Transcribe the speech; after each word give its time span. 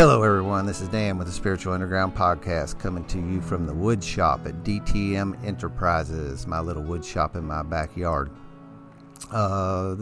Hello, 0.00 0.22
everyone. 0.22 0.64
This 0.64 0.80
is 0.80 0.88
Dan 0.88 1.18
with 1.18 1.26
the 1.26 1.32
Spiritual 1.34 1.74
Underground 1.74 2.14
Podcast 2.14 2.78
coming 2.78 3.04
to 3.04 3.18
you 3.18 3.42
from 3.42 3.66
the 3.66 3.74
wood 3.74 4.02
shop 4.02 4.46
at 4.46 4.64
DTM 4.64 5.44
Enterprises, 5.44 6.46
my 6.46 6.58
little 6.58 6.82
wood 6.82 7.04
shop 7.04 7.36
in 7.36 7.44
my 7.44 7.62
backyard. 7.62 8.30
Uh, 9.30 9.96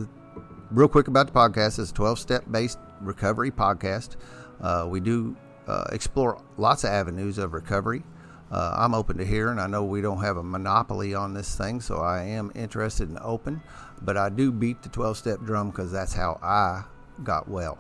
real 0.70 0.86
quick 0.86 1.08
about 1.08 1.26
the 1.26 1.32
podcast 1.32 1.80
it's 1.80 1.90
a 1.90 1.94
12 1.94 2.16
step 2.20 2.44
based 2.48 2.78
recovery 3.00 3.50
podcast. 3.50 4.14
Uh, 4.60 4.86
we 4.88 5.00
do 5.00 5.34
uh, 5.66 5.86
explore 5.90 6.40
lots 6.58 6.84
of 6.84 6.90
avenues 6.90 7.36
of 7.36 7.52
recovery. 7.52 8.04
Uh, 8.52 8.74
I'm 8.76 8.94
open 8.94 9.18
to 9.18 9.24
hearing. 9.24 9.58
I 9.58 9.66
know 9.66 9.82
we 9.82 10.00
don't 10.00 10.22
have 10.22 10.36
a 10.36 10.44
monopoly 10.44 11.16
on 11.16 11.34
this 11.34 11.56
thing, 11.56 11.80
so 11.80 11.96
I 11.96 12.22
am 12.22 12.52
interested 12.54 13.08
and 13.08 13.18
open. 13.18 13.60
But 14.02 14.16
I 14.16 14.28
do 14.28 14.52
beat 14.52 14.80
the 14.80 14.90
12 14.90 15.16
step 15.16 15.40
drum 15.40 15.70
because 15.70 15.90
that's 15.90 16.12
how 16.12 16.38
I 16.40 16.84
got 17.24 17.48
well. 17.48 17.78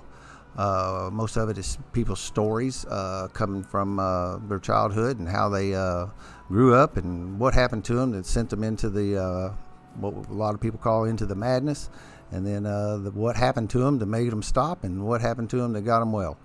Uh, 0.56 1.08
most 1.12 1.36
of 1.36 1.48
it 1.48 1.56
is 1.56 1.78
people's 1.92 2.18
stories 2.18 2.84
uh, 2.86 3.28
coming 3.32 3.62
from 3.62 4.00
uh, 4.00 4.38
their 4.48 4.58
childhood 4.58 5.18
and 5.18 5.28
how 5.28 5.48
they 5.48 5.74
uh, 5.74 6.06
grew 6.48 6.74
up 6.74 6.96
and 6.96 7.38
what 7.38 7.54
happened 7.54 7.84
to 7.84 7.94
them 7.94 8.10
that 8.10 8.26
sent 8.26 8.50
them 8.50 8.64
into 8.64 8.90
the 8.90 9.16
uh, 9.16 9.52
what 10.00 10.14
a 10.14 10.32
lot 10.32 10.54
of 10.54 10.60
people 10.60 10.78
call 10.78 11.04
into 11.04 11.26
the 11.26 11.34
madness, 11.34 11.90
and 12.32 12.46
then 12.46 12.66
uh, 12.66 12.96
the, 12.96 13.10
what 13.12 13.36
happened 13.36 13.70
to 13.70 13.78
them 13.78 13.98
that 13.98 14.06
made 14.06 14.30
them 14.30 14.42
stop, 14.42 14.84
and 14.84 15.04
what 15.06 15.20
happened 15.20 15.50
to 15.50 15.56
them 15.56 15.72
that 15.72 15.82
got 15.82 16.00
them 16.00 16.12
well, 16.12 16.36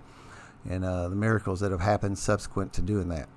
and 0.68 0.84
the 0.84 1.10
miracles 1.10 1.60
that 1.60 1.70
have 1.70 1.80
happened 1.80 2.18
subsequent 2.18 2.72
to 2.72 2.82
doing 2.82 3.08
that. 3.08 3.28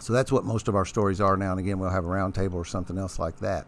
So 0.00 0.12
that's 0.12 0.32
what 0.32 0.44
most 0.44 0.68
of 0.68 0.74
our 0.74 0.84
stories 0.84 1.20
are 1.20 1.36
now 1.36 1.52
and 1.52 1.60
again. 1.60 1.78
We'll 1.78 1.90
have 1.90 2.04
a 2.04 2.08
roundtable 2.08 2.54
or 2.54 2.64
something 2.64 2.98
else 2.98 3.18
like 3.18 3.38
that. 3.40 3.66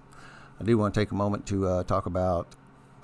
I 0.61 0.65
do 0.65 0.77
want 0.79 0.95
to 0.95 1.01
take 1.01 1.11
a 1.11 1.15
moment 1.15 1.47
to 1.47 1.85
talk 1.85 2.07
about 2.07 2.49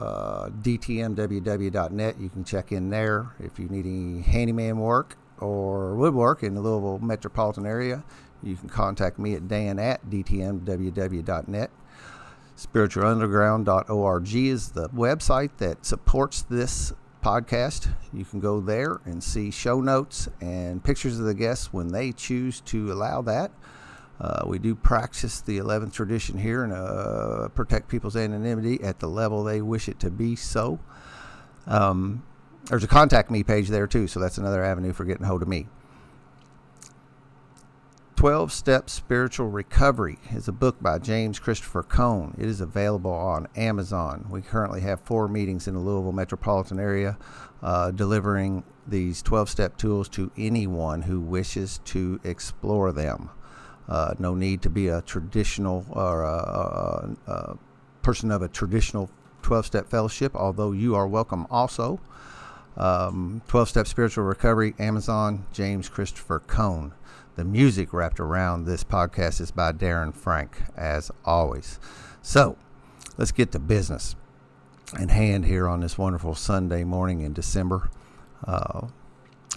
uh, 0.00 0.48
dtmww.net. 0.48 2.20
You 2.20 2.28
can 2.28 2.44
check 2.44 2.72
in 2.72 2.90
there 2.90 3.34
if 3.40 3.58
you 3.58 3.68
need 3.68 3.86
any 3.86 4.22
handyman 4.22 4.78
work 4.78 5.16
or 5.38 5.94
woodwork 5.96 6.42
in 6.42 6.54
the 6.54 6.60
Louisville 6.60 6.98
metropolitan 6.98 7.66
area. 7.66 8.04
You 8.42 8.56
can 8.56 8.68
contact 8.68 9.18
me 9.18 9.34
at 9.34 9.48
dan 9.48 9.78
at 9.78 10.08
dtmww.net. 10.08 11.70
Spiritualunderground.org 12.56 14.34
is 14.34 14.70
the 14.70 14.88
website 14.90 15.50
that 15.58 15.86
supports 15.86 16.42
this 16.42 16.92
podcast. 17.22 17.88
You 18.12 18.24
can 18.24 18.40
go 18.40 18.60
there 18.60 19.00
and 19.04 19.22
see 19.22 19.50
show 19.50 19.80
notes 19.80 20.28
and 20.40 20.82
pictures 20.82 21.18
of 21.18 21.24
the 21.24 21.34
guests 21.34 21.72
when 21.72 21.88
they 21.88 22.12
choose 22.12 22.60
to 22.62 22.92
allow 22.92 23.22
that. 23.22 23.52
Uh, 24.20 24.42
we 24.46 24.58
do 24.58 24.74
practice 24.74 25.40
the 25.40 25.58
11th 25.58 25.92
tradition 25.92 26.38
here 26.38 26.64
and 26.64 26.72
uh, 26.72 27.48
protect 27.54 27.88
people's 27.88 28.16
anonymity 28.16 28.82
at 28.82 28.98
the 28.98 29.06
level 29.06 29.44
they 29.44 29.60
wish 29.60 29.88
it 29.88 30.00
to 30.00 30.10
be 30.10 30.34
so. 30.34 30.80
Um, 31.66 32.24
there's 32.64 32.84
a 32.84 32.88
contact 32.88 33.30
me 33.30 33.44
page 33.44 33.68
there 33.68 33.86
too, 33.86 34.08
so 34.08 34.18
that's 34.18 34.38
another 34.38 34.64
avenue 34.64 34.92
for 34.92 35.04
getting 35.04 35.26
hold 35.26 35.42
of 35.42 35.48
me. 35.48 35.68
12 38.16 38.52
Step 38.52 38.90
Spiritual 38.90 39.46
Recovery 39.46 40.18
is 40.32 40.48
a 40.48 40.52
book 40.52 40.82
by 40.82 40.98
James 40.98 41.38
Christopher 41.38 41.84
Cone. 41.84 42.34
It 42.36 42.46
is 42.46 42.60
available 42.60 43.12
on 43.12 43.46
Amazon. 43.54 44.26
We 44.28 44.42
currently 44.42 44.80
have 44.80 45.00
four 45.02 45.28
meetings 45.28 45.68
in 45.68 45.74
the 45.74 45.80
Louisville 45.80 46.10
metropolitan 46.10 46.80
area 46.80 47.16
uh, 47.62 47.92
delivering 47.92 48.64
these 48.88 49.22
12 49.22 49.48
step 49.48 49.76
tools 49.76 50.08
to 50.08 50.32
anyone 50.36 51.02
who 51.02 51.20
wishes 51.20 51.78
to 51.84 52.18
explore 52.24 52.90
them. 52.90 53.30
Uh, 53.88 54.14
no 54.18 54.34
need 54.34 54.62
to 54.62 54.70
be 54.70 54.88
a 54.88 55.00
traditional 55.02 55.86
or 55.90 56.22
a, 56.22 57.16
a, 57.26 57.32
a 57.32 57.58
person 58.02 58.30
of 58.30 58.42
a 58.42 58.48
traditional 58.48 59.10
12 59.42 59.66
step 59.66 59.88
fellowship, 59.88 60.34
although 60.34 60.72
you 60.72 60.94
are 60.94 61.08
welcome 61.08 61.46
also. 61.50 62.00
Um, 62.76 63.42
12 63.48 63.70
Step 63.70 63.86
Spiritual 63.88 64.24
Recovery, 64.24 64.74
Amazon, 64.78 65.46
James 65.52 65.88
Christopher 65.88 66.40
Cone. 66.40 66.92
The 67.34 67.44
music 67.44 67.92
wrapped 67.92 68.20
around 68.20 68.64
this 68.64 68.84
podcast 68.84 69.40
is 69.40 69.50
by 69.50 69.72
Darren 69.72 70.14
Frank, 70.14 70.62
as 70.76 71.10
always. 71.24 71.80
So 72.22 72.56
let's 73.16 73.32
get 73.32 73.50
to 73.52 73.58
business 73.58 74.14
in 74.98 75.08
hand 75.08 75.46
here 75.46 75.68
on 75.68 75.80
this 75.80 75.98
wonderful 75.98 76.34
Sunday 76.34 76.84
morning 76.84 77.20
in 77.20 77.32
December. 77.32 77.90
Uh, 78.46 78.88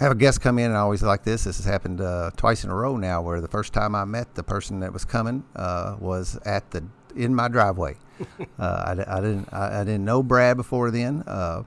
I 0.01 0.06
have 0.06 0.13
a 0.13 0.16
guest 0.16 0.41
come 0.41 0.57
in, 0.57 0.66
and 0.66 0.75
I 0.75 0.79
always 0.79 1.03
like 1.03 1.22
this. 1.22 1.44
This 1.44 1.57
has 1.57 1.66
happened 1.67 2.01
uh, 2.01 2.31
twice 2.35 2.63
in 2.63 2.72
a 2.72 2.75
row 2.75 2.97
now, 2.97 3.22
where 3.22 3.39
the 3.39 3.47
first 3.47 3.72
time 3.72 3.94
I 3.94 4.03
met 4.03 4.34
the 4.34 4.41
person 4.41 4.79
that 4.79 4.91
was 4.91 5.06
coming 5.06 5.44
uh, 5.56 5.95
was 6.00 6.39
at 6.44 6.72
the 6.72 6.84
in 7.16 7.35
my 7.35 7.47
driveway. 7.47 7.97
uh, 8.59 8.95
I, 8.97 9.17
I, 9.17 9.22
didn't 9.22 9.53
I, 9.53 9.81
I, 9.81 9.84
didn't 9.84 10.03
know 10.03 10.23
Brad 10.23 10.57
before 10.57 10.90
then, 10.90 11.22
uh, 11.28 11.61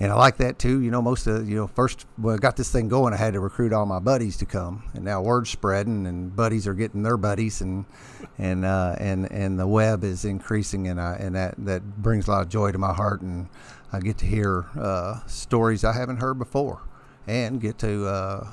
and 0.00 0.10
I 0.10 0.14
like 0.14 0.38
that 0.38 0.58
too. 0.58 0.80
You 0.80 0.90
know, 0.90 1.02
most 1.02 1.26
of 1.26 1.46
you 1.46 1.56
know 1.56 1.66
first 1.66 2.06
when 2.16 2.34
I 2.34 2.38
got 2.38 2.56
this 2.56 2.72
thing 2.72 2.88
going, 2.88 3.12
I 3.12 3.18
had 3.18 3.34
to 3.34 3.40
recruit 3.40 3.74
all 3.74 3.84
my 3.84 3.98
buddies 3.98 4.38
to 4.38 4.46
come, 4.46 4.84
and 4.94 5.04
now 5.04 5.20
word's 5.20 5.50
spreading, 5.50 6.06
and 6.06 6.34
buddies 6.34 6.66
are 6.66 6.72
getting 6.72 7.02
their 7.02 7.18
buddies, 7.18 7.60
and 7.60 7.84
and 8.38 8.64
uh, 8.64 8.96
and 8.98 9.30
and 9.30 9.60
the 9.60 9.66
web 9.66 10.04
is 10.04 10.24
increasing, 10.24 10.88
and 10.88 10.98
I, 10.98 11.16
and 11.16 11.34
that 11.34 11.56
that 11.58 12.02
brings 12.02 12.28
a 12.28 12.30
lot 12.30 12.40
of 12.40 12.48
joy 12.48 12.72
to 12.72 12.78
my 12.78 12.94
heart, 12.94 13.20
and 13.20 13.46
I 13.92 14.00
get 14.00 14.16
to 14.18 14.26
hear 14.26 14.64
uh, 14.74 15.20
stories 15.26 15.84
I 15.84 15.92
haven't 15.92 16.16
heard 16.16 16.38
before 16.38 16.80
and 17.26 17.60
get 17.60 17.78
to, 17.78 18.06
uh, 18.06 18.48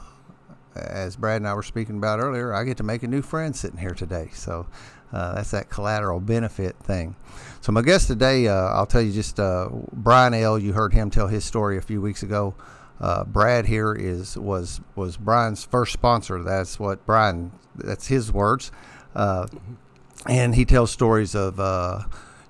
as 0.75 1.15
Brad 1.15 1.37
and 1.37 1.47
I 1.47 1.53
were 1.53 1.63
speaking 1.63 1.97
about 1.97 2.19
earlier, 2.19 2.53
I 2.53 2.63
get 2.63 2.77
to 2.77 2.83
make 2.83 3.03
a 3.03 3.07
new 3.07 3.21
friend 3.21 3.55
sitting 3.55 3.79
here 3.79 3.93
today. 3.93 4.29
So 4.33 4.67
uh, 5.11 5.35
that's 5.35 5.51
that 5.51 5.69
collateral 5.69 6.19
benefit 6.19 6.75
thing. 6.77 7.15
So 7.59 7.71
my 7.71 7.81
guest 7.81 8.07
today, 8.07 8.47
uh, 8.47 8.53
I'll 8.53 8.85
tell 8.85 9.01
you 9.01 9.11
just 9.11 9.39
uh, 9.39 9.69
Brian 9.91 10.33
L. 10.33 10.57
You 10.57 10.73
heard 10.73 10.93
him 10.93 11.09
tell 11.09 11.27
his 11.27 11.43
story 11.43 11.77
a 11.77 11.81
few 11.81 12.01
weeks 12.01 12.23
ago. 12.23 12.55
Uh, 12.99 13.23
Brad 13.23 13.65
here 13.65 13.93
is 13.93 14.37
was 14.37 14.79
was 14.95 15.17
Brian's 15.17 15.63
first 15.63 15.91
sponsor. 15.91 16.43
That's 16.43 16.79
what 16.79 17.05
Brian. 17.05 17.51
That's 17.75 18.07
his 18.07 18.31
words, 18.31 18.71
uh, 19.15 19.47
and 20.27 20.53
he 20.53 20.65
tells 20.65 20.91
stories 20.91 21.33
of 21.35 21.59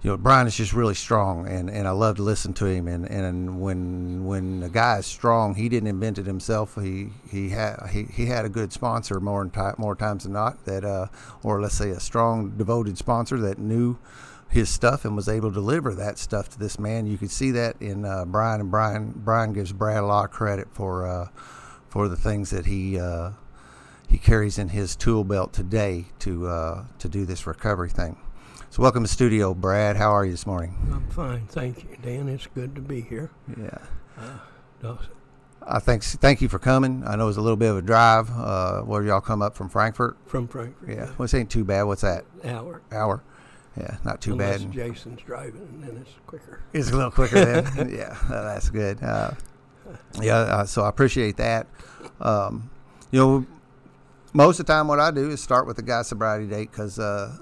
you 0.01 0.09
know, 0.09 0.17
Brian 0.17 0.47
is 0.47 0.55
just 0.55 0.73
really 0.73 0.95
strong, 0.95 1.47
and, 1.47 1.69
and 1.69 1.87
I 1.87 1.91
love 1.91 2.15
to 2.15 2.23
listen 2.23 2.53
to 2.55 2.65
him. 2.65 2.87
And, 2.87 3.05
and 3.05 3.61
when 3.61 4.25
when 4.25 4.63
a 4.63 4.69
guy 4.69 4.97
is 4.97 5.05
strong, 5.05 5.53
he 5.53 5.69
didn't 5.69 5.89
invent 5.89 6.17
it 6.17 6.25
himself. 6.25 6.75
He 6.81 7.09
he 7.29 7.49
had 7.49 7.87
he, 7.91 8.05
he 8.05 8.25
had 8.25 8.43
a 8.43 8.49
good 8.49 8.73
sponsor 8.73 9.19
more 9.19 9.45
time, 9.45 9.75
more 9.77 9.95
times 9.95 10.23
than 10.23 10.33
not 10.33 10.65
that, 10.65 10.83
uh, 10.83 11.07
or 11.43 11.61
let's 11.61 11.75
say 11.75 11.91
a 11.91 11.99
strong 11.99 12.57
devoted 12.57 12.97
sponsor 12.97 13.37
that 13.41 13.59
knew 13.59 13.99
his 14.49 14.69
stuff 14.69 15.05
and 15.05 15.15
was 15.15 15.29
able 15.29 15.49
to 15.49 15.55
deliver 15.55 15.93
that 15.93 16.17
stuff 16.17 16.49
to 16.49 16.59
this 16.59 16.79
man. 16.79 17.05
You 17.05 17.19
could 17.19 17.31
see 17.31 17.51
that 17.51 17.79
in 17.79 18.03
uh, 18.03 18.25
Brian, 18.25 18.59
and 18.59 18.71
Brian 18.71 19.13
Brian 19.15 19.53
gives 19.53 19.71
Brad 19.71 20.03
a 20.03 20.07
lot 20.07 20.25
of 20.25 20.31
credit 20.31 20.67
for 20.71 21.05
uh, 21.05 21.27
for 21.89 22.07
the 22.07 22.17
things 22.17 22.49
that 22.49 22.65
he 22.65 22.99
uh, 22.99 23.31
he 24.09 24.17
carries 24.17 24.57
in 24.57 24.69
his 24.69 24.95
tool 24.95 25.23
belt 25.23 25.53
today 25.53 26.05
to 26.19 26.47
uh, 26.47 26.85
to 26.97 27.07
do 27.07 27.23
this 27.23 27.45
recovery 27.45 27.89
thing. 27.89 28.17
So, 28.71 28.81
welcome 28.81 29.03
to 29.03 29.09
studio, 29.09 29.53
Brad. 29.53 29.97
How 29.97 30.11
are 30.11 30.23
you 30.23 30.31
this 30.31 30.47
morning? 30.47 30.73
I'm 30.93 31.05
fine, 31.09 31.45
thank 31.47 31.83
you, 31.83 31.97
Dan. 32.01 32.29
It's 32.29 32.47
good 32.47 32.73
to 32.75 32.81
be 32.81 33.01
here. 33.01 33.29
Yeah. 33.59 33.77
Uh, 34.81 34.95
I 35.61 35.79
thank 35.79 36.03
thank 36.03 36.39
you 36.39 36.47
for 36.47 36.57
coming. 36.57 37.03
I 37.05 37.17
know 37.17 37.27
it's 37.27 37.35
a 37.37 37.41
little 37.41 37.57
bit 37.57 37.69
of 37.69 37.75
a 37.75 37.81
drive. 37.81 38.29
Uh, 38.29 38.79
where 38.83 39.03
y'all 39.03 39.19
come 39.19 39.41
up 39.41 39.57
from 39.57 39.67
Frankfort? 39.67 40.15
From 40.25 40.47
Frankfort. 40.47 40.87
Yeah. 40.87 40.95
yeah. 40.95 41.11
Well, 41.17 41.25
it 41.25 41.33
ain't 41.33 41.49
too 41.49 41.65
bad. 41.65 41.83
What's 41.83 42.03
that? 42.03 42.23
Hour. 42.45 42.81
Hour. 42.93 43.21
Yeah, 43.75 43.97
not 44.05 44.21
too 44.21 44.31
Unless 44.31 44.63
bad. 44.63 44.71
Jason's 44.71 45.21
driving, 45.21 45.67
and 45.73 45.83
then 45.83 45.97
it's 45.97 46.15
quicker. 46.25 46.61
It's 46.71 46.91
a 46.91 46.95
little 46.95 47.11
quicker 47.11 47.43
then. 47.43 47.89
yeah, 47.93 48.17
that's 48.29 48.69
good. 48.69 49.03
Uh, 49.03 49.31
yeah, 50.21 50.37
uh, 50.37 50.65
so 50.65 50.83
I 50.83 50.87
appreciate 50.87 51.35
that. 51.35 51.67
Um, 52.21 52.69
you 53.11 53.19
know, 53.19 53.45
most 54.31 54.61
of 54.61 54.65
the 54.65 54.71
time, 54.71 54.87
what 54.87 55.01
I 55.01 55.11
do 55.11 55.29
is 55.29 55.43
start 55.43 55.67
with 55.67 55.75
the 55.75 55.83
guy's 55.83 56.07
sobriety 56.07 56.47
date 56.47 56.71
because 56.71 56.99
uh, 56.99 57.37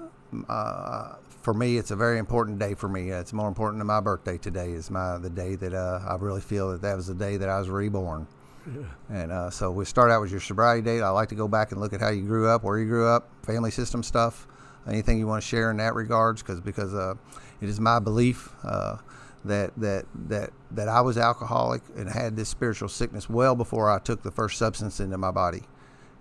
uh, 0.48 1.14
for 1.42 1.54
me, 1.54 1.78
it's 1.78 1.90
a 1.90 1.96
very 1.96 2.18
important 2.18 2.58
day 2.58 2.74
for 2.74 2.88
me. 2.88 3.10
It's 3.10 3.32
more 3.32 3.48
important 3.48 3.80
than 3.80 3.86
my 3.86 4.00
birthday 4.00 4.38
today. 4.38 4.72
Is 4.72 4.90
my 4.90 5.18
the 5.18 5.30
day 5.30 5.56
that 5.56 5.74
uh, 5.74 6.00
I 6.06 6.16
really 6.16 6.40
feel 6.40 6.70
that 6.72 6.82
that 6.82 6.96
was 6.96 7.06
the 7.06 7.14
day 7.14 7.36
that 7.36 7.48
I 7.48 7.58
was 7.58 7.68
reborn. 7.68 8.26
Yeah. 8.66 8.82
And 9.08 9.32
uh, 9.32 9.50
so 9.50 9.70
we 9.70 9.84
start 9.84 10.10
out 10.10 10.20
with 10.20 10.30
your 10.30 10.40
sobriety 10.40 10.82
date. 10.82 11.00
I 11.00 11.08
like 11.10 11.30
to 11.30 11.34
go 11.34 11.48
back 11.48 11.72
and 11.72 11.80
look 11.80 11.92
at 11.92 12.00
how 12.00 12.10
you 12.10 12.22
grew 12.22 12.48
up, 12.48 12.62
where 12.62 12.78
you 12.78 12.86
grew 12.86 13.06
up, 13.06 13.28
family 13.42 13.70
system 13.70 14.02
stuff, 14.02 14.46
anything 14.86 15.18
you 15.18 15.26
want 15.26 15.42
to 15.42 15.48
share 15.48 15.70
in 15.70 15.78
that 15.78 15.94
regards, 15.94 16.42
because 16.42 16.60
because 16.60 16.94
uh, 16.94 17.14
it 17.60 17.68
is 17.68 17.80
my 17.80 17.98
belief 17.98 18.50
uh, 18.62 18.98
that 19.44 19.72
that 19.78 20.04
that 20.28 20.50
that 20.72 20.88
I 20.88 21.00
was 21.00 21.16
alcoholic 21.16 21.82
and 21.96 22.08
had 22.08 22.36
this 22.36 22.48
spiritual 22.48 22.88
sickness 22.88 23.28
well 23.30 23.56
before 23.56 23.90
I 23.90 23.98
took 23.98 24.22
the 24.22 24.30
first 24.30 24.58
substance 24.58 25.00
into 25.00 25.16
my 25.16 25.30
body. 25.30 25.62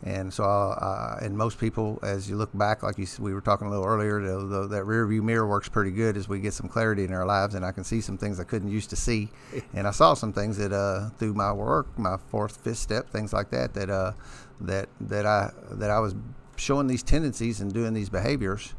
And 0.03 0.33
so, 0.33 0.45
uh, 0.45 1.19
and 1.21 1.37
most 1.37 1.59
people, 1.59 1.99
as 2.03 2.29
you 2.29 2.37
look 2.37 2.57
back, 2.57 2.83
like 2.83 2.97
you, 2.97 3.05
we 3.19 3.33
were 3.33 3.41
talking 3.41 3.67
a 3.67 3.69
little 3.69 3.85
earlier, 3.85 4.21
the, 4.21 4.45
the, 4.45 4.67
that 4.67 4.85
rear 4.85 5.05
view 5.05 5.21
mirror 5.21 5.45
works 5.45 5.67
pretty 5.67 5.91
good 5.91 6.15
as 6.15 6.29
we 6.29 6.39
get 6.39 6.53
some 6.53 6.69
clarity 6.69 7.03
in 7.03 7.13
our 7.13 7.25
lives, 7.25 7.53
and 7.53 7.65
I 7.65 7.73
can 7.73 7.83
see 7.83 7.99
some 7.99 8.17
things 8.17 8.39
I 8.39 8.45
couldn't 8.45 8.71
used 8.71 8.89
to 8.91 8.95
see, 8.95 9.29
and 9.73 9.85
I 9.85 9.91
saw 9.91 10.13
some 10.13 10.31
things 10.31 10.57
that 10.57 10.71
uh, 10.71 11.09
through 11.17 11.33
my 11.33 11.51
work, 11.51 11.99
my 11.99 12.15
fourth, 12.29 12.57
fifth 12.57 12.77
step, 12.77 13.09
things 13.09 13.33
like 13.33 13.49
that, 13.51 13.73
that 13.73 13.89
uh, 13.89 14.13
that 14.61 14.87
that 15.01 15.25
I 15.25 15.51
that 15.71 15.89
I 15.89 15.99
was 15.99 16.15
showing 16.55 16.87
these 16.87 17.03
tendencies 17.03 17.59
and 17.59 17.73
doing 17.73 17.93
these 17.93 18.09
behaviors 18.09 18.73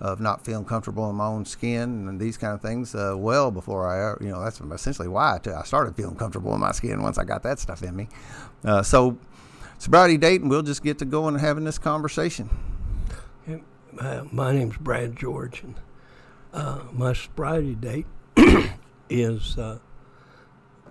of 0.00 0.20
not 0.20 0.44
feeling 0.44 0.64
comfortable 0.64 1.10
in 1.10 1.16
my 1.16 1.26
own 1.26 1.44
skin 1.44 2.06
and 2.08 2.20
these 2.20 2.36
kind 2.36 2.54
of 2.54 2.62
things 2.62 2.94
uh, 2.94 3.14
well 3.16 3.50
before 3.50 3.88
I, 3.88 4.22
you 4.24 4.30
know, 4.30 4.42
that's 4.42 4.60
essentially 4.60 5.08
why 5.08 5.34
I, 5.34 5.38
t- 5.38 5.50
I 5.50 5.62
started 5.64 5.96
feeling 5.96 6.14
comfortable 6.14 6.54
in 6.54 6.60
my 6.60 6.72
skin 6.72 7.02
once 7.02 7.18
I 7.18 7.24
got 7.24 7.42
that 7.42 7.58
stuff 7.58 7.82
in 7.82 7.96
me. 7.96 8.08
Uh, 8.64 8.82
so, 8.82 9.18
sobriety 9.78 10.16
date, 10.16 10.40
and 10.40 10.50
we'll 10.50 10.62
just 10.62 10.82
get 10.82 10.98
to 10.98 11.04
going 11.04 11.34
and 11.34 11.40
having 11.40 11.64
this 11.64 11.78
conversation. 11.78 12.50
Uh, 13.98 14.24
my 14.30 14.52
name's 14.52 14.76
Brad 14.76 15.16
George, 15.16 15.62
and 15.62 15.74
uh, 16.52 16.82
my 16.92 17.12
sobriety 17.12 17.74
date 17.74 18.06
is 19.10 19.58
uh, 19.58 19.78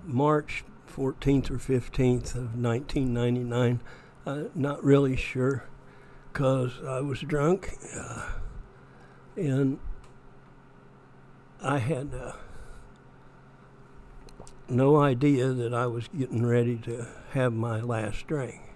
March 0.04 0.66
14th 0.94 1.52
or 1.52 1.58
15th 1.58 2.36
of 2.36 2.56
1999. 2.56 3.80
Uh, 4.26 4.44
not 4.56 4.84
really 4.84 5.16
sure 5.16 5.64
because 6.34 6.74
I 6.86 7.00
was 7.00 7.22
drunk 7.22 7.74
uh, 7.98 8.30
and 9.38 9.80
I 11.62 11.78
had 11.78 12.14
uh, 12.14 12.34
no 14.68 14.98
idea 14.98 15.54
that 15.54 15.74
I 15.74 15.88
was 15.88 16.08
getting 16.10 16.46
ready 16.46 16.76
to 16.78 17.08
have 17.32 17.54
my 17.54 17.80
last 17.80 18.28
drink. 18.28 18.67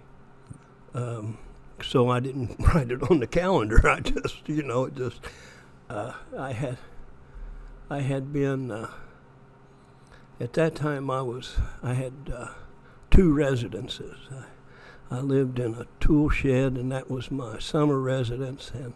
Um, 0.94 1.38
so 1.84 2.10
I 2.10 2.20
didn't 2.20 2.56
write 2.74 2.92
it 2.92 3.02
on 3.10 3.20
the 3.20 3.28
calendar. 3.28 3.88
I 3.88 4.00
just, 4.00 4.48
you 4.48 4.64
know, 4.64 4.86
it 4.86 4.96
just, 4.96 5.20
uh, 5.90 6.14
I 6.38 6.54
had, 6.54 6.78
I 7.90 8.02
had 8.02 8.32
been, 8.32 8.72
uh, 8.72 8.92
at 10.40 10.54
that 10.54 10.76
time 10.76 11.10
I 11.10 11.22
was, 11.22 11.58
I 11.84 11.94
had 11.94 12.14
uh, 12.34 12.48
two 13.10 13.34
residences. 13.34 14.18
I, 14.32 15.18
I 15.18 15.20
lived 15.20 15.60
in 15.60 15.76
a 15.76 15.88
tool 16.00 16.30
shed, 16.30 16.78
and 16.78 16.92
that 16.92 17.12
was 17.12 17.30
my 17.30 17.60
summer 17.60 18.00
residence, 18.00 18.72
and 18.74 18.94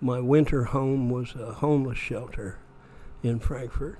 my 0.00 0.20
winter 0.20 0.64
home 0.64 1.10
was 1.10 1.34
a 1.34 1.52
homeless 1.54 1.98
shelter 1.98 2.58
in 3.22 3.38
Frankfort, 3.38 3.98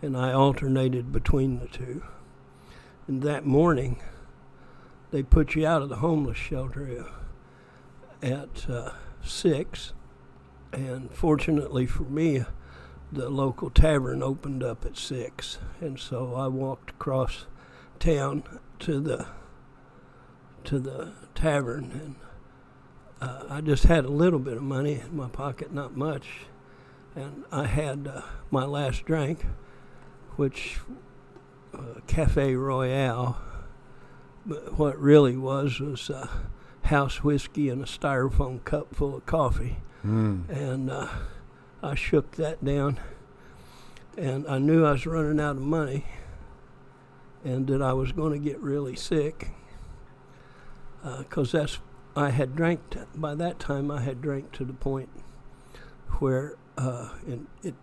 and 0.00 0.16
I 0.16 0.32
alternated 0.32 1.12
between 1.12 1.58
the 1.58 1.66
two. 1.66 2.02
And 3.06 3.22
that 3.22 3.44
morning, 3.44 4.00
they 5.10 5.22
put 5.22 5.54
you 5.54 5.66
out 5.66 5.82
of 5.82 5.88
the 5.88 5.96
homeless 5.96 6.36
shelter 6.36 7.06
at 8.22 8.68
uh, 8.68 8.90
six, 9.22 9.92
and 10.72 11.10
fortunately 11.12 11.86
for 11.86 12.04
me, 12.04 12.44
the 13.12 13.28
local 13.28 13.70
tavern 13.70 14.22
opened 14.22 14.64
up 14.64 14.84
at 14.84 14.96
six, 14.96 15.58
and 15.80 15.98
so 15.98 16.34
I 16.34 16.48
walked 16.48 16.90
across 16.90 17.46
town 17.98 18.42
to 18.80 19.00
the 19.00 19.26
to 20.64 20.80
the 20.80 21.12
tavern, 21.34 21.92
and 21.92 22.16
uh, 23.20 23.44
I 23.48 23.60
just 23.60 23.84
had 23.84 24.04
a 24.04 24.10
little 24.10 24.40
bit 24.40 24.56
of 24.56 24.62
money 24.64 24.94
in 24.94 25.16
my 25.16 25.28
pocket, 25.28 25.72
not 25.72 25.96
much, 25.96 26.46
and 27.14 27.44
I 27.52 27.66
had 27.66 28.08
uh, 28.12 28.22
my 28.50 28.64
last 28.64 29.04
drink, 29.04 29.46
which 30.34 30.78
uh, 31.72 32.00
Cafe 32.06 32.54
Royale. 32.56 33.40
But 34.46 34.78
what 34.78 34.98
really 34.98 35.36
was 35.36 35.80
was 35.80 36.08
uh, 36.08 36.28
house 36.82 37.24
whiskey 37.24 37.68
and 37.68 37.82
a 37.82 37.86
styrofoam 37.86 38.64
cup 38.64 38.94
full 38.94 39.16
of 39.16 39.26
coffee, 39.26 39.78
Mm. 40.04 40.48
and 40.48 40.88
uh, 40.90 41.08
I 41.82 41.96
shook 41.96 42.32
that 42.36 42.64
down, 42.64 43.00
and 44.16 44.46
I 44.46 44.58
knew 44.58 44.84
I 44.84 44.92
was 44.92 45.04
running 45.04 45.40
out 45.40 45.56
of 45.56 45.62
money, 45.62 46.06
and 47.44 47.66
that 47.66 47.82
I 47.82 47.92
was 47.92 48.12
going 48.12 48.32
to 48.32 48.38
get 48.38 48.60
really 48.60 48.94
sick, 48.94 49.50
because 51.18 51.50
that's 51.52 51.80
I 52.14 52.30
had 52.30 52.54
drank 52.54 52.90
t- 52.90 53.00
by 53.16 53.34
that 53.34 53.58
time. 53.58 53.90
I 53.90 54.00
had 54.02 54.22
drank 54.22 54.52
to 54.52 54.64
the 54.64 54.72
point 54.72 55.08
where 56.20 56.54
uh, 56.78 57.08
and 57.26 57.46
it 57.64 57.74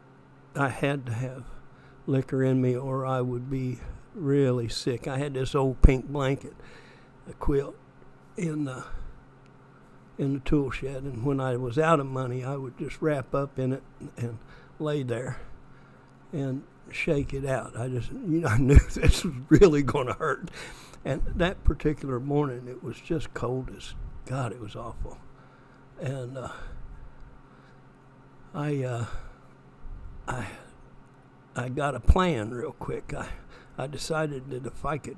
I 0.56 0.70
had 0.70 1.06
to 1.08 1.12
have 1.14 1.44
liquor 2.08 2.42
in 2.44 2.62
me, 2.62 2.76
or 2.76 3.06
I 3.06 3.20
would 3.22 3.50
be 3.50 3.80
really 4.14 4.70
sick. 4.70 5.08
I 5.08 5.18
had 5.18 5.34
this 5.34 5.56
old 5.56 5.82
pink 5.82 6.08
blanket, 6.08 6.54
a 7.30 7.34
quilt, 7.34 7.76
in 8.38 8.66
the 8.66 8.84
in 10.18 10.34
the 10.34 10.40
tool 10.40 10.70
shed, 10.70 11.04
and 11.04 11.24
when 11.24 11.40
I 11.40 11.58
was 11.58 11.80
out 11.80 12.00
of 12.00 12.06
money, 12.06 12.44
I 12.44 12.56
would 12.56 12.78
just 12.78 13.02
wrap 13.02 13.34
up 13.34 13.58
in 13.58 13.74
it 13.74 13.84
and 14.16 14.38
lay 14.80 15.04
there 15.04 15.40
and 16.32 16.64
shake 16.92 17.34
it 17.34 17.46
out. 17.46 17.78
I 17.78 17.88
just, 17.88 18.12
you 18.12 18.42
know, 18.42 18.48
I 18.50 18.58
knew 18.58 18.76
this 18.76 19.24
was 19.24 19.34
really 19.50 19.82
going 19.82 20.08
to 20.08 20.14
hurt. 20.14 20.50
And 21.06 21.22
that 21.36 21.64
particular 21.64 22.20
morning, 22.20 22.68
it 22.68 22.84
was 22.84 23.00
just 23.00 23.34
cold 23.34 23.72
as 23.76 23.94
God. 24.26 24.52
It 24.54 24.60
was 24.62 24.76
awful, 24.76 25.18
and 26.00 26.38
uh, 26.38 26.50
I, 28.54 28.84
uh, 28.84 29.06
I, 30.28 30.48
I 31.58 31.70
got 31.70 31.96
a 31.96 32.00
plan 32.00 32.52
real 32.52 32.72
quick. 32.72 33.14
I, 33.14 33.28
I 33.78 33.88
decided 33.88 34.50
that 34.52 34.66
if 34.66 34.86
I 34.86 34.98
could 34.98 35.18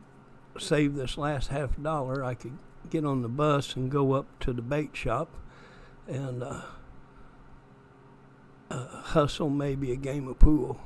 save 0.57 0.95
this 0.95 1.17
last 1.17 1.49
half 1.49 1.81
dollar, 1.81 2.23
I 2.23 2.33
could 2.33 2.57
get 2.89 3.05
on 3.05 3.21
the 3.21 3.27
bus 3.27 3.75
and 3.75 3.91
go 3.91 4.13
up 4.13 4.27
to 4.41 4.53
the 4.53 4.61
bait 4.61 4.95
shop 4.95 5.29
and 6.07 6.43
uh, 6.43 6.61
uh, 8.69 8.87
hustle 9.01 9.49
maybe 9.49 9.91
a 9.91 9.97
game 9.97 10.27
of 10.27 10.39
pool, 10.39 10.79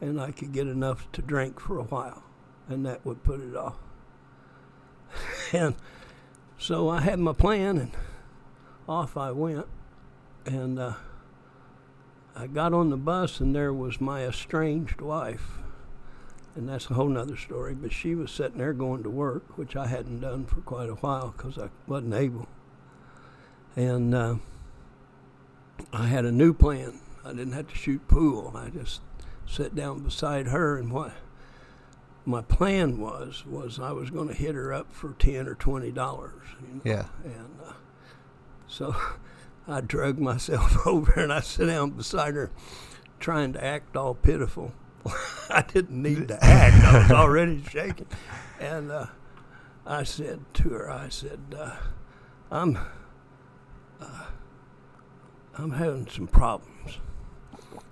and 0.00 0.20
I 0.20 0.30
could 0.30 0.52
get 0.52 0.66
enough 0.66 1.10
to 1.12 1.22
drink 1.22 1.60
for 1.60 1.78
a 1.78 1.84
while, 1.84 2.22
and 2.68 2.86
that 2.86 3.04
would 3.04 3.22
put 3.22 3.40
it 3.40 3.56
off. 3.56 3.76
and 5.52 5.74
so 6.58 6.88
I 6.88 7.00
had 7.00 7.18
my 7.18 7.32
plan, 7.32 7.76
and 7.76 7.92
off 8.88 9.16
I 9.16 9.32
went, 9.32 9.66
and 10.46 10.78
uh, 10.78 10.94
I 12.34 12.46
got 12.46 12.72
on 12.72 12.90
the 12.90 12.96
bus, 12.96 13.40
and 13.40 13.54
there 13.54 13.72
was 13.72 14.00
my 14.00 14.24
estranged 14.24 15.00
wife 15.00 15.58
and 16.56 16.68
that's 16.68 16.90
a 16.90 16.94
whole 16.94 17.08
nother 17.08 17.36
story. 17.36 17.74
But 17.74 17.92
she 17.92 18.14
was 18.14 18.30
sitting 18.30 18.58
there 18.58 18.72
going 18.72 19.02
to 19.02 19.10
work, 19.10 19.56
which 19.56 19.76
I 19.76 19.86
hadn't 19.86 20.20
done 20.20 20.44
for 20.46 20.60
quite 20.60 20.88
a 20.88 20.94
while 20.94 21.34
because 21.36 21.58
I 21.58 21.70
wasn't 21.86 22.14
able. 22.14 22.48
And 23.76 24.14
uh, 24.14 24.36
I 25.92 26.06
had 26.06 26.24
a 26.24 26.32
new 26.32 26.52
plan. 26.52 27.00
I 27.24 27.30
didn't 27.30 27.52
have 27.52 27.68
to 27.68 27.76
shoot 27.76 28.06
pool. 28.08 28.52
I 28.56 28.70
just 28.70 29.00
sat 29.46 29.74
down 29.74 30.02
beside 30.02 30.48
her, 30.48 30.78
and 30.78 30.90
what 30.90 31.12
my 32.24 32.42
plan 32.42 32.98
was 32.98 33.44
was 33.46 33.78
I 33.78 33.92
was 33.92 34.10
going 34.10 34.28
to 34.28 34.34
hit 34.34 34.54
her 34.54 34.72
up 34.72 34.92
for 34.92 35.12
ten 35.14 35.46
or 35.46 35.54
twenty 35.54 35.90
dollars. 35.90 36.42
You 36.60 36.74
know? 36.74 36.80
Yeah. 36.84 37.06
And 37.24 37.60
uh, 37.64 37.72
so 38.66 38.94
I 39.68 39.80
drug 39.80 40.18
myself 40.18 40.86
over, 40.86 41.12
and 41.12 41.32
I 41.32 41.40
sat 41.40 41.66
down 41.66 41.90
beside 41.90 42.34
her, 42.34 42.50
trying 43.18 43.52
to 43.52 43.64
act 43.64 43.96
all 43.96 44.14
pitiful. 44.14 44.72
I 45.50 45.62
didn't 45.62 46.02
need 46.02 46.28
to 46.28 46.38
act. 46.44 46.84
I 46.84 47.02
was 47.02 47.10
already 47.10 47.62
shaking. 47.68 48.06
And 48.58 48.90
uh, 48.90 49.06
I 49.86 50.04
said 50.04 50.44
to 50.54 50.68
her, 50.70 50.90
I 50.90 51.08
said, 51.08 51.40
uh, 51.56 51.76
I'm, 52.50 52.78
uh, 54.00 54.26
I'm 55.56 55.72
having 55.72 56.08
some 56.08 56.26
problems. 56.26 56.98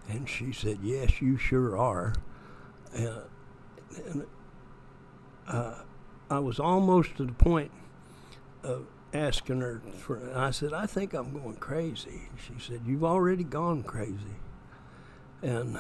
And 0.09 0.29
she 0.29 0.53
said, 0.53 0.79
yes, 0.83 1.21
you 1.21 1.37
sure 1.37 1.77
are. 1.77 2.15
And, 2.95 3.23
and 4.07 4.27
uh, 5.47 5.75
I 6.31 6.39
was 6.39 6.59
almost 6.59 7.17
to 7.17 7.25
the 7.25 7.33
point 7.33 7.71
of 8.63 8.87
asking 9.13 9.61
her 9.61 9.83
for, 9.99 10.31
I 10.35 10.51
said, 10.51 10.73
I 10.73 10.87
think 10.87 11.15
I'm 11.15 11.33
going 11.33 11.57
crazy. 11.57 12.29
She 12.37 12.55
said, 12.59 12.83
you've 12.87 13.05
already 13.05 13.45
gone 13.45 13.83
crazy. 13.83 14.37
And 15.43 15.79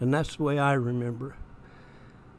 and 0.00 0.12
that's 0.12 0.36
the 0.36 0.42
way 0.42 0.58
I 0.58 0.72
remember. 0.72 1.36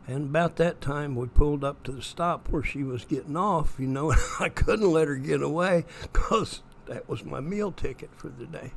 And 0.07 0.25
about 0.25 0.55
that 0.57 0.81
time, 0.81 1.15
we 1.15 1.27
pulled 1.27 1.63
up 1.63 1.83
to 1.83 1.91
the 1.91 2.01
stop 2.01 2.49
where 2.49 2.63
she 2.63 2.83
was 2.83 3.05
getting 3.05 3.37
off, 3.37 3.75
you 3.79 3.87
know, 3.87 4.11
and 4.11 4.19
I 4.39 4.49
couldn't 4.49 4.91
let 4.91 5.07
her 5.07 5.15
get 5.15 5.41
away 5.41 5.85
because 6.01 6.63
that 6.87 7.07
was 7.07 7.23
my 7.23 7.39
meal 7.39 7.71
ticket 7.71 8.09
for 8.15 8.29
the 8.29 8.45
day. 8.45 8.73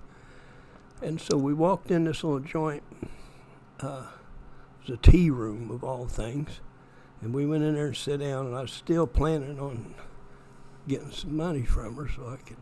And 1.02 1.20
so 1.20 1.36
we 1.36 1.54
walked 1.54 1.90
in 1.90 2.04
this 2.04 2.22
little 2.22 2.40
joint. 2.40 2.82
Uh, 3.80 4.04
it 4.80 4.90
was 4.90 4.98
a 4.98 5.10
tea 5.10 5.30
room 5.30 5.70
of 5.70 5.82
all 5.82 6.06
things. 6.06 6.60
And 7.20 7.32
we 7.32 7.46
went 7.46 7.64
in 7.64 7.74
there 7.74 7.86
and 7.86 7.96
sat 7.96 8.20
down, 8.20 8.46
and 8.46 8.54
I 8.54 8.60
was 8.60 8.72
still 8.72 9.06
planning 9.06 9.58
on 9.58 9.94
getting 10.86 11.10
some 11.10 11.36
money 11.36 11.64
from 11.64 11.96
her 11.96 12.08
so 12.08 12.28
I 12.28 12.36
could, 12.36 12.58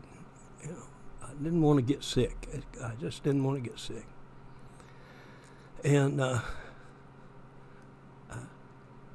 you 0.61 0.69
know, 0.69 0.83
I 1.21 1.33
didn't 1.43 1.61
want 1.61 1.79
to 1.79 1.83
get 1.83 2.03
sick. 2.03 2.47
I 2.81 2.93
just 2.99 3.23
didn't 3.23 3.43
want 3.43 3.61
to 3.61 3.69
get 3.69 3.77
sick. 3.77 4.05
And 5.83 6.21
uh, 6.21 6.39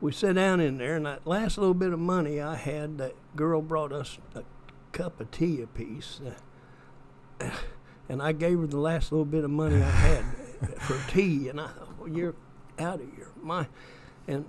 we 0.00 0.12
sat 0.12 0.34
down 0.34 0.60
in 0.60 0.78
there, 0.78 0.96
and 0.96 1.06
that 1.06 1.26
last 1.26 1.58
little 1.58 1.75
bit 1.75 1.92
of 1.92 1.98
money 1.98 2.40
I 2.40 2.56
had, 2.56 2.98
that 2.98 3.14
girl 3.34 3.62
brought 3.62 3.92
us 3.92 4.18
a 4.34 4.42
cup 4.92 5.20
of 5.20 5.30
tea 5.30 5.62
apiece. 5.62 6.20
Uh, 7.40 7.50
and 8.08 8.22
I 8.22 8.32
gave 8.32 8.58
her 8.58 8.66
the 8.66 8.78
last 8.78 9.12
little 9.12 9.25
bit 9.25 9.44
of 9.44 9.50
money 9.50 9.76
I 9.76 9.90
had 9.90 10.25
for 10.80 10.98
tea, 11.10 11.48
and 11.48 11.60
I 11.60 11.68
thought, 11.68 11.98
well, 11.98 12.08
you're 12.08 12.34
out 12.78 13.00
of 13.00 13.06
here. 13.16 13.28
mind. 13.42 13.68
And 14.26 14.44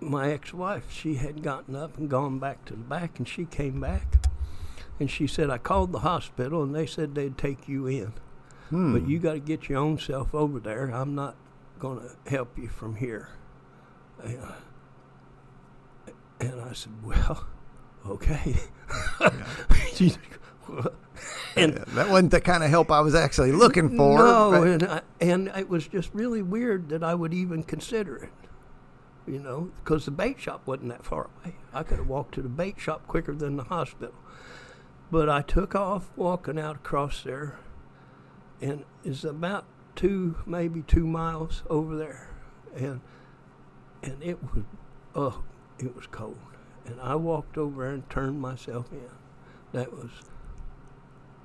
my 0.00 0.30
ex-wife, 0.30 0.90
she 0.90 1.14
had 1.16 1.42
gotten 1.42 1.74
up 1.74 1.98
and 1.98 2.08
gone 2.08 2.38
back 2.38 2.64
to 2.66 2.74
the 2.74 2.78
back, 2.84 3.18
and 3.18 3.26
she 3.26 3.44
came 3.44 3.80
back, 3.80 4.26
And 5.00 5.10
she 5.10 5.26
said, 5.26 5.50
I 5.50 5.58
called 5.58 5.92
the 5.92 6.00
hospital 6.00 6.62
and 6.62 6.74
they 6.74 6.86
said 6.86 7.14
they'd 7.14 7.38
take 7.38 7.68
you 7.68 7.86
in. 7.86 8.12
Hmm. 8.70 8.92
But 8.92 9.08
you 9.08 9.18
got 9.18 9.32
to 9.32 9.38
get 9.40 9.68
your 9.68 9.78
own 9.78 9.98
self 9.98 10.34
over 10.34 10.60
there. 10.60 10.90
I'm 10.90 11.14
not 11.14 11.36
going 11.78 12.00
to 12.00 12.30
help 12.30 12.58
you 12.58 12.68
from 12.68 12.96
here. 12.96 13.28
And, 14.22 14.38
and 16.40 16.60
I 16.60 16.72
said, 16.72 16.92
Well, 17.04 17.46
okay. 18.06 18.56
"Well," 19.20 20.92
and 21.56 21.74
Yeah, 21.74 21.84
that 21.94 22.08
wasn't 22.10 22.30
the 22.32 22.40
kind 22.40 22.62
of 22.62 22.70
help 22.70 22.90
I 22.90 23.00
was 23.00 23.14
actually 23.14 23.52
looking 23.52 23.96
for. 23.96 24.18
no, 24.18 24.50
but- 24.50 24.66
and, 24.68 24.82
I, 24.84 25.00
and 25.20 25.48
it 25.56 25.68
was 25.68 25.86
just 25.88 26.10
really 26.12 26.42
weird 26.42 26.88
that 26.90 27.02
I 27.02 27.14
would 27.14 27.32
even 27.34 27.62
consider 27.62 28.16
it. 28.16 28.30
You 29.26 29.38
know, 29.40 29.70
because 29.84 30.06
the 30.06 30.10
bait 30.10 30.40
shop 30.40 30.62
wasn't 30.66 30.88
that 30.88 31.04
far 31.04 31.28
away. 31.44 31.56
I 31.74 31.82
could 31.82 31.98
have 31.98 32.08
walked 32.08 32.34
to 32.36 32.42
the 32.42 32.48
bait 32.48 32.80
shop 32.80 33.06
quicker 33.06 33.34
than 33.34 33.56
the 33.56 33.64
hospital. 33.64 34.14
But 35.10 35.28
I 35.28 35.42
took 35.42 35.74
off 35.74 36.08
walking 36.16 36.58
out 36.58 36.76
across 36.76 37.22
there, 37.24 37.58
and 38.60 38.84
it's 39.04 39.24
about 39.24 39.64
two, 39.94 40.36
maybe 40.46 40.82
two 40.82 41.06
miles 41.06 41.62
over 41.68 41.96
there, 41.96 42.28
and 42.74 43.00
and 44.02 44.22
it 44.22 44.42
was, 44.42 44.64
oh, 45.14 45.42
it 45.78 45.94
was 45.94 46.06
cold, 46.06 46.38
and 46.86 47.00
I 47.00 47.14
walked 47.16 47.58
over 47.58 47.84
there 47.84 47.92
and 47.92 48.08
turned 48.08 48.40
myself 48.40 48.92
in. 48.92 49.10
That 49.72 49.92
was 49.92 50.10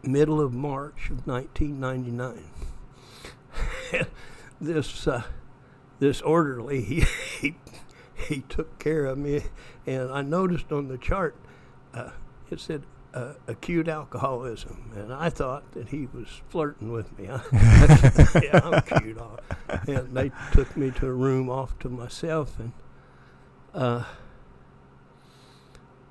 middle 0.04 0.42
of 0.42 0.54
March 0.54 1.10
of 1.10 1.26
1999. 1.26 2.50
this 4.62 5.08
uh, 5.08 5.24
this 6.00 6.22
orderly 6.22 6.82
he, 6.84 7.06
he 7.40 7.56
he 8.16 8.42
took 8.50 8.80
care 8.80 9.06
of 9.06 9.18
me, 9.18 9.44
and 9.86 10.12
I 10.12 10.22
noticed 10.22 10.72
on 10.72 10.88
the 10.88 10.98
chart 10.98 11.36
uh, 11.94 12.12
it 12.50 12.60
said 12.60 12.84
uh, 13.14 13.34
acute 13.48 13.88
alcoholism, 13.88 14.92
and 14.96 15.14
I 15.14 15.30
thought 15.30 15.72
that 15.74 15.90
he 15.90 16.08
was 16.14 16.42
flirting 16.50 16.92
with 16.92 17.18
me. 17.18 17.26
yeah, 17.26 18.60
I'm 18.64 18.82
cute. 18.82 19.18
And 19.88 20.16
they 20.16 20.32
took 20.52 20.76
me 20.76 20.92
to 20.92 21.08
a 21.08 21.14
room 21.14 21.50
off 21.50 21.78
to 21.80 21.90
myself, 21.90 22.60
and 22.60 22.72
uh, 23.74 24.04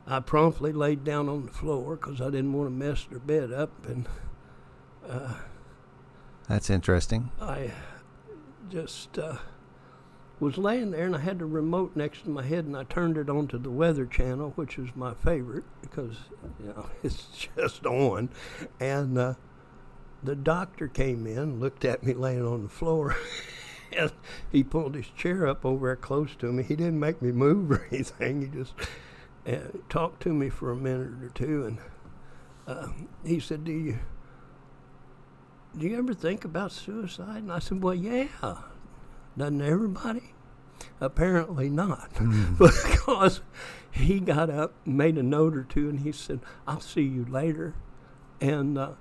I 0.06 0.20
promptly 0.20 0.72
laid 0.72 1.04
down 1.04 1.28
on 1.28 1.46
the 1.46 1.52
floor 1.52 1.96
because 1.96 2.20
I 2.20 2.26
didn't 2.26 2.52
want 2.52 2.68
to 2.68 2.70
mess 2.74 3.04
their 3.04 3.18
bed 3.18 3.52
up, 3.52 3.86
and 3.86 4.08
uh, 5.08 5.34
That's 6.48 6.70
interesting. 6.70 7.30
I 7.40 7.72
just 8.68 9.18
uh, 9.18 9.36
was 10.42 10.58
laying 10.58 10.90
there, 10.90 11.06
and 11.06 11.14
I 11.14 11.20
had 11.20 11.38
the 11.38 11.46
remote 11.46 11.94
next 11.94 12.24
to 12.24 12.30
my 12.30 12.42
head, 12.42 12.64
and 12.64 12.76
I 12.76 12.82
turned 12.82 13.16
it 13.16 13.30
on 13.30 13.46
to 13.46 13.58
the 13.58 13.70
Weather 13.70 14.04
Channel, 14.04 14.50
which 14.56 14.76
is 14.76 14.88
my 14.96 15.14
favorite 15.14 15.62
because 15.82 16.16
you 16.58 16.66
know 16.66 16.90
it's 17.04 17.48
just 17.56 17.86
on, 17.86 18.28
and 18.80 19.16
uh, 19.16 19.34
the 20.20 20.34
doctor 20.34 20.88
came 20.88 21.28
in, 21.28 21.60
looked 21.60 21.84
at 21.84 22.02
me 22.02 22.12
laying 22.12 22.44
on 22.44 22.64
the 22.64 22.68
floor. 22.68 23.16
And 23.94 24.10
he 24.50 24.64
pulled 24.64 24.94
his 24.94 25.08
chair 25.08 25.46
up 25.46 25.66
over 25.66 25.88
there 25.88 25.96
close 25.96 26.34
to 26.36 26.50
me. 26.50 26.62
He 26.62 26.76
didn't 26.76 26.98
make 26.98 27.20
me 27.20 27.30
move 27.30 27.70
or 27.70 27.86
anything. 27.92 28.40
He 28.40 28.48
just 28.48 28.72
uh, 29.46 29.78
talked 29.90 30.22
to 30.22 30.32
me 30.32 30.48
for 30.48 30.70
a 30.70 30.74
minute 30.74 31.22
or 31.22 31.28
two, 31.34 31.66
and 31.66 31.78
uh, 32.66 32.88
he 33.22 33.38
said, 33.38 33.64
"Do 33.64 33.72
you 33.72 33.98
do 35.76 35.86
you 35.86 35.98
ever 35.98 36.14
think 36.14 36.46
about 36.46 36.72
suicide?" 36.72 37.42
And 37.42 37.52
I 37.52 37.58
said, 37.58 37.82
"Well, 37.82 37.94
yeah. 37.94 38.28
Doesn't 39.36 39.62
everybody?" 39.62 40.34
Apparently 41.00 41.68
not, 41.68 42.10
because 42.58 43.40
he 43.90 44.20
got 44.20 44.50
up, 44.50 44.74
made 44.86 45.16
a 45.18 45.22
note 45.22 45.56
or 45.56 45.64
two, 45.64 45.88
and 45.88 46.00
he 46.00 46.12
said, 46.12 46.40
"I'll 46.66 46.80
see 46.80 47.02
you 47.02 47.24
later," 47.24 47.74
and. 48.40 48.78
Uh, 48.78 48.92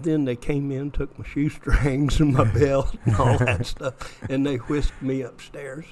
then 0.00 0.24
they 0.24 0.36
came 0.36 0.70
in, 0.70 0.90
took 0.90 1.16
my 1.18 1.24
shoestrings 1.28 2.20
and 2.20 2.34
my 2.34 2.44
belt 2.44 2.96
and 3.04 3.16
all 3.16 3.38
that 3.38 3.66
stuff, 3.66 4.18
and 4.28 4.46
they 4.46 4.56
whisked 4.56 5.02
me 5.02 5.22
upstairs. 5.22 5.86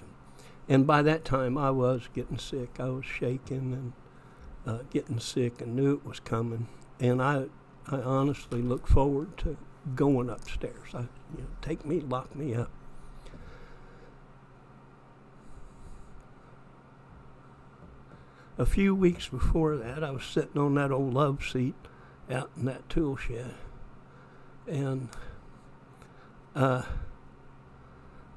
And 0.69 0.87
by 0.87 1.03
that 1.03 1.25
time, 1.25 1.59
I 1.59 1.71
was 1.71 2.09
getting 2.15 2.39
sick. 2.39 2.79
I 2.79 2.91
was 2.91 3.05
shaking 3.05 3.73
and 3.73 3.93
uh, 4.67 4.83
getting 4.91 5.19
sick, 5.19 5.61
and 5.61 5.75
knew 5.75 5.95
it 5.95 6.07
was 6.07 6.21
coming. 6.21 6.69
And 7.01 7.21
I, 7.21 7.47
I 7.89 7.97
honestly 7.97 8.63
look 8.63 8.87
forward 8.87 9.37
to 9.39 9.57
going 9.95 10.31
upstairs. 10.31 10.95
I, 10.95 11.01
you 11.01 11.39
know, 11.39 11.47
take 11.61 11.85
me, 11.85 12.01
lock 12.01 12.35
me 12.37 12.55
up. 12.55 12.71
A 18.61 18.67
few 18.67 18.95
weeks 18.95 19.29
before 19.29 19.77
that, 19.79 20.05
I 20.05 20.11
was 20.11 20.25
sitting 20.25 20.61
on 20.61 20.75
that 20.75 20.93
old 20.93 21.15
love 21.15 21.43
seat 21.43 21.75
out 22.31 22.51
in 22.57 22.67
that 22.67 22.89
tool 22.89 23.17
shed 23.17 23.55
and 24.71 25.09
uh, 26.55 26.83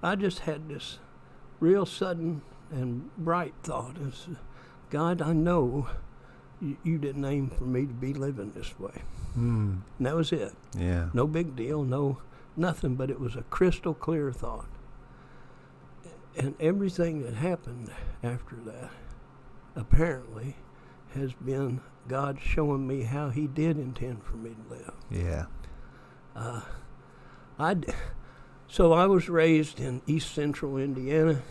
I 0.01 0.15
just 0.15 0.39
had 0.39 0.67
this 0.67 0.99
real 1.59 1.85
sudden 1.85 2.41
and 2.71 3.15
bright 3.17 3.53
thought: 3.63 3.97
is, 3.97 4.27
God, 4.89 5.21
I 5.21 5.33
know 5.33 5.89
you, 6.59 6.77
you 6.83 6.97
didn't 6.97 7.25
aim 7.25 7.49
for 7.49 7.65
me 7.65 7.85
to 7.85 7.93
be 7.93 8.13
living 8.13 8.51
this 8.51 8.77
way. 8.79 9.03
Hmm. 9.33 9.75
And 9.97 10.07
that 10.07 10.15
was 10.15 10.31
it. 10.31 10.53
Yeah. 10.77 11.09
No 11.13 11.27
big 11.27 11.55
deal, 11.55 11.83
no 11.83 12.19
nothing, 12.57 12.95
but 12.95 13.09
it 13.09 13.19
was 13.19 13.35
a 13.35 13.43
crystal 13.43 13.93
clear 13.93 14.31
thought. 14.31 14.69
And 16.35 16.55
everything 16.59 17.21
that 17.23 17.35
happened 17.35 17.91
after 18.23 18.55
that, 18.65 18.89
apparently, 19.75 20.55
has 21.13 21.33
been 21.33 21.81
God 22.07 22.39
showing 22.41 22.87
me 22.87 23.03
how 23.03 23.29
He 23.29 23.47
did 23.47 23.77
intend 23.77 24.23
for 24.23 24.37
me 24.37 24.51
to 24.51 24.75
live. 24.75 24.93
Yeah. 25.09 25.45
Uh, 26.35 26.61
I 27.59 27.75
so 28.67 28.91
I 28.91 29.05
was 29.05 29.29
raised 29.29 29.79
in 29.79 30.01
East 30.07 30.33
Central 30.33 30.77
Indiana, 30.77 31.41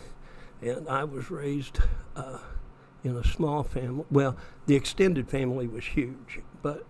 and 0.61 0.89
I 0.89 1.05
was 1.05 1.31
raised 1.31 1.79
uh, 2.15 2.39
in 3.03 3.15
a 3.15 3.23
small 3.23 3.63
family. 3.63 4.05
Well, 4.11 4.35
the 4.65 4.75
extended 4.75 5.29
family 5.29 5.67
was 5.67 5.85
huge, 5.85 6.41
but 6.61 6.85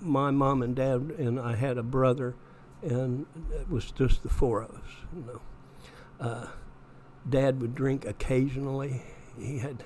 my 0.00 0.30
mom 0.30 0.62
and 0.62 0.76
dad 0.76 1.14
and 1.18 1.40
I 1.40 1.56
had 1.56 1.78
a 1.78 1.82
brother, 1.82 2.34
and 2.82 3.26
it 3.52 3.70
was 3.70 3.90
just 3.90 4.22
the 4.22 4.28
four 4.28 4.62
of 4.62 4.70
us. 4.70 4.90
You 5.14 5.24
know, 5.26 5.40
uh, 6.20 6.46
dad 7.28 7.60
would 7.60 7.74
drink 7.74 8.04
occasionally. 8.04 9.02
He 9.38 9.58
had 9.58 9.84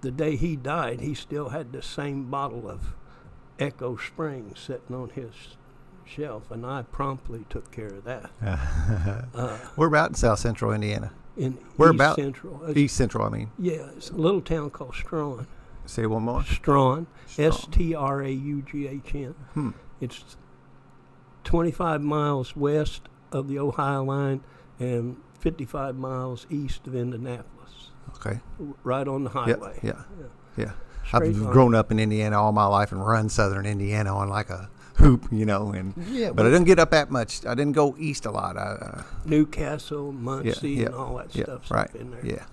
the 0.00 0.10
day 0.10 0.36
he 0.36 0.56
died, 0.56 1.00
he 1.00 1.14
still 1.14 1.48
had 1.50 1.72
the 1.72 1.82
same 1.82 2.30
bottle 2.30 2.68
of 2.68 2.94
Echo 3.58 3.96
Spring 3.96 4.54
sitting 4.56 4.94
on 4.94 5.10
his 5.10 5.32
shelf, 6.04 6.50
and 6.50 6.64
I 6.64 6.82
promptly 6.82 7.44
took 7.50 7.70
care 7.70 7.88
of 7.88 8.04
that. 8.04 8.30
Uh, 9.34 9.58
We're 9.76 9.88
about 9.88 10.10
in 10.10 10.14
South 10.14 10.38
Central 10.38 10.72
Indiana. 10.72 11.12
in 11.36 11.52
Where 11.76 11.90
East 11.90 11.96
about? 11.96 12.16
Central, 12.16 12.62
It's- 12.62 12.76
East 12.76 12.96
Central, 12.96 13.24
I 13.26 13.28
mean. 13.30 13.50
yeah, 13.58 13.88
it's 13.96 14.10
a 14.10 14.14
little 14.16 14.40
town 14.40 14.70
called 14.70 14.94
Straughn. 14.94 15.46
Say 15.86 16.06
one 16.06 16.22
more. 16.24 16.42
Straughn, 16.44 17.06
Straughn. 17.26 17.46
S 17.52 17.66
T 17.70 17.94
R 17.94 18.22
A 18.22 18.30
U 18.30 18.62
G 18.62 18.86
H 18.88 19.14
N. 19.14 19.34
Hmm. 19.54 19.70
It's 20.00 20.36
25 21.44 22.02
miles 22.02 22.54
west 22.56 23.02
of 23.32 23.48
the 23.48 23.58
Ohio 23.58 24.04
line 24.04 24.40
and 24.78 25.16
55 25.40 25.96
miles 25.96 26.46
east 26.50 26.86
of 26.86 26.94
Indianapolis, 26.94 27.57
Okay. 28.16 28.40
right 28.84 29.06
on 29.06 29.24
the 29.24 29.30
Yeah. 29.30 29.44
highway. 29.44 29.80
Yeah. 29.82 30.02
Yeah. 30.56 30.72
Straight 31.06 31.36
I've 31.36 31.50
grown 31.50 31.74
up 31.74 31.90
in 31.90 31.98
Indiana 31.98 32.40
all 32.40 32.52
my 32.52 32.66
life 32.66 32.92
and 32.92 33.04
run 33.06 33.28
Southern 33.28 33.64
Indiana 33.66 34.14
on 34.16 34.28
like 34.28 34.50
a 34.50 34.68
hoop, 34.96 35.26
you 35.30 35.46
know, 35.46 35.70
and 35.72 35.94
Yeah, 36.10 36.32
but 36.32 36.44
I 36.44 36.50
didn't 36.50 36.66
get 36.66 36.78
up 36.78 36.90
that 36.90 37.10
much. 37.10 37.46
I 37.46 37.54
didn't 37.54 37.72
go 37.72 37.94
east 37.98 38.26
a 38.26 38.30
lot. 38.30 38.56
I, 38.56 38.60
uh, 38.60 39.02
Newcastle, 39.24 40.12
Muncie, 40.12 40.70
yeah, 40.70 40.86
and 40.86 40.94
all 40.94 41.16
that 41.16 41.34
yeah, 41.34 41.44
stuff's 41.44 41.70
right. 41.70 41.90
in 41.94 42.10
there. 42.10 42.24
yeah. 42.26 42.44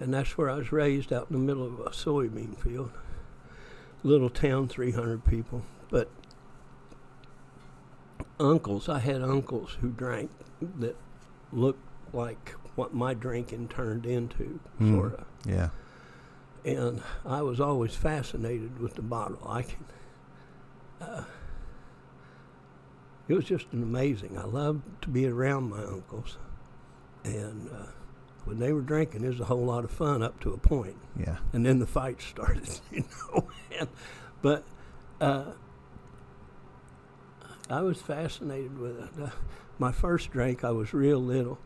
And 0.00 0.12
that's 0.12 0.36
where 0.36 0.50
I 0.50 0.54
was 0.56 0.72
raised 0.72 1.12
out 1.12 1.26
in 1.30 1.36
the 1.36 1.42
middle 1.42 1.64
of 1.66 1.78
a 1.80 1.90
soybean 1.90 2.58
field. 2.58 2.90
Little 4.02 4.28
town, 4.30 4.66
300 4.68 5.24
people. 5.24 5.62
But 5.90 6.08
uncles, 8.40 8.88
I 8.88 8.98
had 8.98 9.22
uncles 9.22 9.76
who 9.80 9.90
drank 9.90 10.30
that 10.78 10.96
looked 11.52 11.84
like 12.12 12.54
what 12.76 12.92
my 12.94 13.14
drinking 13.14 13.68
turned 13.68 14.04
into, 14.06 14.58
Mm. 14.80 14.94
sort 14.96 15.14
of. 15.14 15.24
Yeah. 15.46 15.68
And 16.64 17.02
I 17.26 17.42
was 17.42 17.60
always 17.60 17.94
fascinated 17.94 18.78
with 18.80 18.94
the 18.94 19.02
bottle. 19.02 19.38
I 19.46 19.62
can. 19.62 19.84
Uh, 21.00 21.24
it 23.28 23.34
was 23.34 23.44
just 23.44 23.66
an 23.72 23.82
amazing. 23.82 24.36
I 24.38 24.44
loved 24.44 24.82
to 25.02 25.08
be 25.08 25.26
around 25.26 25.70
my 25.70 25.82
uncles, 25.82 26.36
and 27.24 27.70
uh, 27.70 27.86
when 28.44 28.58
they 28.58 28.72
were 28.72 28.80
drinking, 28.82 29.24
it 29.24 29.28
was 29.28 29.40
a 29.40 29.44
whole 29.44 29.64
lot 29.64 29.84
of 29.84 29.90
fun 29.90 30.22
up 30.22 30.40
to 30.40 30.52
a 30.52 30.58
point 30.58 30.96
Yeah. 31.18 31.38
and 31.52 31.64
then 31.64 31.78
the 31.78 31.86
fight 31.86 32.20
started, 32.30 32.80
you 32.90 33.04
know. 33.32 33.46
And, 33.78 33.88
but 34.42 34.64
uh, 35.20 35.52
I 37.70 37.80
was 37.80 38.00
fascinated 38.02 38.78
with 38.78 38.98
it. 39.00 39.22
Uh, 39.22 39.30
my 39.78 39.90
first 39.92 40.30
drink, 40.30 40.64
I 40.64 40.70
was 40.70 40.92
real 40.92 41.18
little. 41.22 41.58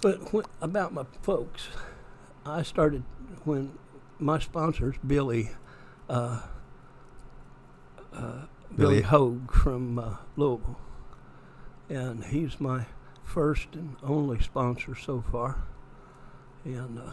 But 0.00 0.32
when, 0.32 0.44
about 0.62 0.92
my 0.94 1.04
folks, 1.22 1.68
I 2.46 2.62
started 2.62 3.02
when 3.44 3.72
my 4.18 4.38
sponsors, 4.38 4.96
Billy, 5.06 5.50
uh, 6.08 6.40
uh, 8.12 8.46
Billy- 8.74 8.76
Billy 8.76 9.02
Hogue 9.02 9.52
from 9.52 9.98
uh, 9.98 10.16
Louisville, 10.36 10.78
and 11.88 12.24
he's 12.24 12.60
my 12.60 12.86
first 13.24 13.68
and 13.74 13.96
only 14.02 14.40
sponsor 14.40 14.94
so 14.94 15.22
far. 15.30 15.64
And 16.64 16.98
uh, 16.98 17.12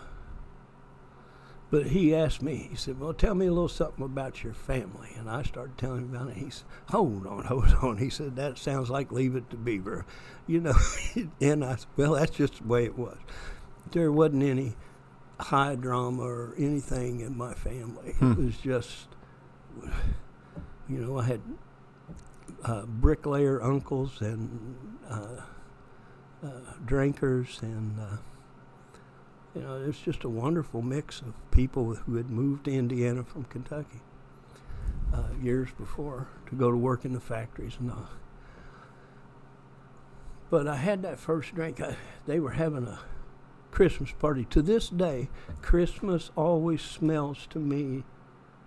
but 1.70 1.88
he 1.88 2.16
asked 2.16 2.42
me, 2.42 2.68
he 2.70 2.76
said, 2.76 3.00
"Well, 3.00 3.14
tell 3.14 3.36
me 3.36 3.48
a 3.48 3.52
little 3.52 3.68
something 3.68 4.04
about 4.04 4.44
your 4.44 4.54
family." 4.54 5.10
And 5.18 5.30
I 5.30 5.44
started 5.44 5.78
telling 5.78 6.04
him 6.04 6.16
about 6.16 6.30
it. 6.30 6.38
He 6.38 6.50
said, 6.50 6.66
"Hold 6.90 7.28
on, 7.28 7.46
hold 7.46 7.74
on." 7.82 7.98
He 7.98 8.10
said, 8.10 8.36
"That 8.36 8.58
sounds 8.58 8.90
like 8.90 9.12
Leave 9.12 9.36
It 9.36 9.50
to 9.50 9.58
Beaver," 9.58 10.06
you 10.48 10.62
know. 10.62 10.76
and 11.42 11.64
I 11.66 11.76
said, 11.76 11.88
"Well, 11.96 12.14
that's 12.14 12.36
just 12.36 12.62
the 12.62 12.68
way 12.68 12.86
it 12.86 12.98
was. 12.98 13.18
There 13.92 14.12
wasn't 14.12 14.44
any 14.44 14.76
high 15.40 15.76
drama 15.76 16.24
or 16.24 16.54
anything 16.58 17.20
in 17.20 17.38
my 17.38 17.54
family. 17.54 18.14
Hmm. 18.14 18.32
It 18.32 18.38
was 18.38 18.58
just, 18.58 19.08
you 20.90 20.98
know, 21.00 21.20
I 21.20 21.26
had 21.26 21.42
uh, 22.64 22.86
bricklayer 22.86 23.62
uncles 23.62 24.22
and 24.22 24.76
uh, 25.10 25.42
uh, 26.44 26.50
drinkers, 26.86 27.60
and 27.62 28.00
uh, 28.00 28.18
you 29.58 29.64
know, 29.64 29.84
just 30.02 30.24
a 30.24 30.30
wonderful 30.30 30.82
mix 30.82 31.22
of 31.22 31.34
people 31.52 31.96
who 31.96 32.16
had 32.16 32.30
moved 32.30 32.66
to 32.66 32.72
Indiana 32.72 33.24
from 33.24 33.46
Kentucky 33.46 34.02
uh, 35.14 35.30
years 35.42 35.70
before 35.78 36.28
to 36.48 36.56
go 36.56 36.70
to 36.70 36.78
work 36.78 37.06
in 37.06 37.14
the 37.14 37.20
factories 37.20 37.78
and. 37.80 38.08
But 40.50 40.68
I 40.68 40.78
had 40.78 41.02
that 41.02 41.20
first 41.20 41.54
drink. 41.56 41.82
I, 41.82 41.98
they 42.26 42.40
were 42.40 42.52
having 42.52 42.86
a 42.86 43.00
Christmas 43.72 44.12
party. 44.12 44.46
To 44.52 44.62
this 44.62 44.90
day, 44.90 45.30
Christmas 45.62 46.32
always 46.36 46.82
smells 46.82 47.48
to 47.50 47.60
me. 47.60 48.04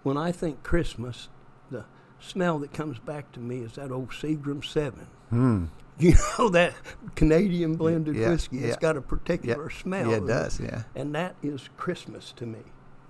When 0.03 0.17
I 0.17 0.33
think 0.33 0.63
Christmas, 0.63 1.29
the 1.71 1.85
smell 2.19 2.59
that 2.59 2.73
comes 2.73 2.99
back 2.99 3.33
to 3.33 3.41
me 3.41 3.61
is 3.61 3.75
that 3.75 3.91
old 3.91 4.11
Seagram 4.11 4.65
Seven. 4.65 5.07
Hmm. 5.31 5.67
You 6.05 6.15
know 6.39 6.49
that 6.51 6.75
Canadian 7.15 7.75
blended 7.77 8.17
Yeah, 8.17 8.31
whiskey. 8.31 8.59
yeah. 8.59 8.69
It's 8.69 8.77
got 8.77 8.97
a 8.97 9.03
particular 9.03 9.71
smell. 9.71 10.11
Yeah, 10.11 10.17
it 10.17 10.27
does. 10.27 10.59
Yeah. 10.61 10.83
And 10.95 11.15
that 11.15 11.37
is 11.43 11.69
Christmas 11.77 12.33
to 12.37 12.47
me. 12.47 12.61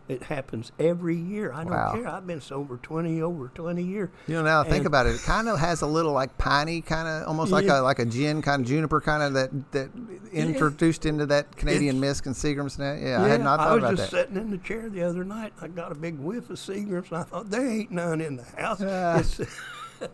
It 0.08 0.24
happens 0.24 0.72
every 0.80 1.14
year. 1.16 1.52
I 1.52 1.62
don't 1.62 1.72
Wow. 1.72 1.92
care. 1.94 2.08
I've 2.08 2.26
been 2.26 2.40
sober 2.40 2.78
twenty 2.82 3.22
over 3.22 3.46
twenty 3.54 3.84
years. 3.84 4.08
You 4.26 4.34
know, 4.34 4.42
now 4.42 4.60
I 4.62 4.68
think 4.68 4.84
about 4.84 5.06
it, 5.06 5.14
it 5.14 5.20
kind 5.22 5.48
of 5.48 5.60
has 5.60 5.82
a 5.82 5.86
little 5.86 6.10
like 6.12 6.36
piney, 6.36 6.80
kind 6.80 7.06
of 7.06 7.28
almost 7.28 7.52
like 7.52 7.64
Yeah. 7.66 7.80
a 7.80 7.82
like 7.82 8.00
a 8.00 8.04
gin, 8.04 8.42
kind 8.42 8.62
of 8.62 8.66
juniper, 8.66 9.00
kind 9.00 9.22
of 9.22 9.34
that 9.34 9.50
that 9.70 9.90
introduced 10.32 11.06
into 11.06 11.26
that 11.26 11.54
Canadian 11.56 12.00
mist 12.00 12.26
and 12.26 12.34
Seagram's. 12.34 12.76
Now, 12.76 12.94
yeah, 12.94 13.22
I 13.22 13.28
had 13.28 13.40
not 13.40 13.60
thought 13.60 13.78
about 13.78 13.80
that. 13.82 13.86
I 13.86 13.90
was 13.92 14.00
just 14.00 14.10
that. 14.10 14.26
sitting 14.28 14.36
in 14.42 14.50
the 14.50 14.58
chair 14.58 14.88
the 14.90 15.02
other 15.04 15.22
night. 15.24 15.52
I 15.62 15.68
got 15.68 15.92
a 15.92 15.94
big 15.94 16.18
whiff 16.18 16.50
of 16.50 16.56
Seagrams, 16.58 17.10
and 17.10 17.18
I 17.18 17.22
thought 17.22 17.48
there 17.48 17.64
ain't 17.64 17.92
none 17.92 18.20
in 18.20 18.36
the 18.36 18.44
house. 18.60 18.82
Ah. 18.84 19.20
It's- 19.20 19.40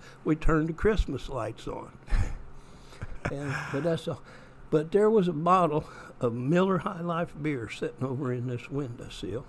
we 0.27 0.37
turned 0.37 0.69
the 0.69 0.73
Christmas 0.75 1.31
lights 1.31 1.67
on, 1.69 1.89
and, 3.33 3.55
but 3.73 3.83
that's 3.85 4.09
all. 4.09 4.23
But 4.71 4.91
there 4.93 5.09
was 5.11 5.29
a 5.29 5.33
bottle 5.33 5.85
of 6.21 6.33
Miller 6.35 6.79
High 6.79 7.01
Life 7.01 7.35
beer 7.41 7.69
sitting 7.71 8.03
over 8.05 8.33
in 8.33 8.47
this 8.49 8.69
windowsill, 8.69 9.45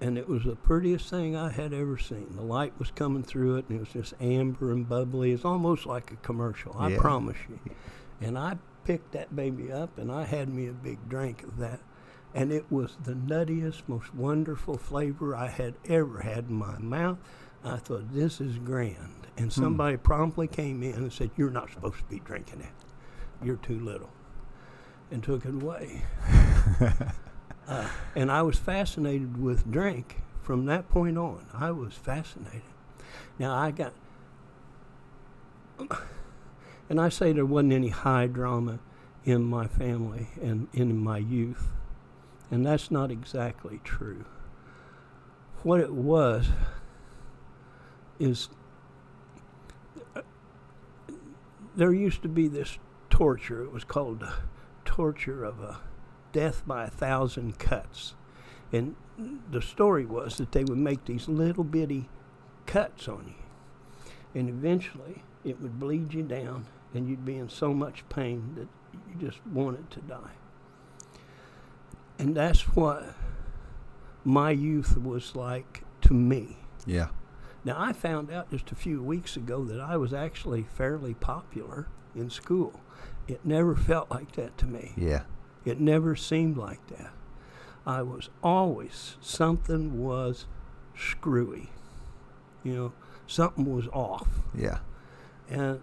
and 0.00 0.16
it 0.16 0.28
was 0.28 0.44
the 0.44 0.56
prettiest 0.56 1.10
thing 1.10 1.36
I 1.36 1.50
had 1.50 1.72
ever 1.72 1.98
seen. 1.98 2.34
The 2.34 2.42
light 2.42 2.72
was 2.78 2.90
coming 2.90 3.22
through 3.22 3.56
it, 3.56 3.66
and 3.68 3.76
it 3.76 3.80
was 3.80 3.90
just 3.92 4.14
amber 4.20 4.72
and 4.72 4.88
bubbly. 4.88 5.32
It's 5.32 5.44
almost 5.44 5.84
like 5.86 6.10
a 6.10 6.16
commercial. 6.16 6.74
I 6.78 6.88
Yeah. 6.88 6.98
promise 6.98 7.36
you. 7.48 7.58
And 8.20 8.38
I 8.38 8.58
picked 8.84 9.12
that 9.12 9.36
baby 9.36 9.70
up, 9.70 9.98
and 9.98 10.10
I 10.10 10.24
had 10.24 10.48
me 10.48 10.66
a 10.68 10.72
big 10.72 11.08
drink 11.08 11.42
of 11.42 11.58
that, 11.58 11.80
and 12.34 12.50
it 12.50 12.64
was 12.70 12.96
the 13.04 13.14
nuttiest, 13.14 13.82
most 13.86 14.14
wonderful 14.14 14.76
flavor 14.78 15.36
I 15.36 15.48
had 15.48 15.74
ever 15.86 16.20
had 16.20 16.48
in 16.48 16.54
my 16.54 16.78
mouth. 16.78 17.18
I 17.62 17.76
thought 17.76 18.12
this 18.12 18.40
is 18.40 18.58
grand, 18.58 19.21
and 19.36 19.52
somebody 19.52 19.96
promptly 19.96 20.46
came 20.46 20.82
in 20.82 20.94
and 20.94 21.12
said, 21.12 21.30
"You're 21.36 21.50
not 21.50 21.70
supposed 21.70 21.98
to 21.98 22.04
be 22.04 22.20
drinking 22.20 22.60
it. 22.60 22.72
You're 23.44 23.56
too 23.56 23.80
little," 23.80 24.10
and 25.10 25.22
took 25.22 25.44
it 25.44 25.54
away. 25.54 26.02
Uh, 27.68 27.88
and 28.16 28.30
I 28.30 28.42
was 28.42 28.58
fascinated 28.58 29.40
with 29.40 29.70
drink 29.70 30.20
from 30.42 30.66
that 30.66 30.88
point 30.88 31.16
on. 31.16 31.46
I 31.54 31.70
was 31.70 31.94
fascinated. 31.94 32.62
Now 33.38 33.54
I 33.54 33.70
got, 33.70 33.92
and 36.90 37.00
I 37.00 37.08
say 37.08 37.32
there 37.32 37.46
wasn't 37.46 37.72
any 37.72 37.88
high 37.88 38.26
drama 38.26 38.80
in 39.24 39.44
my 39.44 39.68
family 39.68 40.28
and 40.40 40.66
in 40.72 40.96
my 40.98 41.18
youth, 41.18 41.68
and 42.50 42.66
that's 42.66 42.90
not 42.90 43.10
exactly 43.10 43.80
true. 43.84 44.24
What 45.62 45.78
it 45.78 45.92
was 45.92 46.48
is 48.18 48.48
uh, 50.16 50.22
there 51.76 51.92
used 51.92 52.22
to 52.22 52.28
be 52.28 52.48
this 52.48 52.78
torture. 53.10 53.62
It 53.64 53.72
was 53.72 53.84
called 53.84 54.24
torture 54.84 55.44
of 55.44 55.60
a 55.60 55.80
death 56.32 56.62
by 56.66 56.84
a 56.84 56.90
thousand 56.90 57.58
cuts. 57.58 58.14
And 58.72 58.96
the 59.50 59.62
story 59.62 60.06
was 60.06 60.38
that 60.38 60.52
they 60.52 60.64
would 60.64 60.78
make 60.78 61.04
these 61.04 61.28
little 61.28 61.64
bitty 61.64 62.08
cuts 62.66 63.08
on 63.08 63.26
you. 63.28 64.40
And 64.40 64.48
eventually 64.48 65.22
it 65.44 65.60
would 65.60 65.78
bleed 65.78 66.14
you 66.14 66.22
down 66.22 66.66
and 66.94 67.08
you'd 67.08 67.24
be 67.24 67.36
in 67.36 67.48
so 67.48 67.72
much 67.72 68.08
pain 68.08 68.54
that 68.56 68.68
you 69.08 69.28
just 69.28 69.44
wanted 69.46 69.90
to 69.90 70.00
die. 70.00 70.32
And 72.18 72.34
that's 72.34 72.62
what 72.76 73.14
my 74.24 74.50
youth 74.50 74.96
was 74.96 75.34
like 75.34 75.82
to 76.02 76.14
me. 76.14 76.58
Yeah. 76.86 77.08
Now, 77.64 77.76
I 77.78 77.92
found 77.92 78.30
out 78.30 78.50
just 78.50 78.72
a 78.72 78.74
few 78.74 79.02
weeks 79.02 79.36
ago 79.36 79.64
that 79.64 79.80
I 79.80 79.96
was 79.96 80.12
actually 80.12 80.64
fairly 80.64 81.14
popular 81.14 81.86
in 82.14 82.28
school. 82.30 82.80
It 83.28 83.44
never 83.44 83.76
felt 83.90 84.10
like 84.10 84.32
that 84.32 84.58
to 84.58 84.66
me. 84.66 84.92
Yeah. 84.96 85.22
It 85.64 85.80
never 85.80 86.16
seemed 86.16 86.56
like 86.56 86.84
that. 86.88 87.12
I 87.86 88.02
was 88.02 88.30
always, 88.42 89.16
something 89.20 90.02
was 90.02 90.46
screwy. 90.96 91.70
You 92.62 92.74
know, 92.74 92.92
something 93.26 93.64
was 93.64 93.88
off. 93.88 94.28
Yeah. 94.56 94.78
And, 95.48 95.82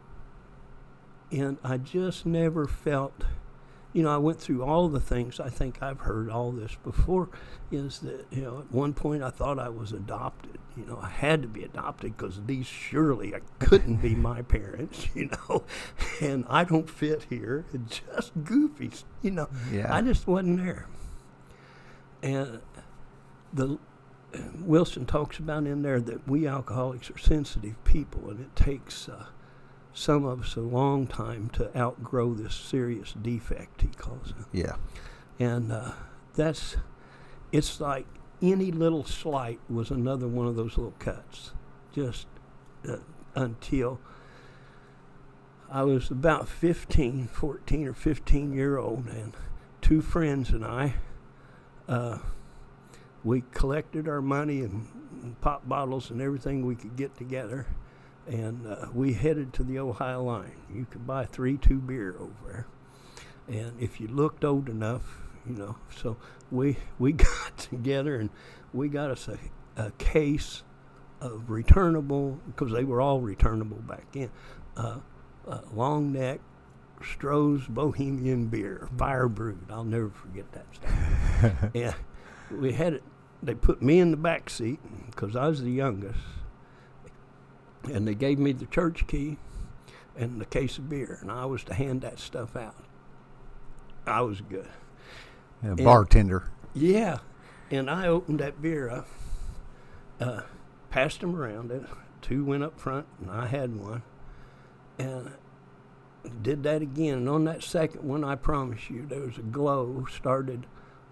and 1.31 1.57
I 1.63 1.77
just 1.77 2.25
never 2.25 2.67
felt, 2.67 3.23
you 3.99 4.05
know, 4.05 4.15
I 4.15 4.17
went 4.17 4.39
through 4.39 4.63
all 4.63 4.87
the 4.87 5.01
things. 5.01 5.41
I 5.41 5.49
think 5.49 5.83
I've 5.83 5.99
heard 5.99 6.29
all 6.29 6.53
this 6.53 6.73
before. 6.85 7.27
Is 7.69 7.99
that, 7.99 8.27
you 8.31 8.41
know, 8.43 8.59
at 8.59 8.71
one 8.71 8.93
point 8.93 9.23
I 9.23 9.29
thought 9.29 9.59
I 9.59 9.67
was 9.67 9.91
adopted. 9.91 10.57
You 10.77 10.85
know, 10.85 10.97
I 11.01 11.09
had 11.09 11.41
to 11.41 11.49
be 11.49 11.65
adopted 11.65 12.15
because 12.15 12.39
these 12.45 12.65
surely 12.65 13.35
I 13.35 13.41
couldn't 13.59 13.97
be 13.97 14.15
my 14.29 14.41
parents, 14.41 15.09
you 15.13 15.29
know, 15.49 15.65
and 16.21 16.45
I 16.47 16.63
don't 16.63 16.89
fit 16.89 17.25
here. 17.29 17.65
It's 17.73 17.99
just 18.15 18.41
goofies, 18.41 19.03
you 19.21 19.31
know. 19.31 19.49
Yeah. 19.69 19.93
I 19.93 20.01
just 20.01 20.27
wasn't 20.27 20.63
there. 20.63 20.87
And 22.23 22.61
the 23.51 23.79
Wilson 24.61 25.05
talks 25.05 25.39
about 25.39 25.67
in 25.67 25.81
there 25.81 25.99
that 25.99 26.25
we 26.25 26.47
alcoholics 26.47 27.11
are 27.11 27.17
sensitive 27.17 27.83
people, 27.83 28.29
and 28.29 28.39
it 28.39 28.55
takes 28.55 29.09
uh, 29.09 29.25
some 29.93 30.25
of 30.25 30.41
us 30.41 30.55
a 30.55 30.61
long 30.61 31.07
time 31.07 31.49
to 31.53 31.75
outgrow 31.77 32.33
this 32.33 32.55
serious 32.55 33.13
defect. 33.13 33.81
He 33.81 33.87
calls 33.89 34.33
it, 34.37 34.45
Yeah. 34.51 34.75
and 35.39 35.71
uh, 35.71 35.91
that's 36.35 36.77
it's 37.51 37.81
like 37.81 38.05
any 38.41 38.71
little 38.71 39.03
slight 39.03 39.59
was 39.69 39.91
another 39.91 40.27
one 40.27 40.47
of 40.47 40.55
those 40.55 40.77
little 40.77 40.93
cuts, 40.99 41.51
just 41.93 42.27
uh, 42.87 42.97
until. 43.35 43.99
I 45.71 45.83
was 45.83 46.09
about 46.09 46.47
15, 46.47 47.27
14 47.27 47.87
or 47.87 47.93
15 47.93 48.53
year 48.53 48.77
old, 48.79 49.05
and 49.07 49.35
two 49.81 50.01
friends 50.01 50.49
and 50.49 50.65
I, 50.65 50.95
uh, 51.87 52.17
we 53.23 53.43
collected 53.51 54.07
our 54.07 54.21
money 54.21 54.61
and, 54.61 54.87
and 55.21 55.39
pop 55.41 55.67
bottles 55.69 56.09
and 56.09 56.21
everything 56.21 56.65
we 56.65 56.73
could 56.75 56.95
get 56.95 57.15
together, 57.17 57.67
and 58.29 58.67
uh, 58.67 58.85
we 58.93 59.13
headed 59.13 59.53
to 59.53 59.63
the 59.63 59.79
Ohio 59.79 60.23
line. 60.23 60.53
You 60.73 60.85
could 60.89 61.05
buy 61.05 61.25
three 61.25 61.57
two 61.57 61.79
beer 61.79 62.15
over 62.19 62.33
there, 62.45 62.67
and 63.47 63.81
if 63.81 63.99
you 63.99 64.07
looked 64.07 64.45
old 64.45 64.69
enough, 64.69 65.17
you 65.47 65.55
know. 65.55 65.75
So 65.95 66.17
we 66.51 66.77
we 66.99 67.11
got 67.11 67.57
together 67.57 68.15
and 68.15 68.29
we 68.73 68.87
got 68.87 69.11
us 69.11 69.27
a, 69.27 69.37
a 69.75 69.91
case 69.97 70.63
of 71.19 71.49
returnable 71.49 72.39
because 72.47 72.71
they 72.71 72.83
were 72.83 73.01
all 73.01 73.19
returnable 73.19 73.77
back 73.77 74.11
then. 74.11 74.29
Uh, 74.77 74.99
uh, 75.47 75.61
long 75.73 76.13
neck 76.13 76.39
Stroh's 77.01 77.67
Bohemian 77.67 78.47
beer, 78.47 78.87
fire 78.97 79.27
brewed. 79.27 79.65
I'll 79.69 79.83
never 79.83 80.09
forget 80.09 80.51
that 80.51 80.65
stuff. 80.73 81.71
and 81.75 81.95
we 82.61 82.73
had 82.73 82.93
it. 82.93 83.03
They 83.41 83.55
put 83.55 83.81
me 83.81 83.99
in 83.99 84.11
the 84.11 84.17
back 84.17 84.49
seat 84.49 84.79
because 85.09 85.35
I 85.35 85.47
was 85.47 85.61
the 85.61 85.71
youngest, 85.71 86.19
and 87.83 88.07
they 88.07 88.15
gave 88.15 88.39
me 88.39 88.51
the 88.51 88.65
church 88.65 89.07
key 89.07 89.37
and 90.17 90.39
the 90.39 90.45
case 90.45 90.77
of 90.77 90.89
beer, 90.89 91.19
and 91.21 91.31
I 91.31 91.45
was 91.45 91.63
to 91.65 91.73
hand 91.73 92.01
that 92.01 92.19
stuff 92.19 92.55
out. 92.55 92.83
I 94.05 94.21
was 94.21 94.41
good. 94.41 94.67
Yeah, 95.63 95.75
bartender. 95.75 96.49
Yeah, 96.73 97.19
and 97.71 97.89
I 97.89 98.07
opened 98.07 98.39
that 98.39 98.61
beer 98.61 98.89
up, 98.89 99.07
uh, 100.19 100.41
passed 100.89 101.21
them 101.21 101.35
around 101.35 101.71
it 101.71 101.83
two 102.21 102.45
went 102.45 102.63
up 102.63 102.79
front, 102.79 103.05
and 103.19 103.31
I 103.31 103.47
had 103.47 103.75
one. 103.75 104.03
And 104.97 105.31
did 106.41 106.63
that 106.63 106.81
again. 106.81 107.19
And 107.19 107.29
on 107.29 107.45
that 107.45 107.63
second 107.63 108.03
one, 108.03 108.23
I 108.23 108.35
promise 108.35 108.89
you, 108.89 109.05
there 109.05 109.21
was 109.21 109.37
a 109.37 109.41
glow 109.41 110.05
started 110.13 110.65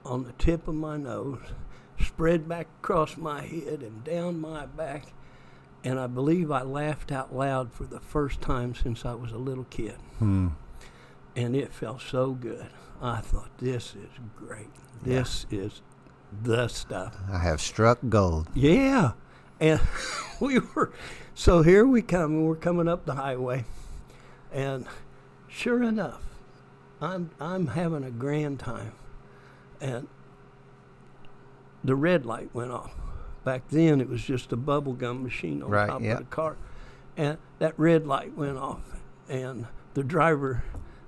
on 0.06 0.24
the 0.24 0.34
tip 0.34 0.68
of 0.68 0.76
my 0.76 0.98
nose, 0.98 1.42
spread 2.00 2.48
back 2.48 2.68
across 2.82 3.18
my 3.18 3.42
head 3.42 3.82
and 3.82 4.04
down 4.04 4.40
my 4.40 4.66
back. 4.66 5.08
And 5.84 6.00
I 6.00 6.08
believe 6.08 6.52
I 6.52 6.64
laughed 6.64 7.12
out 7.12 7.36
loud 7.36 7.72
for 7.72 7.86
the 7.86 8.00
first 8.00 8.42
time 8.42 8.76
since 8.76 9.06
I 9.06 9.14
was 9.14 9.32
a 9.32 9.38
little 9.38 9.66
kid. 9.66 9.96
Hmm. 10.20 10.50
And 11.36 11.56
it 11.56 11.74
felt 11.74 12.02
so 12.02 12.32
good. 12.32 12.68
I 13.02 13.22
thought, 13.22 13.56
this 13.60 13.96
is 13.96 14.10
great. 14.36 14.70
This 15.04 15.46
is 15.52 15.82
the 16.42 16.68
stuff. 16.68 17.16
I 17.32 17.38
have 17.40 17.62
struck 17.62 18.00
gold. 18.10 18.48
Yeah. 18.54 19.12
And 19.60 19.80
we 20.40 20.60
were, 20.60 20.92
so 21.36 21.62
here 21.62 21.86
we 21.86 22.02
come, 22.02 22.32
and 22.32 22.48
we're 22.48 22.56
coming 22.56 22.88
up 22.88 23.06
the 23.06 23.16
highway. 23.16 23.66
And 24.52 24.88
sure 25.48 25.84
enough, 25.84 26.22
I'm, 27.00 27.30
I'm 27.40 27.68
having 27.68 28.04
a 28.04 28.12
grand 28.12 28.60
time. 28.60 28.94
And 29.80 30.08
the 31.84 31.96
red 31.96 32.26
light 32.26 32.50
went 32.54 32.72
off. 32.72 32.94
Back 33.48 33.70
then, 33.70 34.02
it 34.02 34.10
was 34.10 34.22
just 34.22 34.52
a 34.52 34.58
bubble 34.58 34.92
gum 34.92 35.24
machine 35.24 35.64
on 35.64 35.70
Right, 35.70 35.88
top 35.88 36.02
yep. 36.02 36.20
of 36.20 36.30
the 36.30 36.36
car. 36.36 36.58
And 37.16 37.38
that 37.60 37.80
red 37.80 38.06
light 38.06 38.36
went 38.36 38.58
off. 38.58 38.82
And 39.30 39.68
the 39.94 40.04
driver, 40.04 40.66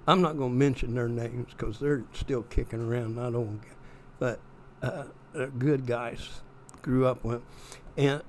I'm 0.08 0.22
not 0.22 0.38
going 0.38 0.52
to 0.54 0.58
mention 0.58 0.96
their 0.96 1.10
names 1.10 1.48
because 1.50 1.80
they're 1.80 2.06
still 2.14 2.44
kicking 2.44 2.80
around. 2.80 3.18
and 3.18 3.20
I 3.20 3.30
don't 3.30 3.60
but 4.20 4.40
uh, 4.82 5.04
they're 5.34 5.48
good 5.48 5.86
guys. 5.86 6.40
Grew 6.82 7.06
up 7.06 7.26
with. 7.26 7.42
And 7.98 8.22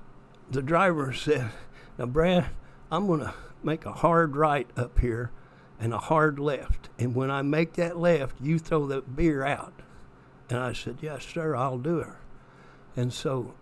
the 0.49 0.61
driver 0.61 1.13
said, 1.13 1.49
Now, 1.97 2.07
Brad, 2.07 2.47
I'm 2.91 3.07
going 3.07 3.21
to 3.21 3.33
make 3.63 3.85
a 3.85 3.93
hard 3.93 4.35
right 4.35 4.69
up 4.75 4.99
here 4.99 5.31
and 5.79 5.93
a 5.93 5.97
hard 5.97 6.37
left. 6.37 6.89
And 6.99 7.15
when 7.15 7.31
I 7.31 7.43
make 7.43 7.75
that 7.75 7.97
left, 7.97 8.35
you 8.41 8.59
throw 8.59 8.87
the 8.87 8.99
beer 9.03 9.45
out. 9.45 9.71
And 10.49 10.59
I 10.59 10.73
said, 10.73 10.97
Yes, 10.99 11.25
sir, 11.25 11.55
I'll 11.55 11.77
do 11.77 11.99
it. 11.99 12.09
And 12.97 13.13
so 13.13 13.53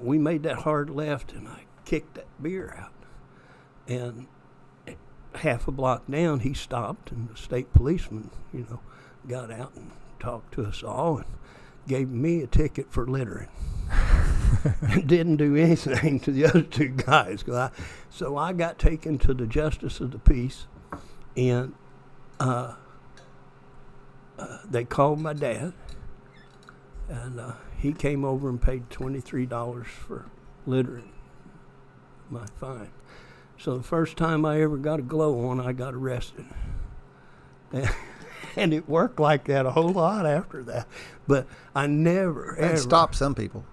we 0.00 0.18
made 0.18 0.42
that 0.44 0.60
hard 0.60 0.90
left, 0.90 1.32
and 1.32 1.48
I 1.48 1.64
kicked 1.84 2.14
that 2.14 2.26
beer 2.42 2.76
out. 2.78 2.92
And 3.86 4.26
half 5.34 5.68
a 5.68 5.70
block 5.70 6.04
down, 6.10 6.40
he 6.40 6.54
stopped, 6.54 7.10
and 7.10 7.28
the 7.28 7.36
state 7.36 7.72
policeman, 7.72 8.30
you 8.52 8.66
know, 8.70 8.80
got 9.26 9.50
out 9.50 9.74
and 9.74 9.90
talked 10.18 10.52
to 10.54 10.64
us 10.64 10.82
all 10.82 11.18
and 11.18 11.26
gave 11.86 12.08
me 12.08 12.42
a 12.42 12.46
ticket 12.46 12.92
for 12.92 13.06
littering. 13.06 13.48
and 14.82 15.06
didn't 15.08 15.36
do 15.36 15.56
anything 15.56 16.20
to 16.20 16.30
the 16.30 16.44
other 16.44 16.62
two 16.62 16.88
guys. 16.88 17.44
I, 17.48 17.70
so 18.10 18.36
I 18.36 18.52
got 18.52 18.78
taken 18.78 19.18
to 19.18 19.34
the 19.34 19.46
justice 19.46 20.00
of 20.00 20.10
the 20.10 20.18
peace, 20.18 20.66
and 21.36 21.74
uh, 22.40 22.74
uh, 24.38 24.58
they 24.68 24.84
called 24.84 25.20
my 25.20 25.32
dad, 25.32 25.72
and 27.08 27.40
uh, 27.40 27.52
he 27.76 27.92
came 27.92 28.24
over 28.24 28.48
and 28.48 28.60
paid 28.60 28.90
twenty 28.90 29.20
three 29.20 29.46
dollars 29.46 29.86
for 29.88 30.26
littering 30.66 31.12
my 32.30 32.46
fine. 32.60 32.90
So 33.58 33.76
the 33.76 33.82
first 33.82 34.16
time 34.16 34.44
I 34.44 34.60
ever 34.60 34.76
got 34.76 34.98
a 35.00 35.02
glow 35.02 35.48
on, 35.48 35.58
I 35.60 35.72
got 35.72 35.94
arrested. 35.94 36.44
And, 37.72 37.88
and 38.56 38.72
it 38.74 38.88
worked 38.88 39.18
like 39.18 39.44
that 39.46 39.66
a 39.66 39.70
whole 39.72 39.88
lot 39.92 40.26
after 40.26 40.62
that. 40.64 40.86
But 41.26 41.46
I 41.74 41.86
never 41.86 42.56
ever 42.56 42.74
That 42.74 42.78
stopped 42.80 43.14
some 43.16 43.34
people. 43.34 43.64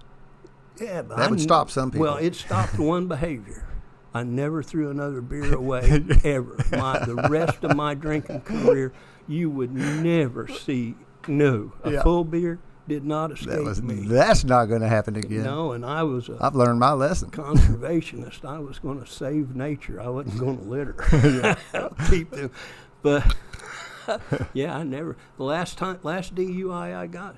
yeah, 0.80 1.02
but 1.04 1.18
That 1.18 1.28
I 1.28 1.30
would 1.30 1.42
stop 1.42 1.70
some 1.70 1.92
people. 1.92 2.06
Well, 2.08 2.18
it 2.18 2.36
stopped 2.36 2.80
one 2.80 3.08
behavior. 3.08 3.68
I 4.14 4.24
never 4.24 4.64
threw 4.64 4.90
another 4.90 5.20
beer 5.22 5.54
away 5.58 6.04
ever. 6.24 6.56
My, 6.72 7.00
the 7.06 7.16
rest 7.30 7.64
of 7.66 7.76
my 7.76 7.94
drinking 7.94 8.42
career, 8.42 8.94
you 9.28 9.50
would 9.50 9.74
never 9.74 10.48
see. 10.48 10.96
No, 11.28 11.74
a 11.84 11.92
Yeah. 11.92 12.04
full 12.04 12.24
beer 12.24 12.60
did 12.88 13.04
not 13.04 13.32
escape 13.32 13.50
That 13.50 13.64
was 13.64 13.82
me. 13.82 14.06
that's 14.08 14.44
not 14.44 14.66
going 14.66 14.82
to 14.82 14.88
happen 14.88 15.16
again. 15.16 15.44
No, 15.44 15.72
and 15.72 15.86
I 15.86 16.04
was 16.04 16.30
a 16.30 16.38
I've 16.40 16.56
learned 16.56 16.80
my 16.80 16.92
lesson. 16.94 17.30
conservationist. 17.32 18.46
I 18.46 18.60
was 18.60 18.80
going 18.80 19.00
to 19.04 19.08
save 19.10 19.56
nature. 19.56 20.00
I 20.02 20.10
wasn't 20.10 20.40
going 20.40 20.58
to 20.60 20.64
litter. 20.64 20.94
Keep 22.10 22.32
them, 22.32 22.52
but 23.02 23.36
yeah, 24.54 24.76
I 24.78 24.84
never. 24.84 25.18
The 25.38 25.44
last 25.44 25.78
time, 25.78 26.00
last 26.04 26.36
DUI 26.36 26.96
I 26.96 27.08
got, 27.08 27.36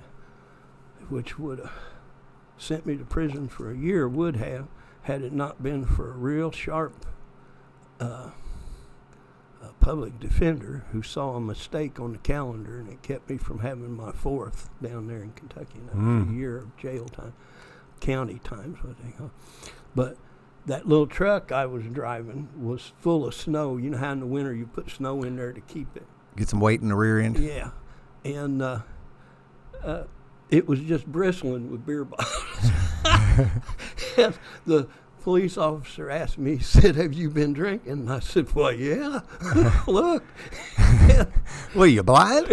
which 1.09 1.39
would 1.39 1.59
have 1.59 1.71
sent 2.57 2.85
me 2.85 2.97
to 2.97 3.05
prison 3.05 3.47
for 3.47 3.71
a 3.71 3.77
year, 3.77 4.07
would 4.07 4.35
have 4.37 4.67
had 5.03 5.21
it 5.21 5.31
not 5.31 5.63
been 5.63 5.85
for 5.85 6.09
a 6.09 6.17
real 6.17 6.51
sharp 6.51 7.05
uh, 8.01 8.31
uh, 9.63 9.67
public 9.79 10.19
defender 10.19 10.85
who 10.91 11.01
saw 11.01 11.35
a 11.35 11.41
mistake 11.41 11.99
on 11.99 12.11
the 12.13 12.17
calendar 12.19 12.79
and 12.79 12.89
it 12.89 13.01
kept 13.01 13.29
me 13.29 13.37
from 13.37 13.59
having 13.59 13.95
my 13.95 14.11
fourth 14.11 14.69
down 14.81 15.07
there 15.07 15.21
in 15.23 15.31
Kentucky. 15.33 15.79
And 15.79 15.89
that 15.89 15.95
was 15.95 16.03
a 16.27 16.31
Mm. 16.31 16.37
year 16.37 16.57
of 16.57 16.77
jail 16.77 17.05
time, 17.05 17.33
county 17.99 18.39
times, 18.43 18.77
what 18.83 18.95
they 19.03 19.11
call. 19.11 19.31
But 19.95 20.17
that 20.65 20.87
little 20.87 21.07
truck 21.07 21.51
I 21.51 21.65
was 21.65 21.83
driving 21.85 22.49
was 22.57 22.91
full 22.99 23.25
of 23.25 23.33
snow. 23.33 23.77
You 23.77 23.89
know 23.91 23.97
how 23.97 24.11
in 24.11 24.19
the 24.19 24.25
winter 24.27 24.53
you 24.53 24.67
put 24.67 24.89
snow 24.91 25.23
in 25.23 25.35
there 25.37 25.53
to 25.53 25.61
keep 25.61 25.95
it 25.95 26.05
Get 26.35 26.49
some 26.49 26.59
weight 26.59 26.81
in 26.81 26.89
the 26.89 26.95
rear 26.95 27.19
end. 27.19 27.37
yeah, 27.39 27.71
and 28.23 28.61
uh, 28.61 28.79
uh, 29.83 30.03
it 30.49 30.67
was 30.67 30.79
just 30.81 31.05
bristling 31.07 31.71
with 31.71 31.83
beer 31.85 32.05
bottles. 32.05 32.71
and 34.17 34.33
the 34.65 34.87
police 35.27 35.57
officer 35.57 36.09
asked 36.09 36.37
me, 36.37 36.55
he 36.55 36.63
said, 36.63 36.95
"Have 36.95 37.11
you 37.11 37.29
been 37.29 37.51
drinking?" 37.51 37.91
And 37.91 38.09
I 38.09 38.19
said, 38.19 38.55
"Well, 38.55 38.71
yeah. 38.71 39.19
Look." 39.87 40.23
Well, 41.75 41.85
you 41.85 42.01
blind? 42.01 42.47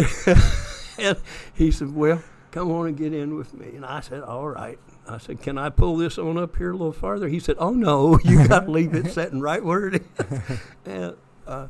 and 0.99 1.17
he 1.55 1.71
said, 1.71 1.95
"Well, 1.95 2.21
come 2.51 2.73
on 2.73 2.89
and 2.89 2.97
get 2.97 3.15
in 3.15 3.37
with 3.37 3.55
me." 3.55 3.69
And 3.77 3.87
I 3.87 4.01
said, 4.01 4.23
"All 4.23 4.49
right." 4.49 4.77
I 5.09 5.19
said, 5.19 5.41
"Can 5.41 5.57
I 5.57 5.71
pull 5.71 5.97
this 5.97 6.19
on 6.19 6.37
up 6.37 6.57
here 6.57 6.71
a 6.71 6.77
little 6.77 6.93
farther?" 6.93 7.29
He 7.29 7.39
said, 7.39 7.55
"Oh 7.61 7.71
no, 7.71 8.19
you 8.25 8.49
got 8.49 8.65
to 8.65 8.71
leave 8.73 8.93
it 8.93 9.13
sitting 9.13 9.41
right 9.41 9.63
where 9.63 9.87
it 9.87 10.03
is." 10.03 10.59
and 10.85 11.15
uh, 11.47 11.69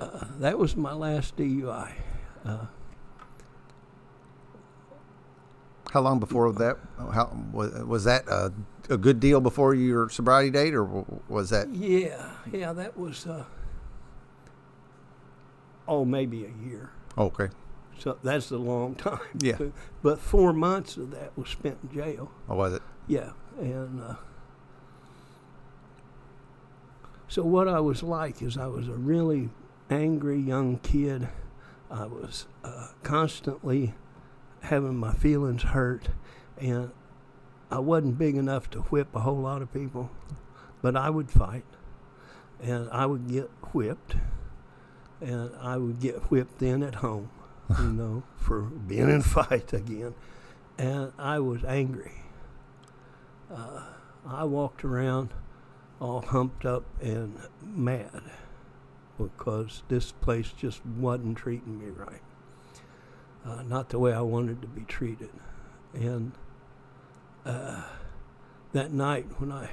uh, 0.00 0.24
that 0.38 0.58
was 0.58 0.74
my 0.74 0.94
last 0.94 1.36
DUI. 1.36 1.92
Uh, 2.46 2.66
How 5.92 6.00
long 6.00 6.18
before 6.18 6.50
that? 6.54 6.78
How 6.98 7.30
was, 7.52 7.72
was 7.84 8.04
that 8.04 8.26
a, 8.88 8.96
good 8.96 9.20
deal 9.20 9.40
before 9.40 9.74
your 9.74 10.08
sobriety 10.08 10.50
date, 10.50 10.74
or 10.74 10.84
was 11.28 11.50
that? 11.50 11.74
Yeah, 11.74 12.30
yeah, 12.52 12.72
that 12.72 12.96
was, 12.98 13.26
uh, 13.26 13.44
oh, 15.88 16.04
maybe 16.04 16.44
a 16.44 16.66
year. 16.66 16.90
Okay. 17.16 17.48
So 17.98 18.18
that's 18.22 18.50
a 18.50 18.58
long 18.58 18.94
time. 18.96 19.18
Yeah. 19.38 19.56
But, 19.58 19.72
but 20.02 20.20
four 20.20 20.52
months 20.52 20.96
of 20.96 21.10
that 21.12 21.36
was 21.36 21.48
spent 21.48 21.78
in 21.82 21.94
jail. 21.94 22.30
Or 22.48 22.56
was 22.56 22.74
it? 22.74 22.82
Yeah, 23.06 23.30
and 23.58 24.00
uh, 24.00 24.14
so 27.28 27.42
what 27.42 27.68
I 27.68 27.80
was 27.80 28.02
like 28.02 28.42
is 28.42 28.56
I 28.56 28.66
was 28.66 28.88
a 28.88 28.92
really 28.92 29.50
angry 29.90 30.40
young 30.40 30.78
kid. 30.78 31.28
I 31.90 32.06
was 32.06 32.46
uh, 32.62 32.88
constantly 33.02 33.94
having 34.60 34.96
my 34.96 35.12
feelings 35.12 35.62
hurt, 35.62 36.08
and 36.58 36.90
I 37.74 37.80
wasn't 37.80 38.18
big 38.18 38.36
enough 38.36 38.70
to 38.70 38.82
whip 38.82 39.08
a 39.16 39.18
whole 39.18 39.40
lot 39.40 39.60
of 39.60 39.72
people, 39.74 40.08
but 40.80 40.94
I 40.94 41.10
would 41.10 41.28
fight, 41.28 41.64
and 42.62 42.88
I 42.90 43.04
would 43.04 43.28
get 43.28 43.50
whipped, 43.72 44.14
and 45.20 45.50
I 45.60 45.76
would 45.78 45.98
get 45.98 46.30
whipped 46.30 46.60
then 46.60 46.84
at 46.84 46.94
home, 46.94 47.30
you 47.80 47.90
know, 47.90 48.22
for 48.36 48.60
being 48.60 49.08
in 49.08 49.16
a 49.16 49.22
fight 49.24 49.72
again, 49.72 50.14
and 50.78 51.12
I 51.18 51.40
was 51.40 51.64
angry. 51.64 52.12
Uh, 53.52 53.82
I 54.24 54.44
walked 54.44 54.84
around 54.84 55.30
all 56.00 56.20
humped 56.20 56.64
up 56.64 56.84
and 57.02 57.40
mad 57.60 58.22
because 59.18 59.82
this 59.88 60.12
place 60.12 60.52
just 60.56 60.86
wasn't 60.86 61.38
treating 61.38 61.80
me 61.80 61.86
right. 61.86 62.22
Uh, 63.44 63.64
not 63.64 63.88
the 63.88 63.98
way 63.98 64.12
I 64.12 64.20
wanted 64.20 64.62
to 64.62 64.68
be 64.68 64.82
treated. 64.82 65.30
And 65.92 66.34
uh, 67.44 67.82
that 68.72 68.92
night 68.92 69.26
when 69.38 69.52
I 69.52 69.70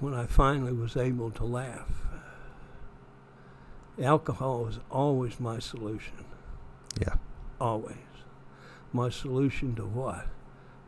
when 0.00 0.14
I 0.14 0.26
finally 0.26 0.72
was 0.72 0.96
able 0.96 1.30
to 1.32 1.44
laugh, 1.44 1.90
alcohol 4.02 4.64
was 4.64 4.80
always 4.90 5.38
my 5.40 5.58
solution. 5.58 6.24
Yeah. 7.00 7.14
Always. 7.60 7.96
My 8.92 9.08
solution 9.08 9.74
to 9.76 9.84
what? 9.84 10.26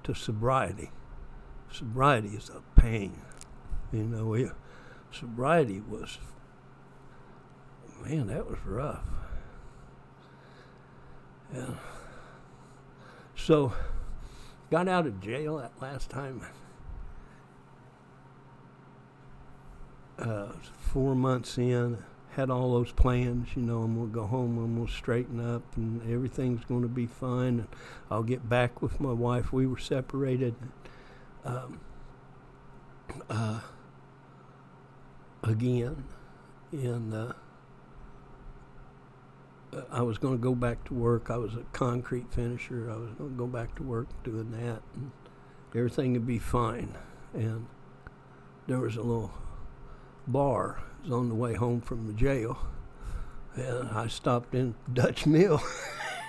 To 0.04 0.14
sobriety. 0.14 0.90
Sobriety 1.70 2.28
is 2.28 2.50
a 2.50 2.62
pain. 2.80 3.20
You 3.92 4.04
know, 4.04 4.34
it, 4.34 4.52
sobriety 5.10 5.80
was, 5.80 6.18
man, 8.02 8.26
that 8.26 8.48
was 8.48 8.58
rough. 8.64 9.06
Yeah. 11.54 11.74
So, 13.34 13.72
got 14.70 14.88
out 14.88 15.06
of 15.06 15.20
jail 15.20 15.58
that 15.58 15.72
last 15.80 16.10
time. 16.10 16.42
uh, 20.18 20.52
four 20.78 21.14
months 21.14 21.58
in, 21.58 22.02
had 22.30 22.50
all 22.50 22.72
those 22.72 22.92
plans. 22.92 23.48
You 23.56 23.62
know, 23.62 23.82
I'm 23.82 23.94
gonna 23.94 24.08
go 24.08 24.26
home. 24.26 24.58
I'm 24.58 24.76
gonna 24.76 24.90
straighten 24.90 25.40
up, 25.40 25.62
and 25.76 26.02
everything's 26.10 26.64
gonna 26.64 26.88
be 26.88 27.06
fine. 27.06 27.60
And 27.60 27.68
I'll 28.10 28.22
get 28.22 28.48
back 28.48 28.82
with 28.82 29.00
my 29.00 29.12
wife. 29.12 29.52
We 29.52 29.66
were 29.66 29.78
separated. 29.78 30.54
Um, 31.44 31.80
uh, 33.30 33.60
again, 35.42 36.04
and 36.72 37.14
uh, 37.14 37.32
I 39.90 40.02
was 40.02 40.18
going 40.18 40.34
to 40.36 40.42
go 40.42 40.54
back 40.54 40.84
to 40.84 40.94
work. 40.94 41.30
I 41.30 41.36
was 41.36 41.54
a 41.54 41.64
concrete 41.72 42.32
finisher. 42.32 42.90
I 42.90 42.96
was 42.96 43.10
going 43.18 43.30
to 43.30 43.36
go 43.36 43.46
back 43.46 43.74
to 43.76 43.82
work 43.82 44.08
doing 44.24 44.50
that, 44.52 44.82
and 44.94 45.10
everything 45.74 46.12
would 46.14 46.26
be 46.26 46.38
fine. 46.38 46.94
And 47.34 47.66
there 48.66 48.78
was 48.78 48.96
a 48.96 49.02
little 49.02 49.32
bar. 50.26 50.80
It 50.98 51.10
was 51.10 51.12
on 51.12 51.28
the 51.28 51.34
way 51.34 51.54
home 51.54 51.80
from 51.80 52.06
the 52.06 52.12
jail, 52.12 52.58
and 53.54 53.88
I 53.90 54.06
stopped 54.08 54.54
in 54.54 54.74
Dutch 54.92 55.26
Mill. 55.26 55.62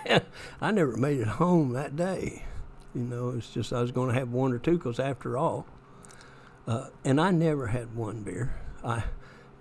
I 0.62 0.72
never 0.72 0.96
made 0.96 1.20
it 1.20 1.28
home 1.28 1.74
that 1.74 1.96
day. 1.96 2.46
You 2.96 3.04
know, 3.04 3.30
it's 3.30 3.50
just 3.50 3.74
I 3.74 3.82
was 3.82 3.92
going 3.92 4.10
to 4.10 4.20
have 4.20 4.30
one 4.30 4.54
or 4.54 4.60
two 4.60 4.78
because 4.78 5.00
after 5.00 5.38
all, 5.38 5.68
uh, 6.66 6.88
and 7.06 7.20
I 7.20 7.32
never 7.32 7.68
had 7.68 7.96
one 7.96 8.24
beer. 8.24 8.56
I 8.84 9.04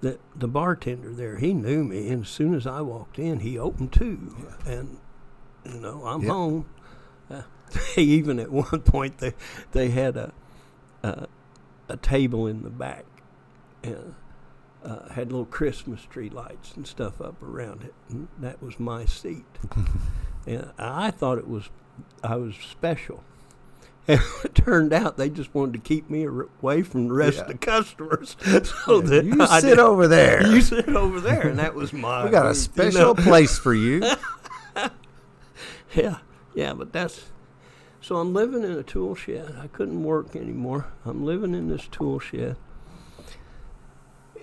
the 0.01 0.19
the 0.35 0.49
bartender 0.49 1.13
there, 1.13 1.37
he 1.39 1.53
knew 1.55 1.85
me, 1.85 2.09
and 2.09 2.25
as 2.25 2.29
soon 2.29 2.55
as 2.55 2.67
I 2.67 2.81
walked 2.81 3.19
in, 3.19 3.41
he 3.41 3.59
opened 3.59 3.93
two, 3.93 4.35
yeah. 4.39 4.73
and 4.73 4.99
you 5.65 5.81
know 5.81 6.05
I'm 6.05 6.23
yep. 6.23 6.31
home. 6.31 6.67
Uh, 7.29 7.43
even 7.97 8.39
at 8.39 8.53
one 8.53 8.81
point 8.83 9.19
they 9.19 9.33
they 9.73 9.89
had 9.89 10.17
a 10.17 10.33
a, 11.03 11.27
a 11.89 11.97
table 11.97 12.47
in 12.47 12.63
the 12.63 12.71
back, 12.71 13.05
and 13.83 14.15
uh, 14.85 15.09
had 15.09 15.33
little 15.33 15.47
Christmas 15.47 16.05
tree 16.05 16.31
lights 16.31 16.75
and 16.77 16.87
stuff 16.87 17.21
up 17.21 17.43
around 17.43 17.83
it, 17.83 17.95
and 18.09 18.29
that 18.39 18.63
was 18.63 18.79
my 18.79 19.05
seat. 19.05 19.45
and 20.47 20.71
I 20.79 21.11
thought 21.11 21.39
it 21.39 21.49
was 21.49 21.69
I 22.23 22.37
was 22.37 22.55
special. 22.55 23.25
And 24.09 24.21
it 24.45 24.55
turned 24.55 24.93
out 24.93 25.17
they 25.17 25.29
just 25.29 25.55
wanted 25.55 25.73
to 25.75 25.79
keep 25.79 26.09
me 26.09 26.25
away 26.25 26.83
from 26.83 27.09
the 27.09 27.15
rest 27.15 27.37
yeah. 27.37 27.43
of 27.43 27.49
the 27.49 27.59
customers. 27.59 28.37
So 28.87 29.03
yeah, 29.03 29.09
that 29.09 29.25
you 29.25 29.43
I 29.43 29.61
sit 29.61 29.71
did, 29.71 29.79
over 29.79 30.09
there. 30.09 30.47
You 30.51 30.61
sit 30.61 30.89
over 30.89 31.21
there, 31.21 31.49
and 31.49 31.59
that 31.59 31.75
was 31.75 31.93
my. 31.93 32.25
We 32.25 32.31
got 32.31 32.47
a 32.47 32.55
special 32.55 33.01
you 33.01 33.07
know? 33.07 33.15
place 33.15 33.59
for 33.59 33.75
you. 33.75 34.03
yeah, 35.95 36.19
yeah, 36.55 36.73
but 36.75 36.93
that's. 36.93 37.27
So 38.01 38.17
I'm 38.17 38.33
living 38.33 38.63
in 38.63 38.73
a 38.73 38.83
tool 38.83 39.15
shed. 39.15 39.57
I 39.61 39.67
couldn't 39.67 40.03
work 40.03 40.37
anymore. 40.37 40.87
I'm 41.05 41.25
living 41.25 41.55
in 41.55 41.69
this 41.69 41.89
tool 41.89 42.19
shed, 42.19 42.57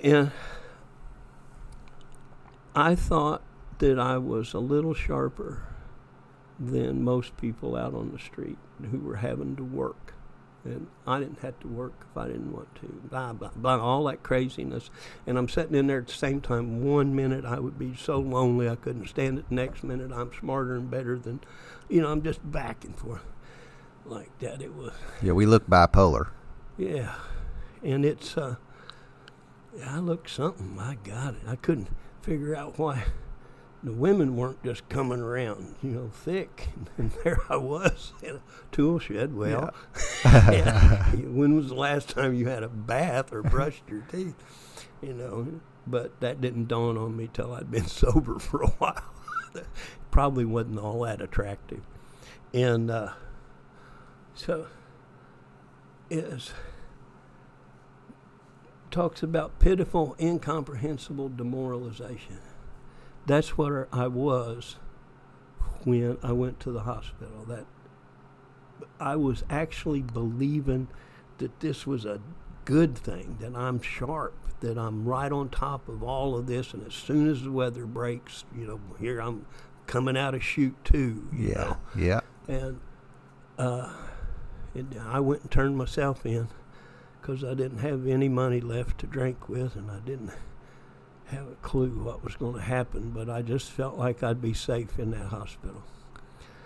and 0.03 0.31
I 2.75 2.95
thought 2.95 3.41
that 3.79 3.99
I 3.99 4.17
was 4.17 4.53
a 4.53 4.59
little 4.59 4.93
sharper 4.93 5.63
than 6.59 7.03
most 7.03 7.35
people 7.37 7.75
out 7.75 7.93
on 7.93 8.11
the 8.11 8.19
street 8.19 8.57
who 8.91 8.99
were 8.99 9.17
having 9.17 9.55
to 9.55 9.63
work. 9.63 10.13
And 10.65 10.87
I 11.05 11.19
didn't 11.19 11.39
have 11.39 11.59
to 11.59 11.67
work 11.67 12.05
if 12.09 12.17
I 12.17 12.27
didn't 12.27 12.53
want 12.53 12.73
to. 12.75 12.87
Blah, 13.09 13.33
blah, 13.33 13.51
blah, 13.53 13.79
all 13.79 14.05
that 14.05 14.23
craziness. 14.23 14.89
And 15.27 15.37
I'm 15.37 15.49
sitting 15.49 15.75
in 15.75 15.87
there 15.87 15.99
at 15.99 16.07
the 16.07 16.13
same 16.13 16.39
time. 16.39 16.83
One 16.85 17.13
minute 17.13 17.43
I 17.43 17.59
would 17.59 17.77
be 17.77 17.95
so 17.95 18.19
lonely 18.19 18.69
I 18.69 18.75
couldn't 18.75 19.07
stand 19.07 19.39
it. 19.39 19.49
The 19.49 19.55
next 19.55 19.83
minute 19.83 20.11
I'm 20.13 20.31
smarter 20.33 20.75
and 20.75 20.89
better 20.89 21.19
than, 21.19 21.41
you 21.89 22.01
know, 22.01 22.09
I'm 22.09 22.23
just 22.23 22.49
back 22.49 22.85
and 22.85 22.95
forth 22.95 23.25
like 24.05 24.37
that. 24.39 24.61
It 24.61 24.73
was. 24.73 24.93
Yeah, 25.21 25.33
we 25.33 25.45
look 25.45 25.67
bipolar. 25.67 26.29
Yeah. 26.77 27.15
And 27.83 28.05
it's, 28.05 28.37
uh, 28.37 28.55
yeah, 29.77 29.97
I 29.97 29.99
look 29.99 30.29
something. 30.29 30.77
I 30.79 30.95
got 30.95 31.33
it. 31.33 31.41
I 31.45 31.57
couldn't 31.57 31.89
figure 32.21 32.55
out 32.55 32.79
why 32.79 33.03
the 33.83 33.91
women 33.91 34.37
weren't 34.37 34.63
just 34.63 34.87
coming 34.87 35.19
around, 35.19 35.75
you 35.83 35.91
know, 35.91 36.09
thick. 36.09 36.69
And 36.97 37.11
there 37.23 37.39
I 37.49 37.57
was 37.57 38.13
in 38.21 38.35
a 38.35 38.41
tool 38.71 38.99
shed. 38.99 39.35
Well, 39.35 39.73
yeah. 40.25 41.11
when 41.15 41.55
was 41.55 41.69
the 41.69 41.75
last 41.75 42.09
time 42.09 42.35
you 42.35 42.47
had 42.47 42.61
a 42.61 42.69
bath 42.69 43.33
or 43.33 43.41
brushed 43.41 43.83
your 43.89 44.01
teeth? 44.01 44.35
You 45.01 45.13
know, 45.13 45.59
but 45.87 46.19
that 46.19 46.39
didn't 46.39 46.67
dawn 46.67 46.97
on 46.97 47.17
me 47.17 47.29
till 47.33 47.51
I'd 47.53 47.71
been 47.71 47.87
sober 47.87 48.37
for 48.37 48.61
a 48.61 48.67
while. 48.67 49.03
Probably 50.11 50.45
wasn't 50.45 50.79
all 50.79 51.01
that 51.01 51.19
attractive. 51.19 51.81
And 52.53 52.91
uh, 52.91 53.13
so 54.35 54.67
is 56.11 56.53
talks 58.91 59.23
about 59.23 59.57
pitiful, 59.59 60.15
incomprehensible 60.19 61.29
demoralization 61.29 62.39
that's 63.25 63.57
what 63.57 63.87
I 63.91 64.07
was 64.07 64.77
when 65.83 66.17
I 66.23 66.31
went 66.31 66.59
to 66.61 66.71
the 66.71 66.81
hospital. 66.81 67.45
That 67.47 67.65
I 68.99 69.15
was 69.15 69.43
actually 69.49 70.01
believing 70.01 70.87
that 71.37 71.59
this 71.59 71.87
was 71.87 72.05
a 72.05 72.21
good 72.65 72.97
thing, 72.97 73.37
that 73.39 73.55
I'm 73.55 73.81
sharp, 73.81 74.35
that 74.61 74.77
I'm 74.77 75.05
right 75.05 75.31
on 75.31 75.49
top 75.49 75.87
of 75.89 76.03
all 76.03 76.37
of 76.37 76.47
this, 76.47 76.73
and 76.73 76.85
as 76.85 76.93
soon 76.93 77.29
as 77.29 77.43
the 77.43 77.51
weather 77.51 77.85
breaks, 77.85 78.45
you 78.55 78.65
know, 78.65 78.79
here 78.99 79.19
I'm 79.19 79.45
coming 79.87 80.17
out 80.17 80.33
of 80.33 80.43
shoot 80.43 80.75
two. 80.83 81.27
yeah, 81.35 81.53
know? 81.53 81.77
yeah. 81.97 82.19
And 82.47 82.79
uh, 83.57 83.91
it, 84.73 84.85
I 84.99 85.19
went 85.19 85.41
and 85.41 85.51
turned 85.51 85.77
myself 85.77 86.25
in 86.25 86.47
because 87.21 87.43
I 87.43 87.53
didn't 87.53 87.79
have 87.79 88.07
any 88.07 88.29
money 88.29 88.59
left 88.59 88.99
to 88.99 89.07
drink 89.07 89.47
with, 89.49 89.75
and 89.75 89.89
I 89.89 89.99
didn't 89.99 90.31
have 91.27 91.47
a 91.47 91.55
clue 91.61 91.89
what 91.89 92.23
was 92.23 92.35
going 92.35 92.55
to 92.55 92.61
happen, 92.61 93.11
but 93.11 93.29
I 93.29 93.41
just 93.41 93.71
felt 93.71 93.97
like 93.97 94.23
I'd 94.23 94.41
be 94.41 94.53
safe 94.53 94.99
in 94.99 95.11
that 95.11 95.27
hospital. 95.27 95.83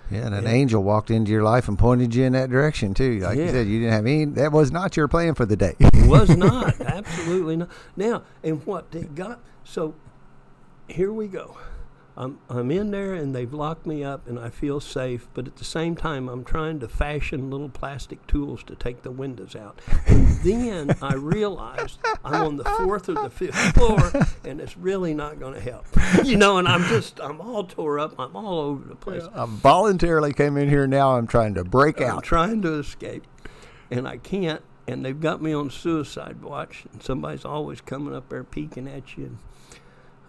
Yeah, 0.10 0.26
and 0.26 0.34
an 0.34 0.46
and, 0.46 0.48
angel 0.48 0.84
walked 0.84 1.12
into 1.12 1.32
your 1.32 1.44
life 1.44 1.68
and 1.68 1.78
pointed 1.78 2.16
you 2.16 2.24
in 2.24 2.34
that 2.34 2.50
direction 2.50 2.94
too. 2.94 3.20
Like 3.20 3.38
yeah. 3.38 3.46
you 3.46 3.50
said, 3.52 3.68
you 3.68 3.80
didn't 3.80 3.94
have 3.94 4.06
any. 4.06 4.26
That 4.26 4.52
was 4.52 4.72
not 4.72 4.96
your 4.96 5.08
plan 5.08 5.36
for 5.36 5.46
the 5.46 5.58
day. 5.58 5.76
it 5.80 6.08
was 6.08 6.30
not, 6.30 6.80
absolutely 6.80 7.58
not. 7.58 7.70
Now, 7.96 8.24
and 8.44 8.66
what 8.66 8.92
they 8.92 9.04
got. 9.04 9.40
So, 9.66 9.96
here 10.88 11.12
we 11.12 11.28
go. 11.28 11.58
I'm, 12.20 12.40
I'm 12.50 12.72
in 12.72 12.90
there 12.90 13.14
and 13.14 13.36
they've 13.36 13.54
locked 13.54 13.86
me 13.86 14.04
up 14.04 14.28
and 14.28 14.40
I 14.40 14.50
feel 14.50 14.80
safe, 14.80 15.28
but 15.36 15.46
at 15.46 15.58
the 15.58 15.64
same 15.64 15.96
time, 15.96 16.28
I'm 16.28 16.44
trying 16.44 16.80
to 16.80 16.88
fashion 16.88 17.52
little 17.52 17.70
plastic 17.70 18.26
tools 18.26 18.64
to 18.64 18.76
take 18.76 19.04
the 19.04 19.12
windows 19.12 19.56
out. 19.56 19.80
And 20.08 20.28
then 20.44 20.98
I 21.00 21.14
realized 21.14 22.00
I'm 22.26 22.42
on 22.42 22.58
the 22.58 22.64
fourth 22.64 23.08
or 23.08 23.14
the 23.14 23.30
fifth 23.30 23.56
floor 23.76 24.12
and 24.44 24.60
it's 24.60 24.76
really 24.76 25.14
not 25.14 25.40
going 25.40 25.54
to 25.54 25.60
help. 25.60 25.86
You 26.24 26.38
know, 26.38 26.58
and 26.58 26.68
I'm 26.68 26.84
just, 26.86 27.20
I'm 27.22 27.40
all 27.40 27.66
tore 27.66 28.00
up. 28.00 28.20
I'm 28.20 28.36
all 28.36 28.62
over 28.62 28.88
the 28.88 28.96
place. 28.96 29.24
I 29.36 29.46
voluntarily 29.46 30.34
came 30.34 30.58
in 30.58 30.70
here 30.70 30.88
now. 30.88 31.18
I'm 31.18 31.28
trying 31.28 31.54
to 31.54 31.64
break 31.64 32.02
I'm 32.02 32.18
out. 32.18 32.24
trying 32.24 32.64
to 32.64 32.80
escape. 32.80 33.28
And 33.92 34.08
I 34.08 34.18
can't. 34.18 34.64
And 34.88 35.06
they've 35.06 35.20
got 35.20 35.40
me 35.40 35.54
on 35.54 35.70
suicide 35.70 36.42
watch. 36.42 36.86
And 36.92 37.04
somebody's 37.04 37.46
always 37.46 37.80
coming 37.80 38.16
up 38.16 38.30
there 38.30 38.44
peeking 38.44 38.88
at 38.88 39.18
you. 39.18 39.26
And 39.26 39.38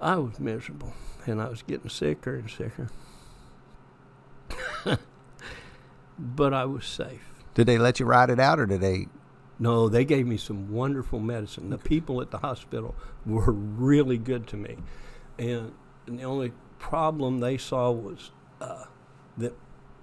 I 0.03 0.17
was 0.17 0.39
miserable 0.39 0.93
and 1.29 1.41
I 1.41 1.49
was 1.49 1.63
getting 1.63 1.89
sicker 1.89 2.35
and 2.35 2.51
sicker. 2.51 2.89
but 6.19 6.55
I 6.55 6.65
was 6.65 6.85
safe. 6.85 7.23
Did 7.55 7.67
they 7.67 7.79
let 7.79 8.01
you 8.01 8.07
ride 8.07 8.31
it 8.31 8.41
out, 8.41 8.59
or 8.59 8.67
did 8.67 8.81
they? 8.81 9.09
No, 9.59 9.89
they 9.89 10.05
gave 10.05 10.27
me 10.27 10.37
some 10.37 10.73
wonderful 10.73 11.19
medicine. 11.19 11.71
The 11.71 11.79
people 11.79 12.21
at 12.21 12.31
the 12.31 12.39
hospital 12.39 12.95
were 13.27 13.51
really 13.53 14.19
good 14.19 14.47
to 14.49 14.57
me, 14.57 14.77
and, 15.39 15.73
and 16.07 16.19
the 16.19 16.25
only 16.25 16.53
problem 16.79 17.41
they 17.41 17.59
saw 17.59 17.91
was 17.91 18.31
uh, 18.61 18.85
that 19.37 19.55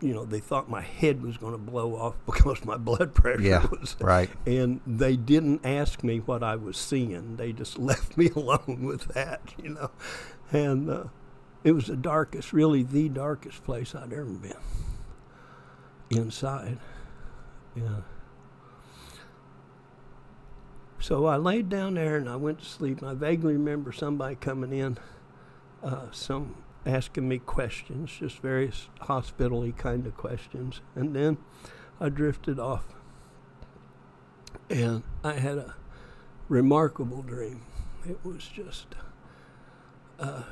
you 0.01 0.13
know, 0.13 0.25
they 0.25 0.39
thought 0.39 0.69
my 0.69 0.81
head 0.81 1.23
was 1.23 1.37
going 1.37 1.53
to 1.53 1.57
blow 1.57 1.95
off 1.95 2.15
because 2.25 2.63
my 2.65 2.77
blood 2.77 3.13
pressure 3.13 3.41
yeah, 3.41 3.65
was 3.67 3.95
right. 4.01 4.29
And 4.45 4.81
they 4.85 5.15
didn't 5.15 5.65
ask 5.65 6.03
me 6.03 6.19
what 6.19 6.43
I 6.43 6.55
was 6.55 6.77
seeing. 6.77 7.37
They 7.37 7.53
just 7.53 7.77
left 7.77 8.17
me 8.17 8.29
alone 8.35 8.85
with 8.85 9.13
that, 9.13 9.53
you 9.61 9.69
know. 9.69 9.91
And 10.51 10.89
uh, 10.89 11.03
it 11.63 11.71
was 11.71 11.87
the 11.87 11.95
darkest, 11.95 12.53
really 12.53 12.83
the 12.83 13.09
darkest 13.09 13.63
place 13.63 13.95
I'd 13.95 14.13
ever 14.13 14.25
been. 14.25 14.53
Inside, 16.11 16.77
yeah. 17.75 18.01
So 20.99 21.25
I 21.25 21.37
laid 21.37 21.69
down 21.69 21.95
there 21.95 22.17
and 22.17 22.29
I 22.29 22.35
went 22.35 22.59
to 22.59 22.65
sleep. 22.65 23.03
I 23.03 23.13
vaguely 23.13 23.53
remember 23.53 23.91
somebody 23.91 24.35
coming 24.35 24.71
in, 24.71 24.97
uh, 25.83 26.11
some 26.11 26.55
asking 26.85 27.27
me 27.27 27.39
questions, 27.39 28.11
just 28.19 28.39
various 28.39 28.89
hospital 29.01 29.71
kind 29.73 30.05
of 30.05 30.15
questions. 30.15 30.81
And 30.95 31.15
then 31.15 31.37
I 31.99 32.09
drifted 32.09 32.59
off. 32.59 32.85
And 34.69 35.03
I 35.23 35.33
had 35.33 35.57
a 35.57 35.75
remarkable 36.47 37.21
dream. 37.21 37.61
It 38.07 38.19
was 38.23 38.47
just. 38.47 38.87
Uh, 40.19 40.43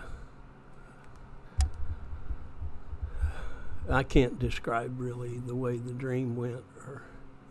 I 3.89 4.03
can't 4.03 4.39
describe 4.39 4.99
really 4.99 5.39
the 5.39 5.55
way 5.55 5.77
the 5.77 5.93
dream 5.93 6.35
went 6.35 6.63
or 6.85 7.03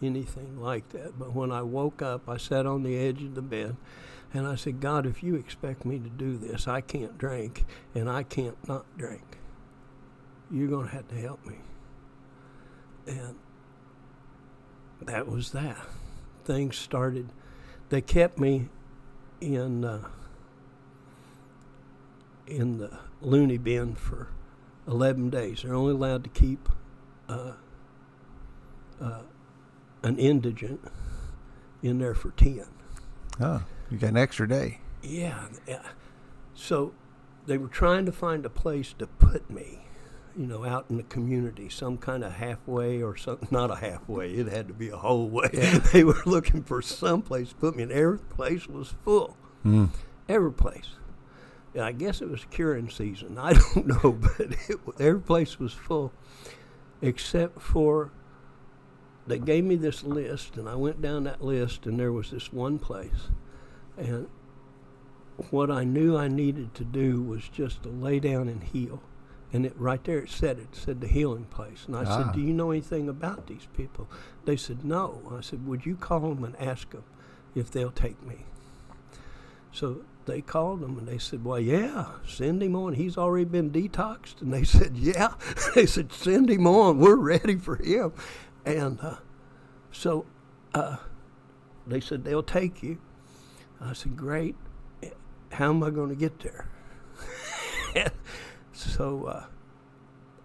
anything 0.03 0.61
like 0.61 0.88
that. 0.90 1.18
But 1.18 1.35
when 1.35 1.53
I 1.53 1.62
woke 1.62 2.03
up, 2.03 2.29
I 2.29 2.37
sat 2.37 2.66
on 2.66 2.83
the 2.83 2.96
edge 2.98 3.22
of 3.22 3.35
the 3.35 3.42
bed 3.42 3.77
and 4.35 4.46
I 4.46 4.55
said, 4.55 4.81
God, 4.81 5.07
if 5.07 5.22
you 5.22 5.35
expect 5.35 5.85
me 5.85 5.98
to 5.98 6.09
do 6.09 6.37
this, 6.37 6.66
I 6.66 6.81
can't 6.81 7.18
drink 7.18 7.64
and 7.94 8.09
I 8.09 8.22
can't 8.22 8.57
not 8.66 8.87
drink. 8.96 9.38
You're 10.51 10.68
going 10.68 10.88
to 10.88 10.92
have 10.92 11.09
to 11.09 11.14
help 11.14 11.44
me. 11.46 11.57
And 13.07 13.37
that 15.03 15.29
was 15.29 15.53
that. 15.53 15.87
Things 16.44 16.77
started, 16.77 17.29
they 17.88 18.01
kept 18.01 18.38
me 18.38 18.68
in, 19.40 19.85
uh, 19.85 20.09
in 22.46 22.78
the 22.78 22.98
loony 23.20 23.59
bin 23.59 23.94
for 23.94 24.28
11 24.87 25.31
days. 25.31 25.62
They're 25.62 25.74
only 25.74 25.92
allowed 25.92 26.24
to 26.24 26.31
keep 26.31 26.68
uh, 27.28 27.52
uh, 29.00 29.22
an 30.02 30.18
indigent 30.18 30.81
in 31.83 31.98
there 31.98 32.14
for 32.14 32.31
10. 32.33 32.64
Oh, 33.40 33.62
you 33.90 33.98
got 33.98 34.11
an 34.11 34.16
extra 34.16 34.48
day. 34.48 34.81
Yeah. 35.02 35.48
So 36.55 36.94
they 37.46 37.59
were 37.59 37.68
trying 37.68 38.07
to 38.07 38.12
find 38.12 38.44
a 38.46 38.50
place 38.50 38.92
to 38.98 39.07
put 39.07 39.50
me, 39.50 39.87
you 40.37 40.46
know, 40.46 40.64
out 40.64 40.87
in 40.90 40.96
the 40.96 41.02
community, 41.05 41.68
some 41.68 41.98
kind 41.98 42.22
of 42.22 42.33
halfway 42.33 43.02
or 43.02 43.16
something. 43.16 43.48
Not 43.52 43.70
a 43.70 43.76
halfway, 43.76 44.31
it 44.33 44.48
had 44.48 44.68
to 44.68 44.74
be 44.74 44.90
a 44.90 44.96
whole 44.96 45.28
way. 45.28 45.48
they 45.92 46.05
were 46.05 46.22
looking 46.26 46.62
for 46.62 46.83
some 46.83 47.22
place 47.22 47.50
to 47.50 47.55
put 47.57 47.76
me, 47.76 47.85
and 47.85 47.92
every 47.92 48.18
place 48.18 48.66
was 48.66 48.94
full. 49.05 49.37
Mm. 49.64 49.90
Every 50.28 50.52
place. 50.52 50.94
I 51.78 51.92
guess 51.92 52.20
it 52.20 52.28
was 52.30 52.44
curing 52.50 52.90
season. 52.90 53.38
I 53.38 53.52
don't 53.54 53.87
know, 53.87 54.12
but 54.12 54.40
it, 54.68 54.78
every 55.00 55.20
place 55.20 55.58
was 55.58 55.72
full 55.72 56.12
except 57.00 57.61
for 57.61 58.11
they 59.26 59.38
gave 59.38 59.64
me 59.64 59.76
this 59.76 60.02
list, 60.02 60.56
and 60.56 60.68
I 60.68 60.74
went 60.74 61.00
down 61.00 61.24
that 61.24 61.42
list, 61.42 61.87
and 61.87 61.98
there 61.98 62.12
was 62.12 62.30
this 62.30 62.52
one 62.52 62.78
place. 62.78 63.28
And 63.96 64.28
what 65.50 65.70
I 65.70 65.85
knew 65.85 66.16
I 66.16 66.28
needed 66.28 66.74
to 66.74 66.85
do 66.85 67.22
was 67.22 67.48
just 67.48 67.82
to 67.85 67.88
lay 67.88 68.18
down 68.20 68.48
and 68.48 68.62
heal. 68.62 69.00
And 69.52 69.66
it 69.66 69.74
right 69.76 70.02
there 70.04 70.18
it 70.18 70.30
said 70.30 70.58
it, 70.58 70.74
said 70.74 71.00
the 71.00 71.06
healing 71.06 71.44
place. 71.44 71.85
And 71.87 71.94
I 71.96 72.04
Ah. 72.04 72.16
said, 72.16 72.32
Do 72.32 72.40
you 72.40 72.52
know 72.52 72.70
anything 72.70 73.08
about 73.08 73.46
these 73.46 73.68
people? 73.76 74.08
They 74.44 74.56
said, 74.56 74.85
No. 74.85 75.20
I 75.37 75.40
said, 75.40 75.66
Would 75.66 75.85
you 75.87 75.94
call 75.94 76.20
them 76.35 76.42
and 76.42 76.56
ask 76.61 76.90
them 76.90 77.04
if 77.54 77.70
they'll 77.70 77.90
take 77.90 78.20
me? 78.26 78.46
So 79.70 80.02
they 80.26 80.40
called 80.40 80.80
them 80.80 80.98
and 80.98 81.06
they 81.06 81.18
said, 81.18 81.44
Well, 81.44 81.58
yeah, 81.58 82.06
send 82.26 82.62
him 82.62 82.76
on. 82.76 82.94
He's 82.94 83.16
already 83.16 83.44
been 83.44 83.70
detoxed. 83.70 84.40
And 84.40 84.52
they 84.52 84.64
said, 84.64 84.96
Yeah. 84.96 85.35
they 85.74 85.87
said, 85.87 86.12
Send 86.12 86.50
him 86.50 86.66
on. 86.66 86.98
We're 86.98 87.16
ready 87.16 87.56
for 87.56 87.76
him. 87.76 88.12
And 88.64 89.00
uh, 89.00 89.16
so 89.90 90.26
uh, 90.74 90.96
they 91.87 92.00
said, 92.00 92.24
They'll 92.24 92.42
take 92.42 92.82
you. 92.82 92.98
I 93.80 93.92
said, 93.92 94.16
Great. 94.16 94.56
How 95.52 95.68
am 95.68 95.82
I 95.82 95.90
going 95.90 96.08
to 96.08 96.14
get 96.14 96.40
there? 96.40 96.66
so 98.72 99.24
uh, 99.24 99.44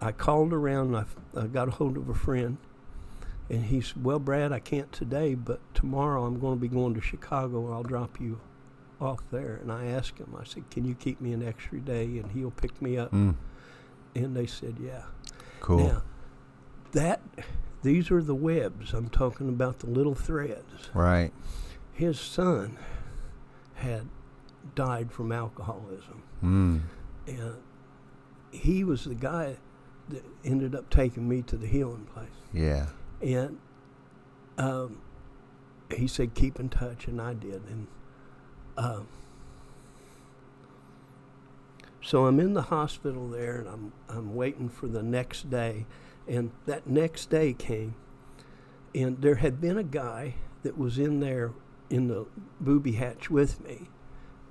I 0.00 0.12
called 0.12 0.52
around. 0.52 0.94
I, 0.96 1.04
I 1.36 1.46
got 1.46 1.68
a 1.68 1.70
hold 1.70 1.96
of 1.96 2.08
a 2.08 2.14
friend. 2.14 2.58
And 3.48 3.64
he 3.64 3.80
said, 3.80 4.04
Well, 4.04 4.18
Brad, 4.18 4.52
I 4.52 4.58
can't 4.58 4.92
today, 4.92 5.34
but 5.34 5.60
tomorrow 5.74 6.24
I'm 6.24 6.38
going 6.38 6.56
to 6.56 6.60
be 6.60 6.68
going 6.68 6.94
to 6.94 7.00
Chicago 7.00 7.72
I'll 7.72 7.82
drop 7.82 8.20
you 8.20 8.40
off 9.00 9.20
there. 9.30 9.58
And 9.60 9.70
I 9.70 9.86
asked 9.86 10.18
him, 10.18 10.34
I 10.38 10.44
said, 10.44 10.68
Can 10.70 10.84
you 10.84 10.94
keep 10.94 11.20
me 11.20 11.32
an 11.32 11.46
extra 11.46 11.80
day 11.80 12.04
and 12.04 12.30
he'll 12.32 12.50
pick 12.50 12.80
me 12.80 12.96
up? 12.96 13.12
Mm. 13.12 13.36
And 14.14 14.36
they 14.36 14.46
said, 14.46 14.76
Yeah. 14.80 15.02
Cool. 15.60 15.88
Now, 15.88 16.02
that, 16.92 17.20
these 17.82 18.10
are 18.10 18.22
the 18.22 18.34
webs. 18.34 18.92
I'm 18.92 19.08
talking 19.08 19.48
about 19.48 19.80
the 19.80 19.86
little 19.86 20.14
threads. 20.14 20.90
Right. 20.94 21.32
His 21.92 22.18
son 22.18 22.78
had 23.74 24.08
died 24.74 25.12
from 25.12 25.32
alcoholism. 25.32 26.22
Mm. 26.42 26.80
And 27.26 27.56
he 28.50 28.84
was 28.84 29.04
the 29.04 29.14
guy 29.14 29.56
that 30.08 30.24
ended 30.44 30.74
up 30.74 30.88
taking 30.90 31.28
me 31.28 31.42
to 31.42 31.56
the 31.56 31.66
healing 31.66 32.06
place. 32.14 32.28
Yeah. 32.52 32.86
And 33.20 33.58
um, 34.56 35.02
he 35.94 36.06
said, 36.06 36.34
keep 36.34 36.58
in 36.58 36.68
touch, 36.68 37.06
and 37.06 37.20
I 37.20 37.34
did. 37.34 37.62
And 37.68 37.86
um, 38.78 39.08
so 42.00 42.26
I'm 42.26 42.38
in 42.38 42.54
the 42.54 42.62
hospital 42.62 43.28
there, 43.28 43.58
and 43.58 43.68
I'm 43.68 43.92
I'm 44.08 44.34
waiting 44.34 44.68
for 44.68 44.86
the 44.86 45.02
next 45.02 45.50
day, 45.50 45.84
and 46.26 46.52
that 46.66 46.86
next 46.86 47.28
day 47.28 47.52
came, 47.52 47.96
and 48.94 49.20
there 49.20 49.34
had 49.34 49.60
been 49.60 49.76
a 49.76 49.82
guy 49.82 50.36
that 50.62 50.78
was 50.78 50.98
in 50.98 51.20
there 51.20 51.52
in 51.90 52.06
the 52.06 52.26
booby 52.60 52.92
hatch 52.92 53.28
with 53.28 53.62
me, 53.64 53.88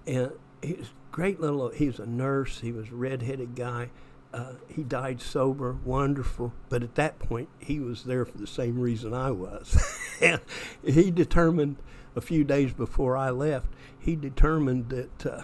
and 0.06 0.34
he's 0.62 0.92
great 1.12 1.40
little. 1.40 1.70
He 1.70 1.88
was 1.88 2.00
a 2.00 2.06
nurse. 2.06 2.60
He 2.60 2.74
was 2.74 2.90
a 2.90 2.96
redheaded 2.96 3.56
guy. 3.56 3.90
Uh, 4.34 4.54
he 4.68 4.84
died 4.84 5.22
sober, 5.22 5.78
wonderful. 5.86 6.54
But 6.68 6.84
at 6.84 6.96
that 6.96 7.18
point, 7.18 7.48
he 7.60 7.80
was 7.80 8.04
there 8.04 8.26
for 8.26 8.38
the 8.38 8.46
same 8.46 8.78
reason 8.78 9.14
I 9.14 9.32
was. 9.32 9.82
and 10.22 10.42
he 10.84 11.12
determined 11.12 11.78
a 12.16 12.22
few 12.22 12.44
days 12.44 12.74
before 12.74 13.16
I 13.16 13.30
left, 13.30 13.68
he 14.08 14.16
determined 14.16 14.88
that 14.90 15.26
uh, 15.26 15.42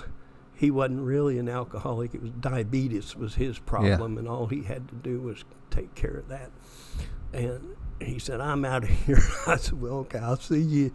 he 0.56 0.72
wasn't 0.72 1.02
really 1.02 1.38
an 1.38 1.50
alcoholic. 1.50 2.16
It 2.16 2.22
was 2.22 2.32
diabetes 2.32 3.14
was 3.14 3.36
his 3.36 3.60
problem, 3.60 4.18
and 4.18 4.26
all 4.26 4.48
he 4.48 4.64
had 4.64 4.88
to 4.88 4.96
do 4.96 5.20
was 5.20 5.44
take 5.70 5.94
care 5.96 6.16
of 6.16 6.30
that. 6.30 6.50
And 7.34 7.76
he 8.00 8.20
said, 8.20 8.40
"I'm 8.40 8.64
out 8.64 8.84
of 8.84 8.90
here." 9.06 9.22
I 9.46 9.58
said, 9.58 9.82
"Well, 9.82 9.96
okay, 10.06 10.20
I'll 10.20 10.40
see 10.40 10.62
you." 10.62 10.94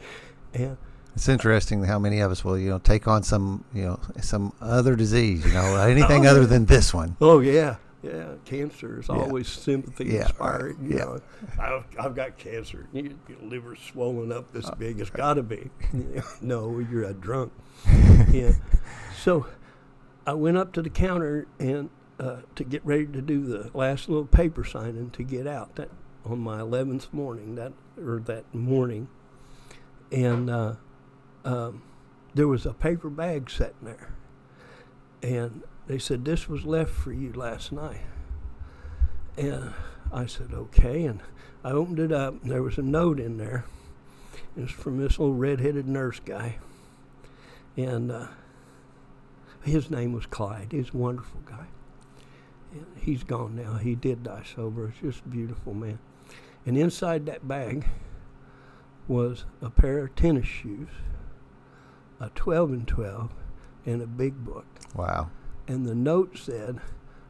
And 0.54 0.78
It's 1.14 1.28
interesting 1.28 1.84
how 1.84 1.98
many 1.98 2.20
of 2.20 2.30
us 2.30 2.42
will, 2.42 2.58
you 2.58 2.70
know, 2.70 2.78
take 2.78 3.06
on 3.06 3.22
some, 3.22 3.64
you 3.74 3.82
know, 3.84 4.00
some 4.22 4.54
other 4.62 4.96
disease, 4.96 5.44
you 5.44 5.52
know, 5.52 5.76
anything 5.94 6.26
Oh, 6.26 6.30
other 6.30 6.46
than 6.46 6.64
this 6.64 6.94
one. 6.94 7.16
Oh 7.20 7.40
yeah, 7.40 7.76
yeah. 8.12 8.34
Cancer 8.44 9.00
is 9.00 9.08
Yeah. 9.08 9.16
always 9.16 9.48
sympathy 9.48 10.06
Yeah, 10.06 10.22
inspiring. 10.22 10.76
right, 10.78 10.84
You 10.90 10.96
yeah. 10.98 11.04
know, 11.04 11.20
I've, 11.58 11.84
I've 11.98 12.14
got 12.14 12.38
cancer. 12.38 12.86
Your, 12.92 13.04
your 13.28 13.38
liver's 13.42 13.80
swollen 13.80 14.32
up 14.32 14.46
Uh, 14.54 14.60
this 14.60 14.70
big. 14.78 15.00
It's 15.00 15.10
got 15.10 15.34
to 15.34 15.42
be. 15.42 15.70
no, 16.40 16.78
you're 16.78 17.04
a 17.04 17.14
drunk. 17.14 17.52
yeah. 18.30 18.52
So 19.22 19.46
I 20.26 20.34
went 20.34 20.56
up 20.56 20.72
to 20.74 20.82
the 20.82 20.90
counter 20.90 21.46
and 21.58 21.90
uh, 22.20 22.38
to 22.56 22.64
get 22.64 22.84
ready 22.84 23.06
to 23.06 23.22
do 23.22 23.44
the 23.46 23.70
last 23.74 24.08
little 24.08 24.26
paper 24.26 24.64
signing 24.64 25.10
to 25.10 25.22
get 25.22 25.46
out. 25.46 25.76
That 25.76 25.90
on 26.24 26.40
my 26.40 26.60
eleventh 26.60 27.12
morning. 27.12 27.54
That 27.54 27.72
or 27.96 28.18
that 28.26 28.52
morning, 28.54 29.08
and 30.12 30.50
uh, 30.50 30.74
um, 31.44 31.82
there 32.34 32.48
was 32.48 32.66
a 32.66 32.72
paper 32.72 33.08
bag 33.10 33.48
sitting 33.50 33.74
there 33.82 34.12
and 35.22 35.62
they 35.88 35.98
said 35.98 36.24
this 36.24 36.48
was 36.48 36.64
left 36.64 36.90
for 36.90 37.12
you 37.12 37.32
last 37.32 37.72
night. 37.72 38.02
And 39.36 39.72
i 40.10 40.24
said 40.24 40.48
okay 40.54 41.04
and 41.04 41.20
i 41.62 41.70
opened 41.70 41.98
it 41.98 42.10
up 42.10 42.42
and 42.42 42.50
there 42.50 42.62
was 42.62 42.78
a 42.78 42.82
note 42.82 43.18
in 43.18 43.36
there. 43.38 43.64
It 44.56 44.60
was 44.62 44.70
from 44.70 44.98
this 44.98 45.18
little 45.18 45.34
red-headed 45.34 45.86
nurse 45.86 46.20
guy. 46.20 46.58
And 47.76 48.10
uh, 48.10 48.28
his 49.62 49.90
name 49.90 50.12
was 50.12 50.26
clyde. 50.26 50.68
He's 50.70 50.92
a 50.92 50.96
wonderful 50.96 51.40
guy. 51.44 51.66
And 52.72 52.86
he's 53.00 53.22
gone 53.22 53.56
now. 53.56 53.74
He 53.74 53.94
did 53.94 54.24
die 54.24 54.44
sober. 54.54 54.88
It's 54.88 54.98
just 55.00 55.24
a 55.24 55.28
beautiful 55.28 55.74
man. 55.74 55.98
And 56.66 56.76
inside 56.76 57.26
that 57.26 57.46
bag 57.46 57.86
was 59.06 59.44
a 59.62 59.70
pair 59.70 59.98
of 59.98 60.14
tennis 60.14 60.46
shoes 60.46 60.88
a 62.20 62.30
12 62.30 62.70
and 62.70 62.88
12 62.88 63.32
and 63.86 64.02
a 64.02 64.06
big 64.06 64.44
book. 64.44 64.66
Wow. 64.94 65.30
And 65.68 65.86
the 65.86 65.94
note 65.94 66.36
said, 66.36 66.80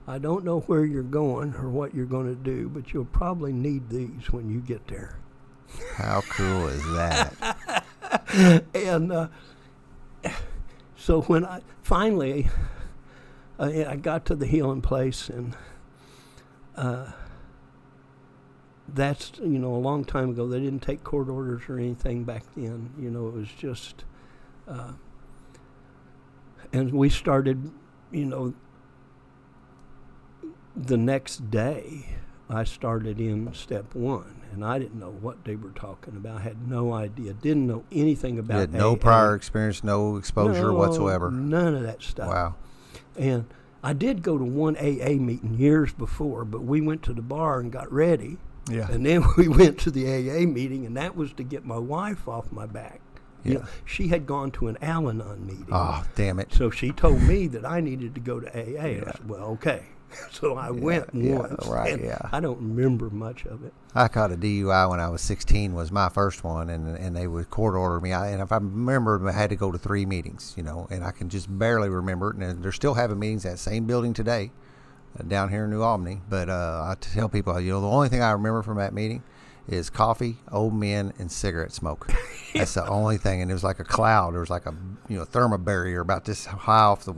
I 0.06 0.18
don't 0.18 0.44
know 0.44 0.60
where 0.60 0.84
you're 0.84 1.02
going 1.02 1.54
or 1.54 1.68
what 1.68 1.94
you're 1.94 2.06
going 2.06 2.26
to 2.26 2.34
do, 2.34 2.70
but 2.70 2.94
you'll 2.94 3.04
probably 3.04 3.52
need 3.52 3.90
these 3.90 4.32
when 4.32 4.48
you 4.50 4.60
get 4.60 4.86
there. 4.88 5.18
How 5.94 6.22
cool 6.30 6.68
is 6.68 6.82
that? 6.94 7.84
And 8.74 9.12
uh, 9.12 9.28
so 10.96 11.22
when 11.22 11.44
I 11.44 11.60
finally 11.82 12.48
I, 13.58 13.84
I 13.84 13.96
got 13.96 14.24
to 14.26 14.36
the 14.36 14.46
healing 14.46 14.80
place, 14.80 15.28
and 15.28 15.56
uh, 16.76 17.10
that's 18.88 19.32
you 19.38 19.58
know 19.58 19.74
a 19.74 19.78
long 19.78 20.04
time 20.04 20.30
ago. 20.30 20.46
They 20.46 20.60
didn't 20.60 20.80
take 20.82 21.02
court 21.02 21.28
orders 21.28 21.62
or 21.68 21.78
anything 21.78 22.24
back 22.24 22.44
then. 22.56 22.90
You 22.98 23.10
know, 23.10 23.28
it 23.28 23.34
was 23.34 23.48
just, 23.48 24.04
uh, 24.68 24.92
and 26.72 26.92
we 26.92 27.08
started, 27.08 27.70
you 28.10 28.24
know, 28.24 28.54
the 30.76 30.96
next 30.96 31.50
day. 31.50 32.16
I 32.50 32.64
started 32.64 33.20
in 33.20 33.52
step 33.52 33.94
one, 33.94 34.40
and 34.52 34.64
I 34.64 34.78
didn't 34.78 34.98
know 34.98 35.10
what 35.10 35.44
they 35.44 35.54
were 35.54 35.72
talking 35.72 36.16
about. 36.16 36.38
I 36.38 36.40
had 36.40 36.66
no 36.66 36.94
idea. 36.94 37.34
Didn't 37.34 37.66
know 37.66 37.84
anything 37.92 38.36
You 38.36 38.40
about 38.40 38.60
had 38.60 38.72
no 38.72 38.92
AA. 38.92 38.96
prior 38.96 39.34
experience, 39.34 39.84
no 39.84 40.16
exposure 40.16 40.68
No, 40.68 40.72
whatsoever. 40.74 41.30
None 41.30 41.74
of 41.74 41.82
that 41.82 42.00
stuff. 42.02 42.28
Wow. 42.28 42.54
And 43.18 43.44
I 43.82 43.92
did 43.92 44.22
go 44.22 44.38
to 44.38 44.44
one 44.44 44.78
AA 44.78 45.20
meeting 45.20 45.56
years 45.58 45.92
before, 45.92 46.46
but 46.46 46.62
we 46.62 46.80
went 46.80 47.02
to 47.02 47.12
the 47.12 47.20
bar 47.20 47.60
and 47.60 47.70
got 47.70 47.92
ready. 47.92 48.38
Yeah. 48.70 48.90
And 48.90 49.04
then 49.04 49.24
we 49.36 49.46
went 49.48 49.76
to 49.80 49.90
the 49.90 50.06
AA 50.06 50.46
meeting, 50.46 50.86
and 50.86 50.96
that 50.96 51.16
was 51.16 51.34
to 51.34 51.42
get 51.42 51.66
my 51.66 51.78
wife 51.78 52.26
off 52.26 52.50
my 52.50 52.64
back. 52.64 53.02
You 53.48 53.54
Yeah. 53.54 53.60
know, 53.60 53.66
she 53.84 54.08
had 54.08 54.26
gone 54.26 54.50
to 54.52 54.68
an 54.68 54.76
Al 54.82 55.08
Anon 55.08 55.46
meeting. 55.46 55.66
Oh, 55.72 56.04
damn 56.14 56.38
it. 56.38 56.52
So 56.52 56.70
she 56.70 56.92
told 56.92 57.22
me 57.22 57.46
that 57.48 57.64
I 57.64 57.80
needed 57.80 58.14
to 58.14 58.20
go 58.20 58.40
to 58.40 58.46
AA. 58.48 58.80
I 59.00 59.00
said, 59.04 59.28
well, 59.28 59.44
okay. 59.56 59.82
So 60.32 60.56
I 60.56 60.70
went 60.70 61.12
once. 61.14 61.66
right, 61.66 62.00
yeah. 62.02 62.30
I 62.32 62.40
don't 62.40 62.56
remember 62.58 63.10
much 63.10 63.44
of 63.44 63.62
it. 63.62 63.74
I 63.94 64.08
caught 64.08 64.32
a 64.32 64.36
DUI 64.38 64.88
when 64.88 65.00
I 65.00 65.10
was 65.10 65.20
16 65.20 65.74
was 65.74 65.92
my 65.92 66.08
first 66.08 66.42
one, 66.42 66.70
and 66.70 66.96
and 66.96 67.14
they 67.14 67.26
would 67.26 67.50
court 67.50 67.74
order 67.74 68.00
me. 68.00 68.14
I, 68.14 68.28
and 68.30 68.40
if 68.40 68.50
I 68.50 68.56
remember, 68.56 69.28
I 69.28 69.32
had 69.32 69.50
to 69.50 69.56
go 69.56 69.70
to 69.70 69.76
three 69.76 70.06
meetings, 70.06 70.54
you 70.56 70.62
know, 70.62 70.86
and 70.90 71.04
I 71.04 71.10
can 71.10 71.28
just 71.28 71.46
barely 71.58 71.90
remember 71.90 72.30
it. 72.30 72.36
And 72.36 72.62
they're 72.64 72.72
still 72.72 72.94
having 72.94 73.18
meetings 73.18 73.44
at 73.44 73.52
that 73.52 73.58
same 73.58 73.84
building 73.84 74.14
today, 74.14 74.50
uh, 75.20 75.24
down 75.24 75.50
here 75.50 75.64
in 75.64 75.70
New 75.70 75.82
Albany. 75.82 76.22
But 76.30 76.48
uh, 76.48 76.84
I 76.86 76.94
tell 76.98 77.28
people, 77.28 77.60
you 77.60 77.72
know, 77.72 77.82
the 77.82 77.88
only 77.88 78.08
thing 78.08 78.22
I 78.22 78.30
remember 78.30 78.62
from 78.62 78.78
that 78.78 78.94
meeting 78.94 79.22
is 79.68 79.90
coffee, 79.90 80.36
old 80.50 80.74
men, 80.74 81.12
and 81.18 81.30
cigarette 81.30 81.72
smoke. 81.72 82.10
That's 82.54 82.74
the 82.74 82.86
only 82.86 83.18
thing. 83.18 83.42
And 83.42 83.50
it 83.50 83.54
was 83.54 83.64
like 83.64 83.80
a 83.80 83.84
cloud. 83.84 84.32
There 84.32 84.40
was 84.40 84.50
like 84.50 84.66
a 84.66 84.74
you 85.08 85.18
know 85.18 85.24
thermal 85.24 85.58
barrier 85.58 86.00
about 86.00 86.24
this 86.24 86.46
high 86.46 86.80
off 86.80 87.04
the 87.04 87.14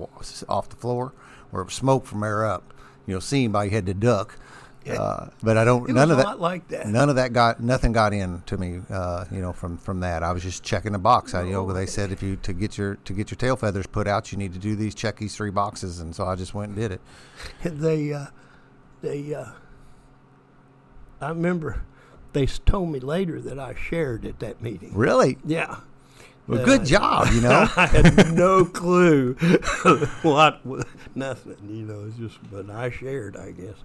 off 0.48 0.68
the 0.68 0.76
floor, 0.76 1.12
where 1.50 1.62
it 1.62 1.66
was 1.66 1.74
smoke 1.74 2.06
from 2.06 2.22
air 2.22 2.44
up. 2.44 2.74
You 3.06 3.14
know, 3.14 3.20
seeing 3.20 3.52
by 3.52 3.64
you 3.64 3.70
had 3.70 3.86
to 3.86 3.94
duck. 3.94 4.38
Uh, 4.88 5.28
but 5.42 5.56
I 5.56 5.64
don't. 5.64 5.88
It 5.88 5.92
none 5.92 6.10
of 6.10 6.16
that. 6.16 6.40
like 6.40 6.66
that. 6.68 6.86
None 6.86 7.10
of 7.10 7.16
that 7.16 7.32
got 7.32 7.60
nothing 7.60 7.92
got 7.92 8.12
in 8.12 8.42
to 8.46 8.56
me. 8.56 8.80
Uh, 8.88 9.24
you 9.30 9.40
know, 9.40 9.52
from 9.52 9.76
from 9.76 10.00
that, 10.00 10.22
I 10.22 10.32
was 10.32 10.42
just 10.42 10.64
checking 10.64 10.92
the 10.92 10.98
box. 10.98 11.34
I, 11.34 11.42
you 11.44 11.52
know, 11.52 11.70
they 11.72 11.86
said 11.86 12.10
if 12.10 12.22
you 12.22 12.36
to 12.36 12.52
get 12.52 12.78
your 12.78 12.96
to 12.96 13.12
get 13.12 13.30
your 13.30 13.36
tail 13.36 13.56
feathers 13.56 13.86
put 13.86 14.08
out, 14.08 14.32
you 14.32 14.38
need 14.38 14.52
to 14.54 14.58
do 14.58 14.74
these 14.74 14.94
check 14.94 15.18
these 15.18 15.36
three 15.36 15.50
boxes, 15.50 16.00
and 16.00 16.16
so 16.16 16.24
I 16.24 16.34
just 16.34 16.54
went 16.54 16.70
and 16.70 16.78
did 16.78 16.92
it. 16.92 17.00
they 17.62 18.12
uh, 18.12 18.26
they 19.02 19.34
uh, 19.34 19.50
I 21.20 21.28
remember 21.28 21.84
they 22.32 22.46
told 22.46 22.90
me 22.90 23.00
later 23.00 23.40
that 23.40 23.58
I 23.58 23.74
shared 23.74 24.24
at 24.24 24.38
that 24.40 24.62
meeting. 24.62 24.92
Really, 24.94 25.38
Yeah. 25.44 25.76
well, 26.46 26.64
good 26.64 26.82
I- 26.82 26.84
job. 26.84 27.28
You 27.32 27.40
know, 27.42 27.68
I 27.76 27.86
had 27.86 28.32
no 28.32 28.64
clue 28.80 29.34
what 30.22 30.60
nothing, 31.14 31.56
you 31.68 31.84
know, 31.84 32.04
it's 32.06 32.16
just 32.16 32.38
but 32.50 32.70
I 32.70 32.90
shared, 32.90 33.36
I 33.36 33.50
guess. 33.52 33.76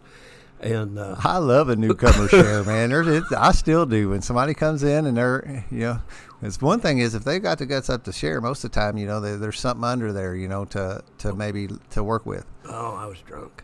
And 0.61 0.97
uh, 0.97 1.15
I 1.19 1.37
love 1.37 1.67
a 1.67 1.75
newcomer 1.75 2.29
share, 2.29 2.63
man. 2.63 2.89
It's, 2.93 3.31
I 3.33 3.51
still 3.51 3.85
do 3.85 4.09
when 4.11 4.21
somebody 4.21 4.53
comes 4.53 4.83
in 4.83 5.05
and 5.05 5.17
they're, 5.17 5.65
you 5.69 5.79
know, 5.79 6.01
it's 6.41 6.61
one 6.61 6.79
thing 6.79 6.99
is 6.99 7.13
if 7.13 7.25
they've 7.25 7.43
got 7.43 7.57
the 7.59 7.65
guts 7.65 7.89
up 7.89 8.05
to 8.05 8.13
share. 8.13 8.39
Most 8.39 8.63
of 8.63 8.71
the 8.71 8.75
time, 8.79 8.97
you 8.97 9.05
know, 9.05 9.19
there 9.19 9.35
there's 9.35 9.59
something 9.59 9.83
under 9.83 10.13
there, 10.13 10.33
you 10.33 10.47
know, 10.47 10.63
to 10.65 11.03
to 11.19 11.33
maybe 11.33 11.67
to 11.91 12.03
work 12.03 12.25
with. 12.25 12.45
oh, 12.69 12.95
I 12.95 13.05
was 13.05 13.19
drunk. 13.19 13.63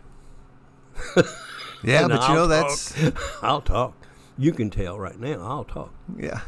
Yeah, 1.84 2.02
And 2.04 2.10
but 2.10 2.28
you 2.30 2.36
know 2.36 2.42
I'll 2.44 2.48
that's. 2.48 2.94
I'll 3.42 3.62
talk. 3.62 3.96
You 4.42 4.54
can 4.54 4.72
tell 4.72 4.98
right 4.98 5.20
now. 5.20 5.40
I'll 5.44 5.64
talk. 5.64 5.94
yeah. 6.18 6.42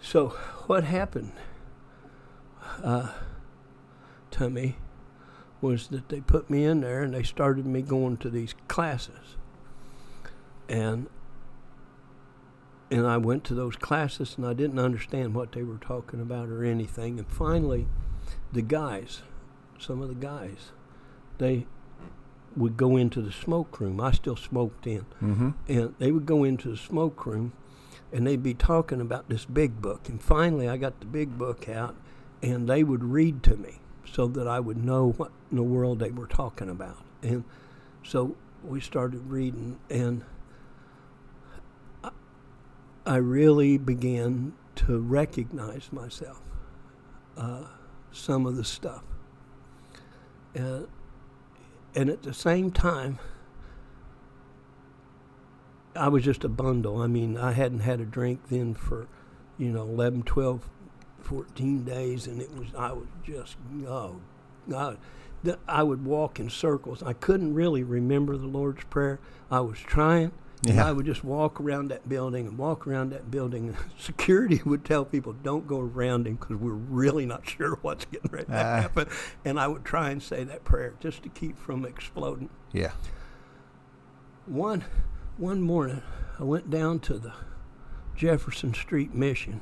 So 0.00 0.28
what 0.68 0.84
happened 0.84 1.32
uh, 2.80 3.10
to 4.30 4.48
me 4.48 4.76
was 5.60 5.88
that 5.88 6.10
they 6.10 6.20
put 6.20 6.48
me 6.48 6.64
in 6.64 6.80
there 6.80 7.02
and 7.02 7.12
they 7.12 7.24
started 7.24 7.66
me 7.66 7.82
going 7.82 8.18
to 8.18 8.30
these 8.30 8.54
classes, 8.68 9.34
and 10.68 11.08
and 12.88 13.04
I 13.04 13.16
went 13.16 13.42
to 13.44 13.54
those 13.54 13.74
classes 13.74 14.36
and 14.36 14.46
I 14.46 14.52
didn't 14.52 14.78
understand 14.78 15.34
what 15.34 15.50
they 15.50 15.64
were 15.64 15.78
talking 15.78 16.20
about 16.20 16.50
or 16.50 16.64
anything. 16.64 17.18
And 17.18 17.26
finally, 17.26 17.88
the 18.52 18.62
guys, 18.62 19.22
some 19.76 20.00
of 20.02 20.08
the 20.08 20.14
guys, 20.14 20.70
they 21.38 21.66
would 22.56 22.76
go 22.76 22.96
into 22.96 23.20
the 23.22 23.32
smoke 23.32 23.80
room. 23.80 24.00
I 24.00 24.12
still 24.12 24.36
smoked 24.36 24.86
in 24.86 25.04
Mm-hmm. 25.22 25.50
and 25.68 25.94
they 25.98 26.10
would 26.12 26.26
go 26.26 26.44
into 26.44 26.70
the 26.70 26.76
smoke 26.76 27.24
room 27.26 27.52
and 28.12 28.26
they'd 28.26 28.42
be 28.42 28.54
talking 28.54 29.00
about 29.00 29.28
this 29.28 29.44
big 29.46 29.80
book 29.80 30.06
and 30.08 30.20
finally 30.20 30.68
i 30.68 30.76
got 30.76 31.00
the 31.00 31.06
big 31.06 31.38
book 31.38 31.66
out 31.66 31.94
and 32.42 32.68
they 32.68 32.84
would 32.84 33.02
read 33.02 33.42
to 33.42 33.56
me 33.56 33.80
so 34.04 34.26
that 34.26 34.46
i 34.46 34.60
would 34.60 34.76
know 34.76 35.12
what 35.12 35.30
in 35.50 35.56
the 35.56 35.62
world 35.62 35.98
they 35.98 36.10
were 36.10 36.26
talking 36.26 36.68
about 36.68 36.98
and 37.22 37.42
so 38.04 38.36
we 38.62 38.80
started 38.80 39.30
reading 39.30 39.78
and 39.88 40.24
i, 42.04 42.10
I 43.06 43.16
really 43.16 43.78
began 43.78 44.52
to 44.76 44.98
recognize 45.00 45.90
myself 45.90 46.42
uh, 47.38 47.64
some 48.10 48.44
of 48.44 48.56
the 48.56 48.64
stuff 48.64 49.04
and, 50.54 50.86
and 51.94 52.08
at 52.10 52.22
the 52.22 52.34
same 52.34 52.70
time 52.70 53.18
I 55.94 56.08
was 56.08 56.24
just 56.24 56.44
a 56.44 56.48
bundle. 56.48 57.00
I 57.00 57.06
mean, 57.06 57.36
I 57.36 57.52
hadn't 57.52 57.80
had 57.80 58.00
a 58.00 58.04
drink 58.04 58.48
then 58.48 58.74
for, 58.74 59.08
you 59.58 59.70
know, 59.70 59.82
11, 59.82 60.22
12, 60.22 60.68
14 61.20 61.84
days, 61.84 62.26
and 62.26 62.40
it 62.40 62.50
was, 62.56 62.68
I 62.76 62.92
was 62.92 63.06
just, 63.24 63.56
oh, 63.86 64.20
God. 64.68 64.98
I 65.66 65.82
would 65.82 66.04
walk 66.04 66.38
in 66.38 66.48
circles. 66.48 67.02
I 67.02 67.14
couldn't 67.14 67.54
really 67.54 67.82
remember 67.82 68.36
the 68.36 68.46
Lord's 68.46 68.84
Prayer. 68.84 69.18
I 69.50 69.60
was 69.60 69.78
trying. 69.80 70.30
And 70.64 70.76
Yeah. 70.76 70.86
I 70.88 70.92
would 70.92 71.06
just 71.06 71.24
walk 71.24 71.60
around 71.60 71.88
that 71.88 72.08
building 72.08 72.46
and 72.46 72.56
walk 72.56 72.86
around 72.86 73.10
that 73.10 73.30
building. 73.32 73.76
Security 73.98 74.60
would 74.64 74.84
tell 74.84 75.04
people, 75.04 75.32
don't 75.32 75.66
go 75.66 75.80
around 75.80 76.26
him 76.26 76.36
because 76.36 76.56
we're 76.56 76.72
really 76.72 77.26
not 77.26 77.48
sure 77.48 77.78
what's 77.82 78.04
getting 78.04 78.30
ready 78.30 78.46
to 78.46 78.52
Ah. 78.54 78.80
happen. 78.82 79.08
And 79.44 79.58
I 79.58 79.66
would 79.66 79.84
try 79.84 80.10
and 80.10 80.22
say 80.22 80.44
that 80.44 80.62
prayer 80.64 80.94
just 81.00 81.22
to 81.24 81.28
keep 81.28 81.58
from 81.58 81.84
exploding 81.84 82.48
Yeah. 82.72 82.92
one 84.46 84.84
one 85.36 85.60
morning 85.62 86.02
I 86.38 86.44
went 86.44 86.70
down 86.70 87.00
to 87.00 87.18
the 87.18 87.32
Jefferson 88.14 88.74
Street 88.74 89.14
Mission. 89.14 89.60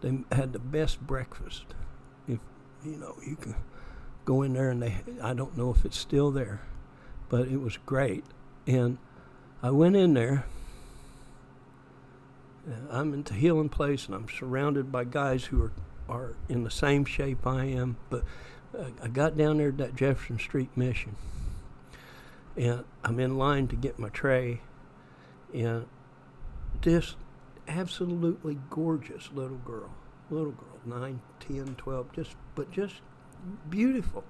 They 0.00 0.20
had 0.32 0.52
the 0.52 0.58
best 0.58 1.00
breakfast. 1.06 1.66
If 2.26 2.38
you 2.84 2.96
know, 2.96 3.16
you 3.26 3.36
can 3.36 3.54
go 4.24 4.42
in 4.42 4.52
there 4.54 4.70
and 4.70 4.82
they 4.82 4.96
I 5.22 5.34
don't 5.34 5.56
know 5.56 5.70
if 5.70 5.84
it's 5.84 5.98
still 5.98 6.30
there, 6.30 6.60
but 7.28 7.48
it 7.48 7.60
was 7.60 7.76
great. 7.84 8.24
And 8.66 8.98
I 9.62 9.70
went 9.70 9.96
in 9.96 10.14
there. 10.14 10.44
I'm 12.90 13.14
in 13.14 13.22
the 13.22 13.34
healing 13.34 13.68
place 13.68 14.06
and 14.06 14.14
I'm 14.14 14.28
surrounded 14.28 14.92
by 14.92 15.04
guys 15.04 15.44
who 15.46 15.62
are 15.62 15.72
are 16.08 16.34
in 16.48 16.64
the 16.64 16.70
same 16.70 17.04
shape 17.04 17.46
I 17.46 17.66
am, 17.66 17.98
but 18.08 18.24
I 19.02 19.08
got 19.08 19.36
down 19.36 19.58
there 19.58 19.68
at 19.68 19.76
that 19.76 19.94
Jefferson 19.94 20.38
Street 20.38 20.70
Mission 20.74 21.16
and 22.58 22.84
I'm 23.04 23.20
in 23.20 23.38
line 23.38 23.68
to 23.68 23.76
get 23.76 23.98
my 23.98 24.08
tray, 24.08 24.60
and 25.54 25.86
this 26.82 27.14
absolutely 27.68 28.58
gorgeous 28.68 29.30
little 29.32 29.58
girl, 29.58 29.94
little 30.28 30.52
girl, 30.52 30.80
9, 30.84 31.20
10, 31.38 31.76
12, 31.76 32.12
just 32.12 32.36
but 32.56 32.70
just 32.72 32.96
beautiful, 33.70 34.24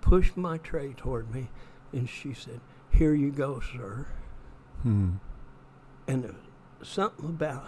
pushed 0.00 0.36
my 0.36 0.58
tray 0.58 0.94
toward 0.94 1.32
me, 1.32 1.48
and 1.92 2.08
she 2.08 2.34
said, 2.34 2.60
"Here 2.90 3.14
you 3.14 3.30
go, 3.30 3.60
sir." 3.60 4.06
Hmm. 4.84 5.12
And 6.06 6.34
something 6.82 7.24
about 7.30 7.64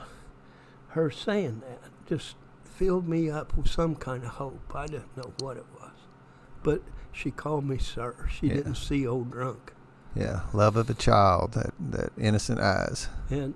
her 0.89 1.11
saying 1.11 1.63
that 1.67 1.81
just 2.07 2.37
filled 2.65 3.09
me 3.09 3.31
up 3.31 3.57
with 3.57 3.69
some 3.69 3.95
kind 3.97 4.23
of 4.23 4.31
hope. 4.33 4.73
I 4.75 4.87
didn't 4.87 5.17
know 5.17 5.33
what 5.41 5.57
it 5.57 5.65
was, 5.81 5.93
but 6.63 6.83
she 7.13 7.31
called 7.31 7.65
me 7.65 7.79
sir. 7.79 8.29
She 8.31 8.49
Yeah. 8.49 8.57
didn't 8.57 8.75
see 8.77 9.07
old 9.07 9.31
drunk. 9.31 9.73
Yeah. 10.15 10.43
Love 10.53 10.77
of 10.77 10.89
a 10.91 10.95
child. 10.95 11.53
That 11.53 11.73
that 11.81 12.13
innocent 12.19 12.61
eyes. 12.61 13.09
And 13.31 13.55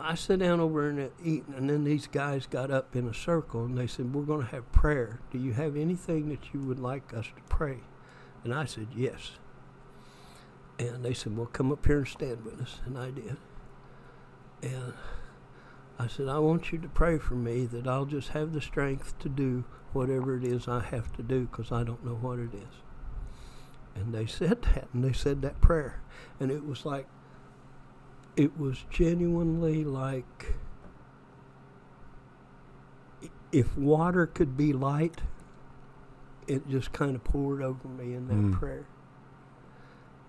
I 0.00 0.14
sat 0.14 0.38
down 0.38 0.60
over 0.60 0.88
and 0.88 1.10
eating, 1.24 1.54
and 1.56 1.68
then 1.68 1.82
these 1.84 2.06
guys 2.06 2.46
got 2.46 2.70
up 2.70 2.94
in 2.94 3.08
a 3.08 3.14
circle 3.14 3.64
and 3.64 3.76
they 3.76 3.86
said, 3.88 4.14
"We're 4.14 4.22
going 4.22 4.46
to 4.46 4.52
have 4.52 4.70
prayer. 4.70 5.18
Do 5.32 5.38
you 5.38 5.52
have 5.54 5.76
anything 5.76 6.28
that 6.28 6.54
you 6.54 6.60
would 6.60 6.78
like 6.78 7.12
us 7.12 7.26
to 7.26 7.42
pray?" 7.48 7.80
And 8.44 8.54
I 8.54 8.64
said, 8.64 8.88
"Yes." 8.94 9.32
And 10.78 11.04
they 11.04 11.12
said, 11.14 11.36
"Well, 11.36 11.46
come 11.46 11.72
up 11.72 11.84
here 11.86 11.98
and 11.98 12.06
stand 12.08 12.44
with 12.44 12.60
us," 12.60 12.80
and 12.86 12.96
I 12.96 13.10
did. 13.10 13.36
And 14.62 14.94
I 15.98 16.06
said, 16.06 16.28
"I 16.28 16.38
want 16.38 16.70
you 16.72 16.78
to 16.78 16.88
pray 16.88 17.18
for 17.18 17.34
me 17.34 17.66
that 17.66 17.86
I'll 17.88 18.04
just 18.06 18.28
have 18.30 18.52
the 18.52 18.60
strength 18.60 19.18
to 19.20 19.28
do 19.28 19.64
whatever 19.92 20.36
it 20.36 20.44
is 20.44 20.68
I 20.68 20.80
have 20.80 21.12
to 21.16 21.22
do 21.22 21.46
because 21.46 21.72
I 21.72 21.82
don't 21.82 22.04
know 22.04 22.14
what 22.14 22.38
it 22.38 22.54
is." 22.54 22.82
And 23.96 24.14
they 24.14 24.26
said 24.26 24.62
that, 24.62 24.88
and 24.92 25.02
they 25.02 25.12
said 25.12 25.42
that 25.42 25.60
prayer, 25.60 26.00
and 26.38 26.50
it 26.52 26.64
was 26.64 26.86
like 26.86 27.08
it 28.36 28.56
was 28.56 28.84
genuinely 28.88 29.82
like 29.84 30.54
if 33.50 33.76
water 33.76 34.26
could 34.26 34.56
be 34.56 34.72
light, 34.72 35.22
it 36.46 36.68
just 36.68 36.92
kind 36.92 37.16
of 37.16 37.24
poured 37.24 37.62
over 37.62 37.88
me 37.88 38.14
in 38.14 38.28
that 38.28 38.34
Mm. 38.36 38.52
prayer. 38.52 38.86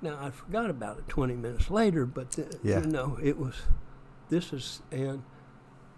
Now 0.02 0.18
I 0.22 0.30
forgot 0.32 0.70
about 0.70 0.98
it 1.00 1.08
20 1.10 1.36
minutes 1.36 1.70
later, 1.70 2.06
but 2.06 2.32
th- 2.32 2.48
Yeah. 2.64 2.80
you 2.82 2.88
know 2.88 3.18
it 3.22 3.38
was. 3.38 3.56
This 4.30 4.54
is 4.54 4.82
and 4.92 5.24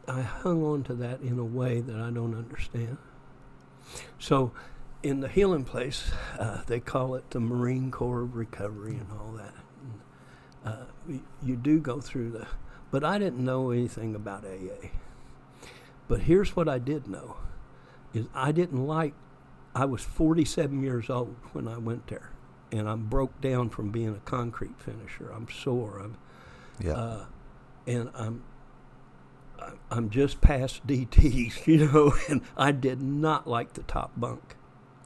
I 0.08 0.22
hung 0.22 0.64
on 0.64 0.84
to 0.86 0.94
that 0.96 1.22
in 1.22 1.38
a 1.38 1.46
way 1.46 1.82
that 1.82 1.96
I 1.96 2.10
don't 2.10 2.34
understand. 2.36 2.98
So, 4.20 4.52
in 5.04 5.20
the 5.20 5.28
healing 5.28 5.64
place, 5.64 6.12
uh, 6.40 6.62
they 6.66 6.80
call 6.80 7.16
it 7.16 7.30
the 7.32 7.40
Marine 7.40 7.92
Corps 7.92 8.22
of 8.22 8.36
Recovery 8.36 8.96
and 8.96 9.08
all 9.12 9.32
that. 9.34 9.54
And 9.84 10.74
uh, 10.74 10.86
y- 11.08 11.20
you 11.44 11.56
do 11.56 11.80
go 11.80 12.00
through 12.02 12.32
the. 12.32 12.48
But 12.90 13.04
I 13.04 13.18
didn't 13.20 13.44
know 13.44 13.72
anything 13.72 14.16
about 14.16 14.44
AA. 14.46 14.90
But 16.08 16.22
here's 16.22 16.56
what 16.56 16.68
I 16.68 16.78
did 16.80 17.08
know: 17.08 17.38
is 18.14 18.26
I 18.34 18.52
didn't 18.52 18.86
like. 18.86 19.14
I 19.76 19.86
was 19.86 20.02
47 20.04 20.82
years 20.84 21.10
old 21.10 21.36
when 21.54 21.68
I 21.68 21.78
went 21.78 22.08
there, 22.08 22.31
and 22.72 22.88
I'm 22.90 23.06
broke 23.08 23.40
down 23.42 23.70
from 23.70 23.92
being 23.92 24.10
a 24.16 24.20
concrete 24.20 24.80
finisher. 24.80 25.30
I'm 25.32 25.48
sore. 25.50 26.00
I'm 26.00 26.18
Yeah. 26.80 26.94
uh, 26.94 27.26
and 27.88 28.10
I'm 28.16 28.44
I'm 29.92 30.10
just 30.10 30.42
past 30.42 30.86
DTs, 30.88 31.68
you 31.68 31.86
know, 31.88 32.14
and 32.30 32.42
I 32.58 32.72
did 32.72 33.02
not 33.02 33.48
like 33.48 33.74
the 33.74 33.84
top 33.84 34.12
bunk. 34.18 34.56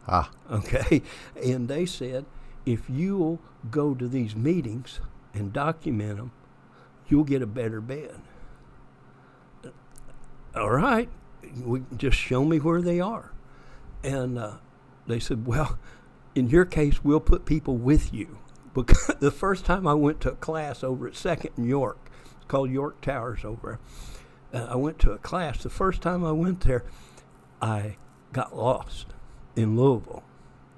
ah. 0.07 0.29
Okay, 0.51 1.01
and 1.43 1.67
they 1.67 1.85
said 1.85 2.25
if 2.65 2.89
you'll 2.89 3.39
go 3.69 3.93
to 3.93 4.07
these 4.07 4.35
meetings 4.35 4.99
and 5.33 5.51
document 5.51 6.17
them, 6.17 6.31
you'll 7.07 7.23
get 7.25 7.41
a 7.41 7.47
better 7.47 7.81
bed. 7.81 8.15
All 10.55 10.69
right, 10.71 11.09
we 11.63 11.83
just 11.97 12.17
show 12.17 12.45
me 12.45 12.59
where 12.59 12.81
they 12.81 12.99
are, 13.01 13.31
and 14.03 14.37
uh, 14.39 14.53
they 15.05 15.19
said, 15.19 15.45
well, 15.45 15.77
in 16.35 16.49
your 16.49 16.65
case, 16.65 17.03
we'll 17.03 17.21
put 17.21 17.45
people 17.45 17.77
with 17.77 18.13
you. 18.13 18.37
Because 18.73 19.15
the 19.19 19.31
first 19.31 19.65
time 19.65 19.87
I 19.87 19.93
went 19.93 20.21
to 20.21 20.31
a 20.31 20.35
class 20.35 20.83
over 20.83 21.07
at 21.07 21.15
Second 21.15 21.65
York, 21.65 22.11
it's 22.35 22.45
called 22.45 22.69
York 22.69 23.01
Towers 23.01 23.45
over. 23.45 23.79
Uh, 24.53 24.67
I 24.69 24.75
went 24.75 24.99
to 24.99 25.11
a 25.11 25.17
class. 25.17 25.63
The 25.63 25.69
first 25.69 26.01
time 26.01 26.23
I 26.23 26.33
went 26.33 26.61
there, 26.61 26.83
I 27.61 27.95
got 28.33 28.55
lost 28.55 29.07
in 29.55 29.77
Louisville. 29.77 30.23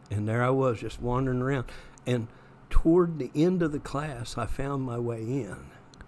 And 0.10 0.28
there 0.28 0.44
I 0.44 0.52
was 0.52 0.80
just 0.80 1.02
wandering 1.02 1.42
around. 1.42 1.66
And 2.06 2.28
toward 2.70 3.20
the 3.20 3.32
end 3.36 3.62
of 3.62 3.72
the 3.72 3.80
class, 3.80 4.38
I 4.38 4.46
found 4.46 4.84
my 4.84 5.00
way 5.00 5.22
in. 5.22 5.58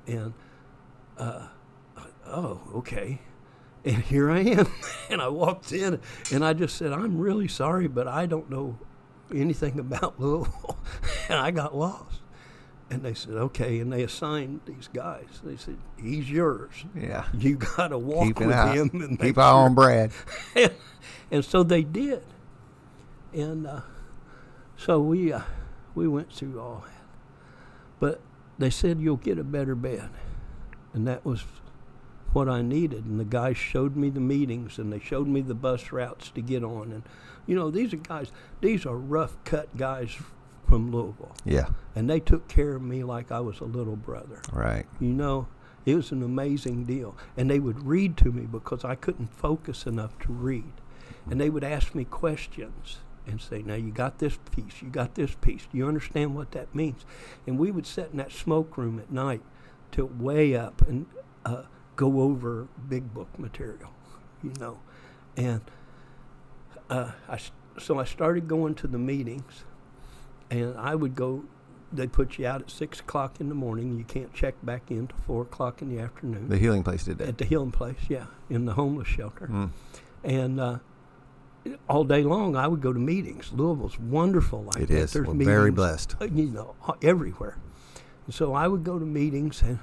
And, 0.07 0.33
uh, 1.17 1.47
oh, 2.25 2.61
okay. 2.75 3.19
And 3.83 4.03
here 4.03 4.29
I 4.29 4.39
am. 4.41 4.67
and 5.09 5.21
I 5.21 5.27
walked 5.27 5.71
in 5.71 5.99
and 6.31 6.45
I 6.45 6.53
just 6.53 6.77
said, 6.77 6.93
I'm 6.93 7.17
really 7.17 7.47
sorry, 7.47 7.87
but 7.87 8.07
I 8.07 8.25
don't 8.25 8.49
know 8.49 8.77
anything 9.33 9.79
about 9.79 10.19
Louisville. 10.19 10.77
and 11.29 11.39
I 11.39 11.51
got 11.51 11.75
lost. 11.75 12.21
And 12.91 13.03
they 13.03 13.13
said, 13.13 13.33
okay. 13.35 13.79
And 13.79 13.93
they 13.93 14.01
assigned 14.01 14.61
these 14.65 14.89
guys. 14.91 15.27
They 15.43 15.57
said, 15.57 15.77
he's 16.01 16.29
yours. 16.29 16.73
Yeah. 16.95 17.25
You 17.37 17.57
got 17.57 17.89
to 17.89 17.97
walk 17.99 18.25
Keep 18.27 18.39
with 18.39 18.51
eye- 18.51 18.73
him 18.75 18.89
and 18.93 19.19
Keep 19.19 19.37
eye 19.37 19.41
sure 19.51 19.59
on 19.59 19.75
Brad. 19.75 20.11
and, 20.55 20.71
and 21.31 21.45
so 21.45 21.61
they 21.61 21.83
did. 21.83 22.23
And 23.31 23.67
uh, 23.67 23.81
so 24.75 24.99
we 24.99 25.31
uh, 25.31 25.41
we 25.93 26.07
went 26.07 26.33
through 26.33 26.59
all 26.59 26.83
that. 26.87 26.93
But 27.99 28.21
they 28.57 28.71
said 28.71 28.99
you'll 28.99 29.17
get 29.17 29.37
a 29.37 29.43
better 29.43 29.75
bed, 29.75 30.09
and 30.93 31.07
that 31.07 31.23
was 31.23 31.43
what 32.33 32.49
I 32.49 32.63
needed. 32.63 33.05
And 33.05 33.19
the 33.19 33.25
guys 33.25 33.55
showed 33.55 33.95
me 33.95 34.09
the 34.09 34.19
meetings, 34.19 34.79
and 34.79 34.91
they 34.91 34.99
showed 34.99 35.27
me 35.27 35.41
the 35.41 35.53
bus 35.53 35.91
routes 35.91 36.31
to 36.31 36.41
get 36.41 36.63
on. 36.63 36.91
And 36.91 37.03
you 37.49 37.55
know, 37.55 37.71
these 37.71 37.93
are 37.93 37.97
guys. 37.97 38.31
These 38.61 38.85
are 38.85 38.95
rough 38.95 39.35
cut 39.43 39.75
guys 39.75 40.15
from 40.67 40.91
Louisville, 40.91 41.35
Yeah. 41.45 41.69
and 41.95 42.07
they 42.07 42.19
took 42.19 42.47
care 42.47 42.75
of 42.75 42.81
me 42.83 43.03
like 43.03 43.31
I 43.31 43.39
was 43.39 43.59
a 43.59 43.65
little 43.65 43.95
brother. 43.95 44.39
Right. 44.53 44.85
You 44.99 45.13
know, 45.13 45.47
it 45.83 45.95
was 45.95 46.11
an 46.11 46.21
amazing 46.21 46.85
deal. 46.85 47.17
And 47.35 47.49
they 47.49 47.59
would 47.59 47.87
read 47.87 48.15
to 48.17 48.31
me 48.31 48.43
because 48.45 48.85
I 48.85 48.93
couldn't 48.93 49.33
focus 49.33 49.87
enough 49.87 50.17
to 50.19 50.31
read. 50.31 50.71
And 51.29 51.41
they 51.41 51.49
would 51.49 51.63
ask 51.63 51.95
me 51.95 52.05
questions 52.05 52.99
and 53.25 53.41
say, 53.41 53.63
Now 53.63 53.73
you 53.75 53.91
got 53.91 54.19
this 54.19 54.37
piece, 54.55 54.81
you 54.83 54.89
got 54.89 55.15
this 55.15 55.33
piece. 55.41 55.65
Do 55.71 55.77
you 55.79 55.87
understand 55.87 56.35
what 56.35 56.51
that 56.51 56.75
means? 56.75 57.03
And 57.47 57.57
we 57.57 57.71
would 57.71 57.87
sit 57.87 58.09
in 58.11 58.17
that 58.17 58.31
smoke 58.31 58.77
room 58.77 58.99
at 58.99 59.11
night 59.11 59.41
till 59.91 60.05
way 60.05 60.55
up 60.55 60.87
and 60.87 61.07
uh, 61.45 61.63
go 61.95 62.21
over 62.21 62.67
big 62.87 63.11
book 63.11 63.39
material, 63.39 63.89
you 64.43 64.53
know. 64.59 64.79
And 65.35 65.61
uh, 66.89 67.11
I, 67.27 67.39
so 67.77 67.99
I 67.99 68.03
started 68.05 68.47
going 68.47 68.75
to 68.75 68.87
the 68.87 68.97
meetings, 68.97 69.63
and 70.49 70.77
I 70.77 70.95
would 70.95 71.15
go 71.15 71.43
they 71.91 72.05
put 72.05 72.37
you 72.37 72.45
out 72.45 72.61
at 72.61 72.69
six 72.69 72.99
o'clock 72.99 73.39
in 73.41 73.49
the 73.49 73.55
morning. 73.55 73.97
You 73.97 74.03
can't 74.03 74.31
check 74.33 74.53
back 74.61 74.91
in 74.91 75.07
till 75.07 75.17
four 75.25 75.41
o'clock 75.41 75.81
in 75.81 75.89
the 75.95 75.99
afternoon 76.01 76.47
The 76.47 76.57
healing 76.57 76.83
place 76.83 77.03
did 77.03 77.17
that. 77.17 77.27
at 77.29 77.37
the 77.39 77.45
healing 77.45 77.71
place. 77.71 77.97
Yeah, 78.07 78.25
in 78.49 78.65
the 78.65 78.73
homeless 78.73 79.07
shelter, 79.07 79.47
Mm. 79.47 79.69
and 80.23 80.59
uh, 80.59 80.77
all 81.87 82.03
day 82.03 82.21
long 82.23 82.55
I 82.55 82.67
would 82.67 82.81
go 82.81 82.93
to 82.93 82.99
meetings. 82.99 83.51
Louisville's 83.53 83.97
wonderful 83.99 84.63
like 84.63 84.77
It 84.83 84.87
that. 84.89 84.97
is. 84.97 85.13
There's 85.13 85.27
We're 85.27 85.33
very 85.45 85.71
blessed. 85.71 86.15
uh, 86.21 86.25
You 86.25 86.45
know, 86.51 86.75
everywhere. 87.01 87.57
And 88.25 88.35
so 88.35 88.53
I 88.53 88.67
would 88.67 88.83
go 88.83 88.99
to 88.99 89.05
meetings, 89.05 89.61
and 89.63 89.79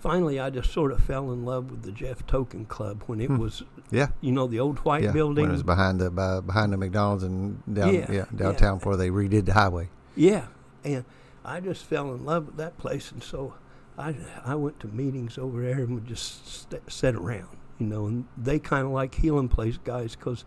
finally 0.00 0.40
I 0.40 0.50
just 0.50 0.72
sort 0.72 0.90
of 0.92 1.02
fell 1.04 1.30
in 1.32 1.44
love 1.44 1.70
with 1.70 1.82
the 1.82 1.92
Jeff 1.92 2.26
Token 2.26 2.64
Club 2.66 3.04
when 3.06 3.20
it 3.20 3.28
Hmm. 3.28 3.38
was, 3.38 3.62
Yeah. 3.90 4.08
you 4.20 4.32
know, 4.32 4.46
the 4.46 4.58
old 4.60 4.78
white 4.80 5.04
yeah. 5.04 5.12
building. 5.12 5.42
When 5.42 5.50
it 5.50 5.52
was 5.52 5.62
behind 5.62 6.00
the 6.00 6.10
by, 6.10 6.40
behind 6.40 6.72
the 6.72 6.76
McDonald's 6.76 7.22
and 7.22 7.62
down 7.72 7.94
Yeah, 7.94 8.00
yeah, 8.00 8.12
yeah. 8.12 8.24
downtown 8.34 8.78
before 8.78 8.96
they 8.96 9.10
redid 9.10 9.44
the 9.46 9.52
highway. 9.54 9.88
Yeah, 10.16 10.46
and 10.84 11.04
I 11.44 11.60
just 11.60 11.84
fell 11.84 12.12
in 12.14 12.24
love 12.24 12.46
with 12.46 12.56
that 12.56 12.76
place, 12.78 13.12
and 13.12 13.22
so 13.22 13.54
I 13.98 14.14
I 14.44 14.54
went 14.56 14.80
to 14.80 14.88
meetings 14.88 15.38
over 15.38 15.62
there 15.62 15.78
and 15.80 15.94
would 15.94 16.06
just 16.06 16.46
st- 16.46 16.90
sit 16.90 17.14
around, 17.14 17.56
you 17.78 17.86
know. 17.86 18.06
And 18.06 18.24
they 18.36 18.58
kind 18.58 18.86
of 18.86 18.92
like 18.92 19.14
healing 19.14 19.48
place 19.48 19.78
guys 19.82 20.16
because 20.16 20.44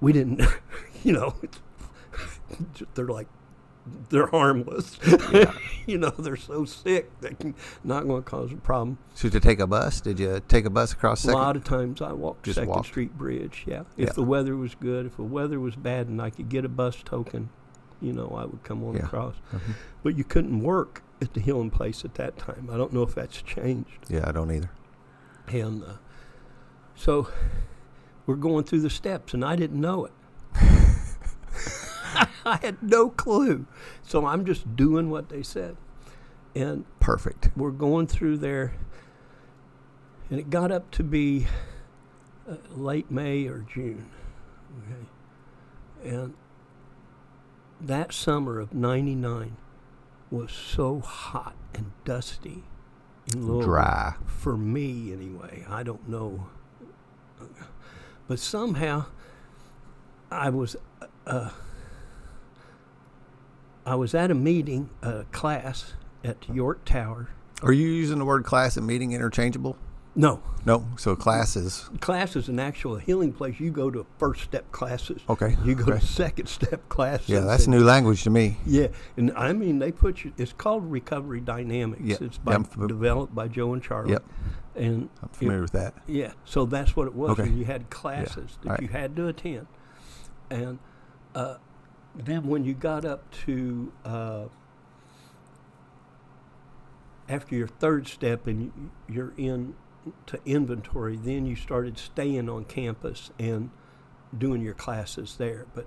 we 0.00 0.12
didn't, 0.12 0.42
you 1.04 1.12
know, 1.12 1.34
they're 2.94 3.04
like 3.06 3.28
they're 4.08 4.26
harmless, 4.28 4.98
you 5.86 5.98
know. 5.98 6.10
They're 6.10 6.36
so 6.36 6.64
sick 6.64 7.10
they 7.20 7.34
can 7.34 7.54
not 7.82 8.06
going 8.06 8.22
to 8.22 8.28
cause 8.30 8.52
a 8.52 8.56
problem. 8.56 8.98
So 9.14 9.28
to 9.28 9.40
take 9.40 9.60
a 9.60 9.66
bus, 9.66 10.00
did 10.00 10.18
you 10.18 10.40
take 10.48 10.64
a 10.64 10.70
bus 10.70 10.92
across 10.92 11.24
A 11.26 11.32
lot 11.32 11.56
of 11.56 11.64
times 11.64 12.00
I 12.00 12.12
walked 12.12 12.44
Just 12.44 12.56
Second 12.56 12.70
walked. 12.70 12.86
Street 12.86 13.16
Bridge. 13.18 13.64
Yeah, 13.66 13.80
if 13.96 14.08
Yeah. 14.08 14.12
the 14.14 14.22
weather 14.22 14.56
was 14.56 14.74
good, 14.74 15.06
if 15.06 15.16
the 15.16 15.22
weather 15.22 15.60
was 15.60 15.76
bad, 15.76 16.08
and 16.08 16.20
I 16.22 16.30
could 16.30 16.48
get 16.48 16.64
a 16.64 16.68
bus 16.68 16.96
token, 17.04 17.50
you 18.00 18.12
know, 18.12 18.28
I 18.36 18.44
would 18.46 18.62
come 18.64 18.82
on 18.84 18.94
Yeah. 18.94 19.04
across. 19.04 19.34
Mhm. 19.52 19.74
But 20.02 20.16
you 20.16 20.24
couldn't 20.24 20.60
work 20.60 21.02
at 21.20 21.34
the 21.34 21.40
healing 21.40 21.70
place 21.70 22.04
at 22.04 22.14
that 22.14 22.38
time. 22.38 22.68
I 22.72 22.76
don't 22.76 22.92
know 22.92 23.02
if 23.02 23.14
that's 23.14 23.40
changed. 23.42 24.06
Yeah, 24.08 24.24
I 24.26 24.32
don't 24.32 24.50
either. 24.50 24.70
And 25.48 25.82
uh, 25.84 25.86
so 26.94 27.28
we're 28.26 28.34
going 28.36 28.64
through 28.64 28.80
the 28.80 28.90
steps, 28.90 29.34
and 29.34 29.44
I 29.44 29.56
didn't 29.56 29.80
know 29.80 30.06
it. 30.06 30.12
I 32.46 32.58
had 32.62 32.82
no 32.82 33.10
clue. 33.10 33.66
So 34.02 34.26
I'm 34.26 34.44
just 34.44 34.76
doing 34.76 35.10
what 35.10 35.28
they 35.28 35.42
said. 35.42 35.76
And 36.54 36.84
Perfect. 37.00 37.50
we're 37.56 37.70
going 37.70 38.06
through 38.06 38.38
there, 38.38 38.74
and 40.30 40.38
it 40.38 40.50
got 40.50 40.70
up 40.70 40.90
to 40.92 41.02
be 41.02 41.46
uh, 42.48 42.56
late 42.70 43.10
May 43.10 43.46
or 43.46 43.58
June. 43.68 44.08
Okay. 44.78 46.14
And 46.14 46.34
that 47.80 48.12
summer 48.12 48.60
of 48.60 48.72
99 48.72 49.56
was 50.30 50.52
so 50.52 51.00
hot 51.00 51.56
and 51.74 51.90
dusty 52.04 52.62
Louisville. 53.34 53.62
Dry. 53.62 54.14
For 54.26 54.56
me, 54.56 55.12
anyway. 55.12 55.64
I 55.68 55.82
don't 55.82 56.08
know. 56.08 56.48
But 58.28 58.38
somehow 58.38 59.06
I 60.30 60.50
was. 60.50 60.76
Uh, 61.26 61.50
I 63.86 63.94
was 63.96 64.14
at 64.14 64.30
a 64.30 64.34
meeting, 64.34 64.90
a 65.02 65.24
class 65.32 65.94
at 66.22 66.48
York 66.48 66.84
Tower. 66.84 67.28
Are 67.62 67.72
you 67.72 67.86
using 67.88 68.18
the 68.18 68.24
word 68.24 68.44
class 68.44 68.76
and 68.76 68.86
meeting 68.86 69.12
interchangeable? 69.12 69.76
No, 70.16 70.40
No. 70.64 70.86
So 70.96 71.16
classes. 71.16 71.90
class 72.00 72.36
is 72.36 72.48
an 72.48 72.60
actual 72.60 72.96
healing 72.96 73.32
place. 73.32 73.58
You 73.58 73.72
go 73.72 73.90
to 73.90 74.06
first 74.16 74.42
step 74.44 74.70
classes. 74.70 75.20
okay. 75.28 75.56
You 75.64 75.74
go 75.74 75.82
okay. 75.82 75.98
to 75.98 76.06
second 76.06 76.46
step 76.46 76.88
classes. 76.88 77.28
Yeah, 77.28 77.40
that's 77.40 77.66
new 77.66 77.82
language 77.82 78.22
to 78.22 78.30
me. 78.30 78.58
Yeah, 78.64 78.88
and 79.16 79.32
I 79.36 79.52
mean 79.52 79.80
they 79.80 79.90
put 79.90 80.22
you. 80.22 80.32
It's 80.38 80.52
called 80.52 80.88
Recovery 80.88 81.40
Dynamics. 81.40 82.02
Yeah, 82.04 82.16
It's 82.20 82.38
by, 82.38 82.54
I'm 82.54 82.62
developed 82.86 83.34
by 83.34 83.48
Joe 83.48 83.72
and 83.72 83.82
Charlie. 83.82 84.12
Yep. 84.12 84.24
And 84.76 85.08
I'm 85.20 85.28
familiar 85.30 85.62
with 85.62 85.72
that. 85.72 85.94
yeah, 86.06 86.32
so 86.44 86.64
that's 86.64 86.94
what 86.94 87.08
it 87.08 87.14
was. 87.14 87.30
Okay. 87.32 87.42
And 87.42 87.58
you 87.58 87.64
had 87.64 87.90
classes 87.90 88.56
that 88.62 88.68
All 88.68 88.74
right. 88.74 88.82
you 88.82 88.88
had 88.88 89.16
to 89.16 89.26
attend, 89.26 89.66
and 90.48 90.78
uh, 91.34 91.56
then 92.14 92.46
when 92.46 92.64
you 92.64 92.74
got 92.74 93.04
up 93.04 93.30
to 93.46 93.92
uh, 94.04 94.44
after 97.28 97.54
your 97.54 97.66
third 97.66 98.06
step 98.06 98.46
and 98.46 98.62
you, 98.62 98.90
you're 99.08 99.34
in 99.36 99.74
to 100.26 100.38
inventory, 100.44 101.16
then 101.16 101.46
you 101.46 101.56
started 101.56 101.98
staying 101.98 102.48
on 102.48 102.64
campus 102.64 103.30
and 103.38 103.70
doing 104.36 104.60
your 104.60 104.74
classes 104.74 105.36
there. 105.38 105.66
But 105.74 105.86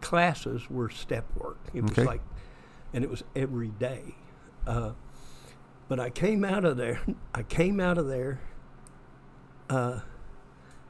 classes 0.00 0.70
were 0.70 0.88
step 0.88 1.26
work. 1.36 1.58
It 1.74 1.82
was 1.82 1.98
like, 1.98 2.22
and 2.92 3.04
it 3.04 3.10
was 3.10 3.22
every 3.36 3.68
day. 3.68 4.16
Uh, 4.66 4.92
but 5.88 6.00
I 6.00 6.10
came 6.10 6.44
out 6.44 6.64
of 6.64 6.76
there. 6.76 7.00
I 7.34 7.42
came 7.42 7.80
out 7.80 7.98
of 7.98 8.08
there. 8.08 8.40
Uh, 9.68 10.00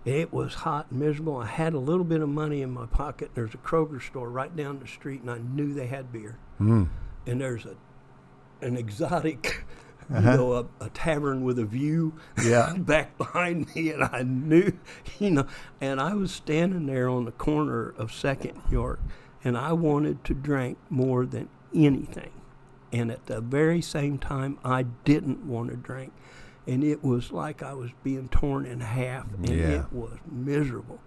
it 0.05 0.33
was 0.33 0.55
hot 0.55 0.87
and 0.91 1.01
miserable. 1.01 1.37
I 1.37 1.47
had 1.47 1.75
a 1.75 1.79
little 1.79 2.05
bit 2.05 2.21
of 2.21 2.29
money 2.29 2.63
in 2.63 2.71
my 2.71 2.87
pocket. 2.87 3.31
There's 3.35 3.55
a 3.55 3.59
Kroger 3.59 4.03
store 4.03 4.29
right 4.31 4.55
down 4.55 4.81
the 4.81 4.87
street, 4.87 5.21
and 5.23 5.31
I 5.31 5.39
knew 5.39 5.73
they 5.73 5.87
had 5.87 6.13
beer. 6.13 6.39
Mm. 6.61 6.89
And 7.27 7.41
there's 7.41 7.65
a 7.67 7.77
an 8.61 8.77
exotic 8.77 9.65
you 10.13 10.21
know, 10.21 10.53
a, 10.81 10.85
a 10.85 10.91
tavern 10.91 11.43
with 11.43 11.59
a 11.59 11.65
view 11.65 12.13
Yeah. 12.45 12.75
back 12.79 13.17
behind 13.17 13.75
me, 13.75 13.91
and 13.91 14.03
I 14.05 14.23
knew, 14.23 14.73
you 15.19 15.31
know, 15.31 15.47
and 15.81 16.01
I 16.01 16.15
was 16.15 16.33
standing 16.33 16.87
there 16.87 17.09
on 17.09 17.25
the 17.25 17.33
corner 17.33 17.89
of 17.97 18.13
Second 18.13 18.61
York, 18.71 19.01
and 19.45 19.57
I 19.57 19.73
wanted 19.73 20.23
to 20.25 20.35
drink 20.35 20.79
more 20.91 21.25
than 21.25 21.49
anything, 21.75 22.31
and 22.93 23.11
at 23.11 23.27
the 23.27 23.41
very 23.41 23.81
same 23.81 24.19
time, 24.19 24.59
I 24.65 24.83
didn't 25.05 25.47
want 25.47 25.71
to 25.71 25.77
drink, 25.77 26.13
and 26.67 26.85
it 26.85 27.03
was 27.03 27.33
like 27.33 27.63
I 27.63 27.75
was 27.75 27.91
being 28.03 28.29
torn 28.29 28.67
in 28.67 28.81
half, 28.81 29.33
and 29.35 29.49
Yeah. 29.49 29.81
it 29.85 29.93
was 29.93 30.19
miserable. 30.31 31.01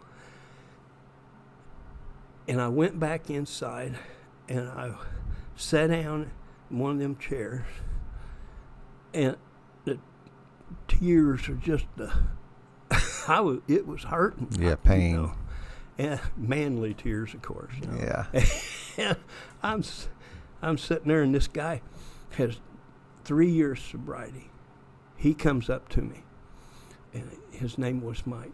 And 2.47 2.61
I 2.61 2.67
went 2.67 2.99
back 2.99 3.29
inside, 3.29 3.97
and 4.47 4.67
I 4.69 4.93
sat 5.55 5.87
down 5.89 6.31
in 6.69 6.79
one 6.79 6.91
of 6.93 6.99
them 6.99 7.15
chairs, 7.17 7.65
and 9.13 9.35
the 9.85 9.97
tears 10.87 11.49
are 11.49 11.55
just 11.55 11.85
uh, 11.99 12.09
I 13.27 13.39
was 13.39 13.59
it 13.67 13.87
was 13.87 14.03
hurting. 14.03 14.49
Yeah, 14.59 14.71
you 14.71 14.75
pain. 14.77 15.15
know. 15.15 15.33
And 15.97 16.19
manly 16.35 16.93
tears, 16.93 17.33
of 17.33 17.41
course. 17.41 17.71
You 17.81 17.87
know. 17.87 17.97
Yeah. 17.97 18.25
and 18.97 19.17
I'm 19.63 19.83
I'm 20.61 20.77
sitting 20.77 21.07
there, 21.07 21.23
and 21.23 21.33
this 21.33 21.47
guy 21.47 21.81
has 22.37 22.59
three 23.23 23.49
years 23.49 23.81
sobriety. 23.81 24.51
He 25.15 25.33
comes 25.33 25.69
up 25.69 25.89
to 25.89 26.01
me, 26.01 26.23
and 27.13 27.29
his 27.51 27.77
name 27.77 28.01
was 28.01 28.25
Mike. 28.27 28.53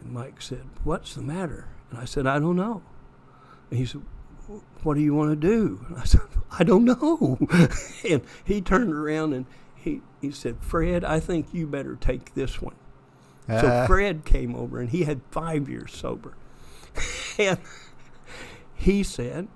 And 0.00 0.12
Mike 0.12 0.42
said, 0.42 0.64
"What's 0.84 1.14
the 1.14 1.22
matter?" 1.22 1.68
And 1.90 1.98
I 1.98 2.04
said, 2.04 2.26
"I 2.26 2.38
don't 2.38 2.56
know." 2.56 2.82
And 3.70 3.78
he 3.78 3.86
said, 3.86 4.02
"What 4.82 4.94
do 4.94 5.00
you 5.00 5.14
want 5.14 5.30
to 5.30 5.36
do?" 5.36 5.84
And 5.88 5.98
I 5.98 6.04
said, 6.04 6.22
"I 6.50 6.64
don't 6.64 6.84
know." 6.84 7.38
and 8.08 8.22
he 8.44 8.60
turned 8.60 8.92
around 8.92 9.32
and 9.32 9.46
he 9.74 10.02
he 10.20 10.30
said, 10.30 10.58
"Fred, 10.60 11.04
I 11.04 11.20
think 11.20 11.52
you 11.54 11.66
better 11.66 11.96
take 11.96 12.34
this 12.34 12.60
one." 12.60 12.74
So 13.48 13.66
Ah. 13.66 13.86
Fred 13.86 14.24
came 14.24 14.54
over 14.54 14.78
and 14.78 14.90
he 14.90 15.04
had 15.04 15.22
five 15.30 15.68
years 15.68 15.92
sober. 15.92 16.34
and 17.38 17.58
he 18.74 19.02
said, 19.02 19.48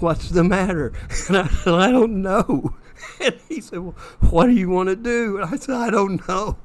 What's 0.00 0.28
the 0.28 0.44
matter? 0.44 0.92
And 1.28 1.38
I 1.38 1.46
said, 1.48 1.74
I 1.74 1.90
don't 1.90 2.20
know. 2.20 2.74
And 3.20 3.34
he 3.48 3.60
said, 3.60 3.78
Well, 3.80 3.94
what 4.30 4.46
do 4.46 4.52
you 4.52 4.68
want 4.68 4.88
to 4.88 4.96
do? 4.96 5.38
And 5.38 5.46
I 5.52 5.56
said, 5.56 5.74
I 5.76 5.90
don't 5.90 6.26
know. 6.28 6.58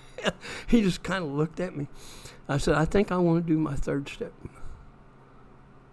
he 0.66 0.82
just 0.82 1.02
kind 1.02 1.24
of 1.24 1.30
looked 1.30 1.60
at 1.60 1.76
me. 1.76 1.88
I 2.48 2.58
said, 2.58 2.74
I 2.74 2.84
think 2.84 3.10
I 3.12 3.16
want 3.18 3.44
to 3.46 3.52
do 3.52 3.58
my 3.58 3.74
third 3.74 4.08
step. 4.08 4.32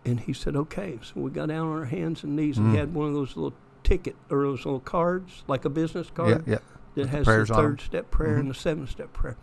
And 0.04 0.20
he 0.20 0.34
said, 0.34 0.56
Okay. 0.56 1.00
So 1.02 1.14
we 1.22 1.32
got 1.32 1.50
down 1.50 1.68
on 1.68 1.78
our 1.80 1.86
hands 1.86 2.24
and 2.24 2.36
knees 2.36 2.58
and 2.58 2.72
he 2.72 2.78
Mm. 2.78 2.80
had 2.80 2.94
one 2.94 3.08
of 3.08 3.14
those 3.14 3.36
little 3.36 3.54
ticket 3.84 4.16
or 4.30 4.44
those 4.44 4.66
little 4.66 4.80
cards, 4.80 5.44
like 5.48 5.66
a 5.66 5.70
business 5.70 6.10
card 6.14 6.44
yeah. 6.48 6.58
that 6.96 7.08
has 7.10 7.26
prayers 7.26 7.48
the 7.50 7.56
third 7.56 7.82
step 7.82 8.12
prayer 8.12 8.36
and 8.38 8.50
the 8.50 8.54
seventh 8.56 8.90
step 8.90 9.14
prayer. 9.14 9.38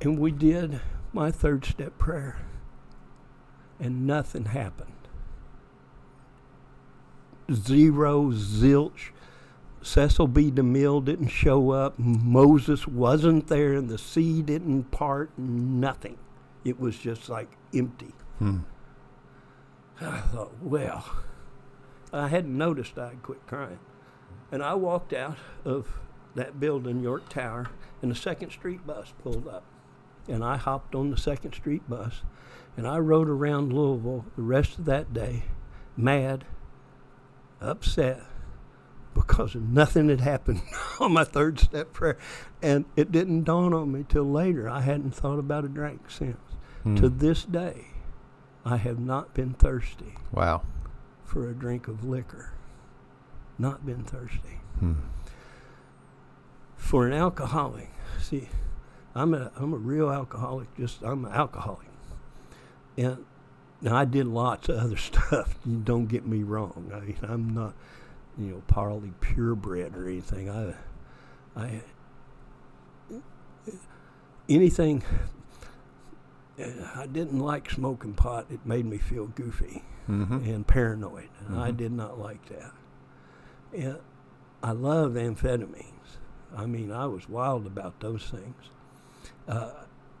And 0.00 0.18
we 0.18 0.30
did 0.30 0.80
my 1.12 1.30
third 1.30 1.64
step 1.64 1.96
prayer, 1.98 2.38
and 3.80 4.06
nothing 4.06 4.46
happened. 4.46 4.92
Zero, 7.52 8.30
zilch. 8.32 9.10
Cecil 9.82 10.26
B. 10.26 10.50
DeMille 10.50 11.04
didn't 11.04 11.28
show 11.28 11.70
up. 11.70 11.96
Moses 11.98 12.88
wasn't 12.88 13.46
there, 13.46 13.74
and 13.74 13.88
the 13.88 13.98
sea 13.98 14.42
didn't 14.42 14.90
part. 14.90 15.30
Nothing. 15.38 16.18
It 16.64 16.80
was 16.80 16.98
just 16.98 17.28
like 17.28 17.56
empty. 17.72 18.12
Hmm. 18.40 18.58
I 20.00 20.20
thought, 20.20 20.52
well, 20.60 21.08
I 22.12 22.28
hadn't 22.28 22.56
noticed 22.56 22.98
I 22.98 23.10
had 23.10 23.22
quit 23.22 23.46
crying. 23.46 23.78
And 24.50 24.62
I 24.62 24.74
walked 24.74 25.12
out 25.12 25.38
of 25.64 25.86
that 26.34 26.60
building, 26.60 27.02
York 27.02 27.28
Tower, 27.28 27.68
and 28.02 28.10
the 28.10 28.16
Second 28.16 28.50
Street 28.50 28.86
bus 28.86 29.12
pulled 29.22 29.48
up. 29.48 29.64
And 30.28 30.44
I 30.44 30.56
hopped 30.56 30.94
on 30.94 31.10
the 31.10 31.16
Second 31.16 31.54
Street 31.54 31.88
bus, 31.88 32.22
and 32.76 32.86
I 32.86 32.98
rode 32.98 33.28
around 33.28 33.72
Louisville 33.72 34.24
the 34.36 34.42
rest 34.42 34.78
of 34.78 34.84
that 34.86 35.14
day, 35.14 35.44
mad, 35.96 36.44
upset, 37.60 38.22
because 39.14 39.54
nothing 39.54 40.08
had 40.08 40.20
happened 40.20 40.62
on 41.00 41.12
my 41.12 41.24
third 41.24 41.58
step 41.58 41.92
prayer. 41.92 42.16
And 42.62 42.84
it 42.96 43.10
didn't 43.12 43.44
dawn 43.44 43.72
on 43.72 43.92
me 43.92 44.04
till 44.08 44.24
later. 44.30 44.68
I 44.68 44.80
hadn't 44.80 45.12
thought 45.12 45.38
about 45.38 45.64
a 45.64 45.68
drink 45.68 46.10
since. 46.10 46.36
Hmm. 46.82 46.96
To 46.96 47.08
this 47.08 47.44
day, 47.44 47.86
I 48.64 48.76
have 48.76 48.98
not 48.98 49.32
been 49.34 49.54
thirsty 49.54 50.14
Wow. 50.32 50.62
for 51.24 51.48
a 51.48 51.54
drink 51.54 51.88
of 51.88 52.04
liquor. 52.04 52.52
Not 53.58 53.86
been 53.86 54.04
thirsty. 54.04 54.60
Hmm. 54.80 54.94
For 56.76 57.06
an 57.06 57.12
alcoholic, 57.12 57.90
see, 58.20 58.48
I'm 59.14 59.34
a 59.34 59.50
I'm 59.56 59.72
a 59.72 59.78
real 59.78 60.10
alcoholic. 60.10 60.74
Just 60.76 61.02
I'm 61.02 61.24
an 61.24 61.32
alcoholic, 61.32 61.88
and 62.98 63.24
now 63.80 63.96
I 63.96 64.04
did 64.04 64.26
lots 64.26 64.68
of 64.68 64.76
other 64.76 64.96
stuff. 65.10 65.56
Don't 65.84 66.06
get 66.06 66.26
me 66.26 66.42
wrong. 66.42 66.90
I 66.94 67.00
mean, 67.00 67.16
I'm 67.22 67.54
not, 67.54 67.74
you 68.38 68.46
know, 68.46 68.62
partly 68.68 69.12
purebred 69.20 69.96
or 69.96 70.08
anything. 70.08 70.48
I, 70.50 70.74
I, 71.60 71.80
anything. 74.48 75.02
I 76.58 77.06
didn't 77.06 77.38
like 77.38 77.70
smoking 77.70 78.14
pot. 78.14 78.46
It 78.50 78.64
made 78.64 78.86
me 78.86 78.96
feel 78.98 79.26
goofy 79.26 79.84
hmm 80.06 80.22
and 80.38 80.66
paranoid. 80.66 81.28
And 81.46 81.58
I 81.60 81.70
Mhm. 81.72 81.76
did 81.76 81.92
not 81.92 82.18
like 82.18 82.46
that. 82.48 82.72
And 83.76 83.98
I 84.62 84.70
love 84.72 85.12
amphetamines. 85.12 85.92
I 86.56 86.64
mean, 86.66 86.90
I 86.92 87.06
was 87.06 87.28
wild 87.28 87.66
about 87.66 88.00
those 88.00 88.30
things. 88.30 88.70
Uh, 89.46 89.72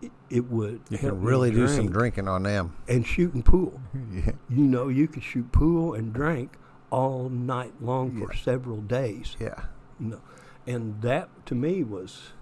it, 0.02 0.12
it 0.30 0.50
would 0.50 0.80
You 0.90 0.98
can 0.98 1.20
really 1.22 1.50
do 1.50 1.66
some 1.68 1.90
drinking 1.90 2.28
on 2.28 2.42
them. 2.42 2.76
and 2.88 3.06
shooting 3.06 3.42
pool. 3.42 3.80
yeah. 4.12 4.32
You 4.48 4.64
know, 4.64 4.88
you 4.88 5.08
could 5.08 5.22
shoot 5.22 5.50
pool 5.52 5.94
and 5.94 6.12
drink 6.12 6.56
all 6.90 7.28
night 7.28 7.72
long 7.80 8.12
for 8.20 8.32
Yeah. 8.32 8.40
several 8.42 8.80
days. 8.80 9.36
Yeah. 9.40 9.64
You 9.98 10.06
know, 10.08 10.20
and 10.66 11.00
that 11.02 11.28
to 11.46 11.54
me 11.54 11.82
was. 11.82 12.32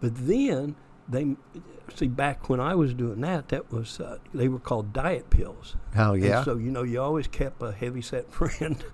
But 0.00 0.14
then 0.26 0.76
they 1.08 1.36
see 1.94 2.08
back 2.08 2.48
when 2.48 2.58
I 2.60 2.74
was 2.74 2.92
doing 2.92 3.20
that, 3.20 3.48
that 3.50 3.70
was 3.72 4.00
uh, 4.00 4.18
they 4.34 4.48
were 4.48 4.58
called 4.58 4.92
diet 4.92 5.30
pills. 5.30 5.76
Oh 5.96 6.12
And 6.14 6.24
yeah. 6.24 6.42
so 6.44 6.56
you 6.56 6.70
know, 6.72 6.82
you 6.82 7.00
always 7.00 7.28
kept 7.28 7.62
a 7.62 7.70
heavy 7.72 8.02
set 8.02 8.30
friend 8.32 8.84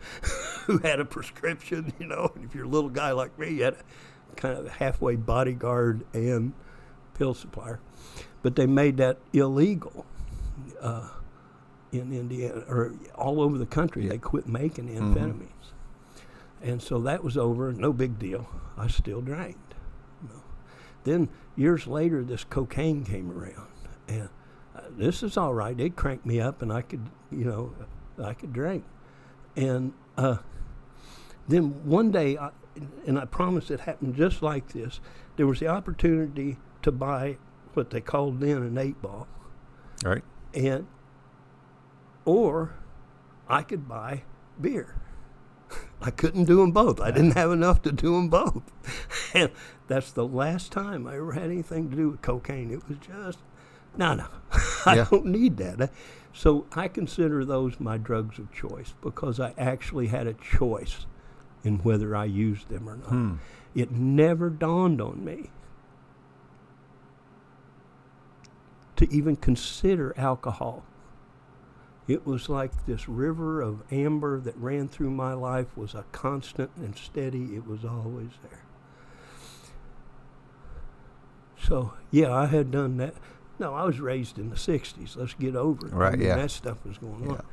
who 0.66 0.78
had 0.78 1.00
a 1.00 1.04
prescription. 1.06 1.92
You 1.98 2.06
know, 2.06 2.30
and 2.34 2.44
if 2.44 2.54
you're 2.54 2.64
a 2.66 2.68
little 2.68 2.90
guy 2.90 3.12
like 3.12 3.36
me, 3.38 3.54
you 3.54 3.64
had 3.64 3.74
a 3.74 4.34
kind 4.36 4.58
of 4.58 4.68
halfway 4.68 5.16
bodyguard 5.16 6.04
and 6.12 6.52
pill 7.14 7.34
supplier. 7.34 7.80
But 8.42 8.56
they 8.56 8.66
made 8.66 8.96
that 8.98 9.18
illegal 9.32 10.04
uh, 10.80 11.08
in 11.92 12.12
Indiana 12.12 12.64
or 12.68 12.94
all 13.14 13.40
over 13.40 13.56
the 13.58 13.66
country. 13.66 14.04
Yeah. 14.04 14.10
They 14.10 14.18
quit 14.18 14.48
making 14.48 14.88
Mhm. 14.88 15.14
amphetamines, 15.14 15.72
and 16.60 16.82
so 16.82 16.98
that 17.00 17.22
was 17.22 17.36
over. 17.36 17.72
No 17.72 17.92
big 17.92 18.18
deal. 18.18 18.48
I 18.76 18.88
still 18.88 19.20
drank. 19.20 19.56
you 20.22 20.28
know. 20.28 20.42
Then 21.04 21.28
years 21.56 21.86
later, 21.86 22.22
this 22.24 22.44
cocaine 22.44 23.04
came 23.04 23.30
around, 23.30 23.68
and 24.08 24.28
uh, 24.74 24.80
this 24.90 25.22
is 25.22 25.36
all 25.36 25.54
right. 25.54 25.78
It 25.78 25.94
cranked 25.96 26.26
me 26.26 26.40
up, 26.40 26.62
and 26.62 26.72
I 26.72 26.82
could, 26.82 27.08
you 27.30 27.44
know, 27.44 27.72
I 28.22 28.34
could 28.34 28.52
drink. 28.52 28.84
And 29.54 29.92
uh, 30.16 30.38
then 31.48 31.84
one 31.84 32.10
day, 32.10 32.38
I, 32.38 32.50
and 33.06 33.18
I 33.18 33.26
promise 33.26 33.70
it 33.70 33.80
happened 33.80 34.14
just 34.16 34.42
like 34.42 34.72
this. 34.72 35.00
There 35.36 35.46
was 35.46 35.60
the 35.60 35.68
opportunity 35.68 36.56
to 36.82 36.90
buy 36.92 37.36
what 37.74 37.90
they 37.90 38.00
called 38.00 38.40
then 38.40 38.58
an 38.62 38.78
eight 38.78 39.00
ball, 39.02 39.26
Right. 40.04 40.22
and 40.54 40.86
or 42.24 42.74
I 43.48 43.62
could 43.62 43.88
buy 43.88 44.22
beer. 44.60 44.96
I 46.02 46.10
couldn't 46.10 46.44
do 46.44 46.56
them 46.58 46.72
both. 46.72 47.00
I 47.00 47.10
didn't 47.10 47.32
have 47.36 47.50
enough 47.50 47.82
to 47.82 47.92
do 47.92 48.12
them 48.14 48.28
both. 48.28 48.62
and 49.34 49.50
that's 49.88 50.12
the 50.12 50.26
last 50.26 50.72
time 50.72 51.06
I 51.06 51.16
ever 51.16 51.32
had 51.32 51.44
anything 51.44 51.90
to 51.90 51.96
do 51.96 52.10
with 52.10 52.22
cocaine. 52.22 52.70
It 52.70 52.88
was 52.88 52.98
just, 52.98 53.38
no, 53.96 54.14
no, 54.14 54.26
I 54.86 54.96
Yeah. 54.96 55.06
don't 55.10 55.26
need 55.26 55.56
that. 55.58 55.90
So 56.32 56.66
I 56.72 56.88
consider 56.88 57.44
those 57.44 57.78
my 57.78 57.98
drugs 57.98 58.38
of 58.38 58.52
choice 58.52 58.94
because 59.02 59.38
I 59.38 59.52
actually 59.58 60.06
had 60.08 60.26
a 60.26 60.34
choice 60.34 61.06
in 61.64 61.78
whether 61.78 62.16
I 62.16 62.24
used 62.24 62.68
them 62.68 62.88
or 62.88 62.96
not. 62.96 63.08
Hmm. 63.08 63.34
It 63.74 63.90
never 63.90 64.50
dawned 64.50 65.00
on 65.00 65.24
me 65.24 65.50
to 69.02 69.12
even 69.12 69.34
consider 69.36 70.14
alcohol. 70.16 70.84
It 72.06 72.26
was 72.26 72.48
like 72.48 72.86
this 72.86 73.08
river 73.08 73.60
of 73.60 73.82
amber 73.90 74.40
that 74.40 74.56
ran 74.56 74.88
through 74.88 75.10
my 75.10 75.32
life 75.34 75.76
was 75.76 75.94
a 75.94 76.04
constant 76.12 76.70
and 76.76 76.96
steady. 76.96 77.56
It 77.56 77.66
was 77.66 77.84
always 77.84 78.30
there. 78.42 78.62
So, 81.60 81.94
yeah, 82.10 82.32
I 82.34 82.46
had 82.46 82.70
done 82.70 82.96
that. 82.98 83.14
No, 83.58 83.74
I 83.74 83.84
was 83.84 84.00
raised 84.00 84.38
in 84.38 84.50
the 84.50 84.56
60s. 84.56 85.16
Let's 85.16 85.34
get 85.34 85.54
over 85.54 85.86
it. 85.88 85.92
I 85.92 85.96
Right, 85.96 86.18
mean, 86.18 86.26
yeah. 86.28 86.36
That 86.36 86.50
stuff 86.50 86.78
was 86.84 86.98
going 86.98 87.24
Yeah. 87.24 87.30
on. 87.30 87.44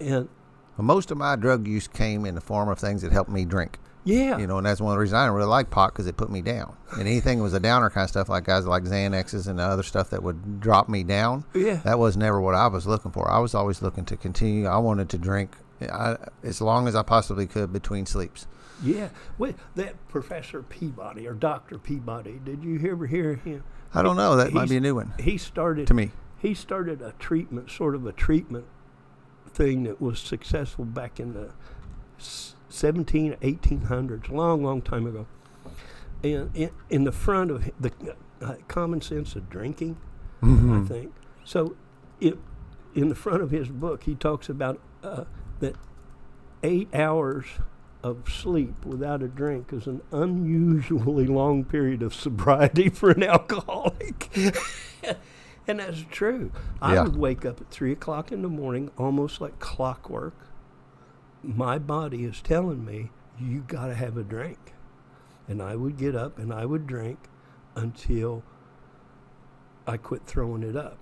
And 0.00 0.28
Well, 0.76 0.84
most 0.86 1.10
of 1.10 1.18
my 1.18 1.36
drug 1.36 1.66
use 1.66 1.88
came 1.88 2.26
in 2.26 2.34
the 2.34 2.40
form 2.40 2.68
of 2.68 2.78
things 2.78 3.02
that 3.02 3.12
helped 3.12 3.30
me 3.30 3.44
drink. 3.44 3.78
Yeah. 4.06 4.38
You 4.38 4.46
know, 4.46 4.56
and 4.58 4.66
that's 4.66 4.80
one 4.80 4.92
of 4.92 4.96
the 4.96 5.00
reasons 5.00 5.14
I 5.16 5.24
didn't 5.24 5.34
really 5.36 5.48
like 5.48 5.68
pot 5.68 5.92
because 5.92 6.06
it 6.06 6.16
put 6.16 6.30
me 6.30 6.40
down. 6.40 6.76
And 6.92 7.00
anything 7.02 7.38
that 7.38 7.44
was 7.44 7.52
a 7.54 7.60
downer 7.60 7.90
kind 7.90 8.04
of 8.04 8.10
stuff, 8.10 8.28
like 8.28 8.44
guys 8.44 8.64
like 8.64 8.84
Xanaxes 8.84 9.46
and 9.48 9.60
other 9.60 9.82
stuff 9.82 10.10
that 10.10 10.22
would 10.22 10.60
drop 10.60 10.88
me 10.88 11.02
down, 11.02 11.44
Yeah. 11.54 11.80
that 11.84 11.98
was 11.98 12.16
never 12.16 12.40
what 12.40 12.54
I 12.54 12.68
was 12.68 12.86
looking 12.86 13.10
for. 13.10 13.28
I 13.30 13.40
was 13.40 13.54
always 13.54 13.82
looking 13.82 14.04
to 14.06 14.16
continue. 14.16 14.66
I 14.66 14.78
wanted 14.78 15.08
to 15.10 15.18
drink 15.18 15.56
I, 15.82 16.16
as 16.42 16.60
long 16.62 16.88
as 16.88 16.94
I 16.94 17.02
possibly 17.02 17.46
could 17.46 17.72
between 17.72 18.06
sleeps. 18.06 18.46
Yeah. 18.82 19.08
Well, 19.38 19.54
that 19.74 19.94
Professor 20.08 20.62
Peabody 20.62 21.26
or 21.26 21.34
Doctor 21.34 21.76
Peabody. 21.78 22.40
Did 22.44 22.62
you 22.62 22.80
ever 22.90 23.06
hear 23.06 23.34
him? 23.34 23.64
I 23.92 24.02
don't 24.02 24.16
know. 24.16 24.36
That 24.36 24.52
might 24.52 24.68
be 24.68 24.76
a 24.76 24.80
new 24.80 24.94
one 24.94 25.14
He 25.18 25.36
started 25.38 25.86
to 25.88 25.94
me. 25.94 26.12
he 26.38 26.54
started 26.54 27.02
a 27.02 27.12
treatment, 27.18 27.70
sort 27.70 27.94
of 27.94 28.06
a 28.06 28.12
treatment 28.12 28.66
thing 29.48 29.82
that 29.84 30.00
was 30.00 30.20
successful 30.20 30.84
back 30.84 31.18
in 31.18 31.32
the 31.34 31.50
17, 32.68 33.34
1800s, 33.42 34.30
long, 34.30 34.62
long 34.64 34.82
time 34.82 35.06
ago. 35.06 35.26
And 36.24 36.50
in, 36.54 36.70
in 36.90 37.04
the 37.04 37.12
front 37.12 37.50
of 37.50 37.70
the 37.78 37.92
uh, 38.40 38.54
common 38.68 39.00
sense 39.00 39.36
of 39.36 39.48
drinking, 39.50 39.96
I 40.42 40.84
think. 40.86 41.12
So, 41.44 41.76
it, 42.20 42.38
in 42.94 43.08
the 43.08 43.14
front 43.14 43.42
of 43.42 43.50
his 43.50 43.68
book, 43.68 44.04
he 44.04 44.14
talks 44.14 44.48
about 44.48 44.80
uh, 45.02 45.24
that 45.60 45.74
eight 46.62 46.88
hours 46.94 47.46
of 48.02 48.28
sleep 48.30 48.84
without 48.84 49.22
a 49.22 49.28
drink 49.28 49.72
is 49.72 49.86
an 49.86 50.00
unusually 50.12 51.26
long 51.26 51.64
period 51.64 52.02
of 52.02 52.14
sobriety 52.14 52.88
for 52.90 53.10
an 53.10 53.22
alcoholic. 53.22 54.30
and 55.66 55.80
that's 55.80 56.04
true. 56.10 56.52
I 56.80 56.94
Yeah. 56.94 57.02
would 57.04 57.16
wake 57.16 57.44
up 57.44 57.60
at 57.60 57.70
three 57.70 57.92
o'clock 57.92 58.30
in 58.32 58.42
the 58.42 58.48
morning, 58.48 58.90
almost 58.96 59.40
like 59.40 59.58
clockwork. 59.58 60.34
My 61.46 61.78
body 61.78 62.24
is 62.24 62.42
telling 62.42 62.84
me, 62.84 63.10
you 63.38 63.60
got 63.66 63.86
to 63.86 63.94
have 63.94 64.16
a 64.16 64.22
drink. 64.24 64.72
And 65.48 65.62
I 65.62 65.76
would 65.76 65.96
get 65.96 66.16
up 66.16 66.38
and 66.38 66.52
I 66.52 66.66
would 66.66 66.86
drink 66.88 67.18
until 67.76 68.42
I 69.86 69.96
quit 69.96 70.22
throwing 70.26 70.64
it 70.64 70.76
up 70.76 70.98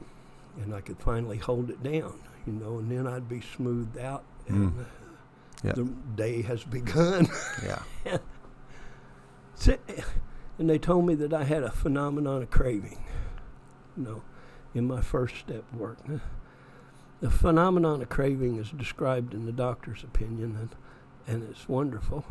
and 0.60 0.74
I 0.74 0.80
could 0.82 0.98
finally 1.00 1.38
hold 1.38 1.70
it 1.70 1.82
down, 1.82 2.20
you 2.46 2.52
know, 2.52 2.78
and 2.78 2.90
then 2.90 3.06
I'd 3.06 3.28
be 3.28 3.40
smoothed 3.40 3.96
out 3.98 4.24
and 4.46 4.72
Mm. 4.72 4.80
uh, 4.80 4.84
Yeah. 5.62 5.72
the 5.72 5.84
day 6.14 6.42
has 6.42 6.62
begun. 6.64 7.28
Yeah. 7.64 7.82
And 10.58 10.70
they 10.70 10.78
told 10.78 11.04
me 11.06 11.14
that 11.16 11.32
I 11.32 11.42
had 11.44 11.64
a 11.64 11.70
phenomenon 11.70 12.42
of 12.42 12.50
craving, 12.50 13.04
you 13.96 14.04
know, 14.04 14.22
in 14.74 14.86
my 14.86 15.00
first 15.00 15.34
step 15.36 15.64
work. 15.72 15.98
The 17.24 17.30
phenomenon 17.30 18.02
of 18.02 18.10
craving 18.10 18.56
is 18.56 18.68
described 18.68 19.32
in 19.32 19.46
the 19.46 19.52
doctor's 19.52 20.04
opinion, 20.04 20.58
and, 20.60 20.76
and 21.26 21.48
it's 21.48 21.66
wonderful. 21.66 22.22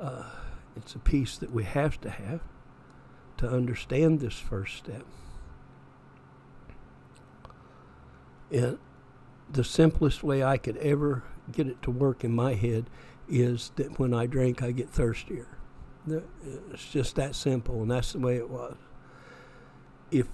Uh, 0.00 0.30
it's 0.74 0.94
a 0.94 0.98
piece 0.98 1.36
that 1.36 1.52
we 1.52 1.64
have 1.64 2.00
to 2.00 2.08
have 2.08 2.40
to 3.36 3.46
understand 3.46 4.20
this 4.20 4.38
first 4.38 4.78
step. 4.78 5.04
The 8.50 8.78
simplest 9.62 10.22
way 10.22 10.42
I 10.42 10.56
could 10.56 10.78
ever 10.78 11.22
get 11.52 11.66
it 11.66 11.82
to 11.82 11.90
work 11.90 12.24
in 12.24 12.34
my 12.34 12.54
head 12.54 12.88
is 13.28 13.72
that 13.76 13.98
when 13.98 14.14
I 14.14 14.24
drink, 14.24 14.62
I 14.62 14.70
get 14.70 14.88
thirstier. 14.88 15.48
It's 16.08 16.90
just 16.90 17.14
that 17.16 17.34
simple, 17.34 17.82
and 17.82 17.90
that's 17.90 18.12
the 18.12 18.20
way 18.20 18.38
it 18.38 18.48
was. 18.48 18.74
If 20.10 20.28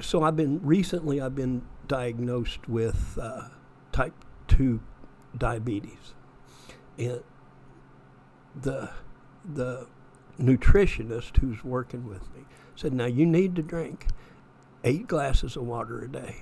so, 0.00 0.22
I've 0.22 0.36
been 0.36 0.60
recently 0.62 1.20
I've 1.20 1.34
been 1.34 1.62
diagnosed 1.88 2.68
with 2.68 3.18
uh, 3.20 3.48
type 3.92 4.14
two 4.48 4.80
diabetes, 5.36 6.14
and 6.98 7.22
the 8.54 8.90
the 9.44 9.86
nutritionist 10.40 11.38
who's 11.38 11.64
working 11.64 12.06
with 12.06 12.22
me 12.34 12.42
said, 12.74 12.92
"Now 12.92 13.06
you 13.06 13.26
need 13.26 13.56
to 13.56 13.62
drink 13.62 14.06
eight 14.84 15.06
glasses 15.06 15.56
of 15.56 15.64
water 15.64 16.02
a 16.04 16.08
day." 16.08 16.36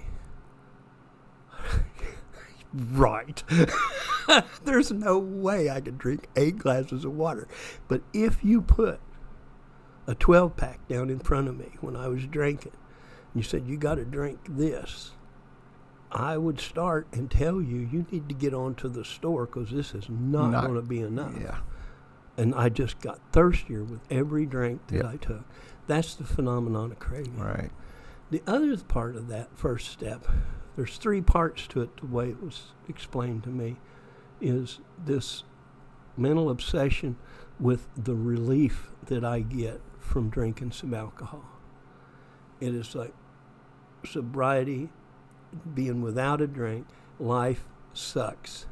right. 2.75 3.43
There's 4.65 4.91
no 4.91 5.19
way 5.19 5.71
I 5.71 5.81
could 5.81 5.99
drink 5.99 6.29
eight 6.37 6.59
glasses 6.59 7.05
of 7.05 7.13
water. 7.13 7.47
But 7.89 8.03
if 8.13 8.43
you 8.45 8.61
put 8.61 9.01
a 10.07 10.15
12 10.15 10.57
pack 10.57 10.87
down 10.89 11.11
in 11.11 11.19
front 11.19 11.49
of 11.49 11.59
me 11.59 11.73
when 11.81 11.97
I 11.97 12.09
was 12.09 12.27
drinking, 12.27 12.73
and 13.33 13.43
you 13.43 13.43
said, 13.43 13.67
You 13.67 13.77
got 13.77 13.97
to 13.97 14.05
drink 14.05 14.41
this, 14.49 15.13
I 16.13 16.37
would 16.37 16.61
start 16.61 17.07
and 17.13 17.31
tell 17.31 17.61
you, 17.61 17.77
You 17.91 18.07
need 18.11 18.29
to 18.29 18.35
get 18.35 18.55
on 18.55 18.75
to 18.77 18.89
the 18.89 19.05
store 19.05 19.47
because 19.47 19.71
this 19.71 19.95
is 19.95 20.09
not, 20.09 20.51
Not- 20.51 20.65
going 20.65 20.77
to 20.77 20.83
be 20.87 21.01
enough. 21.01 21.35
Yeah. 21.41 21.59
And 22.37 22.55
I 22.55 22.69
just 22.69 23.01
got 23.01 23.21
thirstier 23.33 23.85
with 23.85 24.01
every 24.11 24.45
drink 24.45 24.87
that 24.89 24.97
Yep. 24.97 25.05
I 25.07 25.17
took. 25.17 25.45
That's 25.87 26.15
the 26.17 26.25
phenomenon 26.25 26.91
of 26.93 26.99
craving. 26.99 27.39
Right. 27.39 27.71
The 28.31 28.43
other 28.47 28.77
part 28.79 29.15
of 29.15 29.29
that 29.29 29.57
first 29.57 29.89
step, 29.91 30.27
there's 30.75 30.97
three 30.97 31.21
parts 31.21 31.69
to 31.69 31.83
it, 31.83 31.97
the 32.01 32.07
way 32.07 32.31
it 32.31 32.43
was 32.43 32.73
explained 32.89 33.45
to 33.45 33.51
me, 33.51 33.77
is 34.41 34.81
this 34.99 35.45
mental 36.17 36.51
obsession 36.51 37.17
with 37.61 37.87
the 37.97 38.15
relief 38.17 38.91
that 39.07 39.25
I 39.25 39.41
get 39.41 39.81
from 40.05 40.29
drinking 40.29 40.73
some 40.73 40.95
alcohol. 40.95 41.45
It 42.61 42.75
is 42.75 42.95
like 42.95 43.15
sobriety, 44.07 44.91
being 45.75 46.03
without 46.03 46.41
a 46.41 46.47
drink, 46.47 46.87
life 47.19 47.65
sucks. 47.93 48.67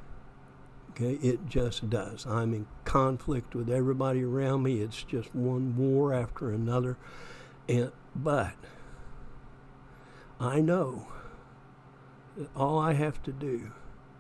Okay, 0.90 1.14
it 1.26 1.46
just 1.46 1.88
does. 1.88 2.26
I'm 2.26 2.52
in 2.52 2.66
conflict 2.84 3.54
with 3.54 3.70
everybody 3.70 4.22
around 4.22 4.62
me. 4.62 4.82
It's 4.82 5.02
just 5.02 5.34
one 5.34 5.76
war 5.76 6.12
after 6.12 6.50
another. 6.50 6.98
And 7.68 7.92
but 8.14 8.54
I 10.38 10.60
know 10.60 11.08
that 12.36 12.50
all 12.54 12.78
I 12.78 12.92
have 12.92 13.22
to 13.22 13.32
do 13.32 13.72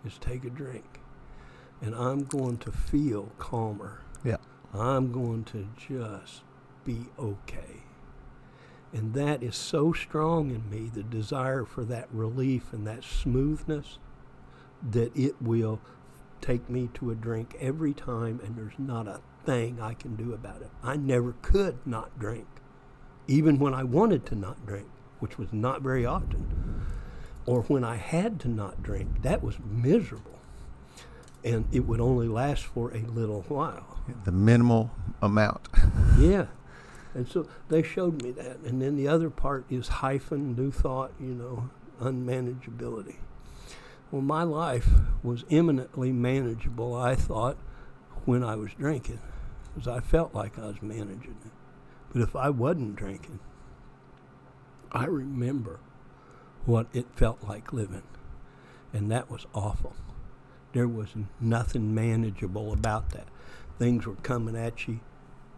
is 0.04 0.16
take 0.18 0.44
a 0.44 0.50
drink 0.50 1.00
and 1.82 1.94
I'm 1.94 2.24
going 2.24 2.58
to 2.58 2.72
feel 2.72 3.32
calmer. 3.38 4.00
Yeah. 4.24 4.36
I'm 4.72 5.12
going 5.12 5.44
to 5.44 5.68
just 5.76 6.42
be 6.84 7.06
okay. 7.18 7.82
And 8.92 9.14
that 9.14 9.42
is 9.42 9.56
so 9.56 9.92
strong 9.92 10.50
in 10.50 10.68
me, 10.68 10.90
the 10.92 11.02
desire 11.02 11.64
for 11.64 11.84
that 11.84 12.08
relief 12.12 12.72
and 12.72 12.86
that 12.86 13.04
smoothness, 13.04 13.98
that 14.90 15.16
it 15.16 15.40
will 15.40 15.80
take 16.40 16.68
me 16.68 16.90
to 16.94 17.10
a 17.10 17.14
drink 17.14 17.56
every 17.60 17.94
time, 17.94 18.40
and 18.44 18.56
there's 18.56 18.78
not 18.78 19.06
a 19.06 19.20
thing 19.46 19.80
I 19.80 19.94
can 19.94 20.16
do 20.16 20.34
about 20.34 20.60
it. 20.60 20.70
I 20.82 20.96
never 20.96 21.34
could 21.40 21.78
not 21.86 22.18
drink, 22.18 22.46
even 23.26 23.58
when 23.58 23.72
I 23.72 23.84
wanted 23.84 24.26
to 24.26 24.34
not 24.34 24.66
drink, 24.66 24.88
which 25.20 25.38
was 25.38 25.52
not 25.52 25.80
very 25.82 26.04
often, 26.04 26.84
or 27.46 27.62
when 27.62 27.84
I 27.84 27.96
had 27.96 28.40
to 28.40 28.48
not 28.48 28.82
drink. 28.82 29.22
That 29.22 29.42
was 29.42 29.56
miserable. 29.64 30.40
And 31.44 31.64
it 31.72 31.86
would 31.86 32.00
only 32.00 32.28
last 32.28 32.64
for 32.64 32.94
a 32.94 33.00
little 33.00 33.42
while. 33.48 34.00
The 34.24 34.32
minimal 34.32 34.90
amount. 35.20 35.68
Yeah. 36.18 36.46
And 37.14 37.28
so 37.28 37.46
they 37.68 37.82
showed 37.82 38.22
me 38.22 38.30
that. 38.32 38.58
And 38.60 38.80
then 38.80 38.96
the 38.96 39.08
other 39.08 39.30
part 39.30 39.64
is 39.70 39.88
hyphen, 39.88 40.56
new 40.56 40.70
thought, 40.70 41.12
you 41.20 41.34
know, 41.34 41.70
unmanageability. 42.00 43.16
Well, 44.10 44.22
my 44.22 44.42
life 44.42 44.88
was 45.22 45.44
eminently 45.50 46.12
manageable, 46.12 46.94
I 46.94 47.14
thought, 47.14 47.56
when 48.24 48.44
I 48.44 48.56
was 48.56 48.72
drinking, 48.74 49.20
because 49.74 49.88
I 49.88 50.00
felt 50.00 50.34
like 50.34 50.58
I 50.58 50.66
was 50.66 50.82
managing 50.82 51.36
it. 51.44 51.52
But 52.12 52.22
if 52.22 52.36
I 52.36 52.50
wasn't 52.50 52.96
drinking, 52.96 53.40
I 54.90 55.06
remember 55.06 55.80
what 56.66 56.86
it 56.92 57.06
felt 57.14 57.42
like 57.42 57.72
living. 57.72 58.02
And 58.92 59.10
that 59.10 59.30
was 59.30 59.46
awful. 59.54 59.94
There 60.74 60.88
was 60.88 61.08
nothing 61.40 61.94
manageable 61.94 62.72
about 62.72 63.10
that. 63.10 63.28
Things 63.78 64.06
were 64.06 64.16
coming 64.16 64.56
at 64.56 64.86
you. 64.86 65.00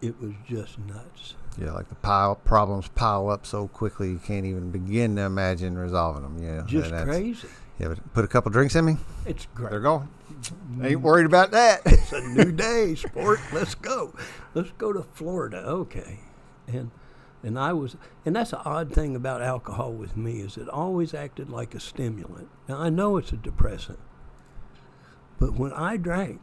It 0.05 0.21
was 0.21 0.33
just 0.47 0.79
nuts. 0.79 1.35
Yeah, 1.59 1.73
like 1.73 1.89
the 1.89 1.95
pile 1.95 2.35
problems 2.35 2.89
pile 2.89 3.31
up 3.31 3.47
so 3.47 3.69
quickly 3.69 4.11
you 4.11 4.19
can't 4.19 4.45
even 4.45 4.71
begin 4.71 5.17
to 5.17 5.23
imagine 5.23 5.79
resolving 5.79 6.23
them. 6.23 6.43
Yeah, 6.43 6.63
Just 6.67 6.91
that's- 6.91 7.07
crazy. 7.07 7.49
Yeah, 7.79 7.89
but 7.89 8.15
put 8.15 8.25
a 8.25 8.29
couple 8.29 8.53
drinks 8.53 8.77
in 8.77 8.85
me. 8.85 8.99
It's 9.27 9.47
great. 9.55 9.71
They're 9.71 9.81
gone. 9.81 10.09
Mm-hmm. 10.31 10.85
Ain't 10.85 11.01
worried 11.01 11.27
about 11.27 11.51
that. 11.53 11.81
It's 11.87 12.13
a 12.13 12.21
new 12.21 12.53
day, 12.53 12.95
sport. 12.95 13.41
Let's 13.53 13.75
go. 13.75 14.15
Let's 14.53 14.71
go 14.79 14.93
to 14.93 15.03
Florida. 15.03 15.59
Okay. 15.59 16.21
And 16.69 16.91
and 17.43 17.59
I 17.59 17.73
was 17.73 17.97
and 18.25 18.37
that's 18.37 18.51
the 18.53 18.63
odd 18.63 18.93
thing 18.93 19.17
about 19.17 19.43
alcohol 19.43 19.93
with 19.93 20.17
me 20.17 20.41
is 20.41 20.57
it 20.57 20.69
always 20.69 21.15
acted 21.15 21.49
like 21.51 21.75
a 21.75 21.81
stimulant. 21.81 22.49
Now 22.69 22.79
I 22.79 22.91
know 22.91 23.17
it's 23.17 23.33
a 23.33 23.37
depressant. 23.37 23.99
But 25.41 25.55
when 25.55 25.73
I 25.73 25.97
drank, 25.97 26.41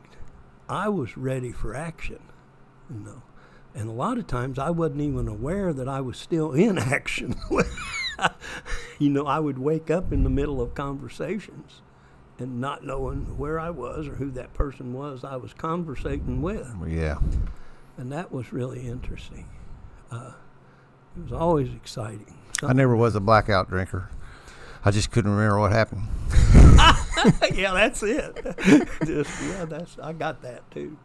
I 0.67 0.89
was 0.89 1.15
ready 1.15 1.51
for 1.51 1.75
action. 1.75 2.19
You 2.89 2.99
know. 2.99 3.21
And 3.73 3.89
a 3.89 3.93
lot 3.93 4.17
of 4.17 4.27
times 4.27 4.59
I 4.59 4.69
wasn't 4.69 5.01
even 5.01 5.27
aware 5.27 5.73
that 5.73 5.87
I 5.87 6.01
was 6.01 6.17
still 6.17 6.51
in 6.53 6.77
action. 6.77 7.35
you 8.99 9.09
know, 9.09 9.25
I 9.25 9.39
would 9.39 9.57
wake 9.57 9.89
up 9.89 10.11
in 10.11 10.23
the 10.23 10.29
middle 10.29 10.61
of 10.61 10.75
conversations 10.75 11.81
and 12.37 12.59
not 12.59 12.83
knowing 12.83 13.37
where 13.37 13.59
I 13.59 13.69
was 13.69 14.07
or 14.07 14.15
who 14.15 14.31
that 14.31 14.53
person 14.53 14.93
was 14.93 15.23
I 15.23 15.35
was 15.35 15.53
conversating 15.53 16.41
with. 16.41 16.67
Yeah. 16.87 17.19
And 17.97 18.11
that 18.11 18.31
was 18.31 18.51
really 18.51 18.87
interesting. 18.87 19.45
Uh, 20.11 20.33
it 21.15 21.23
was 21.23 21.31
always 21.31 21.73
exciting. 21.73 22.35
I 22.63 22.73
never 22.73 22.95
was 22.95 23.15
a 23.15 23.19
blackout 23.19 23.69
drinker. 23.69 24.09
I 24.83 24.91
just 24.91 25.11
couldn't 25.11 25.31
remember 25.31 25.59
what 25.59 25.71
happened. 25.71 26.07
yeah, 27.53 27.73
that's 27.73 28.01
it. 28.01 28.35
Just, 29.05 29.43
yeah, 29.43 29.65
that's 29.65 29.97
I 30.01 30.13
got 30.13 30.41
that 30.41 30.69
too. 30.71 30.97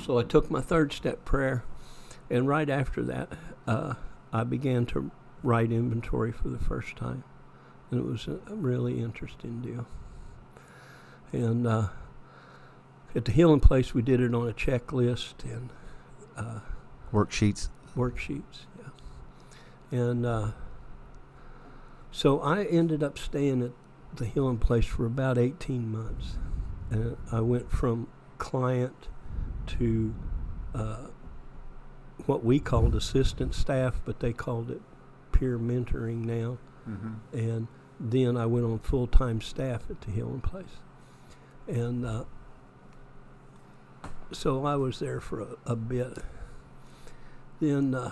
So 0.00 0.18
I 0.18 0.22
took 0.22 0.50
my 0.50 0.60
third 0.60 0.92
step 0.92 1.24
prayer, 1.24 1.64
and 2.30 2.48
right 2.48 2.68
after 2.68 3.02
that, 3.02 3.32
uh, 3.66 3.94
I 4.32 4.44
began 4.44 4.86
to 4.86 5.10
write 5.42 5.72
inventory 5.72 6.32
for 6.32 6.48
the 6.48 6.58
first 6.58 6.96
time, 6.96 7.24
and 7.90 8.00
it 8.00 8.06
was 8.06 8.26
a 8.26 8.54
really 8.54 9.00
interesting 9.00 9.60
deal. 9.60 9.86
And 11.32 11.66
uh, 11.66 11.88
at 13.14 13.24
the 13.24 13.32
healing 13.32 13.60
place, 13.60 13.94
we 13.94 14.02
did 14.02 14.20
it 14.20 14.34
on 14.34 14.48
a 14.48 14.52
checklist 14.52 15.44
and 15.44 15.70
uh, 16.36 16.60
Worksheets. 17.12 17.68
worksheets. 17.96 18.66
Yeah, 18.78 19.98
and 19.98 20.26
uh, 20.26 20.48
so 22.10 22.40
I 22.40 22.64
ended 22.64 23.02
up 23.02 23.18
staying 23.18 23.62
at 23.62 23.72
the 24.16 24.26
healing 24.26 24.58
place 24.58 24.84
for 24.84 25.06
about 25.06 25.38
18 25.38 25.90
months, 25.90 26.38
and 26.90 27.16
I 27.30 27.40
went 27.40 27.70
from 27.70 28.08
client 28.38 29.08
to 29.66 30.14
uh, 30.74 31.06
what 32.26 32.44
we 32.44 32.58
called 32.58 32.94
assistant 32.94 33.54
staff, 33.54 34.00
but 34.04 34.20
they 34.20 34.32
called 34.32 34.70
it 34.70 34.80
peer 35.32 35.58
mentoring 35.58 36.24
now. 36.24 36.58
Mm-hmm. 36.88 37.36
And 37.36 37.68
then 37.98 38.36
I 38.36 38.46
went 38.46 38.64
on 38.64 38.78
full 38.78 39.06
time 39.06 39.40
staff 39.40 39.90
at 39.90 40.00
the 40.02 40.10
Healing 40.10 40.40
Place. 40.40 40.78
And 41.66 42.04
uh, 42.04 42.24
so 44.32 44.64
I 44.66 44.76
was 44.76 44.98
there 44.98 45.20
for 45.20 45.40
a, 45.40 45.56
a 45.66 45.76
bit. 45.76 46.18
Then, 47.60 47.94
uh, 47.94 48.10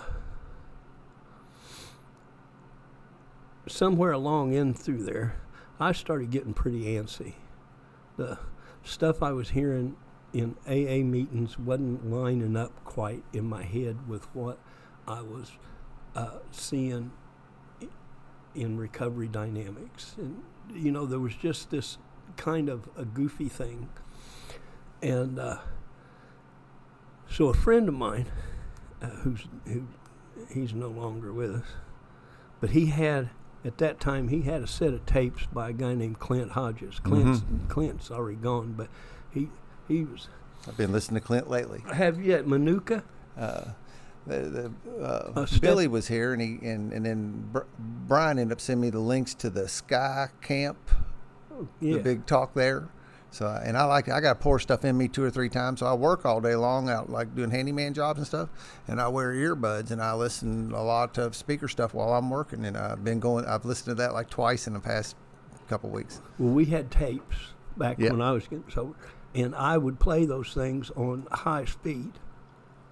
somewhere 3.67 4.11
along 4.11 4.53
in 4.53 4.73
through 4.73 5.03
there, 5.03 5.35
I 5.79 5.91
started 5.91 6.31
getting 6.31 6.53
pretty 6.53 6.83
antsy. 6.85 7.33
The 8.17 8.39
stuff 8.83 9.21
I 9.21 9.31
was 9.31 9.49
hearing 9.49 9.95
in 10.33 10.55
AA 10.65 11.03
meetings 11.03 11.59
wasn't 11.59 12.09
lining 12.09 12.55
up 12.55 12.83
quite 12.85 13.23
in 13.33 13.45
my 13.45 13.63
head 13.63 14.07
with 14.07 14.23
what 14.33 14.57
I 15.07 15.21
was 15.21 15.51
uh, 16.15 16.39
seeing 16.51 17.11
in 18.55 18.77
recovery 18.77 19.27
dynamics. 19.27 20.15
And, 20.17 20.43
you 20.73 20.91
know, 20.91 21.05
there 21.05 21.19
was 21.19 21.35
just 21.35 21.69
this 21.69 21.97
kind 22.37 22.69
of 22.69 22.89
a 22.97 23.05
goofy 23.05 23.49
thing. 23.49 23.89
And 25.01 25.39
uh, 25.39 25.57
so 27.29 27.47
a 27.47 27.53
friend 27.53 27.87
of 27.89 27.95
mine, 27.95 28.27
uh, 29.01 29.07
who's, 29.07 29.47
who, 29.65 29.87
he's 30.53 30.73
no 30.73 30.89
longer 30.89 31.33
with 31.33 31.55
us, 31.55 31.67
but 32.59 32.71
he 32.71 32.87
had, 32.87 33.29
at 33.65 33.77
that 33.79 33.99
time, 33.99 34.27
he 34.27 34.43
had 34.43 34.61
a 34.61 34.67
set 34.67 34.93
of 34.93 35.05
tapes 35.05 35.45
by 35.51 35.69
a 35.69 35.73
guy 35.73 35.93
named 35.93 36.19
Clint 36.19 36.51
Hodges. 36.51 36.99
Clint's, 36.99 37.43
Clint's 37.67 38.11
already 38.11 38.37
gone, 38.37 38.73
but 38.77 38.89
he, 39.31 39.49
he 39.91 40.03
was, 40.05 40.27
I've 40.67 40.77
been 40.77 40.91
listening 40.91 41.19
to 41.21 41.25
Clint 41.27 41.49
lately. 41.49 41.83
have 41.93 42.21
you 42.23 42.33
at 42.33 42.47
Manuka? 42.47 43.03
Uh, 43.37 43.65
the, 44.27 44.71
the, 44.85 45.03
uh, 45.03 45.31
Uh, 45.41 45.47
Billy 45.59 45.87
was 45.87 46.07
here, 46.07 46.33
and 46.33 46.41
he 46.41 46.59
and, 46.67 46.93
and 46.93 47.05
then 47.05 47.49
Br- 47.51 47.61
Brian 48.07 48.37
ended 48.37 48.53
up 48.55 48.61
sending 48.61 48.81
me 48.81 48.89
the 48.91 48.99
links 48.99 49.33
to 49.35 49.49
the 49.49 49.67
Sky 49.67 50.27
Camp, 50.41 50.77
Yeah. 51.79 51.93
the 51.97 51.99
big 52.03 52.25
talk 52.25 52.53
there. 52.53 52.89
So 53.31 53.47
and 53.47 53.77
I 53.77 53.85
like 53.85 54.09
I 54.09 54.19
got 54.19 54.33
to 54.33 54.39
pour 54.39 54.59
stuff 54.59 54.83
in 54.85 54.97
me 54.97 55.07
two 55.07 55.23
or 55.23 55.31
three 55.31 55.47
times. 55.49 55.79
So 55.79 55.85
I 55.87 55.93
work 55.93 56.25
all 56.25 56.41
day 56.41 56.55
long 56.55 56.89
out 56.89 57.09
like 57.09 57.33
doing 57.33 57.49
handyman 57.49 57.93
jobs 57.93 58.19
and 58.19 58.27
stuff, 58.27 58.49
and 58.89 58.99
I 59.01 59.07
wear 59.07 59.31
earbuds 59.33 59.89
and 59.91 60.01
I 60.03 60.13
listen 60.13 60.71
a 60.73 60.83
lot 60.83 61.17
of 61.17 61.33
speaker 61.35 61.67
stuff 61.69 61.93
while 61.93 62.13
I'm 62.13 62.29
working. 62.29 62.65
And 62.65 62.75
I've 62.77 63.03
been 63.05 63.19
going. 63.21 63.45
I've 63.45 63.63
listened 63.65 63.95
to 63.97 64.01
that 64.03 64.13
like 64.13 64.29
twice 64.29 64.67
in 64.67 64.73
the 64.73 64.81
past 64.81 65.15
couple 65.69 65.89
weeks. 65.89 66.21
Well, 66.37 66.53
we 66.53 66.65
had 66.65 66.91
tapes 66.91 67.37
back 67.77 67.97
Yeah. 67.99 68.11
when 68.11 68.21
I 68.21 68.33
was 68.33 68.43
getting 68.43 68.69
sober, 68.69 68.95
and 69.33 69.55
I 69.55 69.77
would 69.77 69.99
play 69.99 70.25
those 70.25 70.53
things 70.53 70.91
on 70.91 71.27
high 71.31 71.65
speed, 71.65 72.13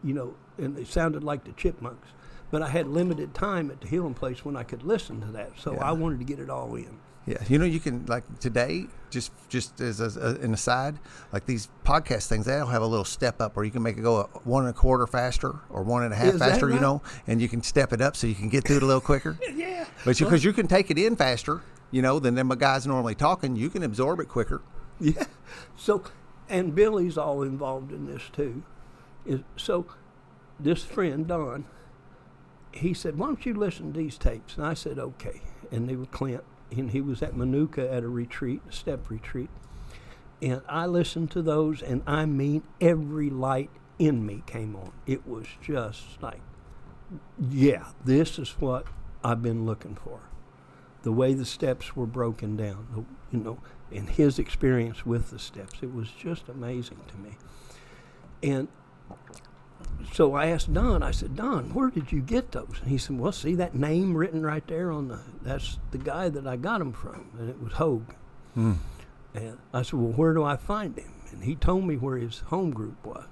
you 0.04 0.14
know, 0.14 0.36
and 0.58 0.76
they 0.76 0.84
sounded 0.84 1.24
like 1.24 1.44
the 1.44 1.52
Chipmunks. 1.52 2.10
But 2.52 2.62
I 2.64 2.70
had 2.70 2.88
limited 2.88 3.34
time 3.36 3.70
at 3.70 3.82
the 3.82 3.88
healing 3.88 4.16
place 4.16 4.44
when 4.44 4.56
I 4.56 4.64
could 4.64 4.84
listen 4.84 5.22
to 5.22 5.28
that, 5.34 5.52
so 5.60 5.74
Yeah. 5.74 5.90
I 5.90 5.92
wanted 5.92 6.20
to 6.20 6.26
get 6.26 6.40
it 6.40 6.50
all 6.50 6.74
in. 6.76 6.98
Yeah, 7.26 7.38
you 7.48 7.60
know, 7.60 7.66
you 7.66 7.80
can 7.80 8.08
like 8.08 8.24
today, 8.40 8.88
just 9.12 9.32
just 9.50 9.80
as, 9.82 10.02
as 10.02 10.18
a, 10.18 10.40
an 10.42 10.52
aside, 10.52 10.98
like 11.32 11.46
these 11.46 11.70
podcast 11.86 12.28
things, 12.28 12.48
they'll 12.48 12.66
have 12.66 12.82
a 12.82 12.88
little 12.88 13.06
step 13.06 13.40
up 13.40 13.56
where 13.56 13.64
you 13.64 13.70
can 13.70 13.84
make 13.84 13.98
it 13.98 14.02
go 14.02 14.22
a 14.22 14.24
one 14.46 14.66
and 14.66 14.72
a 14.72 14.78
quarter 14.78 15.06
faster 15.06 15.60
or 15.70 15.84
one 15.84 16.02
and 16.04 16.12
a 16.12 16.16
half 16.16 16.34
Is 16.34 16.40
faster, 16.40 16.72
you 16.72 16.80
know, 16.80 17.04
and 17.28 17.40
you 17.40 17.48
can 17.48 17.62
step 17.62 17.94
it 17.94 18.02
up 18.02 18.16
so 18.16 18.26
you 18.26 18.34
can 18.34 18.50
get 18.50 18.64
through 18.64 18.78
it 18.78 18.84
a 18.84 18.86
little 18.86 19.02
quicker. 19.02 19.38
Yeah. 19.54 19.86
But 20.06 20.18
because 20.18 20.44
you, 20.44 20.54
can 20.54 20.68
take 20.68 20.90
it 20.90 20.98
in 20.98 21.16
faster, 21.18 21.62
you 21.92 22.02
know, 22.02 22.20
than 22.20 22.34
them 22.36 22.50
guys 22.50 22.88
normally 22.88 23.16
talking, 23.16 23.56
you 23.56 23.70
can 23.70 23.84
absorb 23.84 24.20
it 24.22 24.30
quicker. 24.30 24.62
Yeah. 25.00 25.26
So, 25.76 26.04
and 26.50 26.76
Billy's 26.76 27.18
all 27.18 27.44
involved 27.44 27.92
in 27.92 28.06
this 28.06 28.24
too. 28.32 28.64
So, 29.56 29.86
this 30.60 30.84
friend 30.84 31.28
Don, 31.28 31.66
he 32.74 32.94
said, 32.94 33.18
"Why 33.18 33.28
don't 33.28 33.46
you 33.46 33.54
listen 33.54 33.94
to 33.94 34.00
these 34.00 34.18
tapes?" 34.18 34.58
And 34.58 34.66
I 34.66 34.74
said, 34.74 35.00
"Okay." 35.00 35.42
And 35.72 35.88
they 35.88 35.96
were 35.96 36.08
Clint, 36.08 36.44
and 36.72 36.92
he 36.92 37.02
was 37.02 37.22
at 37.22 37.38
Manuka 37.38 37.92
at 37.92 38.04
a 38.04 38.10
retreat, 38.10 38.62
a 38.68 38.72
step 38.72 39.10
retreat, 39.10 39.50
and 40.42 40.62
I 40.68 40.86
listened 40.86 41.32
to 41.32 41.42
those, 41.42 41.82
and 41.82 42.02
I 42.08 42.26
mean, 42.26 42.64
every 42.82 43.30
light 43.30 43.70
in 43.98 44.26
me 44.26 44.44
came 44.46 44.76
on. 44.76 44.92
It 45.06 45.28
was 45.28 45.48
just 45.62 46.22
like, 46.22 46.42
yeah, 47.50 47.88
this 48.06 48.40
is 48.40 48.52
what 48.60 48.88
I've 49.24 49.42
been 49.42 49.66
looking 49.66 49.96
for 49.96 50.22
the 51.04 51.12
way 51.12 51.34
the 51.34 51.46
steps 51.46 51.96
were 51.96 52.06
broken 52.06 52.58
down, 52.58 53.06
you 53.32 53.40
know, 53.40 53.60
and 53.92 54.10
his 54.10 54.40
experience 54.40 55.06
with 55.06 55.32
the 55.32 55.40
steps. 55.40 55.80
It 55.82 55.94
was 55.94 56.10
just 56.10 56.48
amazing 56.50 57.02
to 57.08 57.18
me. 57.18 57.38
And 58.42 58.68
so 60.14 60.34
I 60.34 60.48
asked 60.48 60.74
Don, 60.74 61.04
I 61.04 61.12
said, 61.12 61.36
Don, 61.36 61.74
where 61.74 61.90
did 61.90 62.12
you 62.12 62.22
get 62.22 62.52
those? 62.52 62.80
And 62.82 62.90
he 62.90 62.98
said, 62.98 63.20
Well, 63.20 63.32
see 63.32 63.56
that 63.56 63.76
name 63.76 64.16
written 64.16 64.46
right 64.46 64.66
there 64.68 64.92
on 64.92 65.08
the, 65.08 65.20
that's 65.42 65.80
the 65.92 65.98
guy 65.98 66.30
that 66.30 66.48
I 66.48 66.56
got 66.56 66.80
them 66.80 66.94
from. 66.94 67.30
And 67.38 67.50
it 67.50 67.62
was 67.62 67.74
Hogue. 67.74 68.14
Hmm. 68.54 68.74
And 69.34 69.58
I 69.74 69.82
said, 69.82 70.00
Well, 70.00 70.14
where 70.14 70.34
do 70.34 70.44
I 70.44 70.56
find 70.56 70.98
him? 70.98 71.14
And 71.32 71.44
he 71.44 71.56
told 71.56 71.86
me 71.86 71.96
where 71.96 72.18
his 72.18 72.40
home 72.40 72.72
group 72.72 73.06
was. 73.06 73.28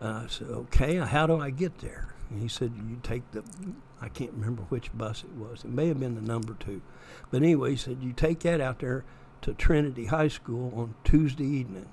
And 0.00 0.10
I 0.10 0.26
said, 0.28 0.48
Okay, 0.48 0.96
how 0.96 1.26
do 1.26 1.38
I 1.38 1.50
get 1.50 1.78
there? 1.78 2.14
And 2.30 2.40
he 2.40 2.48
said, 2.48 2.72
You 2.76 2.98
take 3.02 3.30
the, 3.32 3.44
I 4.00 4.08
can't 4.08 4.32
remember 4.32 4.62
which 4.68 4.96
bus 4.96 5.24
it 5.24 5.32
was. 5.32 5.64
It 5.64 5.70
may 5.70 5.88
have 5.88 6.00
been 6.00 6.14
the 6.14 6.22
number 6.22 6.54
two. 6.58 6.80
But 7.30 7.38
anyway, 7.38 7.72
he 7.72 7.76
said, 7.76 7.98
You 8.00 8.12
take 8.12 8.40
that 8.40 8.60
out 8.60 8.78
there 8.78 9.04
to 9.42 9.54
Trinity 9.54 10.06
High 10.06 10.28
School 10.28 10.72
on 10.76 10.94
Tuesday 11.04 11.44
evenings. 11.46 11.88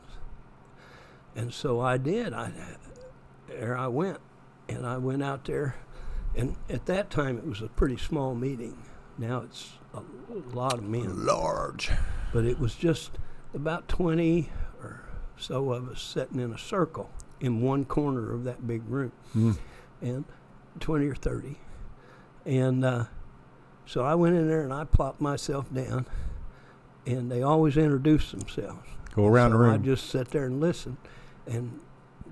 And 1.36 1.54
so 1.54 1.80
I 1.80 1.98
did. 1.98 2.34
I, 2.34 2.52
there 3.48 3.78
I 3.78 3.88
went. 3.88 4.18
And 4.70 4.86
I 4.86 4.98
went 4.98 5.24
out 5.24 5.46
there. 5.46 5.76
And 6.36 6.56
at 6.70 6.86
that 6.88 7.10
time, 7.10 7.38
it 7.38 7.46
was 7.46 7.62
a 7.62 7.68
pretty 7.68 7.98
small 7.98 8.36
meeting. 8.36 8.78
Now 9.18 9.42
it's 9.42 9.72
a 9.94 10.02
lot 10.56 10.74
of 10.76 10.84
men 10.84 11.26
Large. 11.26 11.90
but 12.34 12.44
it 12.46 12.60
was 12.60 12.76
just 12.76 13.12
about 13.54 13.88
20 13.88 14.50
or 14.84 15.02
so 15.38 15.72
of 15.72 15.90
us 15.90 16.02
sitting 16.02 16.40
in 16.40 16.52
a 16.54 16.58
circle 16.58 17.10
in 17.40 17.62
one 17.62 17.86
corner 17.86 18.32
of 18.34 18.44
that 18.44 18.68
big 18.68 18.84
room 18.88 19.12
Hmm. 19.34 19.52
and 20.02 20.26
20 20.80 21.08
or 21.08 21.16
30 21.16 21.58
and 22.46 22.86
uh, 22.86 23.06
so 23.88 24.04
i 24.04 24.14
went 24.14 24.36
in 24.36 24.48
there 24.48 24.62
and 24.64 24.74
i 24.74 24.84
plopped 24.84 25.20
myself 25.22 25.72
down 25.74 26.06
and 27.08 27.32
they 27.32 27.42
always 27.42 27.78
introduce 27.78 28.32
themselves 28.32 28.88
Go 29.16 29.26
around 29.26 29.52
so 29.52 29.58
the 29.58 29.64
room. 29.64 29.74
i 29.74 29.78
just 29.78 30.10
sat 30.10 30.30
there 30.30 30.46
and 30.46 30.60
listened 30.62 30.98
and 31.48 31.80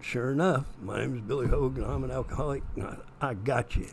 sure 0.01 0.31
enough 0.31 0.65
my 0.81 0.99
name 0.99 1.15
is 1.15 1.21
billy 1.21 1.47
hogan 1.47 1.83
i'm 1.83 2.03
an 2.03 2.11
alcoholic 2.11 2.61
I, 2.81 2.97
I 3.29 3.33
got 3.33 3.75
you 3.75 3.87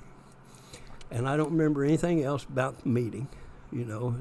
and 1.10 1.26
i 1.28 1.36
don't 1.36 1.52
remember 1.52 1.84
anything 1.84 2.22
else 2.22 2.44
about 2.44 2.82
the 2.82 2.88
meeting 2.88 3.28
you 3.70 3.84
know 3.84 4.14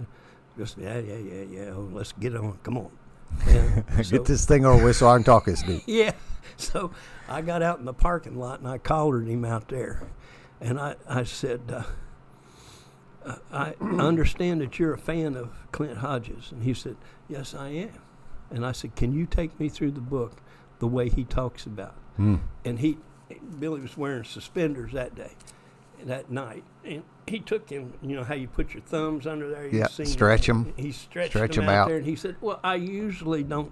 just 0.57 0.78
yeah 0.78 0.99
yeah 0.99 1.18
yeah 1.18 1.43
yeah 1.49 1.64
oh, 1.76 1.89
let's 1.91 2.12
get 2.14 2.36
on 2.36 2.57
come 2.64 2.78
on 2.78 2.91
so- 4.03 4.12
Get 4.18 4.26
this 4.26 4.45
thing 4.45 4.66
over 4.66 4.84
with 4.86 4.97
so 4.97 5.07
I 5.07 5.16
can 5.16 5.24
talk 5.24 5.45
this 5.45 5.64
dude. 5.64 5.82
yeah. 5.88 6.12
So 6.57 6.91
I 7.30 7.41
got 7.41 7.62
out 7.64 7.80
in 7.80 7.86
the 7.86 7.93
parking 7.93 8.36
lot 8.38 8.59
and 8.59 8.68
I 8.68 8.78
collared 8.78 9.26
him 9.26 9.45
out 9.45 9.70
there. 9.70 10.03
And 10.59 10.78
I, 10.78 10.95
I 11.07 11.24
said, 11.24 11.62
uh, 11.74 11.84
I 13.51 13.74
understand 13.82 14.61
that 14.61 14.80
you're 14.80 14.93
a 14.93 14.97
fan 14.97 15.36
of 15.36 15.49
Clint 15.72 15.97
Hodges. 15.99 16.51
And 16.51 16.63
he 16.63 16.74
said, 16.74 16.95
Yes, 17.30 17.53
I 17.53 17.69
am. 17.69 17.99
And 18.49 18.65
I 18.65 18.72
said, 18.72 18.95
Can 18.95 19.13
you 19.13 19.26
take 19.26 19.59
me 19.59 19.69
through 19.69 19.91
the 19.91 20.01
book 20.01 20.41
the 20.80 20.88
way 20.88 21.09
he 21.09 21.24
talks 21.24 21.65
about? 21.65 21.95
Hmm. 22.17 22.38
And 22.65 22.80
he, 22.80 22.97
Billy 23.59 23.80
was 23.82 23.95
wearing 23.97 24.24
suspenders 24.24 24.93
that 24.93 25.15
day. 25.15 25.32
that 26.03 26.32
night, 26.32 26.63
and 26.84 27.03
he 27.28 27.39
took 27.39 27.69
him. 27.69 27.93
You 28.01 28.15
know 28.15 28.24
how 28.24 28.34
you 28.34 28.47
put 28.47 28.74
your 28.74 28.82
thumbs 28.82 29.28
under 29.28 29.47
there. 29.51 29.67
You 29.67 29.80
Yeah, 29.80 29.86
stretch 29.88 30.49
'em. 30.49 30.74
He 30.76 30.91
stretched 30.91 31.34
Stretch 31.34 31.55
them 31.57 31.65
'em 31.65 31.69
out, 31.69 31.76
out. 31.76 31.88
there, 31.89 31.97
and 31.97 32.07
he 32.07 32.15
said, 32.15 32.38
"Well, 32.41 32.59
I 32.63 32.74
usually 32.76 33.43
don't 33.43 33.72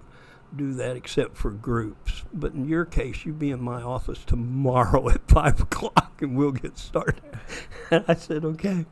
do 0.54 0.72
that 0.74 0.94
except 0.94 1.36
for 1.36 1.50
groups, 1.50 2.22
but 2.32 2.52
in 2.54 2.66
your 2.68 2.84
case, 2.84 3.26
you 3.26 3.32
be 3.32 3.50
in 3.50 3.60
my 3.60 3.82
office 3.82 4.24
tomorrow 4.26 5.08
at 5.08 5.26
five 5.28 5.60
o'clock, 5.60 6.20
and 6.22 6.36
we'll 6.36 6.52
get 6.52 6.78
started." 6.78 7.20
and 7.90 8.04
I 8.06 8.14
said, 8.14 8.44
"Okay." 8.44 8.86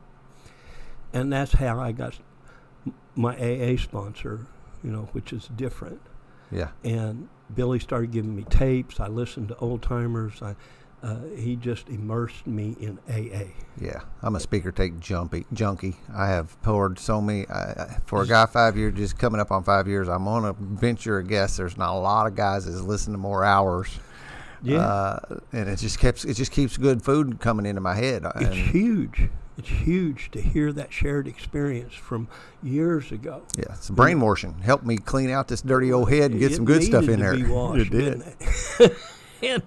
And 1.12 1.32
that's 1.32 1.52
how 1.52 1.78
I 1.80 1.92
got 1.92 2.18
my 3.14 3.34
AA 3.36 3.76
sponsor, 3.76 4.46
you 4.84 4.90
know, 4.90 5.08
which 5.12 5.32
is 5.32 5.48
different 5.56 6.00
Yeah. 6.50 6.68
and 6.84 7.28
Billy 7.54 7.78
started 7.78 8.10
giving 8.12 8.36
me 8.36 8.44
tapes. 8.44 9.00
I 9.00 9.08
listened 9.08 9.48
to 9.48 9.56
old 9.56 9.82
timers. 9.82 10.40
I, 10.42 10.54
uh, 11.02 11.16
he 11.36 11.56
just 11.56 11.88
immersed 11.88 12.46
me 12.46 12.76
in 12.80 12.98
AA. 13.08 13.52
Yeah, 13.80 14.00
I'm 14.22 14.36
a 14.36 14.40
speaker 14.40 14.70
tape 14.72 14.98
jumpy 15.00 15.46
junkie. 15.52 15.96
I 16.14 16.28
have 16.28 16.60
poured 16.62 16.98
so 16.98 17.20
many 17.20 17.46
I, 17.48 17.70
I- 17.72 17.98
for 18.04 18.22
a 18.22 18.26
guy 18.26 18.44
five 18.46 18.76
years, 18.76 18.94
just 18.96 19.18
coming 19.18 19.40
up 19.40 19.50
on 19.50 19.62
five 19.64 19.88
years. 19.88 20.08
I'm 20.08 20.28
on 20.28 20.44
a 20.44 20.52
venture 20.52 21.18
a 21.18 21.24
guess. 21.24 21.56
There's 21.56 21.76
not 21.78 21.94
a 21.94 21.98
lot 21.98 22.26
of 22.26 22.34
guys 22.34 22.66
that 22.66 22.72
listen 22.84 23.12
to 23.12 23.18
more 23.18 23.44
hours. 23.44 23.98
uh, 24.68 25.18
and 25.52 25.68
it 25.68 25.76
just 25.78 25.98
keeps 26.00 26.24
it 26.24 26.34
just 26.34 26.50
keeps 26.50 26.76
good 26.76 27.00
food 27.02 27.38
coming 27.40 27.64
into 27.64 27.80
my 27.80 27.94
head. 27.94 28.24
it's 28.36 28.44
And, 28.46 28.54
huge. 28.54 29.30
It's 29.58 29.68
huge 29.68 30.30
to 30.30 30.40
hear 30.40 30.72
that 30.72 30.92
shared 30.92 31.26
experience 31.26 31.92
from 31.92 32.28
years 32.62 33.10
ago. 33.12 33.42
yeah, 33.56 33.64
it's 33.74 33.90
brainwashing. 33.90 34.58
Helped 34.60 34.86
me 34.86 34.96
clean 34.96 35.30
out 35.30 35.48
this 35.48 35.60
dirty 35.62 35.92
old 35.92 36.10
head 36.10 36.30
and 36.30 36.38
get 36.40 36.52
It 36.52 36.56
some 36.56 36.64
good 36.64 36.82
stuff 36.84 37.02
needed 37.02 37.14
in 37.14 37.18
to 37.18 37.24
there. 37.24 37.36
Be 37.36 37.50
washed, 37.52 37.80
it 37.86 37.90
did. 37.90 38.18
didn't 38.20 38.36
it? 38.80 38.96
and 39.42 39.62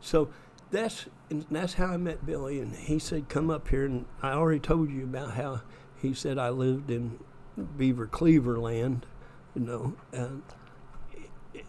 so 0.00 0.28
that's 0.70 1.06
and 1.30 1.44
that's 1.50 1.74
how 1.74 1.86
I 1.86 1.96
met 1.96 2.24
Billy. 2.24 2.60
And 2.60 2.74
he 2.76 2.98
said, 3.00 3.28
"Come 3.28 3.50
up 3.50 3.66
here." 3.68 3.84
And 3.84 4.04
I 4.22 4.32
already 4.32 4.60
told 4.60 4.90
you 4.90 5.02
about 5.04 5.32
how 5.32 5.62
he 6.00 6.14
said 6.14 6.38
I 6.38 6.50
lived 6.50 6.90
in 6.90 7.18
Beaver 7.76 8.06
Cleaver 8.06 8.58
land, 8.58 9.04
you 9.54 9.62
know. 9.62 9.94
And 10.12 10.42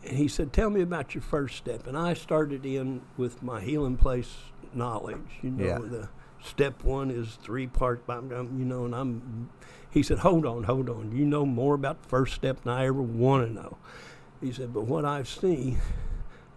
he 0.03 0.28
said, 0.28 0.53
"Tell 0.53 0.70
me 0.70 0.82
about 0.82 1.16
your 1.16 1.22
first 1.24 1.57
step." 1.57 1.88
And 1.88 1.97
I 1.97 2.13
started 2.13 2.63
in 2.66 3.01
with 3.18 3.41
my 3.41 3.61
healing 3.61 3.97
place 3.97 4.36
knowledge. 4.74 5.39
You 5.41 5.49
know, 5.51 5.66
Yeah. 5.66 5.78
the 5.80 6.09
step 6.45 6.83
one 6.83 7.11
is 7.11 7.37
three 7.41 7.67
parts. 7.67 8.03
You 8.07 8.47
know, 8.51 8.85
and 8.85 8.95
I'm. 8.95 9.49
He 9.89 10.03
said, 10.03 10.19
"Hold 10.19 10.45
on, 10.45 10.63
hold 10.63 10.89
on. 10.89 11.11
You 11.11 11.25
know 11.25 11.45
more 11.45 11.73
about 11.75 12.01
the 12.01 12.09
first 12.09 12.35
step 12.35 12.63
than 12.63 12.73
I 12.73 12.85
ever 12.85 13.01
want 13.01 13.47
to 13.47 13.53
know." 13.53 13.77
He 14.41 14.51
said, 14.51 14.73
"But 14.73 14.83
what 14.83 15.05
I've 15.05 15.27
seen 15.27 15.79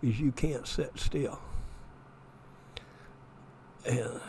is 0.03 0.21
you 0.21 0.33
can't 0.33 0.67
sit 0.67 0.99
still." 0.99 1.39
And 3.87 4.21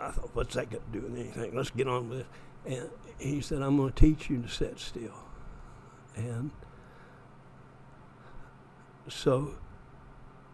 I 0.00 0.10
thought, 0.10 0.30
"What's 0.34 0.54
that 0.54 0.70
got 0.70 0.80
to 0.92 0.98
do 0.98 1.04
with 1.06 1.18
anything? 1.18 1.54
Let's 1.54 1.70
get 1.70 1.88
on 1.88 2.08
with 2.08 2.20
it." 2.20 2.26
And 2.66 2.90
he 3.18 3.40
said, 3.40 3.62
"I'm 3.62 3.76
going 3.76 3.92
to 3.92 3.94
teach 3.94 4.30
you 4.30 4.40
to 4.42 4.48
sit 4.48 4.78
still." 4.78 5.24
And 6.16 6.50
so 9.08 9.54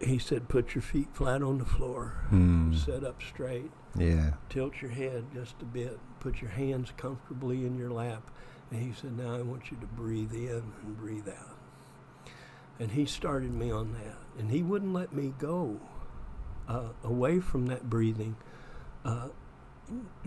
he 0.01 0.19
said, 0.19 0.49
"Put 0.49 0.75
your 0.75 0.83
feet 0.83 1.09
flat 1.13 1.43
on 1.43 1.59
the 1.59 1.65
floor, 1.65 2.15
Hmm. 2.29 2.73
sit 2.75 3.05
up 3.05 3.23
straight." 3.23 3.71
Yeah. 3.97 4.33
tilt 4.49 4.83
your 4.83 4.91
head 4.91 5.27
just 5.33 5.63
a 5.63 5.65
bit, 5.65 6.01
put 6.19 6.41
your 6.43 6.51
hands 6.51 6.93
comfortably 6.97 7.65
in 7.65 7.79
your 7.79 7.91
lap. 7.91 8.29
And 8.73 8.83
he 8.83 8.93
said, 8.93 9.17
Now 9.17 9.37
I 9.37 9.43
want 9.43 9.71
you 9.71 9.77
to 9.77 9.87
breathe 9.87 10.33
in 10.33 10.73
and 10.85 10.97
breathe 10.99 11.29
out. 11.29 11.57
And 12.81 12.91
he 12.91 13.07
started 13.07 13.55
me 13.55 13.71
on 13.71 13.93
that. 13.93 14.17
And 14.37 14.51
he 14.51 14.65
wouldn't 14.65 14.93
let 14.93 15.13
me 15.13 15.33
go 15.39 15.79
uh, 16.67 16.89
away 17.05 17.39
from 17.39 17.67
that 17.67 17.89
breathing 17.89 18.35
uh, 19.05 19.29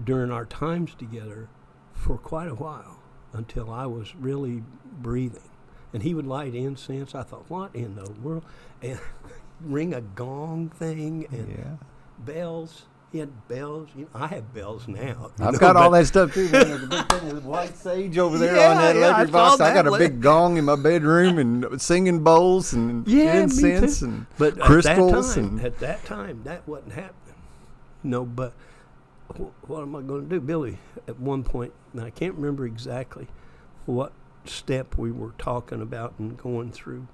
during 0.02 0.32
our 0.32 0.46
times 0.46 0.96
together 0.96 1.50
for 1.92 2.18
quite 2.18 2.48
a 2.48 2.56
while 2.56 3.00
until 3.34 3.70
I 3.70 3.86
was 3.86 4.16
really 4.16 4.64
breathing. 5.02 5.50
And 5.92 6.04
he 6.04 6.14
would 6.14 6.26
light 6.28 6.56
incense. 6.56 7.14
I 7.14 7.24
thought, 7.24 7.50
What 7.50 7.76
in 7.76 7.96
the 7.96 8.10
world? 8.12 8.46
And 8.82 9.00
ring 9.62 9.94
a 9.94 10.02
gong 10.02 10.70
thing 10.70 11.28
and 11.32 11.50
Yeah. 11.50 11.86
bells. 12.26 12.86
He 13.12 13.20
had 13.20 13.48
bells. 13.48 13.88
You 13.96 14.04
know, 14.04 14.10
I 14.14 14.28
have 14.28 14.54
bells 14.54 14.88
now. 14.88 15.32
I've 15.40 15.54
know, 15.54 15.60
got 15.60 15.76
all 15.78 15.92
that 15.92 16.06
stuff 16.08 16.34
too. 16.34 16.50
Man. 16.50 16.52
There's 16.52 16.84
a 16.84 16.88
big 16.88 17.08
thing 17.08 17.32
of 17.32 17.46
white 17.46 17.78
sage 17.78 18.18
over 18.18 18.38
there 18.38 18.56
Yeah, 18.58 18.70
on 18.72 18.78
that 18.78 18.96
yeah, 18.96 19.02
electric 19.08 19.32
box. 19.32 19.62
I 19.62 19.74
got 19.74 19.88
a 19.88 19.98
big 19.98 20.22
gong 20.22 20.58
in 20.58 20.66
my 20.66 20.76
bedroom 20.76 21.38
and 21.38 21.82
singing 21.82 22.24
bowls 22.24 22.74
and 22.74 23.08
Yeah, 23.08 23.42
incense 23.44 24.02
and 24.02 24.26
But 24.38 24.60
crystals 24.60 25.38
at 25.38 25.42
time, 25.42 25.58
and 25.58 25.62
at 25.62 25.80
that 25.80 26.04
time, 26.06 26.42
that 26.44 26.68
wasn't 26.68 26.94
happening. 26.94 27.36
No, 28.04 28.26
but 28.26 28.54
wh- 29.38 29.70
what 29.70 29.82
am 29.84 29.96
I 29.96 30.02
going 30.02 30.24
to 30.24 30.30
do, 30.30 30.42
Billy? 30.42 30.78
At 31.08 31.18
one 31.18 31.44
point, 31.44 31.72
and 31.94 32.02
I 32.02 32.10
can't 32.10 32.36
remember 32.36 32.66
exactly 32.66 33.28
what 33.86 34.12
step 34.44 34.98
we 34.98 35.12
were 35.12 35.32
talking 35.38 35.82
about 35.82 36.14
and 36.20 36.38
going 36.38 36.72
through. 36.74 37.08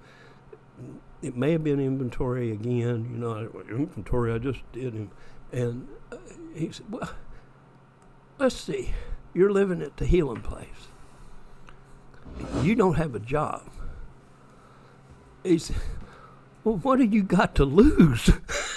It 1.23 1.37
may 1.37 1.53
have 1.53 1.63
been 1.63 1.79
inventory 1.79 2.51
again. 2.51 3.09
You 3.11 3.17
know, 3.17 3.49
inventory. 3.69 4.33
I 4.33 4.37
just 4.37 4.59
did 4.71 4.93
him, 4.93 5.11
and 5.51 5.87
uh, 6.11 6.17
he 6.53 6.71
said, 6.71 6.91
"Well, 6.91 7.09
let's 8.37 8.55
see. 8.55 8.93
You're 9.33 9.51
living 9.51 9.81
at 9.81 9.97
the 9.97 10.05
healing 10.05 10.41
place. 10.41 10.67
You 12.61 12.75
don't 12.75 12.95
have 12.95 13.15
a 13.15 13.19
job." 13.19 13.69
He 15.43 15.57
said, 15.57 15.75
well, 16.63 16.77
what 16.77 16.99
have 17.01 17.13
you 17.13 17.23
got 17.23 17.55
to 17.55 17.65
lose 17.65 18.29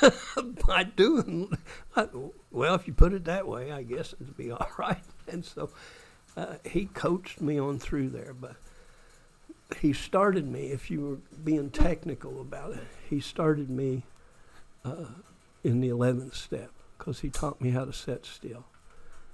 by 0.66 0.82
doing? 0.82 1.52
I, 1.94 2.08
well, 2.50 2.74
if 2.74 2.88
you 2.88 2.92
put 2.92 3.12
it 3.12 3.24
that 3.26 3.46
way, 3.46 3.70
I 3.70 3.84
guess 3.84 4.14
it'd 4.20 4.36
be 4.36 4.50
all 4.52 4.68
right. 4.76 5.02
And 5.28 5.44
so 5.44 5.70
uh, 6.36 6.56
he 6.64 6.86
coached 6.86 7.40
me 7.40 7.60
on 7.60 7.78
through 7.78 8.10
there, 8.10 8.34
but 8.34 8.56
he 9.80 9.92
started 9.92 10.46
me. 10.46 10.66
If 10.66 10.90
you 10.90 11.00
were 11.00 11.18
being 11.42 11.70
technical 11.70 12.40
about 12.40 12.72
it, 12.72 12.84
he 13.08 13.20
started 13.20 13.70
me 13.70 14.04
uh, 14.84 15.06
in 15.64 15.80
the 15.80 15.88
eleventh 15.88 16.34
step 16.34 16.70
because 16.98 17.20
he 17.20 17.30
taught 17.30 17.60
me 17.60 17.70
how 17.70 17.84
to 17.84 17.92
sit 17.92 18.24
still, 18.24 18.64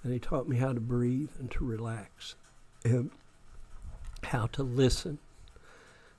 and 0.03 0.13
he 0.13 0.19
taught 0.19 0.49
me 0.49 0.57
how 0.57 0.73
to 0.73 0.81
breathe 0.81 1.31
and 1.39 1.51
to 1.53 1.65
relax, 1.65 2.35
and 2.85 3.11
how 4.25 4.47
to 4.47 4.63
listen. 4.63 5.19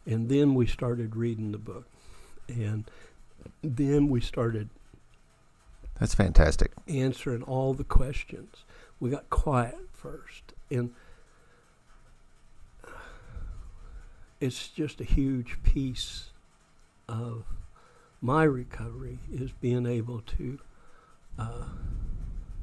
And 0.05 0.30
then 0.30 0.53
we 0.53 0.68
started 0.68 1.16
reading 1.16 1.53
the 1.53 1.57
book 1.57 1.88
and 2.47 2.89
then 3.61 4.09
we 4.09 4.22
started 4.22 4.70
that's 5.99 6.16
fantastic. 6.16 6.72
answering 6.88 7.43
all 7.43 7.74
the 7.74 7.84
questions. 7.84 8.66
We 8.99 9.09
got 9.11 9.30
quiet 9.30 9.78
first, 9.91 10.53
and 10.72 10.93
it's 14.44 14.68
just 14.68 15.00
a 15.00 15.06
huge 15.06 15.58
piece 15.64 16.32
of 17.08 17.46
my 18.22 18.44
recovery 18.44 19.20
is 19.32 19.52
being 19.52 19.86
able 19.86 20.22
to 20.22 20.60
uh, 21.39 21.66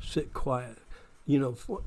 sit 0.00 0.34
quiet. 0.34 0.78
You 1.26 1.38
know, 1.38 1.52
for, 1.52 1.80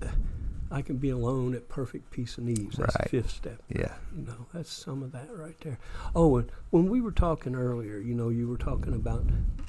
I 0.71 0.81
can 0.81 0.97
be 0.97 1.09
alone 1.09 1.53
at 1.53 1.69
perfect 1.69 2.09
peace 2.09 2.37
and 2.39 2.49
ease. 2.49 2.73
That's 2.77 2.95
Right. 2.95 3.03
the 3.03 3.09
fifth 3.21 3.29
step. 3.31 3.61
Yeah. 3.69 3.93
You 4.15 4.23
know, 4.23 4.45
that's 4.53 4.71
some 4.71 5.03
of 5.03 5.11
that 5.11 5.29
right 5.35 5.59
there. 5.61 5.77
Oh, 6.15 6.37
and 6.37 6.49
when 6.71 6.89
we 6.89 6.99
were 6.99 7.11
talking 7.11 7.53
earlier, 7.55 7.97
you 7.99 8.15
know, 8.15 8.29
you 8.29 8.47
were 8.47 8.57
talking 8.57 8.93
about 8.95 9.25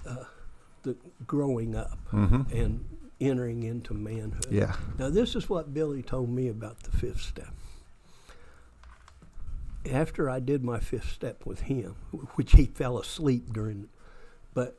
uh, 0.06 0.24
the 0.82 0.96
growing 1.26 1.74
up 1.76 1.98
hmm 2.10 2.42
and 2.52 2.84
entering 3.20 3.62
into 3.62 3.94
manhood. 3.94 4.48
Yeah. 4.50 4.74
Now, 4.98 5.08
this 5.10 5.34
is 5.36 5.48
what 5.48 5.72
Billy 5.74 6.02
told 6.02 6.30
me 6.30 6.48
about 6.48 6.80
the 6.80 6.90
fifth 6.90 7.20
step. 7.22 7.52
After 9.90 10.30
I 10.30 10.40
did 10.40 10.64
my 10.64 10.80
fifth 10.80 11.10
step 11.12 11.44
with 11.44 11.62
him, 11.62 11.96
which 12.34 12.52
he 12.52 12.66
fell 12.66 12.98
asleep 12.98 13.52
during, 13.52 13.88
but 14.54 14.78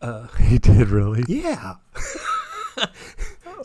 uh, 0.00 0.28
He 0.38 0.58
did 0.58 0.88
really. 0.88 1.24
yeah, 1.28 1.74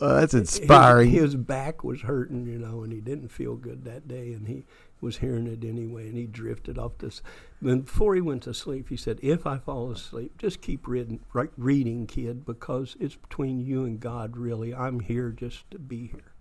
Well, 0.00 0.16
that's 0.16 0.34
inspiring. 0.34 1.10
His, 1.10 1.36
back 1.36 1.84
was 1.84 2.02
hurting, 2.02 2.46
you 2.46 2.58
know, 2.58 2.82
and 2.82 2.92
he 2.92 3.00
didn't 3.00 3.28
feel 3.28 3.54
good 3.54 3.84
that 3.84 4.08
day, 4.08 4.32
and 4.32 4.48
he 4.48 4.64
was 5.00 5.18
hearing 5.18 5.46
it 5.46 5.64
anyway, 5.64 6.08
and 6.08 6.16
he 6.16 6.26
drifted 6.26 6.78
off 6.78 6.98
this. 6.98 7.22
Then 7.62 7.82
before 7.82 8.14
he 8.16 8.20
went 8.20 8.42
to 8.42 8.54
sleep, 8.54 8.88
he 8.88 8.96
said, 8.96 9.20
"If 9.22 9.46
I 9.46 9.58
fall 9.58 9.92
asleep, 9.92 10.36
just 10.36 10.60
keep 10.60 10.88
reading, 10.88 11.20
right, 11.32 11.50
reading, 11.56 12.06
kid, 12.08 12.44
because 12.44 12.96
it's 12.98 13.14
between 13.14 13.60
you 13.60 13.84
and 13.84 14.00
God. 14.00 14.36
Really, 14.36 14.74
I'm 14.74 15.00
here 15.00 15.30
just 15.30 15.70
to 15.70 15.78
be 15.78 16.08
here." 16.08 16.33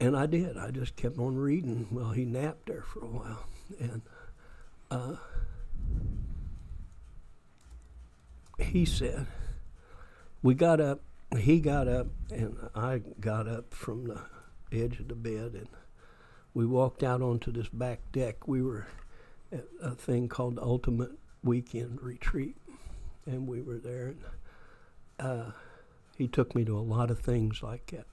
And 0.00 0.16
I 0.16 0.24
did. 0.26 0.56
I 0.56 0.70
just 0.70 0.96
kept 0.96 1.18
on 1.18 1.36
reading. 1.36 1.86
Well, 1.90 2.10
he 2.10 2.24
napped 2.24 2.66
there 2.66 2.82
for 2.82 3.04
a 3.04 3.08
while, 3.08 3.46
and 3.78 4.00
uh, 4.90 5.16
he 8.58 8.86
said, 8.86 9.26
"We 10.42 10.54
got 10.54 10.80
up." 10.80 11.02
He 11.38 11.60
got 11.60 11.86
up, 11.86 12.08
and 12.32 12.56
I 12.74 13.02
got 13.20 13.46
up 13.46 13.72
from 13.72 14.04
the 14.04 14.20
edge 14.72 14.98
of 14.98 15.06
the 15.08 15.14
bed, 15.14 15.52
and 15.54 15.68
we 16.54 16.66
walked 16.66 17.04
out 17.04 17.22
onto 17.22 17.52
this 17.52 17.68
back 17.68 18.00
deck. 18.10 18.48
We 18.48 18.62
were 18.62 18.86
at 19.52 19.64
a 19.80 19.92
thing 19.94 20.28
called 20.28 20.58
Ultimate 20.58 21.12
Weekend 21.44 22.02
Retreat, 22.02 22.56
and 23.26 23.46
we 23.46 23.62
were 23.62 23.78
there. 23.78 24.08
And 24.08 24.24
uh, 25.20 25.50
He 26.16 26.26
took 26.26 26.54
me 26.54 26.64
to 26.64 26.76
a 26.76 26.80
lot 26.80 27.10
of 27.10 27.20
things 27.20 27.62
like 27.62 27.92
that. 27.92 28.06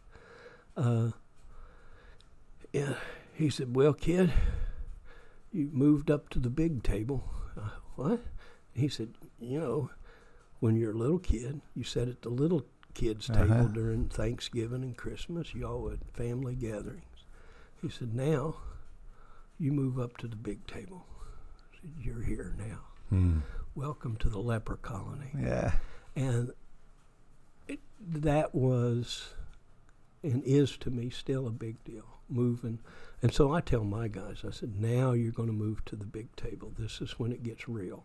Uh, 0.75 1.11
yeah, 2.73 2.93
he 3.33 3.49
said, 3.49 3.75
"Well, 3.75 3.93
kid, 3.93 4.31
you 5.51 5.69
moved 5.71 6.09
up 6.11 6.29
to 6.29 6.39
the 6.39 6.49
big 6.49 6.83
table." 6.83 7.23
Uh, 7.55 7.69
what? 7.95 8.19
He 8.73 8.87
said, 8.87 9.13
"You 9.39 9.59
know, 9.59 9.89
when 10.59 10.75
you're 10.75 10.91
a 10.91 10.97
little 10.97 11.19
kid, 11.19 11.61
you 11.75 11.83
sat 11.83 12.07
at 12.07 12.21
the 12.21 12.29
little 12.29 12.65
kids' 12.93 13.29
Uh-huh. 13.29 13.43
table 13.45 13.67
during 13.67 14.09
Thanksgiving 14.09 14.83
and 14.83 14.97
Christmas. 14.97 15.53
Y'all 15.53 15.89
had 15.89 15.99
family 16.13 16.55
gatherings." 16.55 17.03
He 17.81 17.89
said, 17.89 18.13
"Now, 18.13 18.57
you 19.59 19.71
move 19.71 19.99
up 19.99 20.17
to 20.17 20.27
the 20.27 20.35
big 20.35 20.65
table. 20.67 21.05
Said, 21.81 21.91
You're 21.99 22.23
here 22.23 22.55
now. 22.57 22.79
Hmm. 23.09 23.39
Welcome 23.75 24.17
to 24.17 24.29
the 24.29 24.39
leper 24.39 24.77
colony." 24.77 25.31
Yeah. 25.39 25.73
And 26.15 26.51
it, 27.67 27.79
that 27.99 28.53
was 28.55 29.33
and 30.23 30.43
is 30.43 30.75
to 30.77 30.89
me 30.89 31.09
still 31.11 31.45
a 31.47 31.51
big 31.51 31.83
deal 31.83 32.16
moving. 32.29 32.79
And 33.21 33.33
so 33.33 33.51
I 33.51 33.61
tell 33.61 33.83
my 33.83 34.07
guys, 34.07 34.43
I 34.47 34.51
said, 34.51 34.79
now 34.79 35.11
you're 35.13 35.31
going 35.31 35.49
to 35.49 35.53
move 35.53 35.83
to 35.85 35.95
the 35.95 36.05
big 36.05 36.35
table. 36.35 36.71
This 36.77 37.01
is 37.01 37.19
when 37.19 37.31
it 37.31 37.43
gets 37.43 37.67
real. 37.67 38.03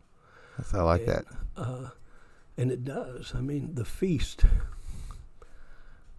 That's, 0.56 0.74
I 0.74 0.82
like 0.82 1.06
that. 1.06 1.24
Uh, 1.56 1.88
and 2.56 2.70
it 2.70 2.84
does. 2.84 3.32
I 3.34 3.40
mean, 3.40 3.74
the 3.74 3.84
feast, 3.84 4.44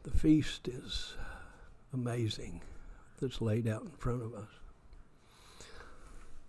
the 0.04 0.12
feast 0.12 0.68
is 0.68 1.14
amazing 1.94 2.62
that's 3.20 3.42
laid 3.42 3.68
out 3.68 3.84
in 3.84 3.92
front 3.92 4.22
of 4.22 4.34
us. 4.34 4.50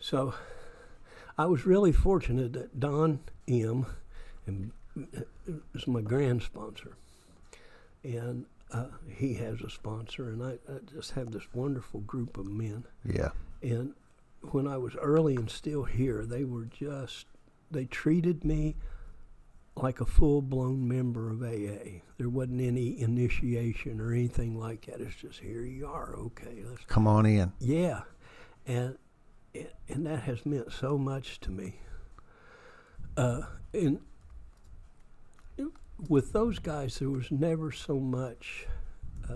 So 0.00 0.34
I 1.38 1.46
was 1.46 1.66
really 1.66 1.92
fortunate 1.92 2.52
that 2.52 2.78
Don 2.78 3.20
M. 3.48 3.86
and 4.46 4.70
is 5.74 5.86
my 5.86 6.00
grand 6.00 6.42
sponsor. 6.42 6.96
And 8.02 8.44
uh, 8.72 8.86
he 9.08 9.34
has 9.34 9.60
a 9.60 9.70
sponsor, 9.70 10.28
and 10.30 10.42
I, 10.42 10.52
I 10.70 10.78
just 10.92 11.12
have 11.12 11.30
this 11.30 11.44
wonderful 11.52 12.00
group 12.00 12.36
of 12.38 12.46
men. 12.46 12.84
Yeah. 13.04 13.30
And 13.62 13.94
when 14.50 14.66
I 14.66 14.76
was 14.76 14.94
early 14.96 15.36
and 15.36 15.50
still 15.50 15.84
here, 15.84 16.24
they 16.26 16.44
were 16.44 16.64
just, 16.64 17.26
they 17.70 17.84
treated 17.86 18.44
me 18.44 18.76
like 19.76 20.00
a 20.00 20.06
full 20.06 20.40
blown 20.42 20.86
member 20.86 21.30
of 21.30 21.42
AA. 21.42 22.00
There 22.18 22.28
wasn't 22.28 22.60
any 22.60 23.00
initiation 23.00 24.00
or 24.00 24.12
anything 24.12 24.58
like 24.58 24.86
that. 24.86 25.00
It's 25.00 25.16
just, 25.16 25.40
here 25.40 25.62
you 25.62 25.86
are, 25.86 26.14
okay, 26.16 26.62
let's 26.64 26.84
Come 26.86 27.06
on 27.06 27.26
in. 27.26 27.52
yeah, 27.58 28.02
and 28.66 28.96
and 29.88 30.06
that 30.06 30.22
has 30.22 30.44
meant 30.44 30.72
so 30.72 30.98
much 30.98 31.38
to 31.40 31.50
me. 31.52 31.76
Uh, 33.16 33.42
and 33.72 34.00
with 36.08 36.32
those 36.32 36.58
guys, 36.58 36.98
there 36.98 37.10
was 37.10 37.30
never 37.30 37.72
so 37.72 37.98
much 37.98 38.66
uh, 39.28 39.34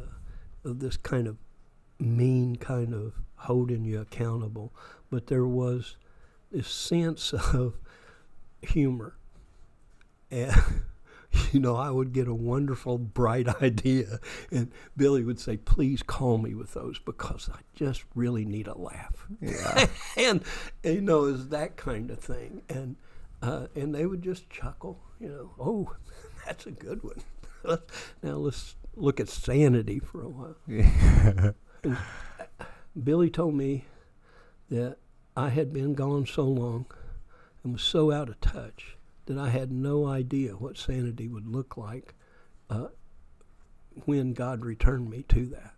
of 0.65 0.81
this 0.81 0.97
kind 0.97 1.27
of 1.27 1.37
mean 1.99 2.57
kind 2.57 2.95
of 2.95 3.15
holding 3.37 3.85
you 3.85 4.01
accountable, 4.01 4.73
but 5.11 5.27
there 5.27 5.47
was 5.47 5.97
this 6.51 6.69
sense 6.69 7.33
of 7.55 7.75
humor. 8.63 9.15
And 10.31 10.53
you 11.53 11.61
know, 11.61 11.77
I 11.77 11.91
would 11.91 12.13
get 12.13 12.29
a 12.29 12.35
wonderful, 12.35 12.99
bright 12.99 13.49
idea, 13.63 14.19
and 14.51 14.71
Billy 14.97 15.23
would 15.23 15.41
say, 15.41 15.57
"Please 15.57 16.03
call 16.03 16.39
me 16.39 16.55
with 16.55 16.75
those 16.75 16.99
because 16.99 17.49
I 17.53 17.61
just 17.75 18.05
really 18.15 18.45
need 18.45 18.67
a 18.67 18.77
laugh." 18.77 19.27
Yeah. 19.41 19.87
and 20.17 20.43
you 20.83 21.01
know, 21.01 21.27
it's 21.27 21.47
that 21.47 21.77
kind 21.77 22.11
of 22.11 22.19
thing, 22.19 22.63
and 22.69 22.97
uh, 23.43 23.67
and 23.75 23.95
they 23.95 24.07
would 24.07 24.23
just 24.23 24.49
chuckle, 24.51 25.01
you 25.21 25.29
know, 25.29 25.51
"Oh, 25.59 25.97
that's 26.49 26.67
a 26.67 26.71
good 26.71 27.03
one." 27.03 27.21
now 28.23 28.37
let's 28.37 28.75
look 28.97 29.21
at 29.21 29.29
sanity 29.29 29.99
for 29.99 30.23
a 30.23 30.29
while. 30.29 30.57
yeah. 30.67 31.53
Billy 33.05 33.31
told 33.31 33.55
me 33.55 33.85
that 34.71 34.97
I 35.37 35.51
had 35.51 35.73
been 35.73 35.95
gone 35.95 36.27
so 36.27 36.45
long 36.45 36.87
and 37.63 37.75
was 37.75 37.83
so 37.83 38.11
out 38.11 38.29
of 38.29 38.41
touch 38.41 38.97
that 39.27 39.39
I 39.39 39.51
had 39.51 39.71
no 39.71 40.07
idea 40.07 40.53
what 40.53 40.79
sanity 40.79 41.29
would 41.29 41.47
look 41.47 41.77
like 41.77 42.15
uh, 42.71 42.89
when 44.05 44.33
God 44.33 44.65
returned 44.65 45.11
me 45.11 45.25
to 45.29 45.47
that. 45.47 45.75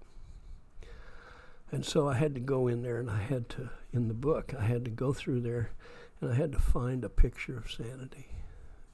And 1.73 1.85
so 1.85 2.09
I 2.09 2.15
had 2.15 2.35
to 2.35 2.41
go 2.41 2.69
in 2.69 2.83
there 2.83 2.99
and 2.99 3.11
I 3.11 3.21
had 3.21 3.49
to, 3.51 3.71
in 3.93 4.09
the 4.09 4.15
book, 4.15 4.55
I 4.59 4.65
had 4.65 4.85
to 4.87 4.91
go 4.91 5.13
through 5.13 5.41
there 5.41 5.71
and 6.21 6.33
I 6.33 6.35
had 6.35 6.53
to 6.53 6.59
find 6.59 7.05
a 7.05 7.09
picture 7.09 7.59
of 7.59 7.71
sanity. 7.71 8.29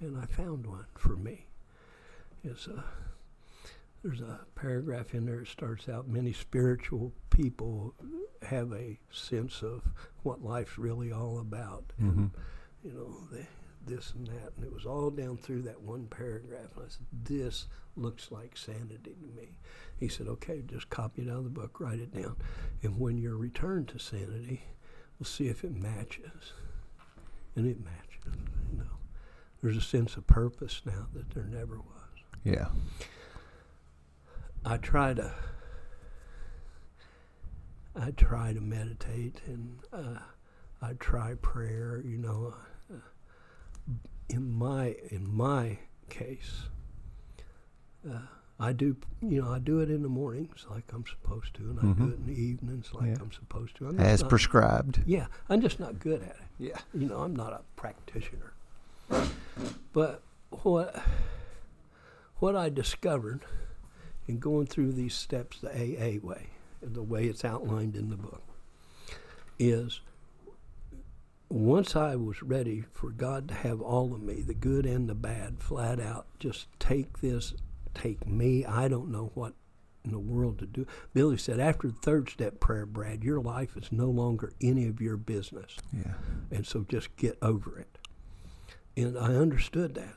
And 0.01 0.19
I 0.19 0.27
found 0.27 0.67
one 0.67 0.87
for 0.95 1.17
me. 1.17 1.47
It's 2.49 2.67
a, 2.69 2.85
there's 4.03 4.21
a 4.21 4.41
paragraph 4.55 5.15
in 5.15 5.27
there 5.27 5.41
that 5.41 5.49
starts 5.49 5.89
out 5.89 6.09
many 6.09 6.33
spiritual 6.33 7.13
people 7.31 7.95
have 8.43 8.73
a 8.73 8.99
sense 9.11 9.63
of 9.63 9.83
what 10.23 10.43
life's 10.45 10.79
really 10.79 11.13
all 11.13 11.39
about. 11.41 11.93
Mhm. 12.01 12.17
And, 12.17 12.31
you 12.85 12.93
know, 12.93 13.17
they, 13.33 13.47
this 13.85 14.13
and 14.15 14.27
that. 14.27 14.53
And 14.57 14.65
it 14.65 14.73
was 14.73 14.87
all 14.87 15.11
down 15.11 15.37
through 15.39 15.63
that 15.63 15.81
one 15.81 16.07
paragraph. 16.07 16.77
And 16.77 16.87
I 16.87 16.89
said, 16.89 17.07
This 17.13 17.67
looks 17.97 18.31
like 18.31 18.57
sanity 18.57 19.15
to 19.21 19.41
me. 19.41 19.59
He 19.99 20.09
said, 20.09 20.29
Okay, 20.29 20.63
just 20.67 20.91
copy 20.91 21.23
it 21.23 21.31
out 21.31 21.39
of 21.39 21.45
the 21.45 21.51
book, 21.51 21.81
write 21.81 22.01
it 22.01 22.15
down. 22.15 22.37
And 22.83 22.99
when 22.99 23.19
you're 23.19 23.37
returned 23.37 23.89
to 23.89 23.99
sanity, 23.99 24.63
we'll 25.19 25.27
see 25.27 25.49
if 25.49 25.65
it 25.65 25.75
matches. 25.75 26.53
And 27.55 27.67
it 27.67 27.83
matches, 27.83 28.39
you 28.71 28.79
know. 28.79 28.85
There's 29.63 29.77
a 29.79 29.81
sense 29.81 30.17
of 30.17 30.27
purpose 30.27 30.83
now 30.85 31.07
that 31.15 31.31
there 31.31 31.45
never 31.45 31.79
was. 31.79 31.96
Yeah. 32.47 32.67
I 34.65 34.77
try 34.77 35.15
to 35.15 35.33
I 37.97 38.11
try 38.13 38.53
to 38.53 38.61
meditate 38.61 39.41
and 39.47 39.79
uh, 39.93 40.19
I 40.81 40.93
try 41.01 41.35
prayer. 41.43 42.01
You 42.05 42.19
know, 42.19 42.55
uh, 42.93 42.99
in 44.29 44.53
my 44.53 44.95
in 45.11 45.35
my 45.35 45.79
case, 46.09 46.63
uh, 48.09 48.19
I 48.61 48.73
do. 48.73 48.97
You 49.23 49.43
know, 49.43 49.51
I 49.53 49.59
do 49.59 49.81
it 49.81 49.91
in 49.91 50.03
the 50.03 50.09
mornings 50.09 50.67
like 50.71 50.85
I'm 50.93 51.05
supposed 51.07 51.55
to, 51.55 51.63
and 51.63 51.79
I 51.81 51.83
do 51.83 51.89
Mhm. 51.89 52.13
it 52.13 52.17
in 52.19 52.27
the 52.27 52.41
evenings 52.41 52.95
like 52.95 53.07
Yeah. 53.09 53.17
I'm 53.23 53.33
supposed 53.33 53.75
to. 53.77 53.89
I'm 53.89 53.99
As 53.99 54.21
not- 54.21 54.29
prescribed. 54.31 55.03
yeah, 55.05 55.27
I'm 55.49 55.61
just 55.61 55.81
not 55.81 55.99
good 55.99 56.23
at 56.23 56.37
it. 56.37 56.43
Yeah. 56.59 56.79
You 56.95 57.09
know, 57.09 57.23
I'm 57.23 57.35
not 57.35 57.53
a 57.53 57.63
practitioner. 57.75 58.53
But 59.93 60.23
what 60.51 61.03
what 62.39 62.57
I 62.57 62.69
discovered 62.69 63.45
in 64.27 64.39
going 64.39 64.67
through 64.67 64.93
these 64.93 65.15
steps 65.15 65.61
the 65.61 65.71
AA 65.71 66.25
way, 66.25 66.49
the 66.83 67.03
way 67.03 67.25
it's 67.25 67.45
outlined 67.45 67.97
in 67.97 68.11
the 68.11 68.17
book, 68.17 68.43
is 69.59 70.01
once 71.49 71.95
I 71.95 72.17
was 72.17 72.43
ready 72.43 72.85
for 72.93 73.11
God 73.11 73.49
to 73.49 73.55
have 73.55 73.81
all 73.81 74.13
of 74.13 74.23
me, 74.23 74.43
the 74.43 74.55
good 74.55 74.85
and 74.85 75.09
the 75.09 75.15
bad, 75.15 75.61
flat 75.61 76.01
out, 76.01 76.27
just 76.39 76.67
take 76.79 77.21
this, 77.21 77.55
take 77.95 78.27
me. 78.27 78.65
I 78.65 78.89
don't 78.89 79.11
know 79.11 79.31
what 79.35 79.55
in 80.05 80.13
the 80.13 80.19
world 80.19 80.59
to 80.59 80.67
do. 80.67 80.87
Billy 81.15 81.37
said, 81.37 81.61
after 81.61 81.89
the 81.89 81.95
third 81.95 82.29
step 82.31 82.61
prayer, 82.61 82.87
Brad, 82.87 83.25
your 83.25 83.41
life 83.41 83.77
is 83.77 83.93
no 83.93 84.07
longer 84.07 84.53
any 84.61 84.87
of 84.87 85.01
your 85.01 85.17
business. 85.17 85.77
Yeah. 85.93 86.15
And 86.51 86.67
so 86.67 86.85
just 86.89 87.15
get 87.17 87.39
over 87.43 87.79
it. 87.79 87.99
And 88.97 89.19
I 89.19 89.35
understood 89.35 89.95
that. 89.95 90.15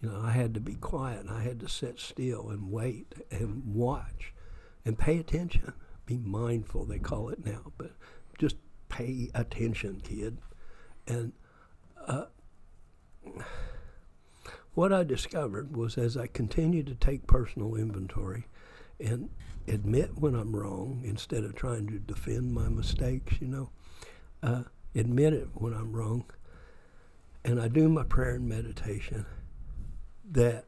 You 0.00 0.10
know, 0.10 0.20
I 0.22 0.30
had 0.30 0.54
to 0.54 0.60
be 0.60 0.74
quiet 0.74 1.20
and 1.20 1.30
I 1.30 1.42
had 1.42 1.60
to 1.60 1.68
sit 1.68 1.98
still 1.98 2.50
and 2.50 2.70
wait 2.70 3.14
and 3.30 3.62
watch 3.74 4.32
and 4.84 4.98
pay 4.98 5.18
attention. 5.18 5.72
Be 6.06 6.16
mindful, 6.16 6.84
they 6.84 6.98
call 6.98 7.28
it 7.30 7.44
now, 7.44 7.72
but 7.76 7.92
just 8.38 8.56
pay 8.88 9.30
attention, 9.34 10.00
kid. 10.00 10.38
And 11.06 11.32
uh, 12.06 12.26
what 14.74 14.92
I 14.92 15.02
discovered 15.04 15.76
was 15.76 15.98
as 15.98 16.16
I 16.16 16.28
continued 16.28 16.86
to 16.86 16.94
take 16.94 17.26
personal 17.26 17.74
inventory 17.74 18.46
and 19.00 19.30
admit 19.66 20.16
when 20.16 20.34
I'm 20.34 20.54
wrong 20.54 21.02
instead 21.04 21.44
of 21.44 21.54
trying 21.54 21.88
to 21.88 21.98
defend 21.98 22.54
my 22.54 22.68
mistakes, 22.68 23.40
you 23.40 23.48
know, 23.48 23.70
uh, 24.42 24.62
admit 24.94 25.32
it 25.34 25.48
when 25.54 25.74
I'm 25.74 25.92
wrong, 25.92 26.24
and 27.44 27.60
I 27.60 27.68
do 27.68 27.88
my 27.88 28.04
prayer 28.04 28.36
and 28.36 28.48
meditation, 28.48 29.26
that 30.30 30.64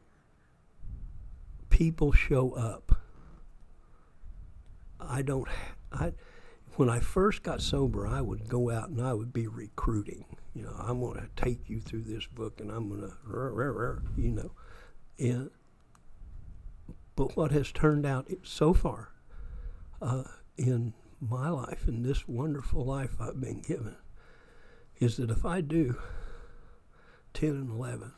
people 1.69 2.11
show 2.11 2.51
up. 2.51 2.99
I 4.99 5.21
don't, 5.21 5.47
I, 5.91 6.13
when 6.75 6.89
I 6.89 6.99
first 6.99 7.43
got 7.43 7.61
sober, 7.61 8.07
I 8.07 8.21
would 8.21 8.47
go 8.47 8.69
out 8.69 8.89
and 8.89 9.01
I 9.01 9.13
would 9.13 9.33
be 9.33 9.47
recruiting. 9.47 10.25
You 10.53 10.63
know, 10.63 10.75
I'm 10.77 10.99
going 10.99 11.19
to 11.19 11.29
take 11.35 11.69
you 11.69 11.79
through 11.79 12.03
this 12.03 12.27
book 12.27 12.59
and 12.59 12.71
I'm 12.71 12.89
going 12.89 13.01
to, 13.01 14.01
you 14.17 14.31
know, 14.31 14.51
and, 15.19 15.49
but 17.15 17.35
what 17.35 17.51
has 17.51 17.71
turned 17.71 18.05
out 18.05 18.29
so 18.43 18.73
far 18.73 19.09
uh, 20.01 20.23
in 20.57 20.93
my 21.19 21.49
life, 21.49 21.87
in 21.87 22.03
this 22.03 22.27
wonderful 22.27 22.83
life 22.83 23.15
I've 23.19 23.39
been 23.39 23.61
given, 23.61 23.95
is 24.99 25.17
that 25.17 25.29
if 25.29 25.45
I 25.45 25.61
do 25.61 25.97
10 27.33 27.49
and 27.49 27.69
11, 27.71 28.13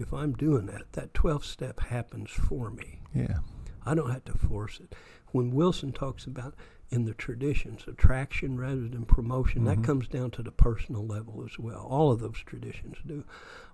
if 0.00 0.12
I'm 0.12 0.32
doing 0.32 0.66
that, 0.66 0.92
that 0.92 1.12
12th 1.14 1.44
step 1.44 1.80
happens 1.80 2.30
for 2.30 2.70
me. 2.70 3.00
Yeah. 3.14 3.38
I 3.84 3.94
don't 3.94 4.10
have 4.10 4.24
to 4.26 4.36
force 4.38 4.80
it. 4.80 4.94
When 5.32 5.50
Wilson 5.52 5.92
talks 5.92 6.24
about 6.26 6.54
in 6.90 7.04
the 7.04 7.14
traditions, 7.14 7.84
attraction 7.86 8.58
rather 8.58 8.88
than 8.88 9.04
promotion, 9.04 9.62
Mhm. 9.62 9.66
that 9.66 9.84
comes 9.84 10.08
down 10.08 10.30
to 10.32 10.42
the 10.42 10.50
personal 10.50 11.06
level 11.06 11.44
as 11.44 11.58
well. 11.58 11.86
All 11.88 12.10
of 12.10 12.20
those 12.20 12.38
traditions 12.38 12.98
do. 13.06 13.24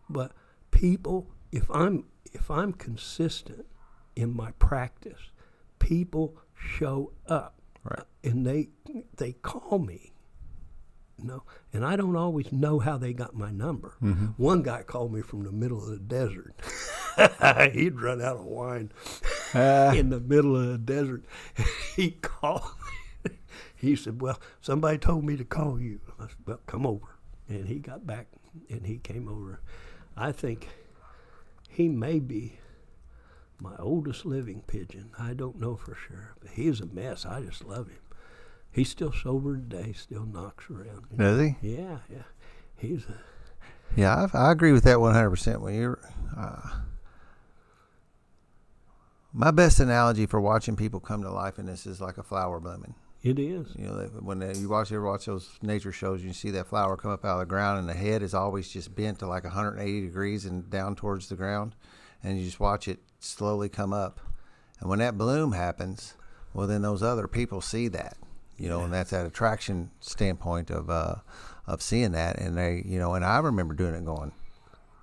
But 0.09 0.32
people, 0.70 1.31
if 1.53 1.70
I'm 1.70 2.05
if 2.32 2.51
I'm 2.51 2.73
consistent 2.73 3.66
in 4.15 4.35
my 4.36 4.51
practice, 4.53 5.31
people 5.78 6.36
show 6.55 7.12
up 7.27 7.61
Right. 7.85 8.05
and 8.23 8.44
they 8.47 8.69
they 9.16 9.32
call 9.32 9.78
me. 9.78 10.12
Know, 11.18 11.44
and 11.72 11.82
I 11.84 11.97
don't 11.97 12.14
always 12.14 12.52
know 12.52 12.78
how 12.78 12.98
they 12.98 13.14
got 13.14 13.34
my 13.34 13.51
number. 13.51 13.94
Mm-hmm. 14.02 14.26
One 14.36 14.62
guy 14.62 14.82
called 14.82 15.12
me 15.14 15.22
from 15.22 15.44
the 15.44 15.51
middle 15.51 15.82
of 15.82 15.88
the 15.88 15.98
desert. 15.98 16.55
He'd 17.72 17.98
run 18.01 18.20
out 18.20 18.36
of 18.36 18.44
wine 18.44 18.93
Uh, 19.55 19.94
in 19.97 20.10
the 20.10 20.20
middle 20.20 20.55
of 20.56 20.68
the 20.68 20.78
desert. 20.78 21.24
he 21.97 22.10
called. 22.10 22.62
me. 23.24 23.30
he 23.76 23.97
said, 23.97 24.20
"Well, 24.20 24.38
somebody 24.60 24.98
told 24.98 25.24
me 25.24 25.36
to 25.38 25.44
call 25.44 25.80
you." 25.80 26.01
I 26.20 26.26
said, 26.26 26.36
"Well, 26.47 26.60
come 26.66 26.86
over." 26.86 27.16
And 27.48 27.66
he 27.66 27.78
got 27.78 28.06
back, 28.06 28.26
and 28.68 28.84
he 28.86 28.98
came 28.98 29.26
over. 29.26 29.60
I 30.18 30.32
think 30.32 30.68
he 31.70 31.88
may 31.88 32.18
be 32.18 32.59
my 33.59 33.74
oldest 33.78 34.26
living 34.26 34.62
pigeon. 34.66 35.12
I 35.18 35.32
don't 35.32 35.59
know 35.59 35.76
for 35.76 35.94
sure, 35.94 36.34
but 36.40 36.51
he's 36.51 36.80
a 36.80 36.86
mess. 36.86 37.24
I 37.24 37.40
just 37.40 37.64
love 37.64 37.88
him. 37.88 38.01
He's 38.77 38.90
still 38.90 39.11
sober 39.11 39.57
today. 39.57 39.94
Still 39.94 40.27
knocks 40.27 40.69
around. 40.69 41.07
you 41.11 41.16
know. 41.16 41.35
does 41.35 41.40
he? 41.40 41.57
Yeah, 41.62 41.98
yeah. 42.11 42.24
He's 42.77 43.07
a 43.07 43.15
Yeah, 43.97 44.28
I, 44.35 44.48
I 44.48 44.53
agree 44.53 44.73
with 44.73 44.85
that 44.85 44.98
100%. 44.98 45.62
When 45.62 45.74
you're, 45.74 45.98
uh, 46.36 46.81
my 49.32 49.51
best 49.51 49.81
analogy 49.81 50.27
for 50.27 50.43
watching 50.43 50.77
people 50.77 51.01
come 51.01 51.23
to 51.23 51.31
life 51.31 51.59
in 51.59 51.65
this 51.65 51.86
is 51.86 52.03
like 52.03 52.19
a 52.19 52.23
flower 52.23 52.61
blooming. 52.61 52.94
It 53.23 53.39
is. 53.39 53.69
You 53.77 53.86
know, 53.86 54.11
when 54.20 54.40
they, 54.40 54.55
you 54.55 54.69
watch, 54.69 54.90
you 54.90 54.98
ever 54.98 55.07
watch 55.07 55.24
those 55.24 55.59
nature 55.62 55.90
shows, 55.90 56.23
you 56.23 56.35
see 56.35 56.51
that 56.51 56.66
flower 56.66 56.98
come 56.98 57.12
up 57.12 57.24
out 57.24 57.36
of 57.36 57.40
the 57.40 57.47
ground, 57.47 57.78
and 57.78 57.89
the 57.89 57.94
head 57.94 58.23
is 58.23 58.35
always 58.35 58.69
just 58.69 58.94
bent 58.94 59.20
to 59.20 59.27
like 59.27 59.44
180 59.44 60.03
degrees 60.03 60.44
and 60.44 60.69
down 60.69 60.94
towards 60.97 61.31
the 61.31 61.35
ground, 61.35 61.74
and 62.23 62.39
you 62.39 62.44
just 62.44 62.61
watch 62.61 62.89
it 62.89 62.98
slowly 63.20 63.70
come 63.70 63.94
up. 63.94 64.20
And 64.81 64.90
when 64.90 64.98
that 64.98 65.16
bloom 65.16 65.53
happens, 65.53 66.12
well, 66.53 66.66
then 66.66 66.82
those 66.82 67.03
other 67.03 67.27
people 67.27 67.62
see 67.62 67.89
that, 67.89 68.19
you 68.59 68.69
know, 68.69 68.83
and 68.83 68.93
that's 68.93 69.11
that 69.11 69.27
attraction 69.27 69.91
standpoint 70.01 70.70
of 70.70 70.89
uh, 70.91 71.16
of 71.66 71.83
seeing 71.83 72.12
that, 72.12 72.39
and 72.39 72.57
they, 72.57 72.83
you 72.87 72.99
know, 72.99 73.15
and 73.15 73.24
I 73.24 73.39
remember 73.39 73.74
doing 73.74 73.95
it, 73.95 74.05
going, 74.05 74.33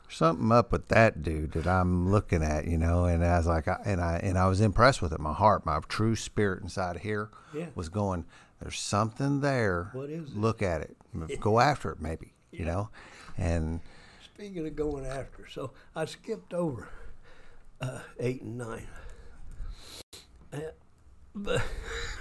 something 0.09 0.51
up 0.51 0.71
with 0.71 0.87
that 0.89 1.21
dude 1.23 1.51
that 1.53 1.67
I'm 1.67 2.11
looking 2.11 2.43
at, 2.43 2.65
you 2.67 2.77
know, 2.77 3.05
and 3.05 3.23
I 3.25 3.37
was 3.37 3.47
like, 3.47 3.67
I, 3.67 3.77
and 3.85 3.99
I 4.01 4.17
and 4.23 4.37
I 4.37 4.47
was 4.47 4.61
impressed 4.61 5.01
with 5.01 5.11
it. 5.13 5.19
My 5.19 5.33
heart, 5.33 5.65
my 5.65 5.79
true 5.87 6.15
spirit 6.15 6.61
inside 6.63 6.99
here 6.99 7.29
Yeah. 7.53 7.67
was 7.75 7.89
going. 7.89 8.25
There's 8.61 8.79
something 8.79 9.41
there. 9.41 9.89
What 9.93 10.09
is 10.09 10.29
it? 10.29 10.37
Look 10.37 10.61
at 10.61 10.81
it. 10.81 10.95
Go 11.41 11.59
after 11.59 11.91
it, 11.91 11.99
maybe. 11.99 12.33
You 12.51 12.65
know, 12.65 12.89
and 13.37 13.81
Speaking 14.35 14.65
of 14.67 14.75
going 14.75 15.05
after, 15.05 15.47
so 15.49 15.71
I 15.95 16.05
skipped 16.05 16.53
over 16.53 16.87
uh, 17.81 17.99
eight 18.19 18.41
and 18.41 18.57
nine. 18.57 18.87
Uh, 20.53 20.59
but 21.35 21.61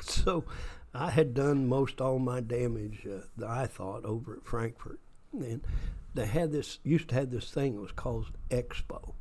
so 0.02 0.44
I 0.94 1.10
had 1.10 1.34
done 1.34 1.68
most 1.68 2.00
all 2.00 2.18
my 2.18 2.40
damage 2.40 3.06
uh, 3.06 3.26
that 3.38 3.48
I 3.48 3.66
thought 3.66 4.04
over 4.04 4.36
at 4.36 4.46
Frankfort, 4.46 5.00
and 5.32 5.62
they 6.14 6.26
had 6.26 6.52
this 6.52 6.78
used 6.82 7.08
to 7.08 7.14
have 7.14 7.30
this 7.30 7.50
thing 7.50 7.74
it 7.74 7.80
was 7.80 7.92
called 7.92 8.32
Expo, 8.50 9.14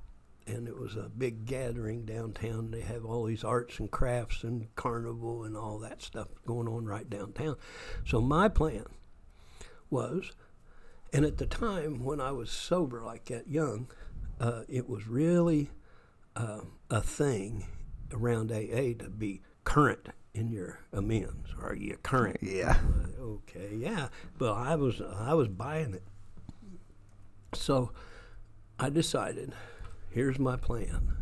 and 0.45 0.67
it 0.67 0.77
was 0.77 0.95
a 0.95 1.09
big 1.17 1.45
gathering 1.45 2.05
downtown. 2.05 2.71
They 2.71 2.81
have 2.81 3.05
all 3.05 3.23
these 3.23 3.43
arts 3.43 3.79
and 3.79 3.89
crafts 3.89 4.43
and 4.43 4.73
carnival 4.75 5.43
and 5.43 5.55
all 5.55 5.79
that 5.79 6.01
stuff 6.01 6.27
going 6.45 6.67
on 6.67 6.85
right 6.85 7.09
downtown. 7.09 7.55
So 8.05 8.19
my 8.19 8.49
plan 8.49 8.85
was 9.89 10.31
and 11.13 11.25
at 11.25 11.37
the 11.37 11.45
time 11.45 12.03
when 12.03 12.21
I 12.21 12.31
was 12.31 12.49
sober 12.49 13.03
like 13.03 13.25
that, 13.25 13.47
young, 13.47 13.87
uh, 14.39 14.63
it 14.69 14.87
was 14.87 15.07
really 15.07 15.71
uh, 16.35 16.61
a 16.89 17.01
thing 17.01 17.67
around 18.13 18.51
AA 18.51 18.93
to 18.99 19.09
be 19.09 19.41
current 19.63 20.09
in 20.33 20.51
your 20.51 20.79
amends. 20.93 21.49
Are 21.61 21.75
you 21.75 21.97
current? 22.03 22.37
Yeah. 22.41 22.77
Uh, 23.19 23.21
okay, 23.21 23.75
yeah. 23.75 24.07
But 24.37 24.53
I 24.53 24.75
was 24.75 25.01
I 25.01 25.33
was 25.33 25.47
buying 25.47 25.93
it. 25.93 26.03
So 27.53 27.91
I 28.79 28.89
decided, 28.89 29.53
here's 30.09 30.39
my 30.39 30.55
plan. 30.55 31.17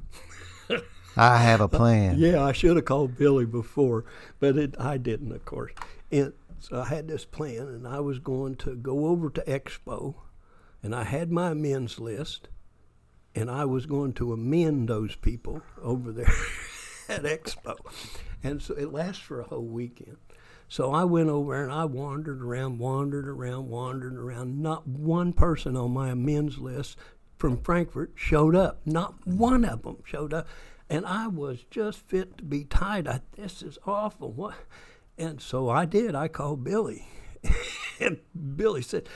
I 1.17 1.37
have 1.37 1.59
a 1.59 1.67
plan. 1.67 2.17
Yeah, 2.17 2.43
I 2.43 2.51
should 2.51 2.75
have 2.75 2.85
called 2.85 3.17
Billy 3.17 3.45
before, 3.45 4.05
but 4.39 4.57
it, 4.57 4.75
I 4.79 4.97
didn't, 4.97 5.31
of 5.31 5.43
course. 5.43 5.71
And 6.11 6.33
so 6.59 6.79
I 6.81 6.85
had 6.85 7.07
this 7.07 7.25
plan, 7.25 7.67
and 7.67 7.87
I 7.87 7.99
was 7.99 8.19
going 8.19 8.55
to 8.57 8.75
go 8.75 9.07
over 9.07 9.29
to 9.31 9.41
Expo, 9.41 10.15
and 10.83 10.93
I 10.93 11.03
had 11.03 11.31
my 11.31 11.51
amends 11.51 11.99
list, 11.99 12.47
and 13.35 13.49
I 13.49 13.65
was 13.65 13.85
going 13.85 14.13
to 14.13 14.33
amend 14.33 14.87
those 14.87 15.15
people 15.15 15.61
over 15.81 16.11
there 16.11 16.27
at 17.09 17.23
Expo. 17.23 17.77
And 18.43 18.61
so 18.61 18.73
it 18.75 18.93
lasts 18.93 19.21
for 19.21 19.39
a 19.39 19.45
whole 19.45 19.65
weekend. 19.65 20.17
So 20.67 20.91
I 20.91 21.03
went 21.03 21.29
over 21.29 21.61
and 21.61 21.71
I 21.71 21.85
wandered 21.85 22.41
around, 22.41 22.77
wandered 22.77 23.27
around, 23.27 23.69
wandered 23.69 24.15
around. 24.15 24.61
Not 24.61 24.87
one 24.87 25.33
person 25.33 25.75
on 25.75 25.91
my 25.91 26.09
amends 26.09 26.59
list 26.59 26.95
from 27.37 27.57
Frankfort 27.57 28.11
showed 28.15 28.55
up. 28.55 28.81
Not 28.85 29.25
one 29.25 29.65
of 29.65 29.81
them 29.81 29.97
showed 30.05 30.33
up. 30.33 30.47
And 30.89 31.05
I 31.05 31.27
was 31.27 31.65
just 31.71 31.99
fit 31.99 32.37
to 32.37 32.43
be 32.43 32.65
tied. 32.65 33.07
I, 33.07 33.21
this 33.35 33.63
is 33.63 33.79
awful. 33.85 34.31
What? 34.31 34.55
And 35.17 35.41
so 35.41 35.69
I 35.69 35.85
did. 35.85 36.15
I 36.15 36.27
called 36.27 36.63
Billy. 36.63 37.07
and 37.99 38.19
Billy 38.55 38.81
said, 38.81 39.09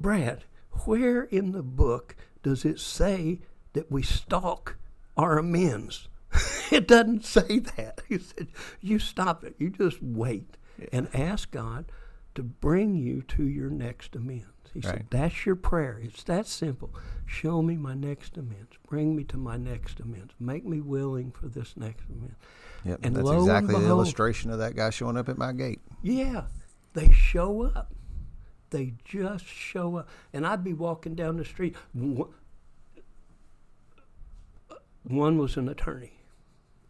Brad, 0.00 0.44
where 0.84 1.22
in 1.22 1.52
the 1.52 1.62
book 1.62 2.16
does 2.42 2.64
it 2.64 2.80
say 2.80 3.40
that 3.74 3.90
we 3.90 4.02
stalk 4.02 4.76
our 5.16 5.38
amends? 5.38 6.08
it 6.70 6.88
doesn't 6.88 7.24
say 7.24 7.60
that. 7.60 8.02
He 8.08 8.18
said, 8.18 8.48
You 8.80 8.98
stop 8.98 9.44
it. 9.44 9.54
You 9.58 9.70
just 9.70 10.02
wait 10.02 10.56
and 10.92 11.08
ask 11.14 11.50
God 11.50 11.86
to 12.34 12.42
bring 12.42 12.96
you 12.96 13.22
to 13.22 13.44
your 13.44 13.70
next 13.70 14.16
amends. 14.16 14.46
He 14.72 14.80
said, 14.80 15.06
That's 15.10 15.46
your 15.46 15.56
prayer. 15.56 16.00
It's 16.02 16.24
that 16.24 16.46
simple. 16.46 16.92
Show 17.26 17.62
me 17.62 17.76
my 17.76 17.94
next 17.94 18.36
amends. 18.36 18.76
Bring 18.88 19.14
me 19.14 19.24
to 19.24 19.36
my 19.36 19.56
next 19.56 20.00
amends. 20.00 20.34
Make 20.40 20.66
me 20.66 20.80
willing 20.80 21.30
for 21.30 21.46
this 21.48 21.76
next 21.76 22.04
amends. 22.08 22.34
Yep. 22.84 23.00
And 23.02 23.16
That's 23.16 23.24
lo 23.24 23.32
and 23.32 23.40
exactly 23.42 23.80
the 23.80 23.88
illustration 23.88 24.50
of 24.50 24.58
that 24.58 24.74
guy 24.74 24.90
showing 24.90 25.16
up 25.16 25.28
at 25.28 25.38
my 25.38 25.52
gate. 25.52 25.80
Yeah, 26.02 26.46
they 26.92 27.12
show 27.12 27.62
up. 27.62 27.92
They 28.70 28.94
just 29.04 29.46
show 29.46 29.96
up. 29.98 30.08
And 30.32 30.44
I'd 30.44 30.64
be 30.64 30.72
walking 30.72 31.14
down 31.14 31.36
the 31.36 31.44
street. 31.44 31.76
One 35.04 35.38
was 35.38 35.56
an 35.56 35.68
attorney, 35.68 36.18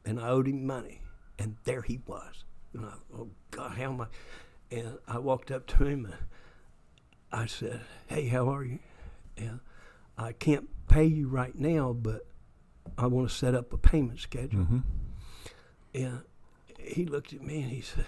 and 0.04 0.20
I 0.20 0.28
owed 0.28 0.48
him 0.48 0.66
money. 0.66 1.00
And 1.38 1.56
there 1.64 1.82
he 1.82 2.00
was. 2.06 2.44
And 2.72 2.86
I, 2.86 2.92
oh, 3.16 3.30
God, 3.50 3.72
how 3.72 3.92
am 3.92 4.00
I? 4.00 4.06
And 4.70 4.98
I 5.06 5.18
walked 5.18 5.50
up 5.50 5.66
to 5.68 5.84
him 5.84 6.06
and 6.06 6.14
I 7.32 7.46
said, 7.46 7.80
Hey, 8.06 8.28
how 8.28 8.48
are 8.48 8.64
you? 8.64 8.78
And 9.36 9.60
I 10.16 10.32
can't 10.32 10.68
pay 10.88 11.04
you 11.04 11.28
right 11.28 11.54
now, 11.58 11.92
but 11.92 12.26
I 12.96 13.06
want 13.06 13.28
to 13.28 13.34
set 13.34 13.54
up 13.54 13.72
a 13.72 13.78
payment 13.78 14.20
schedule. 14.20 14.60
Mm-hmm. 14.60 14.78
And 15.94 16.20
he 16.78 17.04
looked 17.04 17.32
at 17.32 17.42
me 17.42 17.62
and 17.62 17.70
he 17.70 17.80
said, 17.80 18.06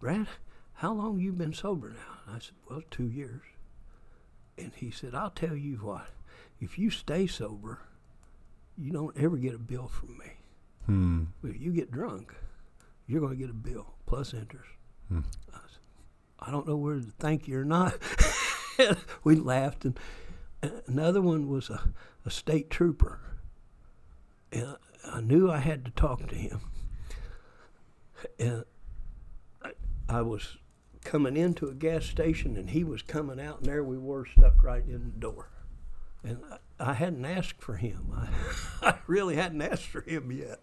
Brad, 0.00 0.26
how 0.74 0.92
long 0.92 1.18
you 1.18 1.32
been 1.32 1.52
sober 1.52 1.90
now? 1.90 2.18
And 2.26 2.36
I 2.36 2.38
said, 2.38 2.54
Well, 2.68 2.82
two 2.90 3.08
years. 3.08 3.42
And 4.58 4.72
he 4.74 4.90
said, 4.90 5.14
I'll 5.14 5.30
tell 5.30 5.56
you 5.56 5.76
what, 5.76 6.08
if 6.60 6.78
you 6.78 6.90
stay 6.90 7.26
sober, 7.26 7.80
you 8.78 8.92
don't 8.92 9.16
ever 9.16 9.36
get 9.36 9.54
a 9.54 9.58
bill 9.58 9.88
from 9.88 10.16
me. 10.18 10.35
Hmm. 10.86 11.24
If 11.42 11.60
you 11.60 11.72
get 11.72 11.90
drunk, 11.90 12.32
you're 13.06 13.20
going 13.20 13.32
to 13.32 13.38
get 13.38 13.50
a 13.50 13.54
bill 13.54 13.94
plus 14.06 14.32
interest. 14.32 14.68
Hmm. 15.08 15.20
I, 15.52 15.58
said, 15.68 15.80
I 16.40 16.50
don't 16.50 16.66
know 16.66 16.76
whether 16.76 17.00
to 17.00 17.12
thank 17.18 17.48
you 17.48 17.58
or 17.58 17.64
not. 17.64 17.94
we 19.24 19.34
laughed. 19.34 19.84
And 19.84 19.98
another 20.86 21.20
one 21.20 21.48
was 21.48 21.70
a, 21.70 21.92
a 22.24 22.30
state 22.30 22.70
trooper. 22.70 23.20
And 24.52 24.76
I 25.04 25.20
knew 25.20 25.50
I 25.50 25.58
had 25.58 25.84
to 25.84 25.90
talk 25.90 26.28
to 26.28 26.34
him. 26.34 26.60
And 28.38 28.64
I, 29.62 29.72
I 30.08 30.22
was 30.22 30.56
coming 31.04 31.36
into 31.36 31.68
a 31.68 31.74
gas 31.74 32.04
station 32.04 32.56
and 32.56 32.70
he 32.70 32.82
was 32.82 33.02
coming 33.02 33.40
out, 33.40 33.58
and 33.58 33.66
there 33.66 33.84
we 33.84 33.98
were 33.98 34.26
stuck 34.26 34.62
right 34.62 34.84
in 34.84 35.04
the 35.04 35.20
door. 35.20 35.50
And 36.24 36.40
I, 36.50 36.90
I 36.90 36.92
hadn't 36.94 37.24
asked 37.24 37.60
for 37.60 37.76
him. 37.76 38.12
I, 38.14 38.28
I 38.90 38.94
really 39.06 39.36
hadn't 39.36 39.62
asked 39.62 39.86
for 39.86 40.02
him 40.02 40.32
yet. 40.32 40.60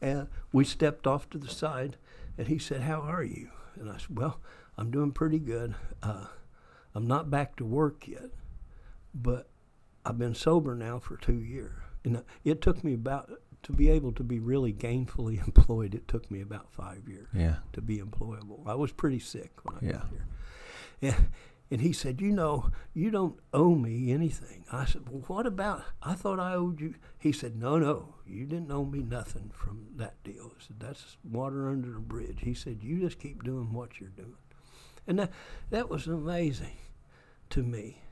And 0.00 0.28
we 0.52 0.64
stepped 0.64 1.06
off 1.06 1.28
to 1.30 1.38
the 1.38 1.48
side, 1.48 1.96
and 2.36 2.48
he 2.48 2.58
said, 2.58 2.82
How 2.82 3.00
are 3.00 3.24
you? 3.24 3.50
And 3.76 3.90
I 3.90 3.96
said, 3.98 4.18
Well, 4.18 4.40
I'm 4.76 4.90
doing 4.90 5.12
pretty 5.12 5.38
good. 5.38 5.74
Uh, 6.02 6.26
I'm 6.94 7.06
not 7.06 7.30
back 7.30 7.56
to 7.56 7.64
work 7.64 8.06
yet, 8.08 8.30
but 9.14 9.48
I've 10.04 10.18
been 10.18 10.34
sober 10.34 10.74
now 10.74 10.98
for 10.98 11.16
two 11.16 11.38
years, 11.40 11.72
and 12.04 12.22
it 12.44 12.60
took 12.60 12.84
me 12.84 12.94
about 12.94 13.30
to 13.64 13.72
be 13.72 13.88
able 13.90 14.12
to 14.12 14.22
be 14.22 14.38
really 14.38 14.72
gainfully 14.72 15.38
employed. 15.46 15.94
It 15.94 16.06
took 16.08 16.30
me 16.30 16.40
about 16.40 16.72
five 16.72 17.08
years 17.08 17.28
Yeah. 17.34 17.56
to 17.72 17.80
be 17.80 17.98
employable. 17.98 18.66
I 18.66 18.74
was 18.74 18.92
pretty 18.92 19.18
sick 19.18 19.52
when 19.64 19.76
I 19.76 19.86
Yeah. 19.86 19.92
got 19.92 20.08
here. 20.10 20.26
And, 21.02 21.26
and 21.70 21.80
he 21.80 21.92
said, 21.92 22.20
You 22.20 22.32
know, 22.32 22.70
you 22.94 23.10
don't 23.10 23.38
owe 23.52 23.74
me 23.74 24.12
anything. 24.12 24.64
I 24.70 24.84
said, 24.84 25.08
Well, 25.08 25.24
what 25.26 25.46
about? 25.46 25.82
I 26.02 26.14
thought 26.14 26.38
I 26.38 26.54
owed 26.54 26.80
you. 26.80 26.94
He 27.18 27.32
said, 27.32 27.56
No, 27.56 27.78
no, 27.78 28.14
you 28.26 28.46
didn't 28.46 28.70
owe 28.70 28.84
me 28.84 29.00
nothing 29.00 29.50
from 29.52 29.86
that 29.96 30.22
deal. 30.22 30.52
I 30.56 30.62
said, 30.66 30.80
That's 30.80 31.16
water 31.24 31.68
under 31.68 31.92
the 31.92 32.00
bridge. 32.00 32.38
He 32.40 32.54
said, 32.54 32.78
You 32.82 33.00
just 33.00 33.18
keep 33.18 33.42
doing 33.42 33.72
what 33.72 34.00
you're 34.00 34.10
doing. 34.10 34.36
And 35.06 35.18
that, 35.18 35.30
that 35.70 35.88
was 35.88 36.06
amazing 36.06 36.76
to 37.50 37.62
me. 37.62 38.02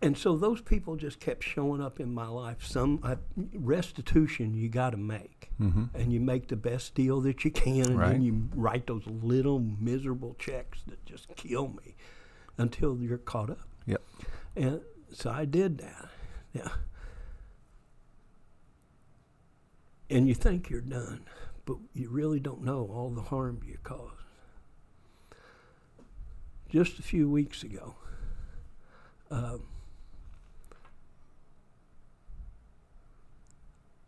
And 0.00 0.16
so 0.16 0.36
those 0.36 0.60
people 0.60 0.94
just 0.94 1.18
kept 1.18 1.42
showing 1.42 1.80
up 1.82 1.98
in 1.98 2.14
my 2.14 2.28
life. 2.28 2.64
Some 2.64 3.00
uh, 3.02 3.16
restitution 3.52 4.54
you 4.54 4.68
got 4.68 4.90
to 4.90 4.96
make 4.96 5.50
Mm-hmm. 5.60 5.86
and 5.98 6.12
you 6.12 6.20
make 6.20 6.46
the 6.46 6.54
best 6.56 6.94
deal 6.94 7.20
that 7.22 7.44
you 7.44 7.50
can, 7.50 7.84
and 7.86 7.98
Right. 7.98 8.12
then 8.12 8.22
you 8.22 8.48
write 8.54 8.86
those 8.86 9.02
little 9.08 9.58
miserable 9.58 10.36
checks 10.38 10.82
that 10.86 11.04
just 11.04 11.26
kill 11.34 11.66
me 11.84 11.96
until 12.58 12.96
you're 13.02 13.18
caught 13.18 13.50
up. 13.50 13.66
Yep. 13.86 14.00
And 14.54 14.80
so 15.12 15.30
I 15.30 15.46
did 15.46 15.78
that. 15.78 16.08
Yeah. 16.52 16.68
And 20.10 20.28
you 20.28 20.34
think 20.34 20.70
you're 20.70 20.80
done, 20.80 21.22
but 21.66 21.78
you 21.92 22.08
really 22.08 22.38
don't 22.40 22.62
know 22.62 22.88
all 22.92 23.10
the 23.10 23.22
harm 23.22 23.60
you 23.66 23.78
caused. 23.82 24.14
Just 26.68 26.98
a 26.98 27.02
few 27.02 27.28
weeks 27.28 27.62
ago, 27.64 27.96
um, 29.30 29.64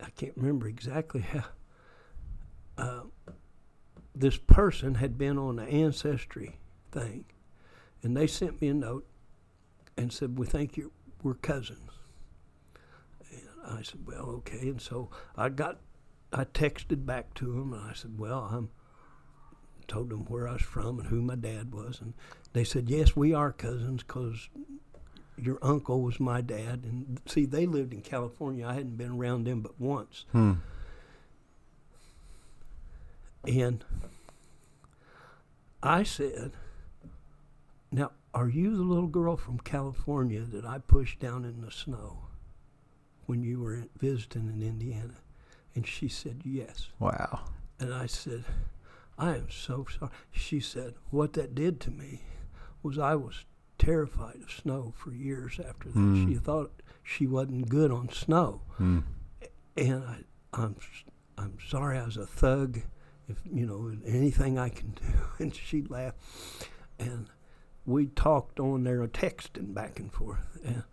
I 0.01 0.09
can't 0.11 0.35
remember 0.35 0.67
exactly 0.67 1.21
how. 1.21 1.45
Uh, 2.77 3.03
this 4.15 4.37
person 4.37 4.95
had 4.95 5.17
been 5.17 5.37
on 5.37 5.55
the 5.57 5.63
ancestry 5.63 6.57
thing, 6.91 7.25
and 8.01 8.15
they 8.15 8.27
sent 8.27 8.61
me 8.61 8.69
a 8.69 8.73
note 8.73 9.07
and 9.97 10.11
said, 10.11 10.37
"We 10.37 10.45
think 10.47 10.77
you 10.77 10.91
we're 11.23 11.35
cousins." 11.35 11.91
And 13.29 13.77
I 13.79 13.81
said, 13.83 14.05
"Well, 14.05 14.29
okay." 14.39 14.69
And 14.69 14.81
so 14.81 15.09
I 15.35 15.49
got, 15.49 15.79
I 16.33 16.45
texted 16.45 17.05
back 17.05 17.33
to 17.35 17.45
them, 17.53 17.73
and 17.73 17.83
I 17.89 17.93
said, 17.93 18.17
"Well, 18.19 18.49
I'm." 18.51 18.69
Told 19.87 20.09
them 20.09 20.23
where 20.25 20.47
I 20.47 20.53
was 20.53 20.61
from 20.61 20.99
and 20.99 21.09
who 21.09 21.21
my 21.21 21.35
dad 21.35 21.73
was, 21.73 21.99
and 21.99 22.13
they 22.53 22.63
said, 22.63 22.89
"Yes, 22.89 23.13
we 23.13 23.33
are 23.33 23.51
cousins 23.51 24.03
because 24.03 24.47
your 25.41 25.57
uncle 25.61 26.01
was 26.01 26.19
my 26.19 26.41
dad." 26.41 26.83
And 26.83 27.21
see, 27.25 27.45
they 27.45 27.65
lived 27.65 27.93
in 27.93 28.01
California. 28.01 28.67
I 28.67 28.73
hadn't 28.73 28.97
been 28.97 29.11
around 29.11 29.45
them 29.45 29.61
but 29.61 29.79
once, 29.79 30.25
Hmm. 30.31 30.53
and 33.47 33.83
I 35.83 36.03
said, 36.03 36.51
Now, 37.91 38.11
are 38.33 38.47
you 38.49 38.75
the 38.75 38.83
little 38.83 39.07
girl 39.07 39.35
from 39.35 39.59
California 39.59 40.41
that 40.41 40.63
I 40.65 40.77
pushed 40.77 41.19
down 41.19 41.43
in 41.43 41.61
the 41.61 41.71
snow 41.71 42.27
when 43.25 43.43
you 43.43 43.59
were 43.59 43.85
visiting 43.97 44.47
in 44.47 44.61
Indiana? 44.61 45.15
And 45.75 45.87
she 45.87 46.07
said, 46.07 46.41
Yes. 46.45 46.89
Wow. 46.99 47.45
And 47.79 47.93
I 47.93 48.05
said, 48.05 48.43
I 49.17 49.35
am 49.35 49.49
so 49.49 49.85
sorry. 49.97 50.11
She 50.31 50.59
said, 50.59 50.93
What 51.09 51.33
that 51.33 51.55
did 51.55 51.79
to 51.81 51.91
me 51.91 52.21
was 52.83 52.97
I 52.99 53.15
was 53.15 53.43
terrified 53.81 54.37
of 54.43 54.51
snow 54.51 54.93
for 54.95 55.11
years 55.11 55.59
after 55.59 55.89
that. 55.89 55.97
Mm. 55.97 56.27
She 56.27 56.35
thought 56.35 56.71
she 57.03 57.25
wasn't 57.27 57.67
good 57.69 57.91
on 57.91 58.09
snow 58.09 58.61
Hmm. 58.77 58.99
and 59.75 60.03
I, 60.03 60.17
I'm 60.53 60.75
I'm 61.37 61.57
sorry 61.67 61.97
I 61.97 62.05
was 62.05 62.17
a 62.17 62.25
thug. 62.27 62.81
If 63.27 63.37
you 63.51 63.65
know 63.65 63.91
anything 64.05 64.59
I 64.59 64.69
can 64.69 64.91
do, 64.91 65.03
and 65.39 65.55
she 65.55 65.81
laughed, 65.83 66.17
and 66.99 67.27
we 67.85 68.07
talked 68.07 68.59
on 68.59 68.83
there, 68.83 69.05
texting 69.07 69.73
back 69.73 69.99
and 69.99 70.11
forth. 70.13 70.45
And 70.63 70.83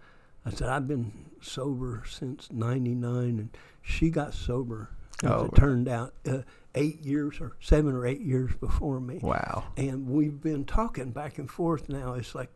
I 0.46 0.50
said 0.50 0.68
I've 0.68 0.86
been 0.88 1.30
sober 1.42 2.04
since 2.08 2.48
'99, 2.50 3.38
and 3.38 3.50
she 3.82 4.08
got 4.10 4.32
sober. 4.34 4.90
As 5.24 5.30
Oh. 5.30 5.44
it 5.46 5.56
turned 5.56 5.88
out, 5.88 6.14
uh, 6.28 6.42
eight 6.76 7.00
years 7.00 7.40
or 7.40 7.56
seven 7.60 7.92
or 7.92 8.06
eight 8.06 8.20
years 8.20 8.52
before 8.60 9.00
me 9.00 9.18
Wow. 9.20 9.64
and 9.76 10.06
we've 10.08 10.40
been 10.40 10.64
talking 10.64 11.10
back 11.10 11.38
and 11.38 11.50
forth 11.50 11.88
now. 11.88 12.12
It's 12.14 12.36
like, 12.36 12.52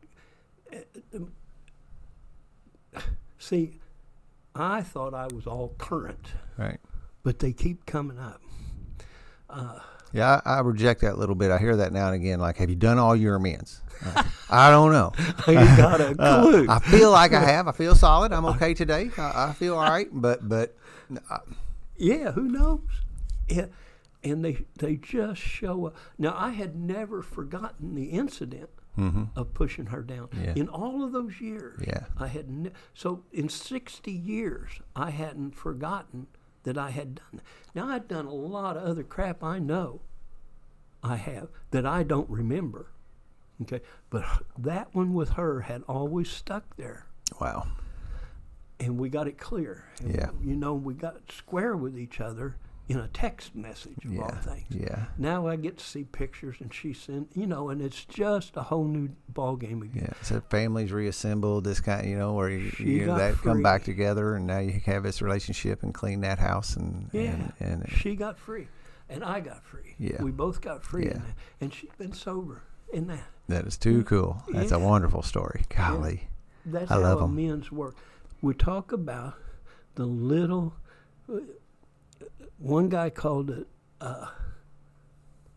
see, 3.38 3.80
I 4.54 4.82
thought 4.82 5.14
I 5.14 5.26
was 5.28 5.46
all 5.46 5.74
current, 5.78 6.28
Right. 6.58 6.78
but 7.22 7.38
they 7.38 7.52
keep 7.52 7.86
coming 7.86 8.18
up. 8.18 8.40
Yeah, 10.14 10.40
I, 10.44 10.56
I 10.56 10.60
reject 10.60 11.00
that 11.02 11.14
a 11.14 11.16
little 11.16 11.34
bit. 11.34 11.50
I 11.50 11.58
hear 11.58 11.76
that 11.76 11.92
now 11.92 12.06
and 12.06 12.14
again. 12.14 12.38
Like, 12.38 12.58
have 12.58 12.68
you 12.68 12.76
done 12.76 12.98
all 12.98 13.16
your 13.16 13.34
amends? 13.36 13.80
Uh, 14.04 14.22
I 14.50 14.70
don't 14.70 14.92
know. 14.92 15.12
I 15.46 15.52
ain't 15.52 15.76
got 15.78 16.00
a 16.02 16.14
Uh, 16.18 16.42
clue. 16.42 16.66
I 16.68 16.78
feel 16.80 17.10
like 17.10 17.32
I 17.32 17.40
have. 17.40 17.66
I 17.68 17.72
feel 17.72 17.94
solid. 17.94 18.30
I'm 18.32 18.44
okay 18.46 18.74
today. 18.74 19.10
I, 19.16 19.48
I 19.48 19.52
feel 19.54 19.74
all 19.76 19.82
right. 19.88 20.08
But 20.12 20.46
but 20.48 20.76
uh, 21.30 21.38
yeah, 21.96 22.32
who 22.32 22.42
knows? 22.42 22.80
Yeah, 23.48 23.66
and 24.22 24.44
they 24.44 24.64
they 24.76 24.96
just 24.96 25.40
show 25.40 25.86
up. 25.86 25.96
Now 26.18 26.34
I 26.36 26.50
had 26.50 26.76
never 26.76 27.22
forgotten 27.22 27.94
the 27.94 28.06
incident 28.06 28.68
mhm. 28.96 29.28
of 29.36 29.54
pushing 29.54 29.86
her 29.86 30.02
down 30.02 30.28
Yeah. 30.32 30.52
in 30.54 30.68
all 30.68 31.02
of 31.04 31.12
those 31.12 31.40
years. 31.40 31.82
Yeah. 31.86 32.04
I 32.18 32.26
had 32.28 32.48
ne- 32.50 32.72
so 32.94 33.24
in 33.32 33.48
60 33.48 34.10
years 34.12 34.80
I 34.94 35.10
hadn't 35.10 35.54
forgotten 35.54 36.26
that 36.64 36.76
I 36.78 36.90
had 36.90 37.16
done. 37.16 37.24
that. 37.34 37.42
Now 37.74 37.88
I'd 37.88 38.08
done 38.08 38.26
a 38.26 38.34
lot 38.34 38.76
of 38.76 38.82
other 38.84 39.02
crap 39.02 39.42
I 39.42 39.58
know 39.58 40.00
I 41.02 41.16
have 41.16 41.48
that 41.70 41.84
I 41.86 42.02
don't 42.02 42.30
remember. 42.30 42.86
Okay, 43.62 43.80
but 44.10 44.24
that 44.58 44.94
one 44.94 45.14
with 45.14 45.30
her 45.30 45.60
had 45.62 45.82
always 45.88 46.28
stuck 46.28 46.76
there, 46.76 47.06
wow. 47.40 47.66
and 48.80 48.98
we 48.98 49.08
got 49.08 49.28
it 49.28 49.38
clear. 49.38 49.84
And, 50.00 50.14
Yeah. 50.14 50.30
you 50.42 50.56
know, 50.56 50.74
we 50.74 50.94
got 50.94 51.30
square 51.30 51.76
with 51.76 51.96
each 51.96 52.20
other 52.20 52.56
in 52.88 52.98
a 52.98 53.08
text 53.08 53.54
message 53.54 54.04
of 54.04 54.10
all 54.18 54.28
Yeah. 54.32 54.40
things. 54.40 54.66
Yeah. 54.70 55.04
Now 55.16 55.46
I 55.46 55.56
get 55.56 55.78
to 55.78 55.84
see 55.84 56.04
pictures, 56.04 56.56
and 56.60 56.74
she 56.74 56.92
sent, 56.92 57.30
you 57.34 57.46
know, 57.46 57.68
and 57.70 57.80
it's 57.80 58.04
just 58.04 58.56
a 58.56 58.62
whole 58.62 58.84
new 58.86 59.10
ball 59.28 59.56
game 59.56 59.82
again. 59.82 60.08
Yeah. 60.08 60.22
So 60.22 60.42
families 60.50 60.92
reassembled. 60.92 61.64
This 61.64 61.80
kind, 61.80 62.08
you 62.08 62.18
know, 62.18 62.32
where 62.34 62.50
you, 62.50 62.70
you 62.78 63.34
come 63.42 63.62
back 63.62 63.84
together, 63.84 64.34
and 64.34 64.46
now 64.46 64.58
you 64.58 64.80
have 64.86 65.04
this 65.04 65.22
relationship 65.22 65.82
and 65.82 65.94
clean 65.94 66.20
that 66.22 66.38
house, 66.38 66.76
and 66.76 67.08
Yeah, 67.12 67.20
and, 67.60 67.82
and 67.82 67.90
she 67.92 68.16
got 68.16 68.38
free, 68.38 68.66
and 69.08 69.22
I 69.24 69.40
got 69.40 69.64
free. 69.64 69.94
Yeah. 69.98 70.20
we 70.22 70.30
both 70.32 70.60
got 70.60 70.82
free, 70.84 71.06
Yeah. 71.06 71.14
that. 71.14 71.34
and 71.60 71.72
she's 71.72 71.90
been 71.96 72.12
sober 72.12 72.62
in 72.92 73.06
that. 73.06 73.24
that 73.48 73.64
is 73.66 73.78
too 73.78 74.02
mm, 74.02 74.06
cool. 74.06 74.42
That's 74.52 74.72
a 74.72 74.78
wonderful 74.78 75.22
story. 75.22 75.62
Golly. 75.74 76.28
That's 76.66 76.90
I 76.90 76.96
love 76.96 77.20
how 77.20 77.24
'em. 77.26 77.32
amends 77.38 77.70
work. 77.72 77.94
We 78.42 78.54
talk 78.54 78.92
about 78.92 79.34
the 79.94 80.04
little. 80.04 80.74
One 82.62 82.88
guy 82.88 83.10
called 83.10 83.50
it 83.50 83.66
uh, 84.00 84.26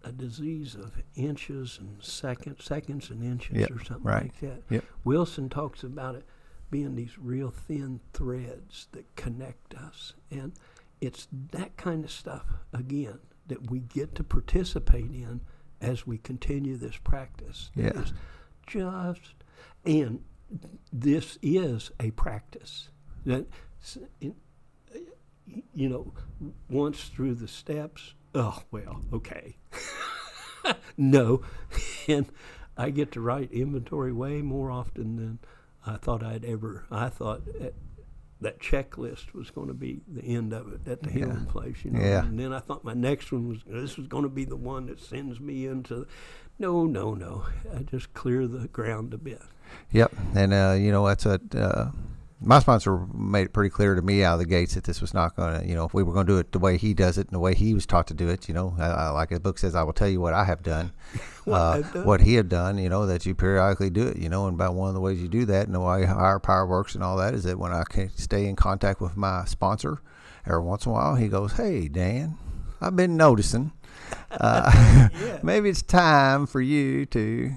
a 0.03 0.11
disease 0.11 0.75
of 0.75 0.91
inches 1.15 1.77
and 1.79 2.01
seconds, 2.03 2.63
seconds 2.63 3.09
and 3.09 3.23
inches, 3.23 3.57
Yep, 3.57 3.71
or 3.71 3.83
something 3.83 4.03
right. 4.03 4.21
like 4.23 4.39
that. 4.39 4.61
Yep. 4.69 4.83
Wilson 5.03 5.49
talks 5.49 5.83
about 5.83 6.15
it 6.15 6.25
being 6.71 6.95
these 6.95 7.17
real 7.17 7.51
thin 7.51 7.99
threads 8.13 8.87
that 8.91 9.15
connect 9.15 9.75
us. 9.75 10.13
And 10.31 10.53
it's 10.99 11.27
that 11.51 11.77
kind 11.77 12.03
of 12.03 12.11
stuff, 12.11 12.45
again, 12.73 13.19
that 13.47 13.69
we 13.69 13.79
get 13.79 14.15
to 14.15 14.23
participate 14.23 15.11
in 15.11 15.41
as 15.81 16.07
we 16.07 16.17
continue 16.17 16.75
this 16.75 16.97
practice. 16.97 17.69
Yeah. 17.75 17.91
is 17.99 18.13
just, 18.67 19.33
and 19.85 20.23
this 20.91 21.37
is 21.43 21.91
a 21.99 22.11
practice. 22.11 22.89
That, 23.25 23.45
you 25.73 25.89
know, 25.89 26.13
once 26.69 27.03
through 27.05 27.35
the 27.35 27.47
steps, 27.47 28.13
oh, 28.33 28.63
well, 28.71 29.01
okay. 29.13 29.57
no. 30.97 31.41
And 32.07 32.27
I 32.77 32.91
get 32.91 33.11
to 33.13 33.19
write 33.21 33.51
inventory 33.51 34.13
way 34.13 34.43
more 34.43 34.69
often 34.69 35.15
than 35.15 35.39
I 35.87 35.97
thought 35.97 36.21
I'd 36.23 36.45
ever. 36.45 36.85
I 36.91 37.09
thought 37.09 37.43
that, 37.59 37.73
that 38.41 38.59
checklist 38.59 39.33
was 39.33 39.49
going 39.49 39.69
to 39.69 39.73
be 39.73 40.01
the 40.07 40.21
end 40.21 40.53
of 40.53 40.71
it 40.71 40.87
at 40.87 41.01
the 41.01 41.09
Yeah. 41.09 41.25
healing 41.25 41.45
place, 41.47 41.77
you 41.83 41.89
know. 41.89 41.99
Yeah. 41.99 42.23
And 42.23 42.39
then 42.39 42.53
I 42.53 42.59
thought 42.59 42.83
my 42.83 42.93
next 42.93 43.31
one 43.31 43.47
was 43.49 43.57
this 43.65 43.97
was 43.97 44.05
going 44.07 44.21
to 44.21 44.29
be 44.29 44.45
the 44.45 44.55
one 44.55 44.85
that 44.85 44.99
sends 44.99 45.39
me 45.39 45.65
into. 45.65 46.05
No, 46.59 46.85
no, 46.85 47.15
no. 47.15 47.45
I 47.75 47.81
just 47.81 48.13
clear 48.13 48.45
the 48.47 48.67
ground 48.67 49.15
a 49.15 49.17
bit. 49.17 49.41
Yep, 49.91 50.13
and 50.35 50.53
uh, 50.53 50.75
you 50.77 50.91
know 50.91 51.07
that's 51.07 51.25
a 51.25 51.39
uh, 51.55 51.89
my 52.41 52.59
sponsor 52.59 53.07
made 53.13 53.43
it 53.43 53.53
pretty 53.53 53.69
clear 53.69 53.95
to 53.95 54.01
me 54.01 54.23
out 54.23 54.33
of 54.33 54.39
the 54.39 54.45
gates 54.45 54.75
that 54.75 54.83
this 54.83 54.99
was 55.01 55.13
not 55.13 55.35
going 55.35 55.61
to, 55.61 55.67
you 55.67 55.73
know, 55.73 55.85
if 55.85 55.93
we 55.93 56.03
were 56.03 56.13
going 56.13 56.27
to 56.27 56.33
do 56.33 56.37
it 56.37 56.51
the 56.51 56.59
way 56.59 56.77
he 56.77 56.93
does 56.93 57.17
it 57.17 57.27
and 57.27 57.33
the 57.35 57.39
way 57.39 57.55
he 57.55 57.73
was 57.73 57.85
taught 57.85 58.07
to 58.07 58.13
do 58.13 58.27
it, 58.27 58.47
you 58.49 58.53
know, 58.53 58.75
I, 58.77 58.85
I, 58.87 59.09
like 59.09 59.29
the 59.29 59.39
book 59.39 59.57
says, 59.57 59.73
I 59.73 59.83
will 59.83 59.93
tell 59.93 60.09
you 60.09 60.19
what 60.19 60.33
I 60.33 60.43
have 60.43 60.61
done, 60.61 60.91
What 61.45 61.55
uh, 61.55 61.81
done. 61.81 62.05
what 62.05 62.21
he 62.21 62.35
had 62.35 62.49
done, 62.49 62.77
you 62.77 62.89
know, 62.89 63.05
that 63.05 63.25
you 63.25 63.35
periodically 63.35 63.89
do 63.89 64.07
it, 64.07 64.17
you 64.17 64.27
know, 64.29 64.47
and 64.47 64.57
by 64.57 64.67
one 64.69 64.89
of 64.89 64.95
the 64.95 64.99
ways 65.01 65.21
you 65.21 65.27
do 65.29 65.45
that 65.45 65.65
and 65.67 65.73
the 65.73 65.79
way 65.79 66.03
higher 66.05 66.39
power 66.39 66.65
works 66.67 66.93
and 66.93 67.03
all 67.03 67.17
that 67.17 67.33
is 67.33 67.43
that 67.43 67.57
when 67.57 67.71
I 67.71 67.83
can 67.89 68.09
stay 68.17 68.47
in 68.47 68.55
contact 68.57 68.99
with 68.99 69.15
my 69.15 69.45
sponsor 69.45 69.99
every 70.45 70.61
once 70.61 70.85
in 70.85 70.91
a 70.91 70.93
while, 70.93 71.15
he 71.15 71.29
goes, 71.29 71.53
Hey, 71.53 71.87
Dan, 71.87 72.37
I've 72.81 72.95
been 72.97 73.15
noticing, 73.15 73.71
uh, 74.31 75.09
Yeah. 75.21 75.39
maybe 75.43 75.69
it's 75.69 75.81
time 75.81 76.47
for 76.47 76.59
you 76.59 77.05
to, 77.07 77.53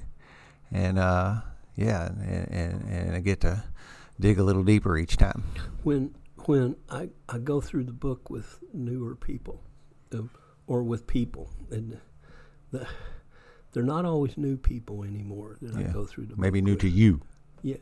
and, 0.70 0.98
uh, 1.00 1.40
yeah, 1.74 2.06
and, 2.06 2.48
and, 2.50 2.88
and 2.88 3.16
I 3.16 3.20
get 3.20 3.40
to 3.42 3.64
dig 4.20 4.38
a 4.38 4.42
little 4.42 4.64
deeper 4.64 4.96
each 4.98 5.16
time. 5.16 5.44
when 5.82 6.14
when 6.46 6.76
I, 6.90 7.10
I 7.28 7.38
go 7.38 7.60
through 7.60 7.84
the 7.84 7.92
book 7.92 8.30
with 8.30 8.58
newer 8.72 9.14
people 9.14 9.62
uh, 10.14 10.22
or 10.66 10.82
with 10.82 11.06
people 11.06 11.50
and 11.70 11.98
the, 12.70 12.86
they're 13.72 13.82
not 13.82 14.04
always 14.06 14.38
new 14.38 14.56
people 14.56 15.04
anymore 15.04 15.58
that 15.60 15.74
I 15.76 15.82
go 15.82 16.04
through 16.06 16.26
the 16.26 16.36
Maybe 16.36 16.60
new 16.62 16.72
with. 16.72 16.80
to 16.80 16.88
you. 16.88 17.20
yeah 17.62 17.76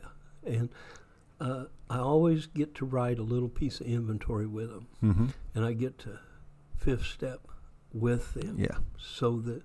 and 0.45 0.69
uh, 1.39 1.65
I 1.89 1.99
always 1.99 2.47
get 2.47 2.73
to 2.75 2.85
write 2.85 3.19
a 3.19 3.23
little 3.23 3.47
piece 3.49 3.79
of 3.79 3.87
inventory 3.87 4.47
with 4.47 4.69
them 4.69 4.87
Mm-hmm. 5.03 5.27
and 5.55 5.65
I 5.65 5.73
get 5.73 5.97
to 5.99 6.19
fifth 6.75 7.05
step 7.05 7.47
with 7.93 8.33
them 8.33 8.55
Yeah. 8.59 8.77
so 8.97 9.39
that 9.41 9.61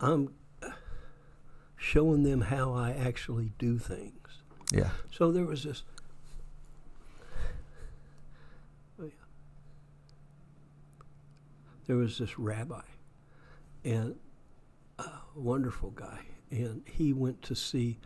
I'm 0.00 0.30
showing 1.82 2.22
them 2.22 2.42
how 2.42 2.72
I 2.72 2.92
actually 2.92 3.52
do 3.58 3.76
things 3.76 4.42
Yeah. 4.70 4.90
so 5.10 5.32
there 5.32 5.44
was 5.44 5.64
this. 5.64 5.82
oh, 9.00 9.04
yeah. 9.04 9.10
There 11.86 11.96
was 11.96 12.18
this 12.18 12.38
rabbi, 12.38 12.82
and 13.84 14.14
a 15.00 15.10
wonderful 15.34 15.90
guy, 15.90 16.20
and 16.50 16.82
he 16.86 17.12
went 17.12 17.42
to 17.42 17.56
see 17.56 17.98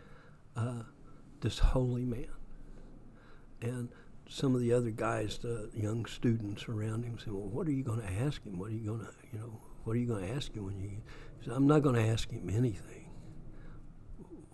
uh, 0.55 0.81
this 1.41 1.59
holy 1.59 2.03
man, 2.05 2.25
and 3.61 3.89
some 4.27 4.55
of 4.55 4.61
the 4.61 4.73
other 4.73 4.89
guys, 4.89 5.37
the 5.37 5.69
young 5.75 6.05
students 6.07 6.67
around 6.67 7.03
him, 7.05 7.19
said, 7.19 7.31
"Well, 7.31 7.47
what 7.47 7.67
are 7.67 7.71
you 7.71 7.83
going 7.83 8.01
to 8.01 8.11
ask 8.11 8.43
him? 8.43 8.57
What 8.57 8.71
are 8.71 8.73
you 8.73 8.85
going 8.87 9.01
to, 9.01 9.11
you 9.31 9.37
know, 9.39 9.61
what 9.83 9.93
are 9.95 9.99
you 9.99 10.07
going 10.07 10.25
to 10.27 10.33
ask 10.33 10.51
him 10.53 10.65
when 10.65 10.79
you?" 10.79 10.89
He 11.39 11.45
said, 11.45 11.53
"I'm 11.53 11.67
not 11.67 11.83
going 11.83 11.95
to 11.95 12.01
ask 12.07 12.29
him 12.31 12.49
anything." 12.49 13.03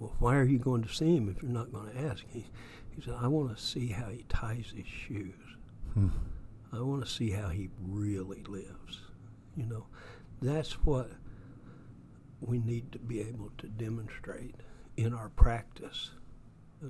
Well, 0.04 0.16
why 0.20 0.36
are 0.36 0.44
you 0.44 0.60
going 0.60 0.84
to 0.84 0.94
see 0.94 1.16
him 1.16 1.30
if 1.30 1.42
you're 1.42 1.52
not 1.52 1.72
going 1.72 1.90
to 1.90 1.98
ask? 1.98 2.26
He, 2.30 2.46
he 2.94 3.02
said, 3.02 3.16
I 3.18 3.28
want 3.28 3.56
to 3.56 3.64
see 3.64 3.88
how 3.88 4.10
he 4.10 4.26
ties 4.28 4.74
his 4.76 4.86
shoes. 4.86 5.34
Hmm. 5.94 6.10
I 6.74 6.82
want 6.82 7.06
to 7.06 7.10
see 7.10 7.30
how 7.30 7.48
he 7.48 7.70
really 7.82 8.44
lives. 8.44 9.00
You 9.56 9.66
know, 9.66 9.86
that's 10.42 10.74
what 10.84 11.10
we 12.42 12.60
need 12.60 12.92
to 12.92 13.00
be 13.00 13.22
able 13.22 13.52
to 13.60 13.68
demonstrate 13.68 14.56
in 14.98 15.14
our 15.14 15.30
practice, 15.30 16.12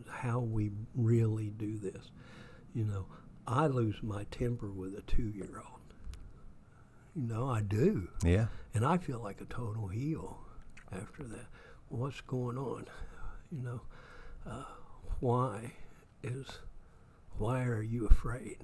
how 0.10 0.40
we 0.40 0.72
really 0.96 1.52
do 1.52 1.78
this. 1.78 2.10
You 2.74 2.86
know, 2.86 3.06
I 3.46 3.68
lose 3.68 4.02
my 4.02 4.24
temper 4.32 4.72
with 4.72 4.98
a 4.98 5.02
two-year-old. 5.02 5.68
You 7.16 7.28
know, 7.28 7.48
I 7.48 7.62
do. 7.62 8.08
Yeah. 8.26 8.48
And 8.74 8.84
I 8.84 8.98
feel 8.98 9.20
like 9.20 9.40
a 9.40 9.46
total 9.46 9.88
heel 9.88 10.40
after 10.92 11.24
that. 11.24 11.46
What's 11.94 12.22
going 12.22 12.58
on? 12.58 12.86
You 13.52 13.62
know, 13.62 13.82
uh, 14.50 14.64
why 15.20 15.74
is, 16.24 16.48
why 17.38 17.66
are 17.66 17.84
you 17.84 18.08
afraid? 18.08 18.58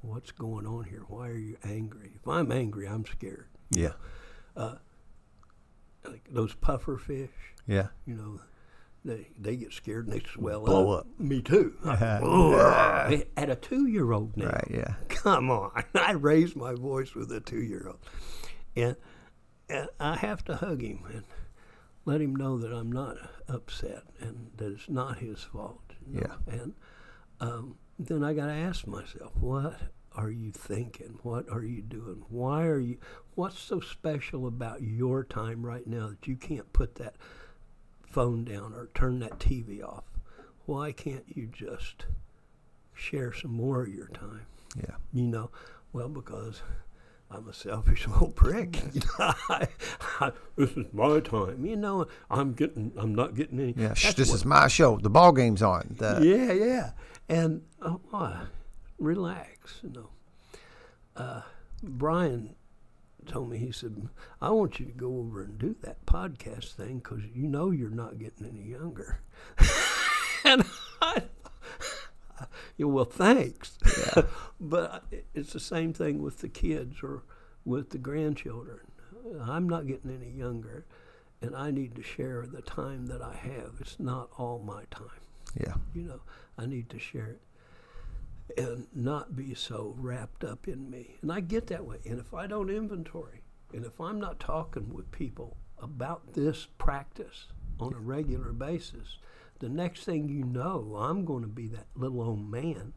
What's 0.00 0.32
going 0.32 0.66
on 0.66 0.84
here? 0.84 1.02
Why 1.08 1.28
are 1.28 1.36
you 1.36 1.58
angry? 1.62 2.12
If 2.14 2.26
I'm 2.26 2.50
angry, 2.50 2.88
I'm 2.88 3.04
scared. 3.04 3.48
Yeah. 3.70 3.92
Like 4.56 6.24
those 6.30 6.54
puffer 6.54 6.96
fish, 6.96 7.28
Yeah. 7.66 7.88
you 8.06 8.14
know, 8.14 8.40
they 9.04 9.28
they 9.38 9.56
get 9.56 9.74
scared 9.74 10.06
and 10.06 10.14
they 10.18 10.24
swell 10.26 10.64
Blow 10.64 10.92
up. 10.92 11.00
up. 11.00 11.06
Me 11.20 11.42
too. 11.42 11.74
Ugh. 11.84 13.22
At 13.36 13.50
a 13.50 13.56
two-year-old 13.56 14.38
now. 14.38 14.46
Right. 14.46 14.68
Yeah. 14.70 14.94
Come 15.08 15.50
on. 15.50 15.84
I 15.94 16.12
raised 16.12 16.56
my 16.56 16.72
voice 16.72 17.14
with 17.14 17.30
a 17.30 17.40
two 17.40 17.62
year 17.62 17.84
old. 17.88 17.98
And, 18.74 18.96
and 19.68 19.88
I 20.00 20.16
have 20.16 20.42
to 20.46 20.56
hug 20.56 20.80
him 20.80 21.04
and 21.12 21.24
let 22.10 22.20
him 22.20 22.34
know 22.34 22.58
that 22.58 22.72
I'm 22.72 22.90
not 22.90 23.16
upset 23.48 24.02
and 24.20 24.50
that 24.56 24.72
it's 24.72 24.88
not 24.88 25.18
his 25.18 25.42
fault. 25.44 25.92
you 26.12 26.22
know. 26.22 26.34
And 26.48 26.74
um, 27.40 27.76
then 28.00 28.24
I 28.24 28.34
got 28.34 28.46
to 28.46 28.52
ask 28.52 28.84
myself, 28.86 29.30
what 29.38 29.78
are 30.16 30.30
you 30.30 30.50
thinking? 30.50 31.20
What 31.22 31.48
are 31.48 31.62
you 31.62 31.82
doing? 31.82 32.24
Why 32.28 32.64
are 32.64 32.80
you, 32.80 32.98
what's 33.36 33.60
so 33.60 33.78
special 33.78 34.48
about 34.48 34.82
your 34.82 35.22
time 35.22 35.64
right 35.64 35.86
now 35.86 36.08
that 36.08 36.26
you 36.26 36.34
can't 36.34 36.72
put 36.72 36.96
that 36.96 37.14
phone 38.04 38.44
down 38.44 38.74
or 38.74 38.88
turn 38.92 39.20
that 39.20 39.38
TV 39.38 39.80
off? 39.80 40.04
Why 40.66 40.90
can't 40.90 41.24
you 41.28 41.46
just 41.46 42.06
share 42.92 43.32
some 43.32 43.52
more 43.52 43.82
of 43.82 43.94
your 43.94 44.08
time? 44.08 44.46
Yeah. 44.76 44.96
You 45.12 45.28
know, 45.28 45.50
well, 45.92 46.08
because 46.08 46.62
I'm 47.30 47.48
a 47.48 47.52
selfish 47.54 48.06
little 48.08 48.30
prick. 48.30 48.82
You 48.92 49.00
know, 49.18 49.32
I, 49.48 49.68
I, 50.20 50.32
this 50.56 50.70
is 50.70 50.86
my 50.92 51.20
time. 51.20 51.64
You 51.64 51.76
know, 51.76 52.06
I'm 52.30 52.52
getting, 52.54 52.92
I'm 52.96 53.14
not 53.14 53.34
getting 53.34 53.60
any. 53.60 53.74
Yeah. 53.76 53.88
That's 53.88 54.14
this 54.14 54.28
what- 54.30 54.34
is 54.36 54.44
my 54.44 54.68
show. 54.68 54.98
The 54.98 55.10
ball 55.10 55.32
game's 55.32 55.62
on. 55.62 55.94
The, 55.98 56.20
yeah, 56.22 56.52
yeah. 56.52 56.90
And 57.28 57.62
oh, 57.82 58.00
why? 58.10 58.42
relax. 58.98 59.78
You 59.82 59.90
know, 59.90 60.08
uh, 61.16 61.42
Brian 61.82 62.54
told 63.26 63.50
me 63.50 63.58
he 63.58 63.72
said, 63.72 64.08
"I 64.40 64.50
want 64.50 64.80
you 64.80 64.86
to 64.86 64.92
go 64.92 65.18
over 65.18 65.42
and 65.42 65.58
do 65.58 65.76
that 65.82 66.04
podcast 66.06 66.72
thing 66.74 66.98
because 66.98 67.22
you 67.34 67.46
know 67.46 67.70
you're 67.70 67.90
not 67.90 68.18
getting 68.18 68.46
any 68.46 68.68
younger." 68.70 69.20
and 70.44 70.64
I, 71.00 71.22
yeah, 72.76 72.86
well, 72.86 73.04
thanks. 73.04 73.78
Yeah. 73.98 74.22
but 74.60 75.04
it's 75.34 75.52
the 75.52 75.60
same 75.60 75.92
thing 75.92 76.22
with 76.22 76.38
the 76.38 76.48
kids 76.48 77.02
or 77.02 77.22
with 77.64 77.90
the 77.90 77.98
grandchildren. 77.98 78.80
I'm 79.40 79.68
not 79.68 79.86
getting 79.86 80.10
any 80.10 80.30
younger, 80.30 80.86
and 81.42 81.54
I 81.54 81.70
need 81.70 81.94
to 81.96 82.02
share 82.02 82.46
the 82.46 82.62
time 82.62 83.06
that 83.06 83.22
I 83.22 83.34
have. 83.34 83.74
It's 83.80 84.00
not 84.00 84.30
all 84.38 84.58
my 84.58 84.84
time. 84.90 85.20
Yeah. 85.58 85.74
You 85.94 86.02
know, 86.02 86.20
I 86.56 86.66
need 86.66 86.90
to 86.90 86.98
share 86.98 87.26
it 87.26 87.40
and 88.56 88.86
not 88.94 89.36
be 89.36 89.54
so 89.54 89.94
wrapped 89.98 90.44
up 90.44 90.66
in 90.66 90.90
me. 90.90 91.18
And 91.22 91.32
I 91.32 91.40
get 91.40 91.66
that 91.68 91.84
way. 91.84 91.98
And 92.04 92.18
if 92.18 92.34
I 92.34 92.46
don't 92.46 92.70
inventory, 92.70 93.42
and 93.72 93.84
if 93.84 94.00
I'm 94.00 94.20
not 94.20 94.40
talking 94.40 94.92
with 94.92 95.10
people 95.12 95.56
about 95.78 96.34
this 96.34 96.66
practice 96.78 97.46
on 97.78 97.94
a 97.94 97.98
regular 97.98 98.52
basis, 98.52 99.18
the 99.60 99.68
next 99.68 100.04
thing 100.04 100.28
you 100.28 100.44
know, 100.44 100.96
I'm 100.98 101.24
going 101.24 101.42
to 101.42 101.48
be 101.48 101.68
that 101.68 101.86
little 101.94 102.22
old 102.22 102.50
man 102.50 102.92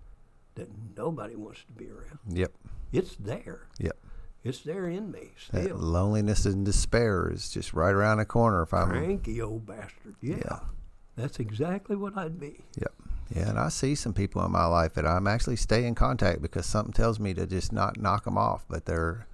that 0.55 0.69
nobody 0.97 1.35
wants 1.35 1.63
to 1.65 1.73
be 1.73 1.89
around. 1.89 2.19
Yep. 2.29 2.51
It's 2.91 3.15
there. 3.15 3.67
Yep. 3.79 3.97
It's 4.43 4.59
there 4.59 4.89
in 4.89 5.09
me 5.09 5.31
That 5.53 5.79
loneliness 5.79 6.45
and 6.45 6.65
despair 6.65 7.31
is 7.31 7.49
just 7.49 7.73
right 7.73 7.93
around 7.93 8.17
the 8.17 8.25
corner. 8.25 8.61
If 8.63 8.73
I'm. 8.73 8.89
Cranky 8.89 9.41
old 9.41 9.65
bastard. 9.65 10.15
Yeah. 10.21 10.35
Yeah. 10.39 10.59
That's 11.15 11.39
exactly 11.39 11.95
what 11.95 12.17
I'd 12.17 12.39
be. 12.39 12.59
Yep. 12.79 12.93
Yeah, 13.33 13.49
and 13.49 13.59
I 13.59 13.69
see 13.69 13.95
some 13.95 14.13
people 14.13 14.43
in 14.45 14.51
my 14.51 14.65
life 14.65 14.93
that 14.93 15.07
I'm 15.07 15.27
actually 15.27 15.55
stay 15.55 15.85
in 15.85 15.95
contact 15.95 16.41
because 16.41 16.65
something 16.65 16.93
tells 16.93 17.19
me 17.19 17.33
to 17.35 17.47
just 17.47 17.71
not 17.71 17.99
knock 17.99 18.25
them 18.25 18.37
off, 18.37 18.65
but 18.67 18.85
they're 18.85 19.27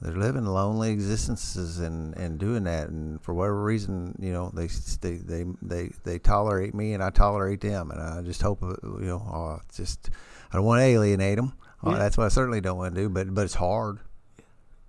they're 0.00 0.14
living 0.14 0.44
lonely 0.44 0.90
existences 0.90 1.80
and, 1.80 2.16
and 2.16 2.38
doing 2.38 2.64
that, 2.64 2.88
and 2.88 3.20
for 3.22 3.34
whatever 3.34 3.62
reason, 3.62 4.14
you 4.20 4.32
know, 4.32 4.50
they 4.54 4.68
they 5.00 5.16
they 5.16 5.44
they, 5.60 5.90
they 6.04 6.18
tolerate 6.18 6.74
me 6.74 6.92
and 6.92 7.02
I 7.02 7.10
tolerate 7.10 7.60
them, 7.60 7.90
and 7.90 8.00
I 8.00 8.22
just 8.22 8.40
hope, 8.40 8.62
uh, 8.62 8.74
you 8.82 9.06
know, 9.06 9.18
oh, 9.18 9.60
just 9.74 10.10
I 10.52 10.56
don't 10.56 10.64
want 10.64 10.80
to 10.80 10.84
alienate 10.84 11.36
them. 11.36 11.54
Oh, 11.82 11.94
that's 11.94 12.16
what 12.16 12.24
I 12.24 12.28
certainly 12.28 12.60
don't 12.60 12.78
want 12.78 12.94
to 12.94 13.00
do, 13.00 13.08
but 13.08 13.34
but 13.34 13.44
it's 13.44 13.54
hard 13.54 13.98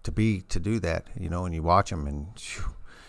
to 0.04 0.12
be 0.12 0.42
to 0.50 0.60
do 0.60 0.80
that, 0.80 1.08
you 1.20 1.30
know, 1.30 1.46
and 1.46 1.54
you 1.56 1.64
watch 1.64 1.90
them 1.90 2.08
and 2.08 2.28
phew, 2.40 2.66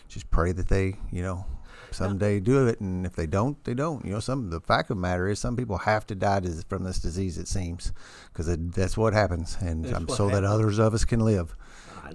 just 0.09 0.31
pray 0.31 0.53
that 0.53 0.69
they, 0.69 0.97
you 1.11 1.23
know, 1.23 1.45
someday 1.91 2.41
do 2.41 2.67
it, 2.67 2.81
and 2.81 3.07
if 3.07 3.15
they 3.15 3.27
don't, 3.27 3.63
they 3.65 3.75
don't. 3.75 4.05
You 4.05 4.13
know, 4.13 4.21
some 4.21 4.51
the 4.51 4.61
fact 4.61 4.91
of 4.91 4.97
the 4.97 5.01
matter 5.01 5.29
is 5.29 5.39
some 5.39 5.57
people 5.57 5.79
have 5.79 6.07
to 6.09 6.15
die 6.15 6.41
dis- 6.41 6.65
from 6.69 6.85
this 6.85 6.99
disease. 6.99 7.39
It 7.39 7.49
seems 7.49 7.93
because 8.33 8.55
that's 8.59 8.97
what 8.97 9.13
happens, 9.13 9.57
and 9.61 9.87
um, 9.95 10.07
what 10.07 10.17
so 10.17 10.29
that 10.29 10.45
others 10.45 10.79
of 10.79 10.95
us 10.95 11.05
can 11.05 11.21
live. 11.21 11.55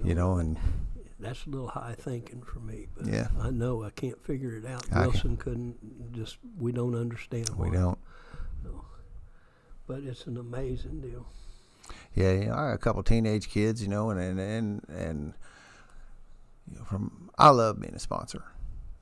You 0.04 0.16
know, 0.16 0.38
and 0.38 0.58
that's 1.20 1.46
a 1.46 1.50
little 1.50 1.68
high 1.70 1.96
thinking 1.98 2.42
for 2.42 2.60
me. 2.60 2.88
But 2.96 3.08
Yeah. 3.08 3.28
I 3.40 3.50
know 3.50 3.84
I 3.84 3.90
can't 3.92 4.22
figure 4.24 4.56
it 4.58 4.66
out. 4.66 4.86
I 4.92 5.04
can- 5.04 5.12
Wilson 5.12 5.38
couldn't. 5.38 6.12
Just 6.14 6.38
we 6.60 6.72
don't 6.72 6.96
understand. 6.96 7.50
we 7.58 7.70
why. 7.70 7.74
don't. 7.76 8.00
No. 8.64 8.86
But 9.88 10.04
it's 10.04 10.26
an 10.28 10.38
amazing 10.38 11.02
deal. 11.02 11.26
Yeah, 12.16 12.32
you 12.32 12.46
know, 12.46 12.54
I 12.54 12.68
got 12.70 12.74
a 12.74 12.78
couple 12.78 13.04
teenage 13.04 13.50
kids, 13.50 13.82
you 13.82 13.88
know, 13.88 14.10
and 14.10 14.20
and 14.20 14.40
and, 14.40 14.86
and 14.90 15.34
you 16.72 16.78
know, 16.80 16.84
from 16.86 17.30
I 17.38 17.50
love 17.50 17.80
being 17.82 17.94
a 17.96 18.00
sponsor. 18.00 18.44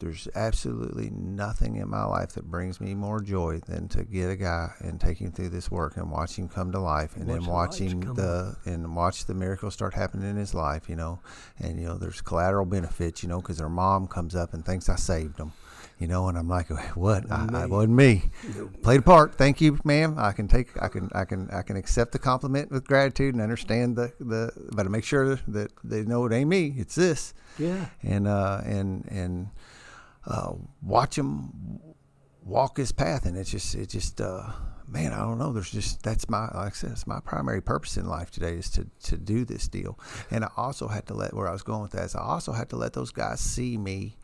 There's 0.04 0.28
absolutely 0.36 1.10
nothing 1.12 1.78
in 1.78 1.90
my 1.90 2.04
life 2.04 2.34
that 2.34 2.44
brings 2.44 2.82
me 2.82 2.94
more 2.94 3.22
joy 3.22 3.60
than 3.68 3.88
to 3.88 4.04
get 4.04 4.30
a 4.30 4.36
guy 4.36 4.70
and 4.82 5.00
take 5.00 5.18
him 5.20 5.32
through 5.32 5.48
this 5.48 5.72
work 5.72 5.96
and 5.96 6.12
watch 6.12 6.36
him 6.38 6.50
come 6.50 6.74
to 6.74 6.80
life 6.80 7.16
and 7.16 7.26
Watch 7.26 7.36
then 7.38 7.44
the 7.46 7.50
watch 7.50 7.78
him 7.78 8.00
the 8.16 8.56
and 8.66 8.96
watch 8.96 9.26
the 9.26 9.34
miracles 9.34 9.74
start 9.74 9.94
happening 9.94 10.30
in 10.30 10.36
his 10.36 10.54
life 10.54 10.90
you 10.90 10.98
know. 10.98 11.20
And 11.58 11.80
you 11.80 11.86
know 11.88 11.98
there's 11.98 12.20
collateral 12.20 12.66
benefits 12.66 13.24
you 13.24 13.30
know 13.30 13.40
because 13.40 13.60
their 13.60 13.70
mom 13.70 14.08
comes 14.08 14.36
up 14.36 14.54
and 14.54 14.66
thinks 14.66 14.90
i 14.90 14.96
saved 14.96 15.38
them 15.38 15.54
you 16.00 16.08
know 16.08 16.28
and 16.28 16.38
i'm 16.38 16.50
like 16.50 16.68
what? 16.98 17.32
I, 17.32 17.48
I 17.54 17.66
wasn't 17.66 17.94
me. 17.94 18.32
Played 18.82 19.00
a 19.00 19.04
part. 19.04 19.36
Thank 19.36 19.62
you 19.62 19.80
ma'am. 19.86 20.16
I 20.18 20.34
can 20.34 20.50
take 20.50 20.70
i 20.82 20.90
can 20.90 21.10
i 21.16 21.24
can 21.24 21.50
i 21.52 21.62
can 21.62 21.78
accept 21.78 22.12
the 22.12 22.20
compliment 22.20 22.72
with 22.72 22.86
gratitude 22.86 23.36
and 23.36 23.42
understand 23.42 23.96
the 23.96 24.12
the 24.20 24.52
but 24.74 24.84
to 24.84 24.90
make 24.90 25.06
sure 25.06 25.40
that 25.48 25.72
they 25.84 26.04
know 26.04 26.26
it 26.26 26.34
ain't 26.34 26.50
me 26.50 26.76
it's 26.78 26.96
this. 26.96 27.34
Yeah. 27.58 27.86
and 28.02 28.28
uh, 28.28 28.62
and 28.66 29.06
and 29.10 29.50
uh, 30.26 30.54
watch 30.82 31.18
him 31.18 31.80
walk 32.44 32.78
his 32.78 32.92
path, 32.92 33.26
and 33.26 33.38
it's 33.38 33.52
just 33.52 33.76
it 33.76 33.90
just 33.90 34.22
uh, 34.22 34.52
man, 34.88 35.14
I 35.14 35.20
don't 35.20 35.38
know. 35.38 35.54
There's 35.54 35.72
just 35.72 36.04
that's 36.04 36.30
my 36.30 36.46
like 36.54 36.56
I 36.56 36.70
said, 36.70 36.92
it's 36.92 37.08
my 37.08 37.20
primary 37.20 37.62
purpose 37.62 37.98
in 37.98 38.08
life 38.08 38.32
today 38.32 38.54
is 38.54 38.70
to 38.72 38.88
to 39.04 39.18
do 39.18 39.46
this 39.46 39.68
deal, 39.68 40.00
and 40.32 40.44
I 40.44 40.50
also 40.58 40.88
had 40.88 41.08
to 41.08 41.14
let 41.14 41.34
where 41.34 41.48
I 41.48 41.52
was 41.52 41.64
going 41.64 41.82
with 41.82 41.92
that 41.92 42.06
is 42.06 42.16
I 42.16 42.22
also 42.22 42.52
had 42.54 42.70
to 42.70 42.76
let 42.76 42.94
those 42.94 43.12
guys 43.12 43.40
see 43.40 43.78
me 43.78 44.18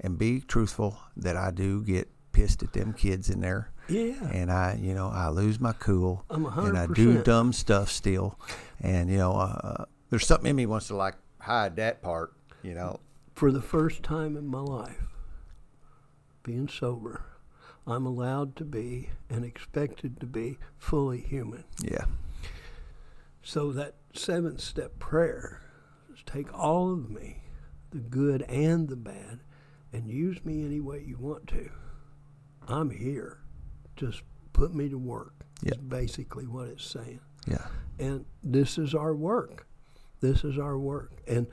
and 0.00 0.18
be 0.18 0.40
truthful 0.40 0.98
that 1.16 1.36
I 1.36 1.50
do 1.50 1.82
get 1.82 2.08
pissed 2.32 2.62
at 2.62 2.72
them 2.72 2.92
kids 2.92 3.30
in 3.30 3.40
there. 3.40 3.70
Yeah. 3.88 4.14
And 4.32 4.50
I, 4.50 4.78
you 4.80 4.94
know, 4.94 5.08
I 5.08 5.28
lose 5.28 5.60
my 5.60 5.72
cool, 5.72 6.24
and 6.28 6.76
I 6.76 6.86
do 6.86 7.22
dumb 7.22 7.52
stuff 7.52 7.90
still, 7.90 8.38
and 8.80 9.08
you 9.08 9.16
know, 9.16 9.32
uh, 9.32 9.84
there's 10.10 10.26
something 10.26 10.50
in 10.50 10.56
me 10.56 10.66
wants 10.66 10.88
to 10.88 10.96
like 10.96 11.14
hide 11.38 11.76
that 11.76 12.02
part, 12.02 12.32
you 12.62 12.74
know, 12.74 13.00
For 13.34 13.52
the 13.52 13.62
first 13.62 14.02
time 14.02 14.36
in 14.36 14.46
my 14.46 14.60
life, 14.60 15.15
being 16.46 16.68
sober, 16.68 17.24
I'm 17.88 18.06
allowed 18.06 18.54
to 18.56 18.64
be 18.64 19.10
and 19.28 19.44
expected 19.44 20.20
to 20.20 20.26
be 20.26 20.58
fully 20.78 21.20
human. 21.20 21.64
Yeah. 21.82 22.04
So 23.42 23.72
that 23.72 23.96
seventh 24.12 24.60
step 24.60 24.98
prayer 25.00 25.60
is 26.14 26.22
take 26.24 26.56
all 26.56 26.92
of 26.92 27.10
me, 27.10 27.42
the 27.90 27.98
good 27.98 28.42
and 28.42 28.88
the 28.88 28.96
bad, 28.96 29.40
and 29.92 30.08
use 30.08 30.44
me 30.44 30.64
any 30.64 30.80
way 30.80 31.02
you 31.04 31.16
want 31.18 31.48
to. 31.48 31.68
I'm 32.68 32.90
here. 32.90 33.40
Just 33.96 34.22
put 34.52 34.72
me 34.72 34.88
to 34.88 34.98
work. 34.98 35.32
Is 35.64 35.76
basically 35.78 36.46
what 36.46 36.68
it's 36.68 36.84
saying. 36.84 37.20
Yeah. 37.48 37.66
And 37.98 38.24
this 38.44 38.78
is 38.78 38.94
our 38.94 39.14
work. 39.16 39.66
This 40.20 40.44
is 40.44 40.58
our 40.58 40.78
work. 40.78 41.22
And 41.26 41.48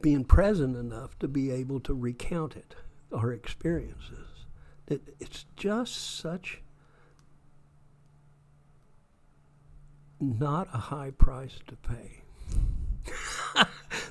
being 0.00 0.24
present 0.24 0.76
enough 0.76 1.18
to 1.18 1.28
be 1.28 1.50
able 1.50 1.80
to 1.80 1.94
recount 1.94 2.56
it, 2.56 2.74
our 3.12 3.32
experiences. 3.32 4.46
It, 4.86 5.14
it's 5.18 5.46
just 5.56 6.18
such 6.18 6.62
not 10.20 10.68
a 10.72 10.78
high 10.78 11.10
price 11.10 11.58
to 11.66 11.76
pay. 11.76 12.22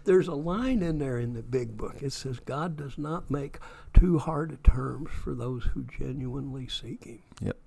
There's 0.05 0.27
a 0.27 0.35
line 0.35 0.81
in 0.81 0.99
there 0.99 1.19
in 1.19 1.33
the 1.33 1.43
big 1.43 1.77
book. 1.77 2.01
It 2.01 2.13
says, 2.13 2.39
God 2.39 2.75
does 2.75 2.97
not 2.97 3.31
make 3.31 3.59
too 3.93 4.17
hard 4.17 4.51
a 4.51 4.57
terms 4.69 5.09
for 5.11 5.33
those 5.33 5.63
who 5.65 5.85
genuinely 5.85 6.67
seek 6.67 7.05
Him. 7.05 7.21
Yep. 7.41 7.57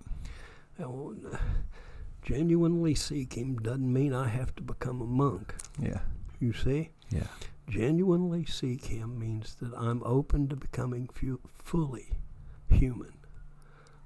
Now, 0.79 1.15
genuinely 2.23 2.95
seek 2.95 3.35
Him 3.35 3.57
doesn't 3.57 3.93
mean 3.93 4.13
I 4.13 4.29
have 4.29 4.55
to 4.57 4.63
become 4.63 5.01
a 5.01 5.07
monk. 5.07 5.55
Yeah. 5.81 6.01
You 6.41 6.53
see? 6.53 6.91
Yeah. 7.11 7.27
Genuinely 7.69 8.45
seek 8.45 8.87
Him 8.87 9.19
means 9.19 9.57
that 9.57 9.73
I'm 9.77 10.03
open 10.05 10.49
to 10.49 10.57
becoming 10.57 11.09
fu- 11.09 11.41
fully 11.59 12.19
human, 12.69 13.15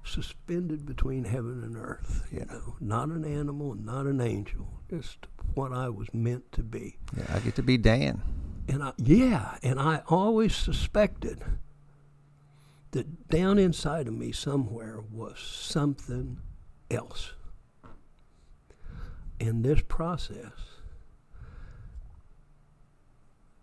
suspended 0.03 0.85
between 0.85 1.25
heaven 1.25 1.63
and 1.63 1.77
earth. 1.77 2.27
You 2.31 2.45
know, 2.45 2.75
not 2.79 3.09
an 3.09 3.23
animal, 3.23 3.75
not 3.75 4.07
an 4.07 4.19
angel, 4.19 4.67
just 4.89 5.27
what 5.53 5.71
I 5.71 5.89
was 5.89 6.13
meant 6.13 6.51
to 6.53 6.63
be. 6.63 6.97
Yeah. 7.15 7.25
I 7.35 7.39
get 7.39 7.55
to 7.55 7.63
be 7.63 7.77
Dan. 7.77 8.21
And 8.67 8.83
I, 8.83 8.93
yeah, 8.97 9.57
and 9.61 9.79
I 9.79 10.01
always 10.07 10.55
suspected 10.55 11.43
that 12.91 13.27
down 13.29 13.57
inside 13.57 14.07
of 14.07 14.13
me 14.13 14.31
somewhere 14.31 15.01
was 15.11 15.39
something 15.39 16.39
else. 16.89 17.33
And 19.39 19.63
this 19.63 19.81
process 19.87 20.51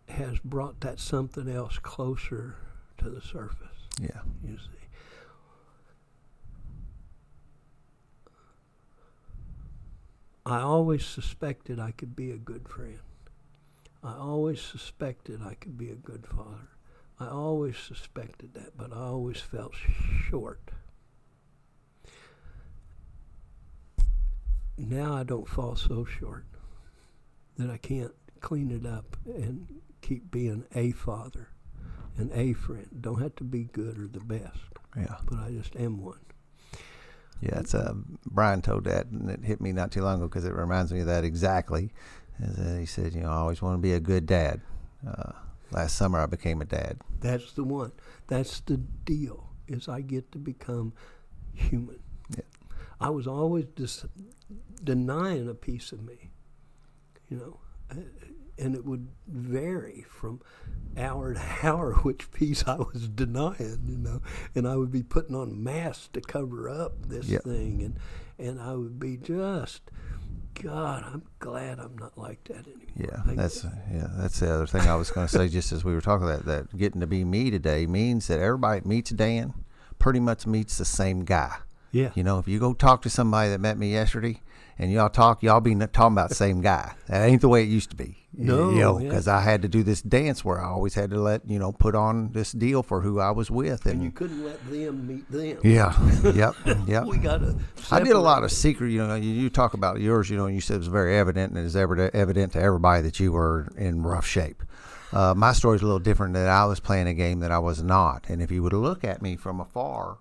has 0.08 0.38
brought 0.40 0.80
that 0.80 0.98
something 0.98 1.48
else 1.48 1.78
closer 1.78 2.56
to 2.98 3.10
the 3.10 3.20
surface, 3.20 3.86
Yeah. 4.00 4.22
you 4.42 4.56
see. 4.58 4.64
I 10.46 10.60
always 10.60 11.04
suspected 11.04 11.78
I 11.78 11.90
could 11.90 12.16
be 12.16 12.30
a 12.30 12.36
good 12.38 12.68
friend. 12.68 13.00
I 14.02 14.14
always 14.14 14.60
suspected 14.62 15.42
I 15.42 15.54
could 15.54 15.76
be 15.76 15.90
a 15.90 15.94
good 15.96 16.26
father. 16.26 16.68
I 17.20 17.28
always 17.28 17.76
suspected 17.76 18.54
that, 18.54 18.76
but 18.76 18.92
I 18.92 19.00
always 19.00 19.40
felt 19.40 19.74
short. 20.30 20.70
Now 24.78 25.14
I 25.14 25.24
don't 25.24 25.48
fall 25.48 25.74
so 25.74 26.04
short 26.04 26.44
that 27.56 27.68
I 27.68 27.76
can't 27.76 28.14
clean 28.40 28.70
it 28.70 28.86
up 28.86 29.16
and 29.26 29.66
keep 30.08 30.30
being 30.30 30.64
a 30.74 30.92
father 30.92 31.48
and 32.16 32.32
a 32.32 32.52
friend. 32.54 32.88
Don't 33.00 33.20
have 33.20 33.36
to 33.36 33.44
be 33.44 33.64
good 33.64 33.98
or 33.98 34.06
the 34.08 34.20
best, 34.24 34.58
Yeah. 34.96 35.16
but 35.28 35.38
I 35.38 35.50
just 35.50 35.76
am 35.76 36.02
one. 36.02 36.20
Yeah. 37.40 37.60
It's 37.60 37.74
uh, 37.74 37.94
Brian 38.26 38.62
told 38.62 38.84
that, 38.84 39.06
and 39.06 39.30
it 39.30 39.44
hit 39.44 39.60
me 39.60 39.72
not 39.72 39.92
too 39.92 40.02
long 40.02 40.16
ago 40.16 40.26
because 40.28 40.44
it 40.44 40.54
reminds 40.54 40.92
me 40.92 41.00
of 41.00 41.06
that 41.06 41.24
exactly. 41.24 41.92
That 42.40 42.78
he 42.78 42.86
said, 42.86 43.14
you 43.14 43.20
know, 43.20 43.30
I 43.30 43.34
always 43.36 43.60
want 43.62 43.74
to 43.76 43.82
be 43.82 43.92
a 43.92 44.00
good 44.00 44.26
dad. 44.26 44.60
Uh, 45.06 45.32
last 45.70 45.96
summer, 45.96 46.18
I 46.20 46.26
became 46.26 46.60
a 46.60 46.64
dad. 46.64 46.98
That's 47.20 47.52
the 47.52 47.64
one. 47.64 47.92
That's 48.28 48.60
the 48.60 48.76
deal. 48.78 49.50
Is 49.68 49.88
I 49.88 50.00
get 50.00 50.32
to 50.32 50.38
become 50.38 50.94
human. 51.52 52.00
Yeah. 52.34 52.42
I 53.00 53.10
was 53.10 53.26
always 53.26 53.66
dis- 53.76 54.06
denying 54.82 55.48
a 55.48 55.54
piece 55.54 55.92
of 55.92 56.02
me, 56.02 56.30
you 57.28 57.36
know, 57.36 57.60
uh, 57.90 58.02
and 58.58 58.74
it 58.74 58.84
would 58.84 59.08
vary 59.26 60.04
from 60.08 60.40
hour 60.96 61.34
to 61.34 61.40
hour 61.62 61.94
which 61.94 62.30
piece 62.32 62.64
I 62.66 62.76
was 62.76 63.08
denying, 63.08 63.80
you 63.86 63.98
know, 63.98 64.20
and 64.54 64.66
I 64.66 64.76
would 64.76 64.90
be 64.92 65.02
putting 65.02 65.34
on 65.36 65.62
masks 65.62 66.08
to 66.14 66.20
cover 66.20 66.68
up 66.68 67.06
this 67.08 67.26
Yeah. 67.28 67.38
thing, 67.40 67.82
and 67.82 67.96
and 68.40 68.60
I 68.60 68.74
would 68.74 69.00
be 69.00 69.16
just, 69.16 69.82
God, 70.62 71.04
I'm 71.04 71.22
glad 71.40 71.78
I'm 71.78 71.96
not 71.98 72.16
like 72.16 72.44
that 72.44 72.66
anymore. 72.66 72.86
Yeah, 72.96 73.22
I- 73.26 73.34
that's 73.34 73.64
yeah, 73.92 74.08
that's 74.16 74.40
the 74.40 74.52
other 74.52 74.66
thing 74.66 74.82
I 74.82 74.96
was 74.96 75.10
going 75.10 75.26
to 75.26 75.32
say. 75.32 75.48
Just 75.48 75.72
as 75.72 75.84
we 75.84 75.92
were 75.94 76.00
talking 76.00 76.26
that 76.26 76.44
that 76.46 76.76
getting 76.76 77.00
to 77.00 77.06
be 77.06 77.24
me 77.24 77.50
today 77.50 77.86
means 77.86 78.26
that 78.28 78.40
everybody 78.40 78.80
that 78.80 78.86
meets 78.86 79.10
Dan 79.10 79.54
pretty 79.98 80.20
much 80.20 80.46
meets 80.46 80.78
the 80.78 80.84
same 80.84 81.24
guy. 81.24 81.56
yeah. 81.90 82.10
You 82.14 82.22
know, 82.22 82.38
if 82.38 82.46
you 82.48 82.58
go 82.60 82.72
talk 82.74 83.02
to 83.02 83.10
somebody 83.10 83.50
that 83.50 83.60
met 83.60 83.78
me 83.78 83.92
yesterday, 83.92 84.40
and 84.78 84.92
y'all 84.92 85.08
talk, 85.08 85.42
y'all 85.42 85.60
be 85.60 85.74
talking 85.74 86.12
about 86.12 86.28
the 86.28 86.34
same 86.34 86.60
guy. 86.60 86.94
That 87.08 87.28
ain't 87.28 87.40
the 87.40 87.48
way 87.48 87.62
it 87.62 87.68
used 87.68 87.90
to 87.90 87.96
be. 87.96 88.28
No, 88.40 88.70
you 88.70 88.80
know, 88.80 88.98
yeah. 88.98 89.08
because 89.08 89.26
I 89.26 89.40
had 89.40 89.62
to 89.62 89.68
do 89.68 89.82
this 89.82 90.00
dance 90.00 90.44
where 90.44 90.60
I 90.60 90.68
always 90.68 90.94
had 90.94 91.10
to 91.10 91.20
let 91.20 91.48
you 91.48 91.58
know 91.58 91.72
put 91.72 91.96
on 91.96 92.30
this 92.32 92.52
deal 92.52 92.84
for 92.84 93.00
who 93.00 93.18
I 93.18 93.32
was 93.32 93.50
with, 93.50 93.84
and, 93.86 93.94
and 93.94 94.04
you 94.04 94.12
couldn't 94.12 94.44
let 94.44 94.64
them 94.70 95.08
meet 95.08 95.28
them. 95.30 95.58
yeah, 95.64 95.92
yep, 96.34 96.54
yep. 96.86 97.04
We 97.06 97.18
got 97.18 97.38
to. 97.38 97.58
I 97.90 98.00
did 98.00 98.12
a 98.12 98.20
lot 98.20 98.44
of 98.44 98.52
secret. 98.52 98.90
You 98.90 99.04
know, 99.04 99.16
you, 99.16 99.30
you 99.30 99.50
talk 99.50 99.74
about 99.74 100.00
yours. 100.00 100.30
You 100.30 100.36
know, 100.36 100.46
and 100.46 100.54
you 100.54 100.60
said 100.60 100.74
it 100.74 100.78
was 100.78 100.88
very 100.88 101.16
evident, 101.16 101.52
and 101.52 101.66
it's 101.66 101.74
ever 101.74 102.10
evident 102.14 102.52
to 102.52 102.60
everybody 102.60 103.02
that 103.02 103.18
you 103.18 103.32
were 103.32 103.72
in 103.76 104.02
rough 104.02 104.26
shape. 104.26 104.62
Uh, 105.12 105.34
my 105.34 105.52
story's 105.52 105.82
a 105.82 105.86
little 105.86 105.98
different. 105.98 106.34
That 106.34 106.48
I 106.48 106.64
was 106.66 106.78
playing 106.78 107.08
a 107.08 107.14
game 107.14 107.40
that 107.40 107.50
I 107.50 107.58
was 107.58 107.82
not, 107.82 108.28
and 108.28 108.40
if 108.40 108.52
you 108.52 108.62
would 108.62 108.72
look 108.72 109.02
at 109.02 109.20
me 109.20 109.34
from 109.34 109.58
afar, 109.58 110.18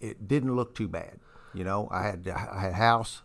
it 0.00 0.26
didn't 0.26 0.56
look 0.56 0.74
too 0.74 0.88
bad. 0.88 1.20
You 1.54 1.64
know, 1.64 1.88
I 1.90 2.02
had 2.02 2.26
I 2.28 2.60
had 2.60 2.72
a 2.72 2.76
house, 2.76 3.22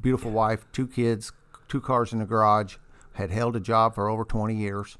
beautiful 0.00 0.30
wife, 0.30 0.66
two 0.72 0.86
kids, 0.86 1.32
two 1.68 1.80
cars 1.80 2.12
in 2.12 2.18
the 2.20 2.24
garage. 2.26 2.76
Had 3.14 3.30
held 3.30 3.54
a 3.54 3.60
job 3.60 3.94
for 3.94 4.08
over 4.08 4.24
twenty 4.24 4.56
years. 4.56 4.98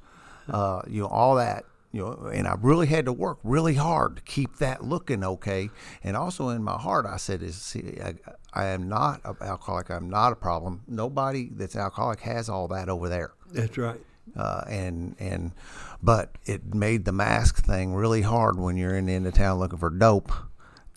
Uh, 0.49 0.83
you 0.87 1.03
know, 1.03 1.09
all 1.09 1.35
that. 1.37 1.65
You 1.91 2.01
know, 2.01 2.31
and 2.33 2.47
I 2.49 2.55
really 2.61 2.87
had 2.89 3.05
to 3.05 3.13
work 3.13 3.39
really 3.45 3.75
hard 3.75 4.17
to 4.17 4.23
keep 4.23 4.57
that 4.57 4.85
looking 4.85 5.23
okay. 5.25 5.71
And 6.03 6.17
also 6.17 6.49
in 6.49 6.63
my 6.63 6.77
heart, 6.79 7.07
I 7.07 7.17
said, 7.17 7.43
"Is 7.43 7.57
see, 7.57 7.99
I, 8.03 8.15
I 8.53 8.67
am 8.67 8.89
not 8.89 9.21
an 9.25 9.37
alcoholic. 9.41 9.91
I'm 9.91 10.11
not 10.11 10.33
a 10.33 10.37
problem. 10.37 10.83
Nobody 10.87 11.51
that's 11.53 11.77
alcoholic 11.77 12.21
has 12.21 12.49
all 12.49 12.69
that 12.69 12.89
over 12.89 13.09
there." 13.09 13.33
That's 13.53 13.77
right. 13.79 14.01
uh, 14.37 14.63
and 14.69 15.15
and 15.19 15.53
but 16.03 16.37
it 16.47 16.75
made 16.75 17.05
the 17.05 17.13
mask 17.13 17.65
thing 17.65 17.95
really 17.95 18.23
hard 18.23 18.59
when 18.59 18.77
you're 18.77 18.97
in 18.97 19.07
the 19.07 19.13
end 19.13 19.27
of 19.27 19.35
town 19.35 19.59
looking 19.59 19.79
for 19.79 19.91
dope 19.91 20.33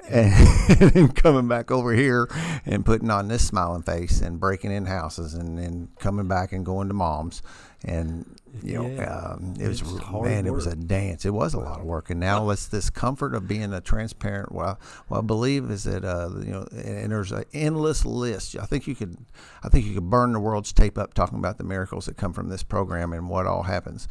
and, 0.11 0.81
and 0.81 0.91
then 0.91 1.07
coming 1.09 1.47
back 1.47 1.69
over 1.71 1.93
here 1.93 2.27
and 2.65 2.85
putting 2.85 3.09
on 3.09 3.27
this 3.27 3.45
smiling 3.45 3.81
face 3.81 4.21
and 4.21 4.39
breaking 4.39 4.71
in 4.71 4.85
houses 4.85 5.33
and 5.33 5.57
then 5.57 5.89
coming 5.99 6.27
back 6.27 6.51
and 6.53 6.65
going 6.65 6.87
to 6.87 6.93
mom's. 6.93 7.41
And 7.85 8.25
you 8.63 8.73
know 8.73 8.87
Yeah. 8.87 9.13
um, 9.35 9.53
it 9.59 9.67
was 9.67 9.83
man 10.11 10.47
it 10.47 10.53
was 10.53 10.65
a 10.65 10.75
dance. 10.75 11.25
It 11.25 11.29
was 11.33 11.53
a 11.53 11.59
lot 11.59 11.79
of 11.79 11.85
work. 11.85 12.09
And 12.09 12.19
now 12.19 12.49
it's 12.49 12.67
this 12.67 12.89
comfort 12.89 13.35
of 13.35 13.47
being 13.47 13.71
a 13.73 13.81
transparent. 13.81 14.51
Well, 14.51 14.79
well 15.09 15.19
i 15.19 15.23
believe 15.23 15.69
is 15.69 15.83
that 15.83 16.03
uh, 16.03 16.29
you 16.39 16.51
know 16.51 16.67
and 16.71 17.11
there's 17.11 17.31
an 17.31 17.43
endless 17.53 18.03
list. 18.05 18.55
I 18.57 18.65
think 18.65 18.87
you 18.87 18.95
could 18.95 19.17
i 19.63 19.69
think 19.69 19.85
you 19.85 19.93
could 19.93 20.09
burn 20.09 20.31
the 20.33 20.39
world's 20.39 20.73
tape 20.73 20.97
up 20.97 21.13
talking 21.13 21.37
about 21.37 21.57
the 21.59 21.63
miracles 21.65 22.07
that 22.07 22.17
come 22.17 22.33
from 22.33 22.49
this 22.49 22.63
program 22.63 23.13
and 23.13 23.29
what 23.29 23.45
all 23.45 23.63
happens. 23.63 24.07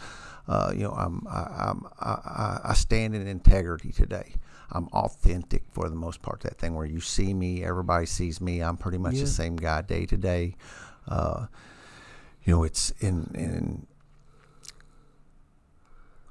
Uh, 0.48 0.70
you 0.72 0.84
know 0.84 0.92
i'm 0.92 1.26
I, 1.28 1.40
i'm 1.70 1.86
I, 1.98 2.10
I- 2.10 2.60
I 2.66 2.74
stand 2.74 3.16
in 3.16 3.26
integrity 3.26 3.90
today 3.90 4.34
i'm 4.72 4.88
authentic 4.88 5.62
for 5.70 5.88
the 5.88 5.94
most 5.94 6.22
part 6.22 6.40
that 6.40 6.58
thing 6.58 6.74
where 6.74 6.86
you 6.86 7.00
see 7.00 7.32
me 7.34 7.64
everybody 7.64 8.06
sees 8.06 8.40
me 8.40 8.60
i'm 8.60 8.76
pretty 8.76 8.98
much 8.98 9.14
Yeah. 9.14 9.20
the 9.22 9.26
same 9.28 9.56
guy 9.56 9.82
day 9.82 10.06
to 10.06 10.16
day 10.16 10.54
uh, 11.08 11.46
you 12.44 12.52
know 12.54 12.64
it's 12.64 12.90
in 13.00 13.30
in 13.34 13.86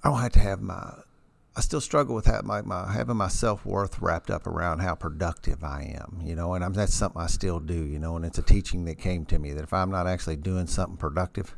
I 0.04 0.10
don't 0.10 0.20
have 0.20 0.34
to 0.34 0.40
have 0.40 0.62
my. 0.62 0.94
I 1.58 1.62
still 1.62 1.82
struggle 1.82 2.14
with 2.16 2.28
my, 2.44 2.62
my 2.62 2.92
having 2.92 3.16
my 3.18 3.30
self 3.30 3.66
worth 3.66 4.00
wrapped 4.02 4.30
up 4.30 4.46
around 4.46 4.80
how 4.82 4.94
productive 4.94 5.64
I 5.64 5.98
am, 6.00 6.20
you 6.22 6.36
know, 6.36 6.54
and 6.54 6.64
I'm, 6.64 6.74
that's 6.74 6.94
something 6.94 7.20
I 7.22 7.28
still 7.28 7.60
do, 7.62 7.74
you 7.86 7.98
know, 7.98 8.18
and 8.18 8.26
it's 8.26 8.38
a 8.38 8.42
teaching 8.44 8.84
that 8.86 9.00
came 9.00 9.26
to 9.28 9.40
me 9.40 9.54
that 9.54 9.64
if 9.64 9.72
I'm 9.74 9.90
not 9.90 10.06
actually 10.06 10.36
doing 10.36 10.68
something 10.68 10.98
productive, 10.98 11.56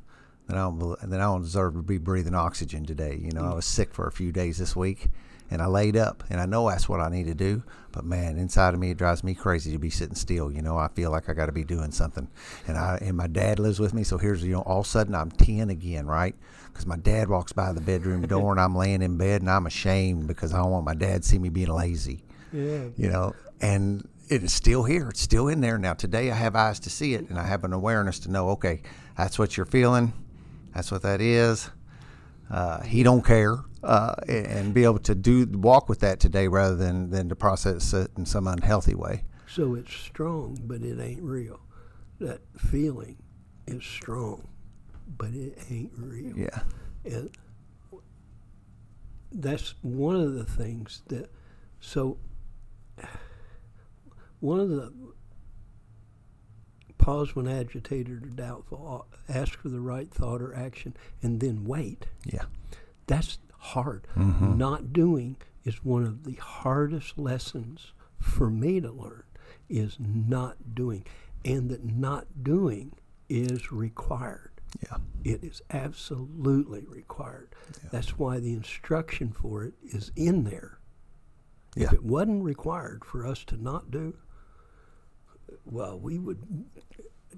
then 0.47 0.55
I 0.55 0.61
don't 0.61 0.79
then 1.09 1.19
I 1.19 1.23
don't 1.23 1.41
deserve 1.41 1.73
to 1.73 1.81
be 1.81 1.97
breathing 1.97 2.35
oxygen 2.35 2.85
today. 2.85 3.19
You 3.21 3.31
know, 3.31 3.43
I 3.43 3.53
was 3.55 3.65
sick 3.65 3.93
for 3.93 4.07
a 4.07 4.11
few 4.11 4.31
days 4.31 4.59
this 4.59 4.75
week, 4.75 5.07
and 5.49 5.61
I 5.61 5.67
laid 5.67 5.95
up, 5.97 6.23
and 6.29 6.39
I 6.39 6.45
know 6.45 6.69
that's 6.69 6.87
what 6.89 6.99
I 6.99 7.09
need 7.09 7.27
to 7.27 7.33
do, 7.33 7.63
but 7.91 8.03
man, 8.05 8.37
inside 8.37 8.73
of 8.73 8.79
me 8.79 8.91
it 8.91 8.97
drives 8.97 9.23
me 9.23 9.33
crazy 9.33 9.71
to 9.71 9.77
be 9.79 9.89
sitting 9.89 10.15
still. 10.15 10.51
You 10.51 10.61
know, 10.61 10.77
I 10.77 10.87
feel 10.89 11.11
like 11.11 11.29
I 11.29 11.33
got 11.33 11.45
to 11.47 11.51
be 11.51 11.63
doing 11.63 11.91
something, 11.91 12.27
and 12.67 12.77
I 12.77 12.97
and 13.01 13.15
my 13.17 13.27
dad 13.27 13.59
lives 13.59 13.79
with 13.79 13.93
me, 13.93 14.03
so 14.03 14.17
here's 14.17 14.43
you 14.43 14.53
know, 14.53 14.61
all 14.61 14.79
of 14.81 14.85
a 14.85 14.89
sudden 14.89 15.15
I'm 15.15 15.31
ten 15.31 15.69
again, 15.69 16.05
right? 16.07 16.35
Because 16.67 16.85
my 16.85 16.97
dad 16.97 17.27
walks 17.29 17.53
by 17.53 17.73
the 17.73 17.81
bedroom 17.81 18.21
door, 18.27 18.51
and 18.51 18.59
I'm 18.61 18.75
laying 18.75 19.01
in 19.01 19.17
bed, 19.17 19.41
and 19.41 19.49
I'm 19.49 19.65
ashamed 19.65 20.27
because 20.27 20.53
I 20.53 20.57
don't 20.57 20.71
want 20.71 20.85
my 20.85 20.93
dad 20.93 21.23
to 21.23 21.27
see 21.27 21.39
me 21.39 21.49
being 21.49 21.69
lazy 21.69 22.23
Yeah. 22.51 22.85
you 22.95 23.09
know, 23.09 23.33
and 23.61 24.07
it 24.29 24.43
is 24.43 24.53
still 24.53 24.83
here. 24.83 25.09
It's 25.09 25.21
still 25.21 25.47
in 25.47 25.61
there. 25.61 25.77
Now, 25.77 25.93
today 25.93 26.29
I 26.31 26.35
have 26.35 26.55
eyes 26.55 26.79
to 26.81 26.89
see 26.89 27.13
it 27.13 27.29
and 27.29 27.39
I 27.39 27.47
have 27.47 27.63
an 27.63 27.71
awareness 27.71 28.19
to 28.19 28.31
know, 28.31 28.49
okay, 28.49 28.81
that's 29.17 29.39
what 29.39 29.55
you're 29.55 29.65
feeling. 29.65 30.11
That's 30.75 30.91
what 30.91 31.01
that 31.03 31.21
is. 31.21 31.69
Uh, 32.51 32.81
he 32.81 33.03
don't 33.03 33.25
care. 33.25 33.57
Uh, 33.83 34.15
and 34.27 34.73
be 34.73 34.83
able 34.83 34.97
to 34.97 35.13
do 35.13 35.45
walk 35.51 35.87
with 35.87 35.99
that 35.99 36.19
today 36.19 36.47
rather 36.47 36.75
than, 36.75 37.11
than 37.11 37.29
to 37.29 37.35
process 37.35 37.93
it 37.93 38.09
in 38.17 38.25
some 38.25 38.47
unhealthy 38.47 38.95
way. 38.95 39.23
So 39.47 39.75
it's 39.75 39.93
strong, 39.93 40.59
but 40.63 40.81
it 40.81 40.99
ain't 40.99 41.21
real. 41.21 41.59
That 42.19 42.41
feeling 42.57 43.17
is 43.67 43.83
strong, 43.83 44.47
but 45.17 45.29
it 45.29 45.59
ain't 45.69 45.91
real. 45.95 46.35
Yeah. 46.35 46.61
And 47.05 47.29
that's 49.31 49.75
one 49.81 50.15
of 50.15 50.33
the 50.33 50.43
things 50.43 51.03
that, 51.07 51.29
so 51.79 52.17
one 54.39 54.59
of 54.59 54.69
the 54.69 54.91
pause 56.97 57.35
when 57.35 57.47
agitated 57.47 58.23
or 58.23 58.29
doubtful, 58.29 59.05
ask 59.29 59.59
for 59.59 59.69
the 59.69 59.79
right 59.79 60.09
thought 60.11 60.41
or 60.41 60.53
action, 60.55 60.95
and 61.21 61.39
then 61.39 61.63
wait. 61.63 62.07
Yeah. 62.25 62.45
That's 63.05 63.37
hard. 63.57 64.07
Mhm. 64.15 64.57
Not 64.57 64.93
doing 64.93 65.37
is 65.63 65.83
one 65.83 66.03
of 66.03 66.23
the 66.23 66.35
hardest 66.35 67.17
lessons 67.17 67.93
for 68.19 68.49
me 68.49 68.79
to 68.81 68.91
learn 68.91 69.23
is 69.69 69.97
not 69.99 70.75
doing. 70.75 71.05
And 71.43 71.69
that 71.69 71.83
not 71.85 72.43
doing 72.43 72.93
is 73.29 73.71
required. 73.71 74.51
Yeah. 74.83 74.97
It 75.23 75.43
is 75.43 75.61
absolutely 75.69 76.85
required. 76.85 77.53
That's 77.91 78.17
why 78.17 78.39
the 78.39 78.53
instruction 78.53 79.31
for 79.31 79.63
it 79.63 79.73
is 79.83 80.11
in 80.15 80.43
there. 80.43 80.79
Yeah. 81.75 81.87
If 81.87 81.93
it 81.93 82.03
wasn't 82.03 82.43
required 82.43 83.05
for 83.05 83.25
us 83.25 83.43
to 83.45 83.57
not 83.57 83.91
do, 83.91 84.15
well, 85.65 85.99
we 85.99 86.17
would 86.17 86.65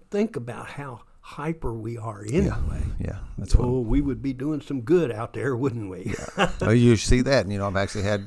think 0.10 0.36
about 0.36 0.72
how 0.72 1.02
hyper 1.30 1.72
we 1.76 1.96
are 1.96 2.24
anyway. 2.24 2.82
Yeah. 3.00 3.20
That's 3.38 3.56
what. 3.56 3.66
Oh, 3.66 3.82
we 3.82 4.02
would 4.02 4.22
be 4.22 4.34
doing 4.34 4.62
some 4.62 4.82
good 4.82 5.12
out 5.12 5.34
there, 5.34 5.56
wouldn't 5.56 5.90
we? 5.90 6.16
yeah. 6.38 6.52
oh, 6.62 6.72
you 6.72 6.96
see 6.96 7.22
that, 7.22 7.44
and 7.44 7.54
you 7.54 7.60
know, 7.60 7.68
I've 7.68 7.76
actually 7.76 8.04
had 8.04 8.26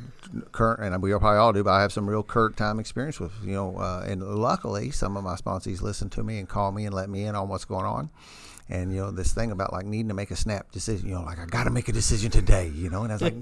current, 0.53 0.81
and 0.81 1.03
we 1.03 1.11
probably 1.11 1.39
all 1.39 1.53
do, 1.53 1.65
but 1.65 1.73
I 1.73 1.83
have 1.83 1.93
some 1.93 2.09
real 2.09 2.23
current 2.23 2.57
time 2.57 2.79
experience 2.79 3.19
with, 3.19 3.33
you 3.45 3.55
know, 3.55 3.77
uh, 3.77 4.05
and 4.07 4.23
luckily 4.23 4.93
some 4.93 5.17
of 5.17 5.25
my 5.25 5.35
sponsees 5.35 5.83
listen 5.83 6.11
to 6.11 6.23
me 6.23 6.39
and 6.39 6.49
call 6.49 6.71
me 6.71 6.87
and 6.87 6.95
let 6.95 7.11
me 7.11 7.25
in 7.25 7.35
on 7.35 7.49
what's 7.49 7.65
going 7.65 7.87
on. 7.87 8.11
And 8.69 8.95
you 8.95 9.01
know 9.01 9.11
this 9.11 9.33
thing 9.35 9.51
about 9.51 9.73
like 9.73 9.85
needing 9.85 10.09
to 10.09 10.15
make 10.15 10.31
a 10.31 10.37
snap 10.37 10.71
decision, 10.71 11.09
you 11.09 11.15
know, 11.15 11.23
like 11.23 11.41
I 11.41 11.45
got 11.45 11.65
to 11.65 11.71
make 11.71 11.89
a 11.89 11.93
decision 11.93 12.31
today, 12.31 12.69
you 12.69 12.89
know. 12.89 13.03
And 13.03 13.13
I 13.13 13.17
was 13.17 13.23
like, 13.23 13.35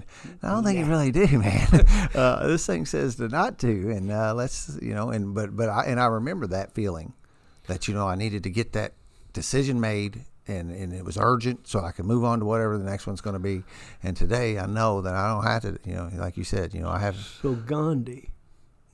I 0.42 0.48
don't 0.48 0.64
think 0.64 0.78
you 0.78 0.86
really 0.86 1.12
do, 1.12 1.26
man. 1.38 1.68
uh, 2.14 2.46
this 2.48 2.66
thing 2.66 2.86
says 2.86 3.16
to 3.16 3.28
not 3.28 3.58
to, 3.58 3.90
and 3.90 4.10
uh, 4.10 4.32
let's, 4.34 4.76
you 4.80 4.94
know, 4.94 5.10
and 5.10 5.34
but 5.34 5.54
but 5.54 5.68
I 5.68 5.84
and 5.84 6.00
I 6.00 6.06
remember 6.06 6.46
that 6.48 6.72
feeling 6.72 7.12
that 7.66 7.86
you 7.86 7.94
know 7.94 8.08
I 8.08 8.16
needed 8.16 8.42
to 8.44 8.50
get 8.50 8.72
that 8.72 8.94
decision 9.32 9.80
made 9.80 10.24
and, 10.48 10.70
and 10.70 10.92
it 10.92 11.04
was 11.04 11.16
urgent 11.20 11.66
so 11.68 11.80
I 11.80 11.92
could 11.92 12.04
move 12.06 12.24
on 12.24 12.40
to 12.40 12.44
whatever 12.44 12.76
the 12.78 12.84
next 12.84 13.06
one's 13.06 13.20
going 13.20 13.34
to 13.34 13.40
be. 13.40 13.62
And 14.02 14.16
today 14.16 14.58
I 14.58 14.66
know 14.66 15.00
that 15.02 15.14
I 15.14 15.28
don't 15.32 15.44
have 15.44 15.62
to, 15.62 15.78
you 15.88 15.94
know, 15.94 16.10
like 16.14 16.36
you 16.36 16.44
said, 16.44 16.74
you 16.74 16.80
know, 16.80 16.88
I 16.88 16.98
have, 16.98 17.16
So 17.16 17.54
Gandhi, 17.54 18.30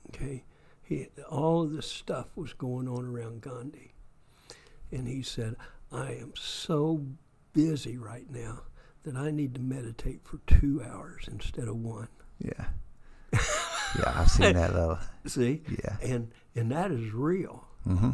okay, 0.09 0.43
he, 0.83 1.07
all 1.29 1.63
of 1.63 1.71
this 1.71 1.89
stuff 1.89 2.27
was 2.35 2.53
going 2.53 2.87
on 2.87 3.05
around 3.05 3.41
Gandhi, 3.41 3.93
and 4.91 5.05
he 5.07 5.21
said, 5.21 5.55
"I 5.91 6.11
am 6.13 6.31
so 6.35 7.03
busy 7.53 7.97
right 7.97 8.29
now 8.31 8.61
that 9.03 9.15
I 9.17 9.31
need 9.31 9.53
to 9.55 9.61
meditate 9.61 10.21
for 10.23 10.39
two 10.47 10.81
hours 10.81 11.27
instead 11.29 11.67
of 11.67 11.75
one." 11.75 12.07
yeah, 12.39 12.67
yeah, 13.33 14.13
I've 14.15 14.29
seen 14.31 14.53
that 14.53 14.71
though. 14.71 14.97
See, 15.25 15.61
Yeah. 15.83 15.97
and 16.01 16.31
and 16.55 16.71
that 16.71 16.91
is 16.91 17.11
real. 17.11 17.65
hmm 17.83 18.11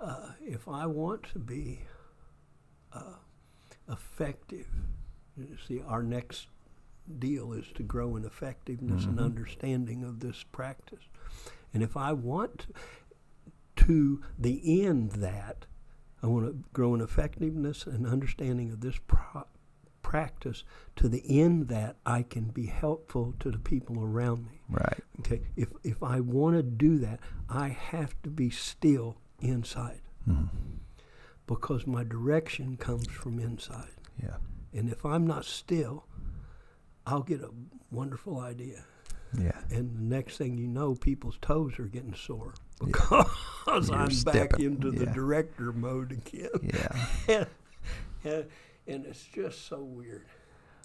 Uh, 0.00 0.32
if 0.40 0.68
I 0.68 0.86
want 0.86 1.24
to 1.32 1.38
be 1.38 1.80
uh, 2.92 3.16
effective, 3.88 4.66
you 5.36 5.56
see, 5.66 5.82
our 5.86 6.02
next 6.02 6.46
deal 7.18 7.52
is 7.52 7.66
to 7.74 7.82
grow 7.82 8.16
in 8.16 8.24
effectiveness 8.24 9.04
and 9.04 9.18
understanding 9.18 10.04
of 10.04 10.20
this 10.20 10.44
practice. 10.52 11.04
And 11.72 11.82
if 11.82 11.96
I 11.96 12.12
want 12.12 12.66
to 13.76 14.22
the 14.38 14.84
end 14.84 15.12
that, 15.12 15.66
I 16.22 16.26
want 16.26 16.46
to 16.46 16.64
grow 16.72 16.94
in 16.94 17.00
effectiveness 17.00 17.86
and 17.86 18.06
understanding 18.06 18.70
of 18.72 18.80
this 18.80 18.96
pro- 19.06 19.46
practice 20.02 20.64
to 20.96 21.08
the 21.08 21.22
end 21.40 21.68
that 21.68 21.96
I 22.04 22.22
can 22.22 22.44
be 22.44 22.66
helpful 22.66 23.34
to 23.40 23.50
the 23.50 23.58
people 23.58 24.02
around 24.02 24.46
me. 24.46 24.60
Right. 24.68 25.00
Okay, 25.20 25.42
if 25.56 25.68
if 25.84 26.02
I 26.02 26.20
want 26.20 26.56
to 26.56 26.62
do 26.62 26.98
that, 26.98 27.20
I 27.48 27.68
have 27.68 28.14
to 28.22 28.30
be 28.30 28.50
still 28.50 29.16
inside 29.40 30.00
Mhm. 30.28 30.48
because 31.46 31.86
my 31.86 32.04
direction 32.04 32.76
comes 32.76 33.06
from 33.08 33.38
inside. 33.38 33.90
Yeah. 34.22 34.36
And 34.72 34.90
if 34.90 35.04
I'm 35.06 35.26
not 35.26 35.44
still, 35.44 36.04
I'll 37.06 37.22
get 37.22 37.40
a 37.40 37.50
wonderful 37.90 38.38
idea. 38.40 38.84
Yeah. 39.38 39.58
And 39.70 39.96
the 39.96 40.02
next 40.02 40.36
thing 40.38 40.58
you 40.58 40.66
know, 40.66 40.94
people's 40.94 41.38
toes 41.40 41.78
are 41.78 41.86
getting 41.86 42.14
sore 42.14 42.54
because 42.84 43.88
You're 43.88 43.96
I'm 43.96 44.08
back 44.08 44.12
stepping, 44.12 44.64
into 44.64 44.90
the 44.90 45.06
director 45.06 45.72
mode 45.72 46.12
again. 46.12 46.48
Yeah. 46.62 47.44
and, 48.24 48.46
and 48.86 49.06
it's 49.06 49.24
just 49.24 49.66
so 49.66 49.82
weird. 49.82 50.26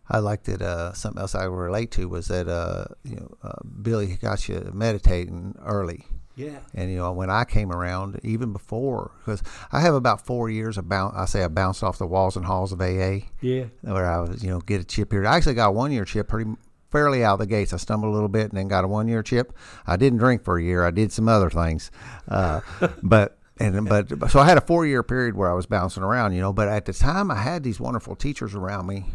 I 0.09 0.19
liked 0.19 0.49
it. 0.49 0.61
Uh, 0.61 0.91
something 0.93 1.21
else 1.21 1.33
I 1.35 1.45
relate 1.45 1.91
to 1.91 2.09
was 2.09 2.27
that 2.27 2.49
uh, 2.49 2.85
you 3.03 3.15
know 3.15 3.37
uh, 3.41 3.63
Billy 3.81 4.17
got 4.21 4.49
you 4.49 4.69
meditating 4.73 5.55
early, 5.63 6.05
Yeah. 6.35 6.59
and 6.73 6.89
you 6.89 6.97
know 6.97 7.11
when 7.11 7.29
I 7.29 7.43
came 7.43 7.71
around, 7.71 8.19
even 8.23 8.53
before, 8.53 9.11
because 9.19 9.43
I 9.71 9.81
have 9.81 9.93
about 9.93 10.25
four 10.25 10.49
years 10.49 10.77
of 10.77 10.89
bounce. 10.89 11.13
I 11.15 11.25
say 11.25 11.43
I 11.43 11.47
bounced 11.47 11.83
off 11.83 11.97
the 11.99 12.07
walls 12.07 12.35
and 12.35 12.45
halls 12.45 12.71
of 12.71 12.81
AA, 12.81 13.27
Yeah. 13.41 13.65
where 13.81 14.09
I 14.09 14.19
was 14.19 14.43
you 14.43 14.49
know 14.49 14.59
get 14.59 14.81
a 14.81 14.83
chip 14.83 15.11
here. 15.11 15.25
I 15.25 15.35
actually 15.37 15.53
got 15.55 15.69
a 15.69 15.71
one 15.71 15.91
year 15.91 16.05
chip 16.05 16.27
pretty 16.29 16.49
fairly 16.91 17.23
out 17.23 17.33
of 17.33 17.39
the 17.39 17.45
gates. 17.47 17.73
I 17.73 17.77
stumbled 17.77 18.11
a 18.11 18.13
little 18.13 18.29
bit 18.29 18.49
and 18.49 18.57
then 18.57 18.67
got 18.67 18.83
a 18.83 18.87
one 18.87 19.07
year 19.07 19.21
chip. 19.23 19.53
I 19.85 19.95
didn't 19.97 20.19
drink 20.19 20.43
for 20.43 20.57
a 20.57 20.63
year. 20.63 20.85
I 20.85 20.91
did 20.91 21.11
some 21.11 21.27
other 21.27 21.49
things, 21.49 21.91
uh, 22.27 22.61
but. 23.03 23.37
And 23.59 23.87
but 23.87 24.31
so 24.31 24.39
I 24.39 24.45
had 24.45 24.57
a 24.57 24.61
four 24.61 24.83
year 24.87 25.03
period 25.03 25.35
where 25.35 25.47
I 25.49 25.53
was 25.53 25.67
bouncing 25.67 26.01
around, 26.01 26.33
you 26.33 26.41
know. 26.41 26.51
But 26.51 26.69
at 26.69 26.85
the 26.85 26.91
time, 26.93 27.29
I 27.29 27.35
had 27.35 27.61
these 27.61 27.79
wonderful 27.79 28.15
teachers 28.15 28.55
around 28.55 28.87
me 28.87 29.05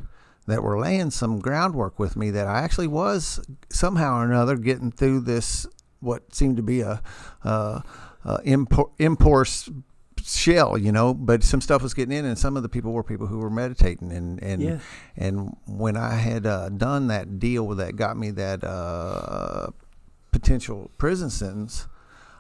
that 0.47 0.62
were 0.62 0.78
laying 0.78 1.11
some 1.11 1.40
groundwork 1.40 1.99
with 1.99 2.16
me 2.16 2.31
that 2.31 2.47
I 2.47 2.61
actually 2.61 2.86
was 2.86 3.40
somehow 3.69 4.20
or 4.20 4.24
another 4.24 4.55
getting 4.57 4.93
through 4.93 5.20
this 5.23 5.66
what 6.00 6.34
seemed 6.34 6.56
to 6.56 6.62
be 6.62 6.80
a 6.80 7.02
uh, 7.44 7.80
uh, 8.24 8.38
impor- 8.44 8.90
shell, 10.22 10.76
you 10.78 10.92
know. 10.92 11.14
But 11.14 11.42
some 11.42 11.60
stuff 11.60 11.82
was 11.82 11.94
getting 11.94 12.16
in, 12.16 12.24
and 12.24 12.38
some 12.38 12.56
of 12.56 12.62
the 12.62 12.68
people 12.68 12.92
were 12.92 13.02
people 13.02 13.26
who 13.26 13.38
were 13.38 13.50
meditating, 13.50 14.12
and 14.12 14.42
and 14.42 14.62
Yeah. 14.62 14.78
and 15.16 15.56
when 15.66 15.96
I 15.96 16.14
had 16.14 16.46
uh, 16.46 16.68
done 16.70 17.08
that 17.08 17.38
deal 17.38 17.68
that 17.74 17.96
got 17.96 18.16
me 18.16 18.30
that 18.32 18.64
uh, 18.64 19.68
potential 20.30 20.90
prison 20.98 21.30
sentence, 21.30 21.86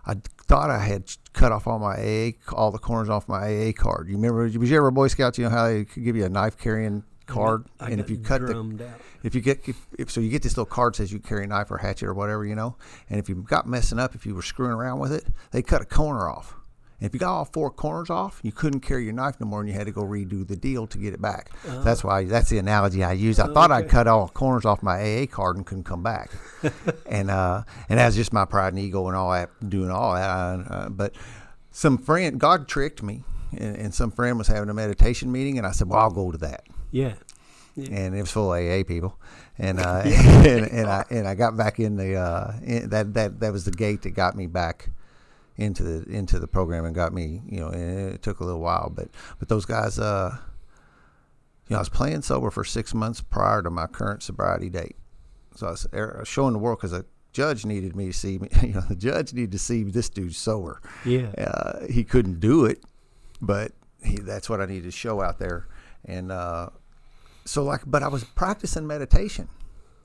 I 0.06 0.14
thought 0.46 0.70
I 0.70 0.78
had 0.80 1.10
cut 1.32 1.52
off 1.52 1.66
all 1.66 1.78
my 1.78 1.94
AA, 1.96 2.30
all 2.54 2.70
the 2.70 2.78
corners 2.78 3.08
off 3.08 3.28
my 3.28 3.44
AA 3.68 3.72
card. 3.72 4.08
You 4.08 4.16
remember? 4.16 4.42
Was 4.58 4.70
you 4.70 4.76
ever 4.76 4.88
a 4.88 4.92
Boy 4.92 5.08
Scout? 5.08 5.38
You 5.38 5.44
know 5.44 5.50
how 5.50 5.66
they 5.68 5.84
could 5.84 6.04
give 6.04 6.16
you 6.16 6.24
a 6.24 6.28
knife 6.30 6.56
carrying 6.58 7.04
card, 7.26 7.66
I 7.78 7.84
got, 7.84 7.92
and 7.92 8.00
if 8.00 8.10
you 8.10 8.18
cut 8.18 8.40
the 8.46 8.56
out. 8.56 9.00
If 9.22 9.34
you 9.34 9.40
get 9.40 9.68
if, 9.68 9.86
if 9.98 10.10
so 10.10 10.20
you 10.20 10.30
get 10.30 10.42
this 10.42 10.56
little 10.56 10.66
card 10.66 10.96
says 10.96 11.12
you 11.12 11.18
carry 11.18 11.44
a 11.44 11.46
knife 11.46 11.70
or 11.70 11.78
hatchet 11.78 12.06
or 12.06 12.14
whatever 12.14 12.44
you 12.44 12.54
know 12.54 12.76
and 13.10 13.18
if 13.18 13.28
you 13.28 13.34
got 13.36 13.66
messing 13.66 13.98
up 13.98 14.14
if 14.14 14.24
you 14.24 14.34
were 14.34 14.42
screwing 14.42 14.72
around 14.72 14.98
with 14.98 15.12
it 15.12 15.26
they 15.50 15.62
cut 15.62 15.82
a 15.82 15.84
corner 15.84 16.28
off. 16.28 16.54
And 17.00 17.06
if 17.06 17.14
you 17.14 17.20
got 17.20 17.32
all 17.32 17.44
four 17.44 17.70
corners 17.70 18.10
off 18.10 18.40
you 18.42 18.52
couldn't 18.52 18.80
carry 18.80 19.04
your 19.04 19.12
knife 19.12 19.38
no 19.40 19.46
more 19.46 19.60
and 19.60 19.68
you 19.68 19.74
had 19.74 19.86
to 19.86 19.92
go 19.92 20.02
redo 20.02 20.46
the 20.46 20.56
deal 20.56 20.86
to 20.88 20.98
get 20.98 21.14
it 21.14 21.22
back. 21.22 21.50
That's 21.64 22.02
why 22.02 22.24
that's 22.24 22.50
the 22.50 22.58
analogy 22.58 23.04
i 23.04 23.12
use. 23.12 23.38
I 23.38 23.52
thought 23.52 23.70
i'd 23.70 23.88
cut 23.88 24.06
all 24.06 24.28
corners 24.28 24.64
off 24.64 24.82
my 24.82 24.98
aa 25.00 25.26
card 25.26 25.56
and 25.56 25.66
couldn't 25.66 25.84
come 25.84 26.02
back. 26.02 26.30
And 27.06 27.30
uh 27.30 27.62
and 27.88 27.98
that's 27.98 28.16
just 28.16 28.32
my 28.32 28.44
pride 28.44 28.72
and 28.72 28.78
ego 28.82 29.06
and 29.06 29.16
all 29.16 29.30
that 29.32 29.50
doing 29.68 29.90
all 29.90 30.14
that. 30.14 30.28
Uh, 30.28 30.88
but 30.88 31.14
some 31.70 31.98
friend 31.98 32.38
god 32.38 32.66
tricked 32.68 33.02
me 33.02 33.22
and, 33.56 33.76
and 33.76 33.94
some 33.94 34.10
friend 34.10 34.36
was 34.38 34.48
having 34.48 34.68
a 34.68 34.74
meditation 34.74 35.30
meeting 35.32 35.56
and 35.56 35.66
i 35.66 35.70
said 35.70 35.88
well 35.88 36.00
i'll 36.00 36.10
go 36.10 36.30
to 36.32 36.38
that. 36.38 36.64
Yeah. 36.90 37.14
And 37.86 38.14
it 38.14 38.20
was 38.20 38.30
full 38.30 38.52
of 38.52 38.60
AA 38.60 38.82
people, 38.86 39.18
and 39.58 39.80
uh, 39.80 40.02
and, 40.04 40.70
and 40.70 40.88
I 40.88 41.04
and 41.10 41.28
I 41.28 41.34
got 41.34 41.56
back 41.56 41.78
in 41.78 41.96
the 41.96 42.16
uh, 42.16 42.52
in, 42.62 42.90
that 42.90 43.14
that 43.14 43.40
that 43.40 43.52
was 43.52 43.64
the 43.64 43.70
gate 43.70 44.02
that 44.02 44.10
got 44.10 44.36
me 44.36 44.46
back 44.46 44.90
into 45.56 45.82
the 45.82 46.10
into 46.10 46.38
the 46.38 46.46
program 46.46 46.84
and 46.84 46.94
got 46.94 47.12
me 47.12 47.42
you 47.48 47.58
know 47.58 47.68
it 47.68 48.22
took 48.22 48.38
a 48.38 48.44
little 48.44 48.60
while 48.60 48.90
but 48.94 49.08
but 49.40 49.48
those 49.48 49.64
guys 49.64 49.98
uh 49.98 50.30
you 51.68 51.74
know 51.74 51.78
I 51.78 51.80
was 51.80 51.88
playing 51.88 52.22
sober 52.22 52.50
for 52.50 52.64
six 52.64 52.94
months 52.94 53.20
prior 53.20 53.62
to 53.62 53.70
my 53.70 53.86
current 53.86 54.22
sobriety 54.22 54.70
date. 54.70 54.96
So 55.54 55.66
I 55.66 55.70
was, 55.72 55.86
er, 55.92 56.22
showing 56.24 56.52
the 56.52 56.58
world 56.58 56.78
because 56.78 56.92
a 56.92 57.04
judge 57.32 57.66
needed 57.66 57.94
me 57.94 58.06
to 58.06 58.12
see 58.12 58.38
me 58.38 58.48
you 58.62 58.74
know 58.74 58.80
the 58.80 58.96
judge 58.96 59.34
needed 59.34 59.52
to 59.52 59.58
see 59.58 59.82
this 59.82 60.08
dude 60.08 60.34
sober. 60.34 60.80
Yeah. 61.04 61.32
uh, 61.36 61.86
he 61.90 62.04
couldn't 62.04 62.40
do 62.40 62.64
it, 62.64 62.82
but 63.42 63.72
he, 64.02 64.16
that's 64.16 64.48
what 64.48 64.60
I 64.60 64.66
needed 64.66 64.84
to 64.84 64.90
show 64.90 65.20
out 65.20 65.38
there. 65.38 65.66
And 66.04 66.32
uh, 66.32 66.70
so, 67.48 67.64
like, 67.64 67.80
but 67.86 68.02
I 68.02 68.08
was 68.08 68.24
practicing 68.24 68.86
meditation 68.86 69.48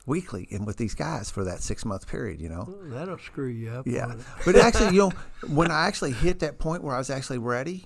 weekly 0.06 0.48
and 0.52 0.65
with 0.65 0.78
these 0.78 0.94
guys 0.94 1.30
for 1.30 1.44
that 1.44 1.61
six 1.61 1.84
month 1.84 2.07
period, 2.07 2.40
you 2.40 2.48
know. 2.48 2.65
Well, 2.68 2.99
that'll 2.99 3.18
screw 3.18 3.48
you 3.48 3.70
up. 3.70 3.86
Yeah, 3.86 4.15
but 4.45 4.56
actually, 4.56 4.95
you 4.95 5.02
know, 5.10 5.11
when 5.48 5.70
I 5.70 5.88
actually 5.88 6.14
hit 6.14 6.40
that 6.40 6.57
point 6.57 6.84
where 6.84 6.95
I 6.95 6.98
was 6.98 7.10
actually 7.10 7.40
ready, 7.40 7.86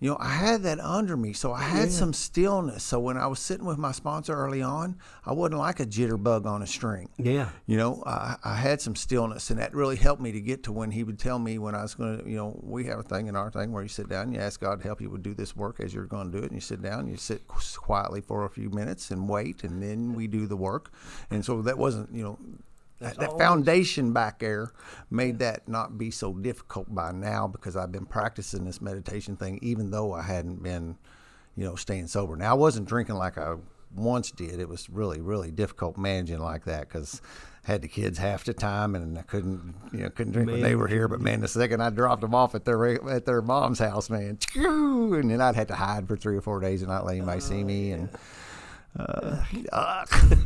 you 0.00 0.08
know, 0.10 0.16
I 0.18 0.30
had 0.30 0.62
that 0.62 0.80
under 0.80 1.16
me, 1.16 1.32
so 1.34 1.52
I 1.52 1.60
had 1.62 1.88
Yeah. 1.88 1.94
some 1.94 2.12
stillness. 2.14 2.82
So 2.82 2.98
when 2.98 3.16
I 3.18 3.26
was 3.26 3.38
sitting 3.38 3.66
with 3.66 3.76
my 3.78 3.92
sponsor 3.92 4.34
early 4.34 4.62
on, 4.62 4.96
I 5.26 5.32
wasn't 5.34 5.58
like 5.58 5.78
a 5.78 5.84
jitterbug 5.86 6.46
on 6.46 6.62
a 6.62 6.66
string. 6.66 7.10
Yeah. 7.18 7.50
You 7.66 7.76
know, 7.76 8.02
I, 8.06 8.36
I 8.42 8.54
had 8.56 8.80
some 8.80 8.96
stillness, 8.96 9.50
and 9.50 9.60
that 9.60 9.74
really 9.74 9.96
helped 9.96 10.22
me 10.22 10.32
to 10.32 10.40
get 10.40 10.62
to 10.64 10.72
when 10.72 10.90
he 10.90 11.04
would 11.04 11.18
tell 11.18 11.38
me 11.38 11.58
when 11.58 11.74
I 11.74 11.82
was 11.82 11.94
going 11.94 12.18
to, 12.22 12.28
you 12.28 12.36
know, 12.36 12.58
we 12.62 12.84
have 12.86 12.98
a 12.98 13.02
thing 13.02 13.26
in 13.26 13.36
our 13.36 13.50
thing 13.50 13.72
where 13.72 13.82
you 13.82 13.88
sit 13.88 14.08
down 14.08 14.32
you 14.32 14.40
ask 14.40 14.60
God 14.60 14.80
to 14.80 14.86
help 14.86 15.00
you 15.00 15.10
to 15.10 15.18
do 15.18 15.34
this 15.34 15.54
work 15.54 15.80
as 15.80 15.92
you're 15.92 16.06
going 16.06 16.32
to 16.32 16.38
do 16.38 16.42
it, 16.44 16.50
and 16.50 16.54
you 16.54 16.60
sit 16.60 16.80
down, 16.82 17.00
and 17.00 17.08
you 17.10 17.16
sit 17.16 17.46
quietly 17.46 18.20
for 18.22 18.44
a 18.46 18.50
few 18.50 18.70
minutes 18.70 19.10
and 19.10 19.28
wait, 19.28 19.64
and 19.64 19.82
then 19.82 20.14
we 20.14 20.26
do 20.26 20.46
the 20.46 20.56
work. 20.56 20.92
And 21.30 21.44
so 21.44 21.60
that 21.62 21.76
wasn't, 21.78 22.12
you 22.14 22.22
know, 22.22 22.38
that, 23.00 23.16
that 23.16 23.38
foundation 23.38 24.12
back 24.12 24.40
there 24.40 24.72
made 25.10 25.38
that 25.38 25.66
not 25.66 25.96
be 25.96 26.10
so 26.10 26.34
difficult 26.34 26.94
by 26.94 27.12
now 27.12 27.46
because 27.46 27.74
I've 27.76 27.90
been 27.90 28.06
practicing 28.06 28.64
this 28.64 28.80
meditation 28.80 29.36
thing, 29.36 29.58
even 29.62 29.90
though 29.90 30.12
I 30.12 30.22
hadn't 30.22 30.62
been, 30.62 30.96
you 31.56 31.64
know, 31.64 31.76
staying 31.76 32.08
sober. 32.08 32.36
Now 32.36 32.50
I 32.50 32.54
wasn't 32.54 32.86
drinking 32.86 33.16
like 33.16 33.38
I 33.38 33.56
once 33.94 34.30
did. 34.30 34.60
It 34.60 34.68
was 34.68 34.90
really, 34.90 35.20
really 35.20 35.50
difficult 35.50 35.96
managing 35.96 36.40
like 36.40 36.66
that 36.66 36.88
because 36.88 37.22
I 37.66 37.72
had 37.72 37.82
the 37.82 37.88
kids 37.88 38.18
half 38.18 38.44
the 38.44 38.52
time 38.52 38.94
and 38.94 39.18
I 39.18 39.22
couldn't, 39.22 39.74
you 39.92 40.00
know, 40.00 40.10
couldn't 40.10 40.34
drink 40.34 40.50
when 40.50 40.60
they 40.60 40.74
were 40.74 40.88
here. 40.88 41.08
But 41.08 41.22
man, 41.22 41.40
the 41.40 41.48
second 41.48 41.82
I 41.82 41.88
dropped 41.88 42.20
them 42.20 42.34
off 42.34 42.54
at 42.54 42.66
their 42.66 43.08
at 43.10 43.24
their 43.24 43.40
mom's 43.40 43.78
house, 43.78 44.10
man, 44.10 44.38
and 44.54 45.30
then 45.30 45.40
I'd 45.40 45.56
have 45.56 45.68
to 45.68 45.74
hide 45.74 46.06
for 46.06 46.18
three 46.18 46.36
or 46.36 46.42
four 46.42 46.60
days 46.60 46.82
and 46.82 46.90
not 46.90 47.06
let 47.06 47.16
anybody 47.16 47.40
see 47.40 47.64
me. 47.64 47.92
And 47.92 48.10
uh. 48.98 49.42
Yeah. 49.52 50.04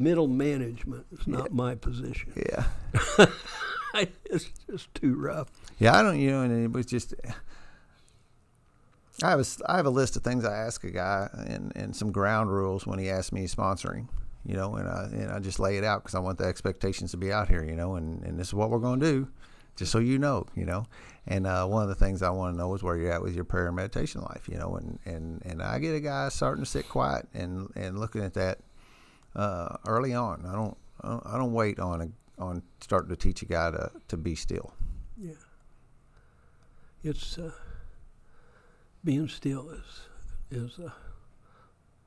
Middle 0.00 0.28
management 0.28 1.06
is 1.12 1.26
not 1.26 1.52
my 1.52 1.74
position. 1.74 2.32
yeah. 2.34 3.26
it's 4.24 4.50
just 4.70 4.94
too 4.94 5.14
rough. 5.14 5.48
Yeah, 5.78 5.96
I 5.98 6.02
don't, 6.02 6.18
you 6.18 6.30
know, 6.30 6.42
and 6.42 6.64
it 6.64 6.72
was 6.72 6.86
just. 6.86 7.14
I 9.22 9.30
have 9.30 9.40
a, 9.40 9.44
I 9.70 9.76
have 9.76 9.86
a 9.86 9.90
list 9.90 10.16
of 10.16 10.22
things 10.22 10.44
I 10.46 10.56
ask 10.56 10.82
a 10.84 10.90
guy 10.90 11.28
and, 11.46 11.72
and 11.76 11.94
some 11.94 12.10
ground 12.10 12.50
rules 12.50 12.86
when 12.86 12.98
he 12.98 13.10
asks 13.10 13.32
me 13.32 13.46
sponsoring, 13.46 14.08
you 14.46 14.56
know, 14.56 14.76
and 14.76 14.88
I, 14.88 15.02
and 15.12 15.30
I 15.30 15.40
just 15.40 15.60
lay 15.60 15.76
it 15.76 15.84
out 15.84 16.02
because 16.02 16.14
I 16.14 16.20
want 16.20 16.38
the 16.38 16.44
expectations 16.44 17.10
to 17.10 17.18
be 17.18 17.30
out 17.30 17.48
here, 17.48 17.62
you 17.62 17.76
know, 17.76 17.96
and, 17.96 18.22
and 18.22 18.38
this 18.38 18.48
is 18.48 18.54
what 18.54 18.70
we're 18.70 18.78
going 18.78 18.98
to 19.00 19.06
do, 19.06 19.28
just 19.76 19.92
so 19.92 19.98
you 19.98 20.18
know, 20.18 20.46
you 20.54 20.64
know. 20.64 20.86
And 21.26 21.46
uh, 21.46 21.66
one 21.66 21.82
of 21.82 21.90
the 21.90 21.94
things 21.94 22.22
I 22.22 22.30
want 22.30 22.54
to 22.54 22.58
know 22.58 22.74
is 22.74 22.82
where 22.82 22.96
you're 22.96 23.12
at 23.12 23.20
with 23.20 23.34
your 23.34 23.44
prayer 23.44 23.66
and 23.66 23.76
meditation 23.76 24.22
life, 24.22 24.48
you 24.48 24.56
know, 24.56 24.76
and, 24.76 24.98
and, 25.04 25.42
and 25.44 25.62
I 25.62 25.78
get 25.80 25.94
a 25.94 26.00
guy 26.00 26.30
starting 26.30 26.64
to 26.64 26.70
sit 26.70 26.88
quiet 26.88 27.28
and, 27.34 27.70
and 27.76 28.00
looking 28.00 28.24
at 28.24 28.32
that 28.34 28.60
uh, 29.34 29.76
early 29.86 30.14
on. 30.14 30.44
I 30.46 30.52
don't 30.52 30.76
I 31.02 31.38
don't, 31.38 31.52
wait 31.52 31.78
on 31.78 32.02
a, 32.02 32.42
on 32.42 32.62
starting 32.80 33.08
to 33.08 33.16
teach 33.16 33.42
a 33.42 33.46
guy 33.46 33.70
to, 33.70 33.90
to 34.08 34.16
be 34.16 34.34
still. 34.34 34.74
Yeah. 35.16 35.32
It's 37.02 37.38
uh, 37.38 37.52
being 39.02 39.28
still 39.28 39.70
is 39.70 40.00
is 40.50 40.78
a 40.78 40.92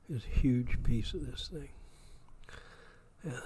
is 0.08 0.22
a 0.24 0.38
huge 0.38 0.82
piece 0.84 1.12
of 1.14 1.26
this 1.26 1.48
thing. 1.52 1.70
Yeah. 3.24 3.40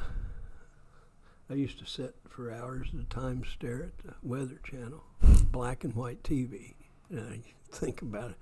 I 1.51 1.55
used 1.55 1.79
to 1.79 1.87
sit 1.87 2.15
for 2.29 2.53
hours 2.53 2.89
at 2.93 3.01
a 3.01 3.05
time, 3.05 3.43
stare 3.51 3.85
at 3.85 3.99
the 4.05 4.15
Weather 4.23 4.61
Channel, 4.65 5.03
black 5.51 5.85
and 5.85 5.95
white 5.95 6.23
TV. 6.23 6.75
And 7.09 7.21
I 7.21 7.41
think 7.75 8.03
about 8.03 8.35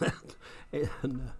it, 0.00 0.12
and 1.02 1.20
uh, 1.20 1.32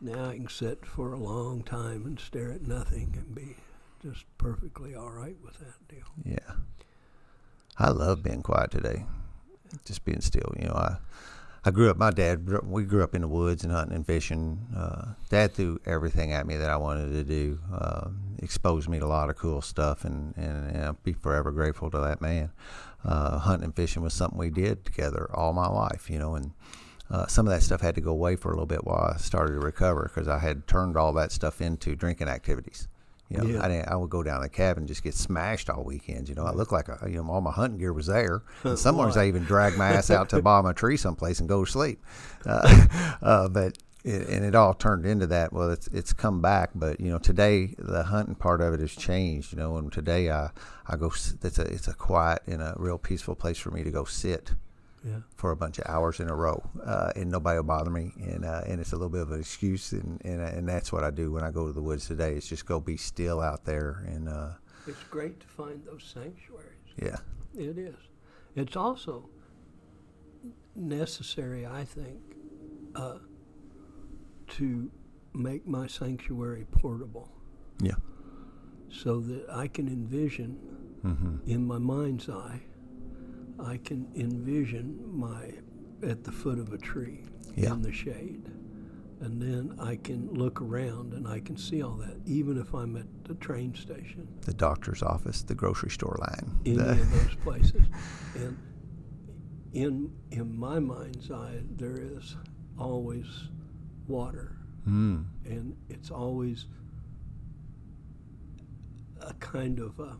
now 0.00 0.30
I 0.30 0.34
can 0.34 0.48
sit 0.48 0.84
for 0.84 1.12
a 1.12 1.18
long 1.18 1.62
time 1.62 2.04
and 2.06 2.18
stare 2.20 2.52
at 2.52 2.62
nothing 2.62 3.14
and 3.16 3.34
be 3.34 3.56
just 4.02 4.24
perfectly 4.38 4.94
all 4.94 5.10
right 5.10 5.36
with 5.42 5.58
that 5.58 5.88
deal. 5.88 6.04
Yeah. 6.24 6.54
I 7.78 7.90
love 7.90 8.22
being 8.22 8.42
quiet 8.42 8.70
today. 8.70 9.04
Just 9.84 10.04
being 10.04 10.20
still. 10.20 10.52
You 10.58 10.68
know, 10.68 10.74
I 10.74 10.96
I 11.66 11.72
grew 11.72 11.90
up. 11.90 11.96
My 11.96 12.10
dad. 12.10 12.48
We 12.64 12.84
grew 12.84 13.02
up 13.02 13.14
in 13.14 13.22
the 13.22 13.28
woods 13.28 13.64
and 13.64 13.72
hunting 13.72 13.96
and 13.96 14.06
fishing. 14.06 14.66
Uh, 14.74 15.14
dad 15.28 15.52
threw 15.52 15.80
everything 15.84 16.32
at 16.32 16.46
me 16.46 16.56
that 16.56 16.70
I 16.70 16.76
wanted 16.76 17.10
to 17.12 17.24
do. 17.24 17.58
Uh, 17.74 18.10
exposed 18.38 18.88
me 18.88 19.00
to 19.00 19.04
a 19.04 19.08
lot 19.08 19.30
of 19.30 19.36
cool 19.36 19.60
stuff, 19.60 20.04
and 20.04 20.32
and, 20.36 20.70
and 20.70 20.84
I'll 20.84 20.98
be 21.02 21.12
forever 21.12 21.50
grateful 21.50 21.90
to 21.90 21.98
that 21.98 22.20
man. 22.20 22.52
Uh, 23.04 23.38
hunting 23.38 23.64
and 23.64 23.74
fishing 23.74 24.02
was 24.02 24.14
something 24.14 24.38
we 24.38 24.50
did 24.50 24.84
together 24.84 25.28
all 25.34 25.52
my 25.52 25.66
life. 25.66 26.08
You 26.08 26.20
know, 26.20 26.36
and 26.36 26.52
uh, 27.10 27.26
some 27.26 27.46
of 27.46 27.52
that 27.52 27.62
stuff 27.62 27.80
had 27.80 27.94
to 27.94 28.00
go 28.00 28.10
away 28.10 28.36
for 28.36 28.48
a 28.50 28.52
little 28.52 28.66
bit 28.66 28.84
while 28.84 29.12
I 29.14 29.18
started 29.18 29.52
to 29.54 29.60
recover 29.60 30.10
because 30.12 30.28
I 30.28 30.38
had 30.38 30.66
turned 30.66 30.96
all 30.96 31.12
that 31.14 31.32
stuff 31.32 31.60
into 31.60 31.94
drinking 31.94 32.28
activities. 32.28 32.88
You 33.28 33.38
know, 33.38 33.44
Yeah. 33.44 33.64
I 33.64 33.68
didn't. 33.68 33.88
I 33.88 33.96
would 33.96 34.10
go 34.10 34.22
down 34.22 34.40
the 34.42 34.48
cabin 34.48 34.82
and 34.82 34.88
just 34.88 35.02
get 35.02 35.14
smashed 35.14 35.68
all 35.68 35.82
weekend. 35.82 36.28
You 36.28 36.36
know, 36.36 36.44
I 36.44 36.52
looked 36.52 36.72
like 36.72 36.88
a, 36.88 36.98
you 37.08 37.22
know 37.22 37.30
all 37.30 37.40
my 37.40 37.50
hunting 37.50 37.78
gear 37.78 37.92
was 37.92 38.06
there. 38.06 38.42
And 38.64 38.78
some 38.78 38.94
mornings 38.96 39.16
I 39.16 39.26
even 39.26 39.44
dragged 39.44 39.76
my 39.76 39.88
ass 39.88 40.10
out 40.10 40.28
to 40.30 40.36
the 40.36 40.42
bottom 40.42 40.66
of 40.66 40.70
a 40.70 40.74
tree 40.74 40.96
someplace 40.96 41.40
and 41.40 41.48
go 41.48 41.64
to 41.64 41.70
sleep. 41.70 42.02
Uh, 42.44 42.86
uh, 43.22 43.48
but 43.48 43.78
it, 44.04 44.28
and 44.28 44.44
it 44.44 44.54
all 44.54 44.74
turned 44.74 45.04
into 45.06 45.26
that. 45.26 45.52
Well, 45.52 45.70
it's 45.70 45.88
it's 45.88 46.12
come 46.12 46.40
back, 46.40 46.70
but 46.74 47.00
you 47.00 47.10
know 47.10 47.18
today 47.18 47.74
the 47.78 48.04
hunting 48.04 48.36
part 48.36 48.60
of 48.60 48.74
it 48.74 48.80
has 48.80 48.94
changed. 48.94 49.52
You 49.52 49.58
know, 49.58 49.76
and 49.76 49.92
today 49.92 50.30
I 50.30 50.50
I 50.86 50.96
go. 50.96 51.06
It's 51.42 51.58
a 51.58 51.62
it's 51.62 51.88
a 51.88 51.94
quiet 51.94 52.42
and 52.46 52.62
a 52.62 52.74
real 52.76 52.98
peaceful 52.98 53.34
place 53.34 53.58
for 53.58 53.72
me 53.72 53.82
to 53.82 53.90
go 53.90 54.04
sit 54.04 54.52
Yeah. 55.06 55.20
for 55.36 55.52
a 55.52 55.56
bunch 55.56 55.78
of 55.78 55.86
hours 55.86 56.18
in 56.18 56.28
a 56.28 56.34
row, 56.34 56.60
uh, 56.84 57.12
and 57.14 57.30
nobody 57.30 57.56
will 57.58 57.64
bother 57.64 57.90
me, 57.90 58.12
and 58.20 58.44
uh, 58.44 58.62
and 58.66 58.80
it's 58.80 58.90
a 58.92 58.96
little 58.96 59.08
bit 59.08 59.22
of 59.22 59.30
an 59.30 59.38
excuse, 59.40 59.92
and, 59.92 60.20
and 60.24 60.40
and 60.40 60.68
that's 60.68 60.92
what 60.92 61.04
I 61.04 61.10
do 61.12 61.30
when 61.30 61.44
I 61.44 61.52
go 61.52 61.66
to 61.68 61.72
the 61.72 61.82
woods 61.82 62.06
today. 62.08 62.34
Is 62.34 62.48
just 62.48 62.66
go 62.66 62.80
be 62.80 62.96
still 62.96 63.40
out 63.40 63.64
there, 63.64 64.04
and 64.08 64.28
uh, 64.28 64.54
It's 64.88 65.04
great 65.04 65.38
to 65.40 65.46
find 65.46 65.84
those 65.84 66.02
sanctuaries. 66.04 66.90
yeah, 67.00 67.18
It 67.54 67.78
is. 67.78 67.94
It's 68.56 68.74
also 68.76 69.28
necessary, 70.74 71.66
I 71.66 71.84
think, 71.84 72.20
uh, 72.94 73.18
to 74.48 74.90
make 75.32 75.66
my 75.66 75.86
sanctuary 75.86 76.66
portable 76.70 77.30
yeah, 77.80 77.94
so 78.88 79.20
that 79.20 79.46
I 79.50 79.68
can 79.68 79.86
envision 79.88 80.58
hmm 81.02 81.36
in 81.46 81.66
my 81.66 81.78
mind's 81.78 82.28
eye, 82.28 82.62
I 83.58 83.78
can 83.78 84.06
envision 84.14 85.00
my 85.18 85.52
at 86.02 86.24
the 86.24 86.32
foot 86.32 86.58
of 86.58 86.72
a 86.72 86.78
tree 86.78 87.24
Yeah. 87.56 87.72
in 87.72 87.82
the 87.82 87.92
shade. 87.92 88.50
And 89.20 89.40
then 89.40 89.74
I 89.80 89.96
can 89.96 90.28
look 90.34 90.60
around 90.60 91.14
and 91.14 91.26
I 91.26 91.40
can 91.40 91.56
see 91.56 91.80
all 91.82 91.94
that, 91.96 92.18
even 92.26 92.58
if 92.58 92.74
I'm 92.74 92.96
at 92.96 93.06
the 93.24 93.34
train 93.36 93.74
station. 93.74 94.28
the 94.42 94.52
doctor's 94.52 95.02
office, 95.02 95.42
the 95.42 95.54
grocery 95.54 95.90
store 95.90 96.18
line, 96.20 96.60
any 96.66 96.76
the- 96.76 96.90
of 96.92 97.10
those 97.10 97.34
places. 97.42 97.82
And 98.34 98.58
in 99.72 100.12
in 100.30 100.58
my 100.58 100.78
mind's 100.80 101.30
eye, 101.30 101.62
there 101.76 101.96
is 101.98 102.36
always 102.78 103.26
water, 104.06 104.52
Mm, 104.86 105.24
and 105.46 105.76
it's 105.88 106.10
always 106.10 106.66
a 109.20 109.32
kind 109.34 109.80
of 109.80 109.98
a, 109.98 110.16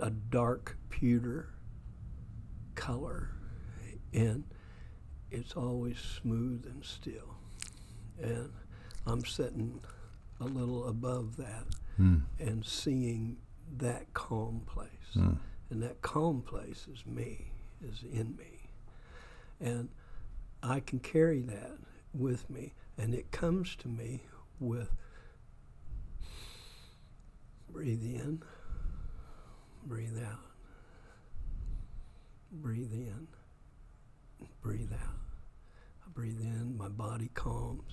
a 0.00 0.10
dark 0.10 0.76
pewter 1.04 1.50
color, 2.74 3.28
and 4.14 4.42
it's 5.30 5.52
always 5.54 5.98
smooth 5.98 6.64
and 6.64 6.82
still. 6.82 7.36
And 8.22 8.50
I'm 9.06 9.22
sitting 9.22 9.82
a 10.40 10.44
little 10.44 10.88
above 10.88 11.36
that 11.36 11.66
Mm. 11.98 12.22
and 12.38 12.64
seeing 12.64 13.36
that 13.76 14.14
calm 14.14 14.62
place. 14.64 14.88
Mm. 15.14 15.36
And 15.68 15.82
that 15.82 16.00
calm 16.00 16.40
place 16.40 16.88
is 16.88 17.04
me, 17.04 17.52
is 17.82 18.02
in 18.10 18.34
me. 18.36 18.70
And 19.60 19.90
I 20.62 20.80
can 20.80 21.00
carry 21.00 21.42
that 21.42 21.76
with 22.14 22.48
me. 22.48 22.72
And 22.96 23.14
it 23.14 23.30
comes 23.30 23.76
to 23.76 23.88
me 23.88 24.22
with 24.58 24.90
breathe 27.68 28.02
in, 28.02 28.42
breathe 29.84 30.18
out, 30.18 30.53
breathe 32.54 32.92
in, 32.92 33.26
breathe 34.62 34.92
out. 34.92 35.20
I 36.06 36.10
breathe 36.12 36.40
in, 36.40 36.76
my 36.76 36.88
body 36.88 37.30
calms. 37.34 37.92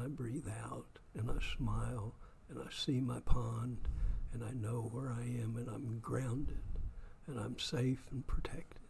I 0.00 0.06
breathe 0.06 0.46
out 0.64 0.86
and 1.18 1.30
I 1.30 1.36
smile 1.56 2.14
and 2.48 2.58
I 2.60 2.70
see 2.72 3.00
my 3.00 3.20
pond 3.20 3.88
and 4.32 4.44
I 4.44 4.52
know 4.52 4.88
where 4.92 5.10
I 5.10 5.22
am 5.22 5.56
and 5.56 5.68
I'm 5.68 5.98
grounded 6.00 6.62
and 7.26 7.38
I'm 7.38 7.58
safe 7.58 8.06
and 8.10 8.26
protected 8.26 8.80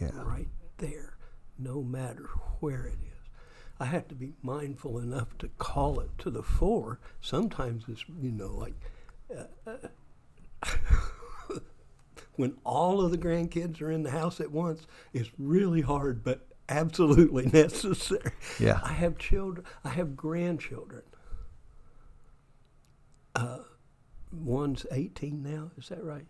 Yeah. 0.00 0.10
right 0.14 0.48
there, 0.78 1.16
no 1.58 1.82
matter 1.82 2.28
where 2.60 2.84
it 2.86 2.98
is. 3.02 3.30
I 3.78 3.86
have 3.86 4.08
to 4.08 4.14
be 4.14 4.34
mindful 4.42 4.98
enough 4.98 5.38
to 5.38 5.48
call 5.58 6.00
it 6.00 6.10
to 6.18 6.30
the 6.30 6.42
fore. 6.42 6.98
Sometimes 7.20 7.84
it's, 7.88 8.04
you 8.20 8.30
know, 8.32 8.54
like 8.54 8.74
uh, 9.34 9.44
uh, 9.66 9.88
when 12.40 12.56
all 12.64 13.00
of 13.00 13.10
the 13.10 13.18
grandkids 13.18 13.80
are 13.80 13.90
in 13.90 14.02
the 14.02 14.10
house 14.10 14.40
at 14.40 14.50
once, 14.50 14.86
it's 15.12 15.30
really 15.38 15.82
hard, 15.82 16.24
but 16.24 16.46
absolutely 16.68 17.46
necessary. 17.52 18.32
Yeah. 18.58 18.80
I 18.82 18.92
have 18.92 19.18
children, 19.18 19.66
I 19.84 19.90
have 19.90 20.16
grandchildren. 20.16 21.02
Uh, 23.34 23.58
one's 24.32 24.86
18 24.90 25.42
now, 25.42 25.70
is 25.78 25.88
that 25.88 26.02
right? 26.02 26.26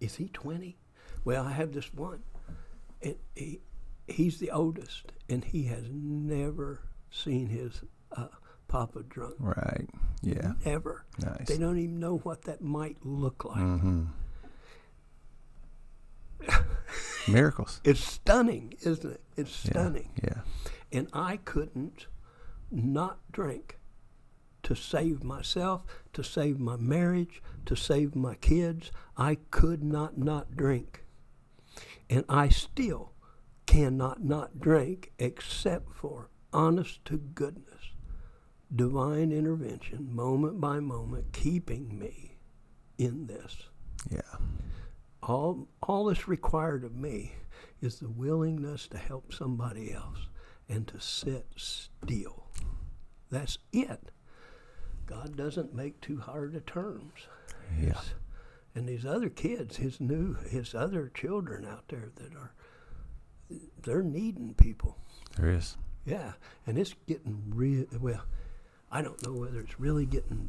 Is 0.00 0.16
he 0.16 0.28
20? 0.28 0.76
Well, 1.24 1.44
I 1.44 1.52
have 1.52 1.72
this 1.72 1.92
one. 1.92 2.22
And 3.02 3.16
he, 3.34 3.60
he's 4.06 4.38
the 4.38 4.50
oldest, 4.50 5.12
and 5.28 5.44
he 5.44 5.64
has 5.64 5.84
never 5.90 6.82
seen 7.10 7.48
his 7.48 7.82
uh, 8.12 8.28
papa 8.68 9.02
drunk. 9.08 9.34
Right. 9.38 9.88
Yeah. 10.22 10.52
Ever. 10.64 11.04
Nice. 11.18 11.46
They 11.48 11.58
don't 11.58 11.78
even 11.78 11.98
know 11.98 12.18
what 12.18 12.42
that 12.42 12.60
might 12.60 12.96
look 13.04 13.44
like. 13.44 13.58
Mm-hmm. 13.58 14.04
Miracles. 17.32 17.80
It's 17.84 18.00
stunning, 18.02 18.74
isn't 18.82 19.10
it? 19.12 19.20
It's 19.36 19.64
Yeah. 19.64 19.70
stunning. 19.70 20.10
Yeah. 20.22 20.40
And 20.92 21.08
I 21.12 21.38
couldn't 21.38 22.06
not 22.70 23.18
drink 23.32 23.78
to 24.62 24.74
save 24.74 25.22
myself, 25.24 25.84
to 26.12 26.22
save 26.22 26.58
my 26.58 26.76
marriage, 26.76 27.42
to 27.66 27.74
save 27.76 28.14
my 28.14 28.34
kids. 28.36 28.90
I 29.16 29.36
could 29.50 29.82
not 29.82 30.18
not 30.18 30.56
drink. 30.56 31.04
And 32.10 32.24
I 32.28 32.48
still 32.48 33.12
cannot 33.66 34.22
not 34.24 34.58
drink 34.60 35.12
except 35.18 35.92
for 35.92 36.30
honest 36.52 37.04
to 37.06 37.18
goodness, 37.18 37.77
divine 38.74 39.32
intervention, 39.32 40.14
moment 40.14 40.60
by 40.60 40.80
moment, 40.80 41.32
keeping 41.32 41.98
me 41.98 42.36
in 42.98 43.26
this. 43.26 43.56
Yeah. 44.10 44.20
All, 45.22 45.68
all 45.82 46.06
that's 46.06 46.28
required 46.28 46.84
of 46.84 46.94
me 46.94 47.32
is 47.80 47.98
the 47.98 48.08
willingness 48.08 48.86
to 48.88 48.98
help 48.98 49.32
somebody 49.32 49.92
else 49.92 50.28
and 50.68 50.86
to 50.88 51.00
sit 51.00 51.46
still. 51.56 52.46
That's 53.30 53.58
it. 53.72 54.10
God 55.06 55.36
doesn't 55.36 55.74
make 55.74 56.00
too 56.00 56.18
hard 56.18 56.54
of 56.54 56.66
terms. 56.66 57.26
Yeah. 57.80 58.00
And 58.74 58.88
these 58.88 59.06
other 59.06 59.28
kids, 59.28 59.76
his 59.76 60.00
new, 60.00 60.34
his 60.34 60.74
other 60.74 61.10
children 61.14 61.64
out 61.64 61.88
there 61.88 62.10
that 62.16 62.34
are, 62.34 62.52
they're 63.82 64.02
needing 64.02 64.54
people. 64.54 64.98
There 65.36 65.50
is. 65.50 65.76
Yeah, 66.04 66.32
and 66.66 66.78
it's 66.78 66.94
getting 67.06 67.42
real. 67.48 67.86
Well, 68.00 68.22
I 68.90 69.02
don't 69.02 69.22
know 69.26 69.32
whether 69.32 69.60
it's 69.60 69.78
really 69.78 70.06
getting. 70.06 70.48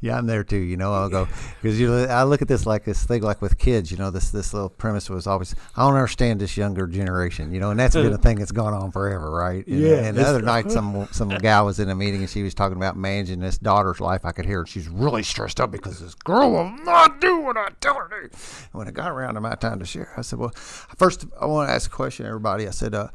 Yeah, 0.00 0.18
I'm 0.18 0.26
there 0.26 0.44
too. 0.44 0.58
You 0.58 0.76
know, 0.76 0.92
I'll 0.92 1.08
go 1.08 1.28
because 1.62 1.80
you. 1.80 1.94
I 1.94 2.24
look 2.24 2.42
at 2.42 2.48
this 2.48 2.66
like 2.66 2.84
this 2.84 3.04
thing, 3.04 3.22
like 3.22 3.40
with 3.40 3.58
kids. 3.58 3.90
You 3.90 3.96
know, 3.96 4.10
this 4.10 4.30
this 4.30 4.52
little 4.52 4.68
premise 4.68 5.08
was 5.08 5.26
always. 5.26 5.54
I 5.76 5.84
don't 5.86 5.94
understand 5.94 6.40
this 6.40 6.56
younger 6.56 6.86
generation. 6.86 7.52
You 7.52 7.60
know, 7.60 7.70
and 7.70 7.80
that's 7.80 7.94
been 7.94 8.12
a 8.12 8.18
thing 8.18 8.38
that's 8.38 8.52
gone 8.52 8.74
on 8.74 8.90
forever, 8.90 9.30
right? 9.30 9.66
And, 9.66 9.80
Yeah, 9.80 10.04
And 10.04 10.16
the 10.18 10.26
other 10.26 10.42
night, 10.42 10.70
some 10.70 11.08
some 11.12 11.28
gal 11.28 11.64
was 11.64 11.78
in 11.78 11.88
a 11.88 11.94
meeting 11.94 12.20
and 12.20 12.28
she 12.28 12.42
was 12.42 12.54
talking 12.54 12.76
about 12.76 12.96
managing 12.96 13.40
this 13.40 13.56
daughter's 13.56 14.00
life. 14.00 14.24
I 14.24 14.32
could 14.32 14.44
hear 14.44 14.58
her. 14.58 14.66
She's 14.66 14.88
really 14.88 15.22
stressed 15.22 15.60
out 15.60 15.70
because 15.70 16.00
this 16.00 16.14
girl 16.14 16.50
will 16.50 16.70
not 16.84 17.20
do 17.20 17.40
what 17.40 17.56
I 17.56 17.68
tell 17.80 17.94
her 17.94 18.08
to. 18.08 18.22
And 18.24 18.32
when 18.72 18.88
it 18.88 18.94
got 18.94 19.10
around 19.10 19.34
to 19.34 19.40
my 19.40 19.54
time 19.54 19.78
to 19.78 19.86
share, 19.86 20.12
I 20.16 20.22
said, 20.22 20.38
"Well, 20.38 20.50
first 20.50 21.24
I 21.40 21.46
want 21.46 21.68
to 21.68 21.72
ask 21.72 21.90
a 21.90 21.94
question, 21.94 22.26
everybody." 22.26 22.66
I 22.66 22.70
said, 22.70 22.94
uh, 22.94 23.08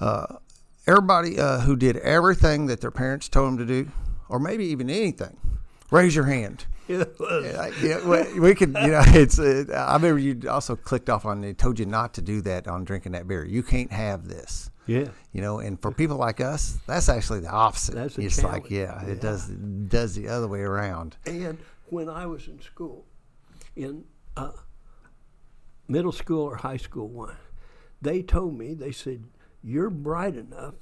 uh, 0.00 0.36
everybody 0.86 1.38
uh, 1.38 1.60
who 1.60 1.76
did 1.76 1.96
everything 1.98 2.66
that 2.66 2.80
their 2.80 2.90
parents 2.90 3.28
told 3.28 3.48
them 3.48 3.58
to 3.58 3.66
do, 3.66 3.90
or 4.28 4.38
maybe 4.38 4.66
even 4.66 4.90
anything, 4.90 5.36
raise 5.90 6.14
your 6.14 6.24
hand. 6.26 6.66
It 6.88 7.18
was, 7.18 7.44
Yeah, 7.44 7.70
yeah, 7.82 8.08
we, 8.08 8.38
we 8.38 8.54
could, 8.54 8.68
you 8.80 8.92
know, 8.92 9.02
it's. 9.06 9.40
Uh, 9.40 9.64
I 9.74 9.94
remember 9.94 10.20
you 10.20 10.48
also 10.48 10.76
clicked 10.76 11.10
off 11.10 11.26
on. 11.26 11.40
They 11.40 11.52
told 11.52 11.80
you 11.80 11.86
not 11.86 12.14
to 12.14 12.22
do 12.22 12.40
that 12.42 12.68
on 12.68 12.84
drinking 12.84 13.10
that 13.10 13.26
beer. 13.26 13.44
You 13.44 13.64
can't 13.64 13.90
have 13.90 14.28
this. 14.28 14.70
yeah. 14.86 15.08
You 15.32 15.42
know, 15.42 15.58
and 15.58 15.82
for 15.82 15.90
people 15.90 16.16
like 16.16 16.40
us, 16.40 16.78
that's 16.86 17.08
actually 17.08 17.40
the 17.40 17.50
opposite. 17.50 17.96
That's 17.96 18.16
it's 18.18 18.40
like, 18.40 18.68
challenge. 18.68 18.70
yeah, 18.70 19.04
it 19.04 19.20
does 19.20 19.50
it 19.50 19.88
does 19.88 20.14
the 20.14 20.28
other 20.28 20.46
way 20.46 20.60
around. 20.60 21.16
And 21.26 21.58
when 21.86 22.08
I 22.08 22.24
was 22.26 22.46
in 22.46 22.60
school, 22.62 23.04
in 23.74 24.04
uh, 24.36 24.52
middle 25.88 26.12
school 26.12 26.42
or 26.44 26.54
high 26.54 26.76
school 26.76 27.08
one, 27.08 27.34
they 28.00 28.22
told 28.22 28.56
me, 28.56 28.74
they 28.74 28.92
said, 28.92 29.24
you're 29.60 29.90
bright 29.90 30.36
enough 30.36 30.74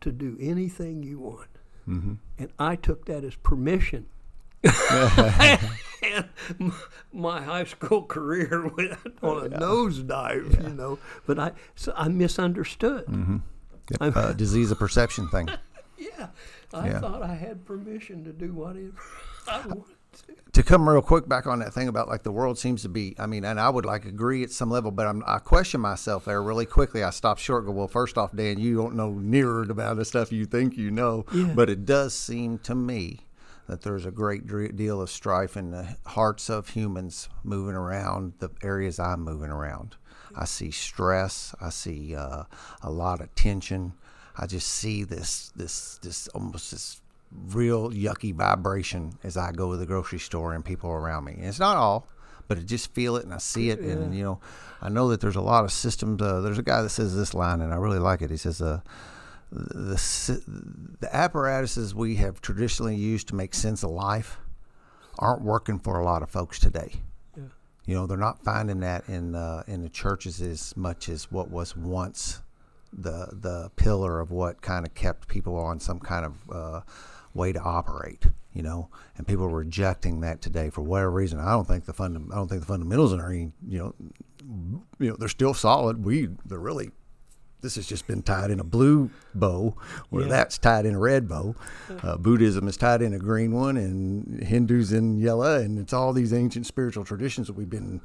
to 0.00 0.10
do 0.10 0.38
anything 0.40 1.02
you 1.02 1.18
want. 1.18 1.48
Mm-hmm. 1.88 2.14
And 2.38 2.50
I 2.58 2.76
took 2.76 3.06
that 3.06 3.24
as 3.24 3.34
permission. 3.36 4.06
and 4.62 6.72
my 7.12 7.42
high 7.42 7.64
school 7.64 8.02
career 8.02 8.68
went 8.76 8.92
on 9.22 9.46
a 9.46 9.48
nosedive, 9.58 10.62
you 10.62 10.74
know. 10.74 10.98
But 11.26 11.38
I, 11.38 11.52
so 11.74 11.92
I 11.96 12.08
misunderstood. 12.08 13.06
Mm-hmm. 13.06 13.36
I'm- 14.00 14.12
Uh, 14.14 14.32
disease 14.32 14.70
of 14.70 14.78
perception 14.78 15.28
thing. 15.28 15.48
Yeah, 15.98 16.28
I 16.72 16.88
Yeah. 16.88 17.00
thought 17.00 17.22
I 17.22 17.34
had 17.34 17.66
permission 17.66 18.24
to 18.24 18.32
do 18.32 18.52
whatever 18.52 18.92
I 19.48 19.58
wanted 19.66 19.96
to. 20.52 20.62
come 20.62 20.88
real 20.88 21.00
quick 21.02 21.28
back 21.28 21.46
on 21.46 21.58
that 21.60 21.72
thing 21.72 21.88
about 21.88 22.08
like 22.08 22.22
the 22.22 22.32
world 22.32 22.58
seems 22.58 22.82
to 22.82 22.88
be 22.88 23.14
i 23.18 23.26
mean 23.26 23.44
and 23.44 23.58
i 23.60 23.68
would 23.68 23.84
like 23.84 24.04
agree 24.04 24.42
at 24.42 24.50
some 24.50 24.70
level 24.70 24.90
but 24.90 25.06
I'm, 25.06 25.22
i 25.26 25.38
question 25.38 25.80
myself 25.80 26.24
there 26.26 26.42
really 26.42 26.66
quickly 26.66 27.02
i 27.02 27.10
stopped 27.10 27.40
short 27.40 27.64
go 27.66 27.72
well 27.72 27.88
first 27.88 28.18
off 28.18 28.34
dan 28.34 28.58
you 28.58 28.76
don't 28.76 28.94
know 28.94 29.10
nearer 29.12 29.62
about 29.62 29.96
the 29.96 30.04
stuff 30.04 30.32
you 30.32 30.44
think 30.44 30.76
you 30.76 30.90
know 30.90 31.24
Yeah. 31.32 31.52
but 31.54 31.70
it 31.70 31.84
does 31.86 32.14
seem 32.14 32.58
to 32.60 32.74
me 32.74 33.20
that 33.68 33.82
there's 33.82 34.04
a 34.04 34.10
great 34.10 34.46
deal 34.76 35.00
of 35.00 35.08
strife 35.10 35.56
in 35.56 35.70
the 35.70 35.96
hearts 36.06 36.50
of 36.50 36.70
humans 36.70 37.28
moving 37.44 37.74
around 37.76 38.32
the 38.40 38.50
areas 38.62 38.98
i'm 38.98 39.22
moving 39.22 39.50
around 39.50 39.96
i 40.36 40.44
see 40.44 40.70
stress 40.70 41.54
i 41.60 41.70
see 41.70 42.14
uh, 42.16 42.44
a 42.82 42.90
lot 42.90 43.20
of 43.20 43.32
tension 43.34 43.92
i 44.36 44.46
just 44.46 44.66
see 44.68 45.04
this 45.04 45.52
this 45.56 45.98
this 46.02 46.26
almost 46.28 46.70
this 46.72 46.99
real 47.32 47.90
yucky 47.90 48.34
vibration 48.34 49.12
as 49.22 49.36
I 49.36 49.52
go 49.52 49.70
to 49.70 49.76
the 49.76 49.86
grocery 49.86 50.18
store 50.18 50.54
and 50.54 50.64
people 50.64 50.90
around 50.90 51.24
me. 51.24 51.34
And 51.34 51.46
it's 51.46 51.60
not 51.60 51.76
all, 51.76 52.08
but 52.48 52.58
I 52.58 52.62
just 52.62 52.92
feel 52.94 53.16
it 53.16 53.24
and 53.24 53.32
I 53.32 53.38
see 53.38 53.70
it. 53.70 53.80
And, 53.80 54.14
you 54.14 54.24
know, 54.24 54.40
I 54.82 54.88
know 54.88 55.08
that 55.08 55.20
there's 55.20 55.36
a 55.36 55.40
lot 55.40 55.64
of 55.64 55.72
systems. 55.72 56.20
Uh, 56.20 56.40
there's 56.40 56.58
a 56.58 56.62
guy 56.62 56.82
that 56.82 56.90
says 56.90 57.14
this 57.14 57.34
line, 57.34 57.60
and 57.60 57.72
I 57.72 57.76
really 57.76 57.98
like 57.98 58.22
it. 58.22 58.30
He 58.30 58.36
says, 58.36 58.60
uh, 58.60 58.80
the, 59.52 59.96
the 61.00 61.14
apparatuses 61.14 61.94
we 61.94 62.16
have 62.16 62.40
traditionally 62.40 62.96
used 62.96 63.28
to 63.28 63.34
make 63.34 63.54
sense 63.54 63.82
of 63.82 63.90
life 63.90 64.38
aren't 65.18 65.42
working 65.42 65.78
for 65.78 65.98
a 65.98 66.04
lot 66.04 66.22
of 66.22 66.30
folks 66.30 66.58
today. 66.58 66.92
Yeah. 67.36 67.44
You 67.84 67.94
know, 67.94 68.06
they're 68.06 68.16
not 68.16 68.42
finding 68.44 68.80
that 68.80 69.08
in 69.08 69.34
uh, 69.34 69.64
in 69.66 69.82
the 69.82 69.88
churches 69.88 70.40
as 70.40 70.76
much 70.76 71.08
as 71.08 71.30
what 71.30 71.50
was 71.50 71.76
once 71.76 72.42
the 72.92 73.28
the 73.32 73.70
pillar 73.76 74.20
of 74.20 74.30
what 74.30 74.62
kind 74.62 74.86
of 74.86 74.94
kept 74.94 75.28
people 75.28 75.56
on 75.56 75.78
some 75.78 76.00
kind 76.00 76.26
of 76.26 76.34
uh, 76.50 76.80
way 77.34 77.52
to 77.52 77.60
operate. 77.60 78.26
You 78.52 78.62
know, 78.62 78.88
and 79.16 79.28
people 79.28 79.44
are 79.44 79.48
rejecting 79.48 80.22
that 80.22 80.42
today 80.42 80.70
for 80.70 80.80
whatever 80.82 81.12
reason. 81.12 81.38
I 81.38 81.52
don't 81.52 81.68
think 81.68 81.84
the 81.84 81.92
funda- 81.92 82.32
I 82.32 82.34
don't 82.34 82.48
think 82.48 82.60
the 82.62 82.66
fundamentals 82.66 83.12
are 83.12 83.24
any. 83.30 83.52
You 83.68 83.78
know, 83.78 83.94
you 84.98 85.10
know 85.10 85.16
they're 85.16 85.28
still 85.28 85.54
solid. 85.54 86.04
We 86.04 86.30
they're 86.44 86.58
really 86.58 86.90
this 87.60 87.74
has 87.76 87.86
just 87.86 88.06
been 88.06 88.22
tied 88.22 88.50
in 88.50 88.58
a 88.58 88.64
blue 88.64 89.10
bow, 89.34 89.76
or 90.10 90.22
Yeah. 90.22 90.28
that's 90.28 90.58
tied 90.58 90.84
in 90.86 90.94
a 90.94 90.98
red 90.98 91.28
bow. 91.28 91.54
Uh, 92.02 92.16
Buddhism 92.16 92.66
is 92.66 92.76
tied 92.78 93.02
in 93.02 93.12
a 93.14 93.18
green 93.18 93.52
one, 93.52 93.76
and 93.76 94.42
Hindus 94.42 94.92
in 94.92 95.18
yellow, 95.18 95.60
and 95.60 95.78
it's 95.78 95.92
all 95.92 96.12
these 96.14 96.32
ancient 96.32 96.66
spiritual 96.66 97.04
traditions 97.04 97.46
that 97.48 97.52
we've 97.52 97.68
been 97.70 98.00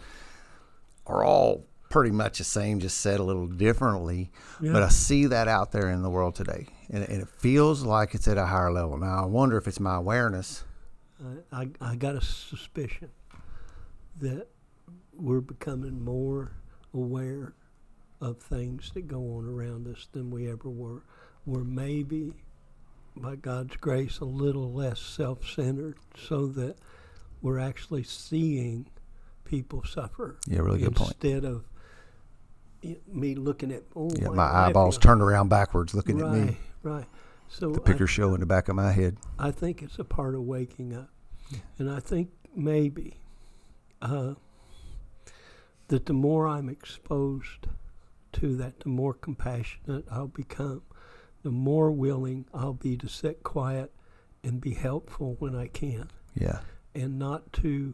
are 1.07 1.23
all 1.23 1.65
pretty 1.95 2.11
much 2.11 2.39
the 2.39 2.43
same, 2.43 2.81
just 2.81 2.97
said 2.97 3.21
a 3.21 3.23
little 3.23 3.47
differently. 3.47 4.29
But 4.59 4.83
I 4.83 4.89
see 4.89 5.27
that 5.27 5.47
out 5.47 5.71
there 5.71 5.89
in 5.89 6.01
the 6.01 6.09
world 6.09 6.35
today, 6.35 6.67
and, 6.91 7.05
and 7.05 7.21
it 7.21 7.29
feels 7.29 7.83
like 7.83 8.13
it's 8.13 8.27
at 8.27 8.37
a 8.37 8.45
higher 8.47 8.69
level. 8.69 8.97
Now 8.97 9.23
I 9.23 9.25
wonder 9.25 9.55
if 9.57 9.65
it's 9.65 9.79
my 9.79 9.95
awareness. 9.95 10.65
I, 11.53 11.61
I, 11.61 11.69
I 11.79 11.95
got 11.95 12.15
a 12.17 12.19
suspicion 12.21 13.11
that 14.19 14.47
we're 15.13 15.39
becoming 15.39 16.03
more 16.03 16.51
aware 16.93 17.53
of 18.19 18.39
things 18.39 18.91
that 18.93 19.07
go 19.07 19.37
on 19.37 19.45
around 19.47 19.87
us 19.87 20.09
than 20.11 20.29
we 20.31 20.51
ever 20.51 20.69
were. 20.69 21.01
We're 21.45 21.63
maybe, 21.63 22.33
by 23.15 23.37
God's 23.37 23.77
grace, 23.77 24.19
a 24.19 24.25
little 24.25 24.73
less 24.73 24.99
self 24.99 25.49
centered 25.49 25.95
so 26.27 26.47
that 26.47 26.75
we're 27.41 27.59
actually 27.59 28.03
seeing 28.03 28.87
people 29.45 29.85
suffer 29.85 30.35
Yeah, 30.45 30.59
really 30.59 30.79
good 30.79 30.97
point. 30.97 31.11
instead 31.21 31.45
of 31.45 31.63
me 33.07 33.35
looking 33.35 33.71
at 33.71 33.83
oh 33.95 34.09
Yeah, 34.19 34.29
my, 34.29 34.43
eyeballs 34.43 34.97
turned 34.97 35.21
around 35.21 35.49
backwards, 35.49 35.93
looking 35.93 36.19
right, 36.19 36.37
at 36.37 36.45
me. 36.47 36.57
Right, 36.83 37.05
So 37.47 37.71
The 37.71 37.81
picture 37.81 38.07
show 38.07 38.33
in 38.33 38.39
the 38.39 38.45
back 38.45 38.69
of 38.69 38.75
my 38.75 38.91
head. 38.91 39.17
I 39.39 39.51
think 39.51 39.81
it's 39.81 39.99
a 39.99 40.03
part 40.03 40.35
of 40.35 40.41
waking 40.41 40.95
up. 40.95 41.09
And 41.77 41.91
I 41.91 41.99
think 41.99 42.29
maybe 42.55 43.19
uh, 44.01 44.33
that 45.87 46.05
the 46.05 46.13
more 46.13 46.47
I'm 46.47 46.69
exposed 46.69 47.67
to 48.33 48.55
that, 48.57 48.79
the 48.81 48.89
more 48.89 49.13
compassionate 49.13 50.05
I'll 50.11 50.27
become, 50.27 50.81
the 51.43 51.51
more 51.51 51.91
willing 51.91 52.45
I'll 52.53 52.73
be 52.73 52.97
to 52.97 53.07
sit 53.07 53.43
quiet 53.43 53.91
and 54.43 54.59
be 54.59 54.73
helpful 54.73 55.35
when 55.39 55.55
I 55.55 55.67
can, 55.67 56.09
Yeah, 56.33 56.59
and 56.93 57.17
not 57.17 57.53
to 57.53 57.93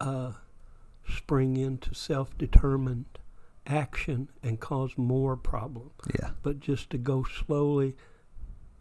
uh, 0.00 0.32
spring 1.08 1.56
into 1.56 1.94
self 1.94 2.36
determined 2.38 3.18
action 3.66 4.28
and 4.42 4.58
cause 4.58 4.92
more 4.96 5.36
problems 5.36 5.92
yeah, 6.20 6.30
but 6.42 6.58
just 6.60 6.90
to 6.90 6.98
go 6.98 7.24
slowly 7.24 7.94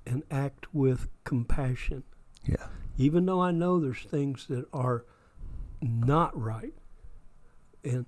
and 0.05 0.23
act 0.31 0.73
with 0.73 1.07
compassion. 1.23 2.03
yeah, 2.43 2.67
Even 2.97 3.25
though 3.25 3.41
I 3.41 3.51
know 3.51 3.79
there's 3.79 4.03
things 4.03 4.47
that 4.47 4.65
are 4.73 5.05
not 5.81 6.39
right. 6.39 6.73
And 7.83 8.05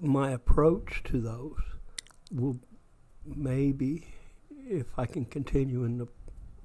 my 0.00 0.30
approach 0.30 1.02
to 1.04 1.20
those 1.20 1.60
will 2.32 2.58
maybe, 3.24 4.08
if 4.50 4.86
I 4.96 5.06
can 5.06 5.24
continue 5.24 5.84
in 5.84 5.98
the 5.98 6.06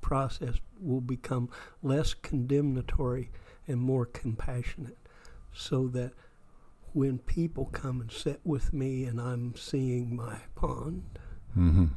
process, 0.02 0.56
will 0.80 1.02
become 1.02 1.50
less 1.82 2.14
condemnatory 2.14 3.32
and 3.68 3.80
more 3.80 4.06
compassionate 4.06 4.98
so 5.54 5.88
that 5.90 6.14
when 6.95 7.19
people 7.19 7.65
come 7.65 7.99
and 7.99 8.09
sit 8.09 8.39
with 8.45 8.72
me 8.72 9.03
and 9.03 9.19
I'm 9.19 9.53
seeing 9.57 10.15
my 10.15 10.38
pond, 10.55 11.03
mm-hmm. 11.51 11.88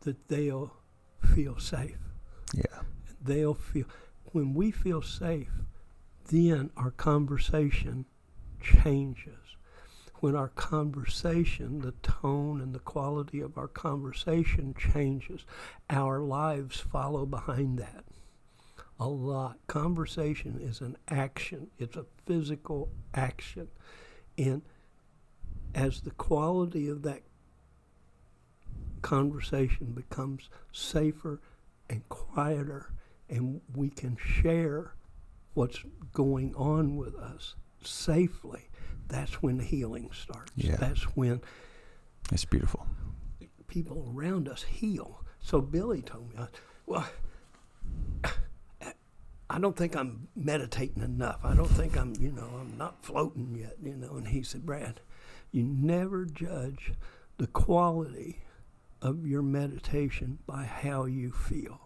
that 0.00 0.28
they'll 0.28 0.72
feel 1.20 1.58
safe. 1.58 1.98
yeah, 2.54 2.80
They'll 3.20 3.52
feel, 3.52 3.84
when 4.32 4.54
we 4.54 4.70
feel 4.70 5.02
safe, 5.02 5.50
then 6.30 6.70
our 6.78 6.92
conversation 6.92 8.06
changes. 8.62 9.34
When 10.20 10.34
our 10.34 10.48
conversation, 10.48 11.80
the 11.80 11.92
tone 12.02 12.62
and 12.62 12.74
the 12.74 12.78
quality 12.78 13.40
of 13.42 13.58
our 13.58 13.68
conversation 13.68 14.74
changes, 14.78 15.44
our 15.90 16.20
lives 16.20 16.80
follow 16.80 17.26
behind 17.26 17.78
that. 17.80 18.06
A 18.98 19.08
lot. 19.08 19.58
Conversation 19.66 20.58
is 20.58 20.80
an 20.80 20.96
action, 21.06 21.66
it's 21.78 21.96
a 21.96 22.06
physical 22.24 22.88
action. 23.12 23.68
And 24.38 24.62
as 25.74 26.00
the 26.00 26.10
quality 26.12 26.88
of 26.88 27.02
that 27.02 27.22
conversation 29.02 29.92
becomes 29.92 30.48
safer 30.72 31.40
and 31.88 32.08
quieter, 32.08 32.92
and 33.28 33.60
we 33.74 33.90
can 33.90 34.16
share 34.16 34.92
what's 35.54 35.82
going 36.12 36.54
on 36.54 36.96
with 36.96 37.14
us 37.14 37.54
safely, 37.82 38.68
that's 39.08 39.42
when 39.42 39.58
the 39.58 39.64
healing 39.64 40.10
starts. 40.12 40.52
Yeah. 40.56 40.76
That's 40.76 41.02
when 41.16 41.40
it's 42.32 42.44
beautiful. 42.44 42.86
people 43.68 44.12
around 44.14 44.48
us 44.48 44.62
heal. 44.62 45.22
So 45.40 45.60
Billy 45.60 46.02
told 46.02 46.34
me, 46.34 46.40
well, 46.86 47.06
I 49.48 49.58
don't 49.60 49.76
think 49.76 49.94
I'm 49.94 50.28
meditating 50.34 51.02
enough. 51.02 51.40
I 51.44 51.54
don't 51.54 51.70
think 51.70 51.96
I'm, 51.96 52.14
you 52.18 52.32
know, 52.32 52.50
I'm 52.60 52.76
not 52.76 53.04
floating 53.04 53.56
yet, 53.58 53.76
you 53.82 53.94
know. 53.94 54.16
And 54.16 54.28
he 54.28 54.42
said, 54.42 54.66
Brad, 54.66 55.00
you 55.52 55.62
never 55.62 56.24
judge 56.24 56.92
the 57.38 57.46
quality 57.46 58.42
of 59.00 59.26
your 59.26 59.42
meditation 59.42 60.38
by 60.46 60.64
how 60.64 61.04
you 61.04 61.30
feel. 61.30 61.80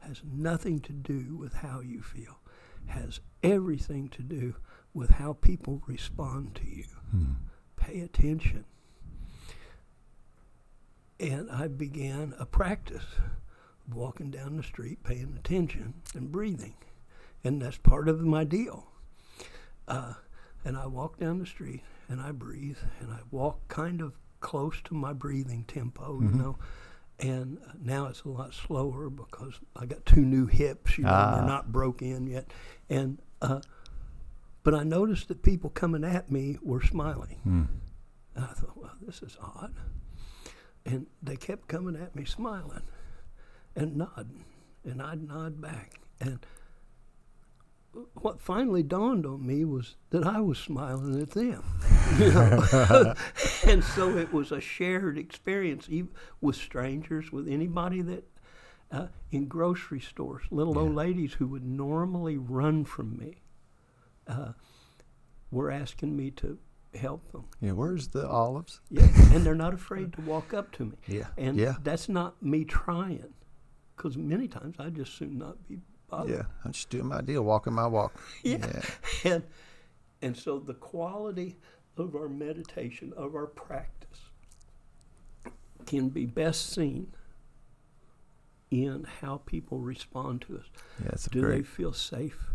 Has 0.00 0.22
nothing 0.30 0.80
to 0.80 0.92
do 0.92 1.36
with 1.36 1.54
how 1.54 1.80
you 1.80 2.02
feel. 2.02 2.38
Has 2.86 3.20
everything 3.42 4.08
to 4.10 4.22
do 4.22 4.56
with 4.92 5.10
how 5.10 5.32
people 5.34 5.82
respond 5.86 6.54
to 6.56 6.66
you. 6.66 6.84
Hmm. 7.10 7.32
Pay 7.76 8.00
attention. 8.00 8.64
And 11.18 11.50
I 11.50 11.68
began 11.68 12.34
a 12.38 12.44
practice 12.44 13.04
walking 13.92 14.30
down 14.30 14.56
the 14.56 14.62
street, 14.62 15.02
paying 15.04 15.34
attention 15.38 15.94
and 16.14 16.30
breathing. 16.32 16.74
And 17.44 17.62
that's 17.62 17.78
part 17.78 18.08
of 18.08 18.20
my 18.22 18.44
deal. 18.44 18.88
Uh, 19.86 20.14
and 20.64 20.76
I 20.76 20.86
walk 20.86 21.18
down 21.18 21.38
the 21.38 21.46
street 21.46 21.82
and 22.08 22.20
I 22.20 22.32
breathe 22.32 22.78
and 23.00 23.12
I 23.12 23.20
walk 23.30 23.68
kind 23.68 24.00
of 24.00 24.14
close 24.40 24.80
to 24.84 24.94
my 24.94 25.12
breathing 25.12 25.64
tempo, 25.68 26.20
you 26.20 26.28
Mhm. 26.28 26.34
know. 26.34 26.58
And 27.18 27.58
now 27.80 28.06
it's 28.06 28.22
a 28.24 28.28
lot 28.28 28.52
slower 28.52 29.08
because 29.08 29.58
I 29.74 29.86
got 29.86 30.04
two 30.04 30.20
new 30.24 30.46
hips, 30.46 30.98
you 30.98 31.04
know, 31.04 31.10
Ah. 31.10 31.36
they're 31.36 31.46
not 31.46 31.72
broke 31.72 32.02
in 32.02 32.26
yet. 32.26 32.52
And 32.90 33.20
uh, 33.42 33.60
but 34.64 34.74
I 34.74 34.82
noticed 34.82 35.28
that 35.28 35.42
people 35.42 35.70
coming 35.70 36.02
at 36.02 36.30
me 36.30 36.58
were 36.62 36.82
smiling. 36.82 37.38
Hmm. 37.44 37.64
And 38.34 38.44
I 38.44 38.48
thought, 38.48 38.76
well, 38.76 38.92
this 39.00 39.22
is 39.22 39.36
odd. 39.40 39.72
And 40.84 41.06
they 41.22 41.36
kept 41.36 41.68
coming 41.68 41.94
at 41.96 42.16
me 42.16 42.24
smiling 42.24 42.82
and 43.76 43.96
nod. 43.96 44.30
And 44.84 45.02
I'd 45.02 45.26
nod 45.26 45.60
back. 45.60 46.00
And 46.20 46.38
what 48.14 48.40
finally 48.40 48.82
dawned 48.82 49.26
on 49.26 49.46
me 49.46 49.64
was 49.64 49.96
that 50.10 50.26
I 50.26 50.40
was 50.40 50.58
smiling 50.58 51.20
at 51.20 51.30
them. 51.30 51.62
You 52.18 52.32
know? 52.32 53.14
and 53.66 53.82
so 53.82 54.16
it 54.16 54.32
was 54.32 54.52
a 54.52 54.60
shared 54.60 55.18
experience 55.18 55.88
with 56.40 56.56
strangers, 56.56 57.32
with 57.32 57.48
anybody 57.48 58.00
that 58.02 58.24
uh, 58.92 59.08
in 59.32 59.46
grocery 59.46 60.00
stores, 60.00 60.44
little 60.50 60.78
old 60.78 60.94
ladies 60.94 61.34
who 61.34 61.48
would 61.48 61.64
normally 61.64 62.38
run 62.38 62.84
from 62.84 63.18
me 63.18 63.42
uh, 64.28 64.52
were 65.50 65.70
asking 65.70 66.16
me 66.16 66.30
to 66.30 66.58
help 66.94 67.30
them. 67.32 67.44
Yeah, 67.60 67.72
where's 67.72 68.08
the 68.08 68.26
olives? 68.26 68.80
Yeah, 68.90 69.08
and 69.32 69.44
they're 69.44 69.54
not 69.54 69.74
afraid 69.74 70.12
to 70.14 70.20
walk 70.22 70.54
up 70.54 70.70
to 70.72 70.86
me. 70.86 70.96
Yeah, 71.06 71.26
And 71.36 71.58
yeah, 71.58 71.74
that's 71.82 72.08
not 72.08 72.40
me 72.42 72.64
trying, 72.64 73.34
because 73.96 74.16
many 74.16 74.48
times 74.48 74.76
I 74.78 74.90
just 74.90 75.16
soon 75.16 75.38
not 75.38 75.66
be 75.68 75.78
bothered. 76.08 76.30
yeah. 76.30 76.42
I'm 76.64 76.72
just 76.72 76.90
doing 76.90 77.06
my 77.06 77.20
deal, 77.20 77.42
walking 77.42 77.72
my 77.72 77.86
walk. 77.86 78.20
Yeah. 78.42 78.82
And 79.24 79.42
and 80.22 80.36
so 80.36 80.58
the 80.58 80.74
quality 80.74 81.56
of 81.96 82.14
our 82.14 82.28
meditation, 82.28 83.12
of 83.16 83.34
our 83.34 83.46
practice, 83.46 84.20
can 85.86 86.08
be 86.08 86.26
best 86.26 86.70
seen 86.72 87.12
in 88.70 89.06
how 89.20 89.40
people 89.46 89.78
respond 89.78 90.42
to 90.42 90.58
us. 90.58 90.66
yeah. 91.02 91.10
Do 91.30 91.46
they 91.48 91.62
feel 91.62 91.92
safe? 91.92 92.50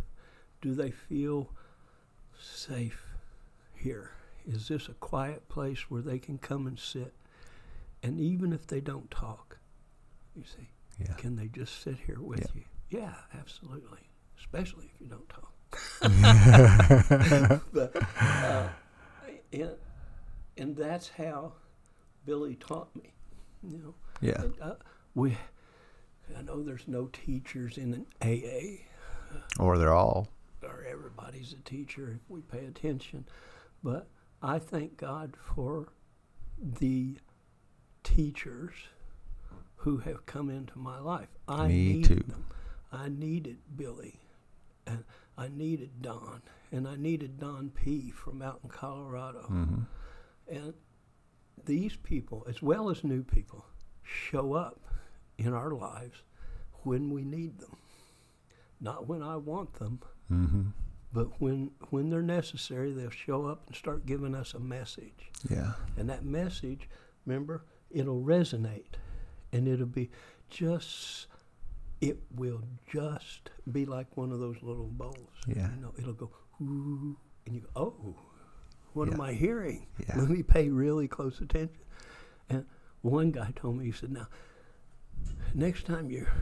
Do 0.61 0.73
they 0.75 0.91
feel 0.91 1.49
safe 2.39 3.05
here? 3.75 4.11
Is 4.45 4.67
this 4.67 4.87
a 4.89 4.93
quiet 4.93 5.47
place 5.49 5.89
where 5.89 6.01
they 6.01 6.19
can 6.19 6.37
come 6.37 6.67
and 6.67 6.77
sit? 6.77 7.13
And 8.03 8.19
even 8.19 8.51
if 8.53 8.67
they 8.67 8.81
don't 8.81 9.09
talk, 9.11 9.59
you 10.35 10.43
see, 10.43 10.69
Yeah, 11.07 11.13
can 11.15 11.35
they 11.35 11.47
just 11.47 11.81
sit 11.81 11.97
here 12.05 12.19
with 12.19 12.39
Yeah. 12.41 12.47
you? 12.55 12.99
Yeah, 12.99 13.13
absolutely. 13.39 13.99
Especially 14.37 14.91
if 14.93 14.99
you 15.01 15.07
don't 15.07 15.29
talk. 15.29 15.53
but, 17.73 17.95
uh, 18.19 18.67
and, 19.53 19.71
and 20.57 20.75
that's 20.75 21.09
how 21.09 21.53
Billy 22.25 22.55
taught 22.55 22.93
me. 22.95 23.13
You 23.63 23.77
know, 23.77 23.95
yeah, 24.21 24.41
And, 24.41 24.53
uh, 24.61 24.75
we. 25.15 25.37
I 26.37 26.41
know 26.41 26.63
there's 26.63 26.87
no 26.87 27.07
teachers 27.11 27.77
in 27.77 27.93
an 27.93 28.05
AA 28.21 28.83
or 29.59 29.77
they're 29.77 29.93
all. 29.93 30.29
or 30.63 30.85
everybody's 30.89 31.53
a 31.53 31.57
teacher 31.69 32.11
if 32.15 32.29
we 32.29 32.41
pay 32.41 32.65
attention. 32.65 33.25
But 33.83 34.07
I 34.41 34.57
thank 34.59 34.97
God 34.97 35.35
for 35.55 35.89
the 36.57 37.17
teachers 38.03 38.73
who 39.81 39.97
have 39.97 40.25
come 40.25 40.49
into 40.49 40.77
my 40.77 40.99
life. 40.99 41.29
I 41.47 41.67
Me 41.67 41.93
needed 41.93 42.07
too. 42.07 42.27
them. 42.31 42.45
I 42.91 43.09
needed 43.09 43.57
Billy, 43.75 44.19
and 44.85 45.03
I 45.37 45.47
needed 45.47 46.01
Don, 46.01 46.41
and 46.71 46.87
I 46.87 46.95
needed 46.95 47.39
Don 47.39 47.69
P. 47.69 48.11
from 48.11 48.41
out 48.41 48.59
in 48.63 48.69
Colorado. 48.69 49.41
hmm 49.47 49.81
And 50.47 50.73
these 51.65 51.95
people, 51.95 52.45
as 52.49 52.61
well 52.61 52.89
as 52.89 53.03
new 53.03 53.23
people, 53.23 53.65
show 54.03 54.53
up 54.53 54.81
in 55.37 55.53
our 55.53 55.71
lives 55.71 56.23
when 56.83 57.09
we 57.11 57.23
need 57.23 57.59
them. 57.59 57.75
Not 58.79 59.07
when 59.07 59.21
I 59.23 59.35
want 59.37 59.73
them, 59.79 59.99
hmm 60.27 60.61
but 61.13 61.41
when 61.41 61.71
when 61.89 62.09
they're 62.09 62.21
necessary, 62.21 62.93
they'll 62.93 63.09
show 63.09 63.45
up 63.45 63.63
and 63.67 63.75
start 63.75 64.05
giving 64.05 64.33
us 64.35 64.53
a 64.53 64.59
message. 64.59 65.29
Yeah. 65.49 65.73
And 65.97 66.09
that 66.09 66.23
message, 66.23 66.87
remember, 67.25 67.65
it'll 67.89 68.21
resonate 68.21 68.93
and 69.51 69.67
it'll 69.67 69.85
be 69.85 70.09
just 70.49 71.27
it 72.01 72.17
will 72.35 72.61
just 72.91 73.51
be 73.71 73.85
like 73.85 74.17
one 74.17 74.31
of 74.31 74.39
those 74.39 74.57
little 74.61 74.87
bowls. 74.87 75.17
Yeah. 75.47 75.69
You 75.75 75.81
know, 75.81 75.93
it'll 75.97 76.13
go 76.13 76.31
ooh 76.61 77.17
and 77.45 77.55
you 77.55 77.61
go, 77.61 77.69
Oh, 77.75 78.15
what 78.93 79.11
am 79.13 79.21
I 79.21 79.33
hearing? 79.33 79.87
Yeah. 80.07 80.17
Let 80.17 80.29
me 80.29 80.43
pay 80.43 80.69
really 80.69 81.07
close 81.07 81.39
attention. 81.39 81.83
And 82.49 82.65
one 83.01 83.31
guy 83.31 83.53
told 83.55 83.77
me, 83.77 83.85
he 83.85 83.91
said, 83.91 84.11
Now, 84.11 84.27
next 85.53 85.85
time 85.85 86.09
you're 86.09 86.33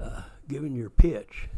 uh, 0.00 0.22
giving 0.48 0.74
your 0.74 0.90
pitch, 0.90 1.48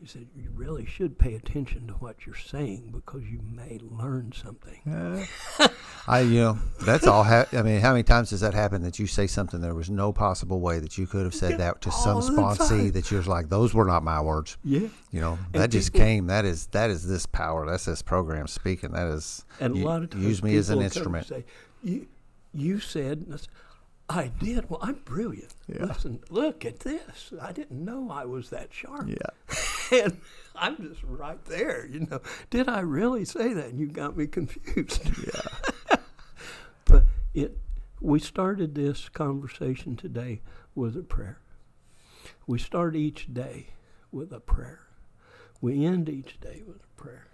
he 0.00 0.06
said, 0.06 0.26
You 0.34 0.50
really 0.54 0.86
should 0.86 1.18
pay 1.18 1.34
attention 1.34 1.86
to 1.88 1.92
what 1.94 2.24
you're 2.26 2.34
saying 2.34 2.90
because 2.92 3.22
you 3.28 3.40
may 3.42 3.78
learn 3.82 4.32
something. 4.32 4.80
Uh, 4.90 5.68
I, 6.08 6.20
you 6.20 6.40
know, 6.40 6.58
that's 6.80 7.06
all. 7.06 7.22
Ha- 7.22 7.44
I 7.52 7.62
mean, 7.62 7.80
how 7.80 7.92
many 7.92 8.02
times 8.02 8.30
does 8.30 8.40
that 8.40 8.54
happen 8.54 8.82
that 8.82 8.98
you 8.98 9.06
say 9.06 9.26
something 9.26 9.60
there 9.60 9.74
was 9.74 9.90
no 9.90 10.12
possible 10.12 10.60
way 10.60 10.78
that 10.78 10.96
you 10.96 11.06
could 11.06 11.24
have 11.24 11.34
said 11.34 11.58
that 11.58 11.82
to 11.82 11.90
some 11.92 12.20
sponsee 12.22 12.90
that 12.94 13.10
you're 13.10 13.22
like, 13.22 13.50
those 13.50 13.74
were 13.74 13.84
not 13.84 14.02
my 14.02 14.20
words. 14.22 14.56
Yeah. 14.64 14.88
You 15.10 15.20
know, 15.20 15.38
And 15.52 15.62
that 15.62 15.70
just 15.70 15.92
people- 15.92 16.06
came. 16.06 16.26
That 16.28 16.44
is 16.46 16.66
that 16.68 16.88
is 16.88 17.06
this 17.06 17.26
power. 17.26 17.66
That's 17.66 17.84
this 17.84 18.00
program 18.00 18.46
speaking. 18.46 18.92
That 18.92 19.08
is. 19.08 19.44
And 19.60 19.76
you- 19.76 19.84
a 19.84 19.86
lot 19.86 20.02
of 20.02 20.10
times 20.10 20.24
use 20.24 20.42
me 20.42 20.56
as 20.56 20.70
an 20.70 20.78
people 20.78 20.90
come 21.02 21.14
and 21.14 21.22
instrument. 21.24 21.26
Say, 21.26 21.44
you, 21.82 22.06
you 22.52 22.80
said, 22.80 23.26
I 24.10 24.32
did. 24.40 24.68
Well, 24.68 24.80
I'm 24.82 25.00
brilliant. 25.04 25.54
Yeah. 25.68 25.84
Listen, 25.84 26.18
look 26.30 26.64
at 26.64 26.80
this. 26.80 27.32
I 27.40 27.52
didn't 27.52 27.84
know 27.84 28.10
I 28.10 28.24
was 28.24 28.50
that 28.50 28.72
sharp. 28.72 29.08
Yeah. 29.08 29.16
And 29.92 30.20
I'm 30.54 30.76
just 30.76 31.02
right 31.02 31.44
there. 31.46 31.84
You 31.84 32.06
know, 32.08 32.20
did 32.48 32.68
I 32.68 32.78
really 32.78 33.24
say 33.24 33.52
that? 33.54 33.70
And 33.70 33.80
you 33.80 33.88
got 33.88 34.16
me 34.16 34.26
confused. 34.28 35.02
Yeah. 35.24 35.96
but 36.84 37.06
it. 37.34 37.58
We 38.00 38.20
started 38.20 38.76
this 38.76 39.08
conversation 39.08 39.96
today 39.96 40.42
with 40.76 40.96
a 40.96 41.02
prayer. 41.02 41.40
We 42.46 42.60
start 42.60 42.94
each 42.94 43.34
day 43.34 43.70
with 44.12 44.32
a 44.32 44.38
prayer. 44.38 44.82
We 45.60 45.84
end 45.84 46.08
each 46.08 46.38
day 46.40 46.62
with 46.64 46.84
a 46.84 47.00
prayer. 47.02 47.26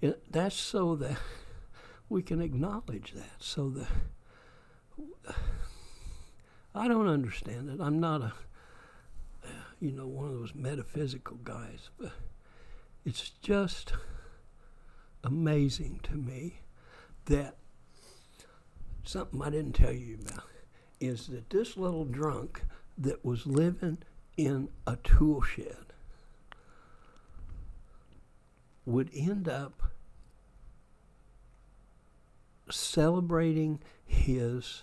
It, 0.00 0.32
that's 0.32 0.56
so 0.56 0.96
that 0.96 1.18
we 2.08 2.22
can 2.22 2.40
acknowledge 2.40 3.12
that. 3.12 3.42
So 3.42 3.68
that 3.68 3.88
I 6.74 6.88
don't 6.88 7.06
understand 7.06 7.70
it. 7.70 7.80
I'm 7.80 8.00
not 8.00 8.22
a, 8.22 8.32
you 9.80 9.92
know, 9.92 10.06
one 10.06 10.26
of 10.26 10.32
those 10.32 10.54
metaphysical 10.54 11.36
guys, 11.44 11.90
but 11.98 12.12
it's 13.04 13.30
just 13.42 13.92
amazing 15.22 16.00
to 16.02 16.14
me 16.14 16.60
that 17.26 17.56
something 19.04 19.40
I 19.40 19.50
didn't 19.50 19.74
tell 19.74 19.92
you 19.92 20.18
about 20.20 20.44
is 21.00 21.28
that 21.28 21.50
this 21.50 21.76
little 21.76 22.04
drunk 22.04 22.64
that 22.98 23.24
was 23.24 23.46
living 23.46 23.98
in 24.36 24.68
a 24.86 24.96
tool 24.96 25.42
shed 25.42 25.92
would 28.84 29.10
end 29.14 29.48
up 29.48 29.82
celebrating 32.70 33.80
his 34.06 34.82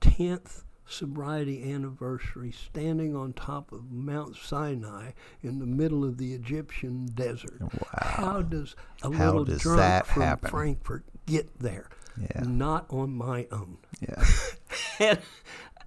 10th 0.00 0.62
sobriety 0.88 1.72
anniversary 1.72 2.50
standing 2.52 3.14
on 3.14 3.32
top 3.32 3.72
of 3.72 3.90
Mount 3.92 4.36
Sinai 4.36 5.12
in 5.42 5.58
the 5.58 5.66
middle 5.66 6.04
of 6.04 6.16
the 6.18 6.32
Egyptian 6.32 7.06
desert. 7.06 7.60
Wow. 7.60 7.68
How 7.98 8.42
does 8.42 8.74
a 9.02 9.12
How 9.12 9.26
little 9.26 9.44
does 9.44 9.62
drunk 9.62 10.06
from 10.06 10.22
happen? 10.22 10.50
Frankfort 10.50 11.04
get 11.26 11.58
there? 11.58 11.88
Yeah. 12.20 12.42
Not 12.46 12.86
on 12.90 13.10
my 13.10 13.46
own. 13.52 13.78
Yeah. 14.00 14.24
and, 14.98 15.18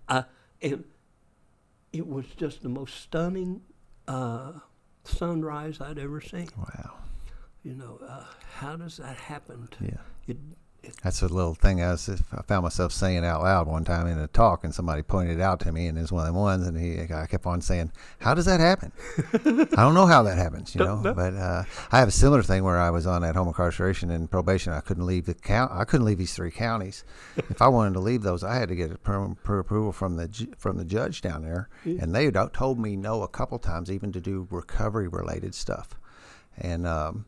uh, 0.08 0.24
and 0.62 0.84
it 1.92 2.08
was 2.08 2.26
just 2.38 2.62
the 2.62 2.70
most 2.70 2.96
stunning 3.02 3.62
uh, 4.08 4.54
sunrise 5.04 5.82
I'd 5.82 6.00
ever 6.00 6.22
seen. 6.22 6.48
Wow. 6.58 6.94
You 7.64 7.76
know, 7.76 8.00
uh, 8.08 8.24
how 8.56 8.76
does 8.76 8.98
that 8.98 9.18
happen? 9.18 9.68
To 9.80 9.86
Yeah. 9.86 9.98
it, 10.28 10.38
That's 11.04 11.22
a 11.22 11.28
little 11.28 11.54
thing 11.54 11.82
I 11.82 11.92
was 11.92 12.10
I 12.10 12.42
found 12.42 12.64
myself 12.64 12.92
saying 12.92 13.24
out 13.24 13.44
loud 13.44 13.68
one 13.68 13.86
time 13.86 14.08
in 14.08 14.18
a 14.18 14.28
talk, 14.28 14.64
and 14.64 14.74
somebody 14.74 15.04
pointed 15.04 15.38
it 15.38 15.42
out 15.42 15.60
to 15.62 15.72
me, 15.72 15.86
and 15.86 15.96
it's 15.96 16.12
one 16.12 16.28
of 16.28 16.34
the 16.34 16.40
ones, 16.40 16.66
and 16.66 16.76
he 16.76 17.02
I 17.14 17.28
kept 17.28 17.46
on 17.46 17.62
saying, 17.62 17.92
"How 18.20 18.34
does 18.34 18.46
that 18.46 18.60
happen? 18.60 18.92
I 19.34 19.84
don't 19.84 19.94
know 19.94 20.08
how 20.08 20.24
that 20.24 20.40
happens, 20.40 20.74
you 20.74 20.80
know." 20.80 21.02
Don't. 21.04 21.16
But 21.16 21.36
uh, 21.36 21.64
I 21.92 22.00
have 22.00 22.08
a 22.08 22.12
similar 22.12 22.42
thing 22.42 22.64
where 22.64 22.80
I 22.80 22.90
was 22.90 23.06
on 23.06 23.24
at 23.24 23.36
home 23.36 23.48
incarceration 23.48 24.10
and 24.10 24.30
probation. 24.30 24.74
I 24.74 24.80
couldn't 24.80 25.06
leave 25.06 25.28
the 25.28 25.36
count. 25.36 25.72
I 25.72 25.86
couldn't 25.86 26.06
leave 26.06 26.18
these 26.18 26.34
three 26.34 26.52
counties. 26.52 27.04
if 27.38 27.62
I 27.62 27.68
wanted 27.68 27.94
to 27.94 28.00
leave 28.00 28.24
those, 28.24 28.44
I 28.44 28.56
had 28.56 28.70
to 28.70 28.76
get 28.76 28.92
a 28.92 28.98
per, 28.98 29.36
per 29.44 29.60
approval 29.60 29.92
from 29.92 30.16
the 30.16 30.48
from 30.58 30.78
the 30.78 30.86
judge 30.86 31.22
down 31.22 31.44
there, 31.44 31.70
and 31.84 32.16
they 32.16 32.32
told 32.32 32.80
me 32.80 32.96
no 32.96 33.22
a 33.22 33.28
couple 33.28 33.60
times, 33.60 33.92
even 33.92 34.12
to 34.14 34.20
do 34.20 34.48
recovery 34.50 35.08
related 35.08 35.54
stuff, 35.54 36.00
and. 36.58 36.88
Um, 36.88 37.26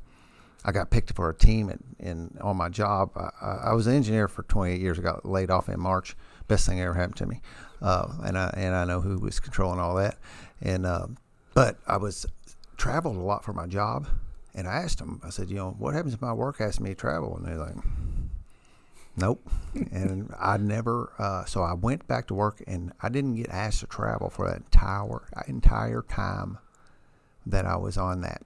I 0.65 0.72
got 0.72 0.90
picked 0.90 1.14
for 1.14 1.30
a 1.30 1.35
team 1.35 1.69
at, 1.69 1.80
in 1.99 2.38
on 2.41 2.57
my 2.57 2.69
job. 2.69 3.11
I, 3.15 3.69
I 3.69 3.73
was 3.73 3.88
an 3.88 3.95
engineer 3.95 4.27
for 4.27 4.44
28 4.44 4.80
years. 4.80 4.99
I 4.99 5.02
got 5.02 5.26
laid 5.26 5.49
off 5.49 5.69
in 5.69 5.80
March. 5.80 6.15
Best 6.48 6.65
thing 6.65 6.80
ever 6.81 6.94
happened 6.94 7.18
to 7.18 7.26
me. 7.26 7.41
Uh, 7.81 8.07
and 8.23 8.38
I 8.38 8.53
and 8.56 8.76
I 8.76 8.85
know 8.85 9.02
who 9.02 9.19
was 9.19 9.40
controlling 9.40 9.80
all 9.80 9.95
that. 9.95 10.18
And 10.61 10.85
um, 10.85 11.18
but 11.53 11.77
I 11.88 11.98
was 11.98 12.26
traveled 12.77 13.18
a 13.18 13.22
lot 13.22 13.44
for 13.44 13.53
my 13.53 13.68
job. 13.68 14.07
And 14.56 14.68
I 14.68 14.76
asked 14.76 14.99
them. 14.99 15.19
I 15.23 15.31
said, 15.31 15.49
you 15.49 15.56
know, 15.56 15.72
what 15.80 15.95
happens 15.95 16.14
if 16.14 16.22
my 16.22 16.34
work 16.34 16.61
asks 16.61 16.80
me 16.80 16.91
to 16.91 16.95
travel? 16.95 17.35
And 17.35 17.48
they're 17.48 17.57
like, 17.57 17.76
nope. 19.18 19.49
and 19.91 20.31
I 20.40 20.57
never. 20.57 21.11
Uh, 21.18 21.44
so 21.45 21.64
I 21.64 21.73
went 21.73 22.07
back 22.07 22.27
to 22.27 22.35
work, 22.35 22.64
and 22.68 22.94
I 23.02 23.10
didn't 23.10 23.35
get 23.35 23.49
asked 23.49 23.80
to 23.80 23.88
travel 23.88 24.30
for 24.30 24.48
that 24.48 24.57
entire 24.57 25.23
entire 25.48 26.03
time 26.03 26.60
that 27.45 27.65
I 27.65 27.76
was 27.76 27.98
on 27.98 28.22
that 28.22 28.44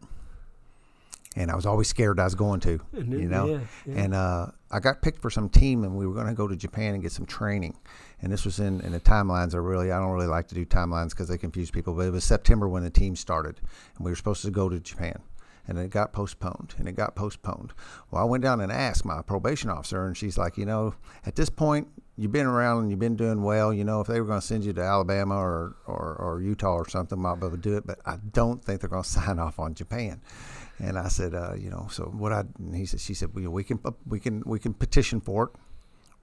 and 1.38 1.52
I 1.52 1.56
was 1.56 1.68
always 1.68 1.88
scared 1.88 2.20
I 2.20 2.24
was 2.24 2.34
going 2.34 2.60
to, 2.62 2.80
you 2.94 3.30
know. 3.30 3.46
yeah, 3.46 3.60
yeah. 3.86 4.02
And 4.02 4.16
uh, 4.16 4.48
I 4.72 4.80
got 4.80 5.04
picked 5.04 5.22
for 5.22 5.30
some 5.30 5.50
team, 5.50 5.84
and 5.84 5.96
we 5.96 6.08
were 6.08 6.16
going 6.16 6.26
to 6.26 6.34
go 6.34 6.48
to 6.48 6.56
Japan 6.56 6.96
and 6.96 7.04
get 7.04 7.12
some 7.12 7.28
training. 7.28 7.78
And 8.22 8.32
this 8.32 8.44
was 8.44 8.60
in, 8.60 8.82
in 8.82 8.92
the 8.92 9.00
timelines. 9.00 9.54
Are 9.54 9.62
really 9.62 9.92
I 9.92 10.00
don't 10.00 10.12
really 10.12 10.28
like 10.28 10.48
to 10.48 10.56
do 10.56 10.66
timelines 10.66 11.12
because 11.12 11.28
they 11.28 11.38
confuse 11.38 11.70
people. 11.70 11.94
But 11.94 12.08
it 12.08 12.12
was 12.12 12.24
September 12.24 12.68
when 12.68 12.84
the 12.84 12.90
team 12.90 13.16
started, 13.16 13.62
and 13.96 14.04
we 14.04 14.12
were 14.12 14.16
supposed 14.16 14.42
to 14.46 14.52
go 14.52 14.68
to 14.68 14.80
Japan, 14.80 15.22
and 15.68 15.78
it 15.78 15.92
got 15.92 16.12
postponed, 16.12 16.74
and 16.80 16.88
it 16.88 16.94
got 16.94 17.16
postponed. 17.16 17.72
Well, 18.10 18.24
I 18.24 18.26
went 18.26 18.44
down 18.44 18.60
and 18.60 18.72
asked 18.72 19.06
my 19.06 19.22
probation 19.22 19.70
officer, 19.70 20.08
and 20.08 20.18
she's 20.18 20.40
like, 20.40 20.58
you 20.58 20.66
know, 20.66 20.96
at 21.26 21.36
this 21.36 21.50
point. 21.50 21.88
You've 22.20 22.32
been 22.32 22.48
around 22.48 22.80
and 22.80 22.90
you've 22.90 23.00
been 23.00 23.16
doing 23.16 23.44
well. 23.44 23.72
You 23.72 23.84
know, 23.84 24.02
if 24.02 24.08
they 24.08 24.20
were 24.20 24.26
going 24.26 24.42
to 24.42 24.46
send 24.48 24.66
you 24.66 24.74
to 24.74 24.82
Alabama 24.82 25.36
or, 25.36 25.76
or, 25.86 26.16
or 26.16 26.42
Utah 26.42 26.74
or 26.74 26.90
something, 26.90 27.16
I 27.16 27.22
might 27.22 27.36
be 27.36 27.46
able 27.46 27.58
to 27.58 27.62
do 27.62 27.78
it. 27.78 27.86
But 27.86 28.00
I 28.08 28.18
don't 28.34 28.66
think 28.66 28.82
they're 28.82 28.90
going 28.90 29.04
to 29.04 29.08
sign 29.08 29.38
off 29.38 29.60
on 29.60 29.76
Japan. 29.76 30.20
And 30.80 30.98
I 30.98 31.08
said, 31.08 31.34
uh, 31.34 31.54
you 31.56 31.70
know, 31.70 31.88
so 31.90 32.04
what 32.04 32.32
I, 32.32 32.44
and 32.60 32.76
he 32.76 32.86
said, 32.86 33.00
she 33.00 33.14
said, 33.14 33.34
well, 33.34 33.50
we 33.50 33.64
can, 33.64 33.80
we 34.06 34.20
can, 34.20 34.44
we 34.46 34.60
can 34.60 34.74
petition 34.74 35.20
for 35.20 35.46
it, 35.46 35.50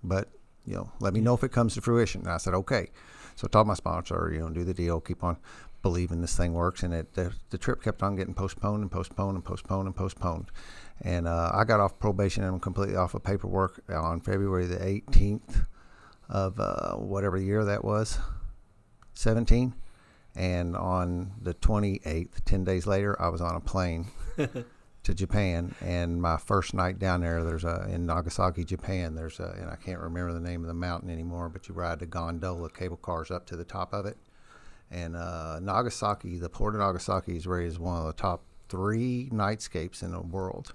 but, 0.02 0.28
you 0.64 0.74
know, 0.74 0.92
let 1.00 1.12
me 1.12 1.20
know 1.20 1.34
if 1.34 1.42
it 1.42 1.50
comes 1.50 1.74
to 1.74 1.80
fruition. 1.80 2.22
And 2.22 2.30
I 2.30 2.36
said, 2.36 2.54
okay. 2.54 2.88
So 3.34 3.48
I 3.48 3.50
told 3.50 3.66
my 3.66 3.74
sponsor, 3.74 4.30
you 4.32 4.38
know, 4.38 4.50
do 4.50 4.62
the 4.62 4.74
deal, 4.74 5.00
keep 5.00 5.24
on 5.24 5.38
believing 5.82 6.20
this 6.20 6.36
thing 6.36 6.52
works. 6.52 6.84
And 6.84 6.94
it, 6.94 7.14
the, 7.14 7.32
the 7.50 7.58
trip 7.58 7.82
kept 7.82 8.02
on 8.02 8.14
getting 8.14 8.34
postponed 8.34 8.82
and 8.82 8.90
postponed 8.90 9.34
and 9.34 9.44
postponed 9.44 9.86
and 9.86 9.96
postponed. 9.96 10.52
And 11.02 11.26
uh, 11.26 11.50
I 11.52 11.64
got 11.64 11.80
off 11.80 11.98
probation 11.98 12.44
and 12.44 12.54
I'm 12.54 12.60
completely 12.60 12.94
off 12.94 13.14
of 13.14 13.24
paperwork 13.24 13.82
on 13.88 14.20
February 14.20 14.66
the 14.66 14.76
18th 14.76 15.66
of 16.28 16.60
uh, 16.60 16.94
whatever 16.94 17.36
year 17.36 17.64
that 17.64 17.84
was, 17.84 18.18
17 19.14 19.74
and 20.36 20.76
on 20.76 21.32
the 21.40 21.54
28th 21.54 22.44
10 22.44 22.64
days 22.64 22.86
later 22.86 23.20
i 23.20 23.28
was 23.28 23.40
on 23.40 23.54
a 23.54 23.60
plane 23.60 24.06
to 25.02 25.14
japan 25.14 25.74
and 25.80 26.20
my 26.20 26.36
first 26.36 26.74
night 26.74 26.98
down 26.98 27.20
there 27.20 27.44
there's 27.44 27.64
a 27.64 27.86
in 27.90 28.06
nagasaki 28.06 28.64
japan 28.64 29.14
there's 29.14 29.38
a 29.38 29.54
and 29.60 29.70
i 29.70 29.76
can't 29.76 30.00
remember 30.00 30.32
the 30.32 30.40
name 30.40 30.62
of 30.62 30.66
the 30.66 30.74
mountain 30.74 31.10
anymore 31.10 31.48
but 31.48 31.68
you 31.68 31.74
ride 31.74 31.98
the 31.98 32.06
gondola 32.06 32.68
cable 32.70 32.96
cars 32.96 33.30
up 33.30 33.46
to 33.46 33.56
the 33.56 33.64
top 33.64 33.92
of 33.92 34.06
it 34.06 34.16
and 34.90 35.16
uh, 35.16 35.58
nagasaki 35.60 36.38
the 36.38 36.48
port 36.48 36.74
of 36.74 36.80
nagasaki 36.80 37.36
is 37.36 37.46
rated 37.46 37.72
as 37.72 37.78
one 37.78 37.96
of 37.96 38.06
the 38.06 38.12
top 38.12 38.42
three 38.68 39.28
nightscapes 39.32 40.02
in 40.02 40.10
the 40.10 40.20
world 40.20 40.72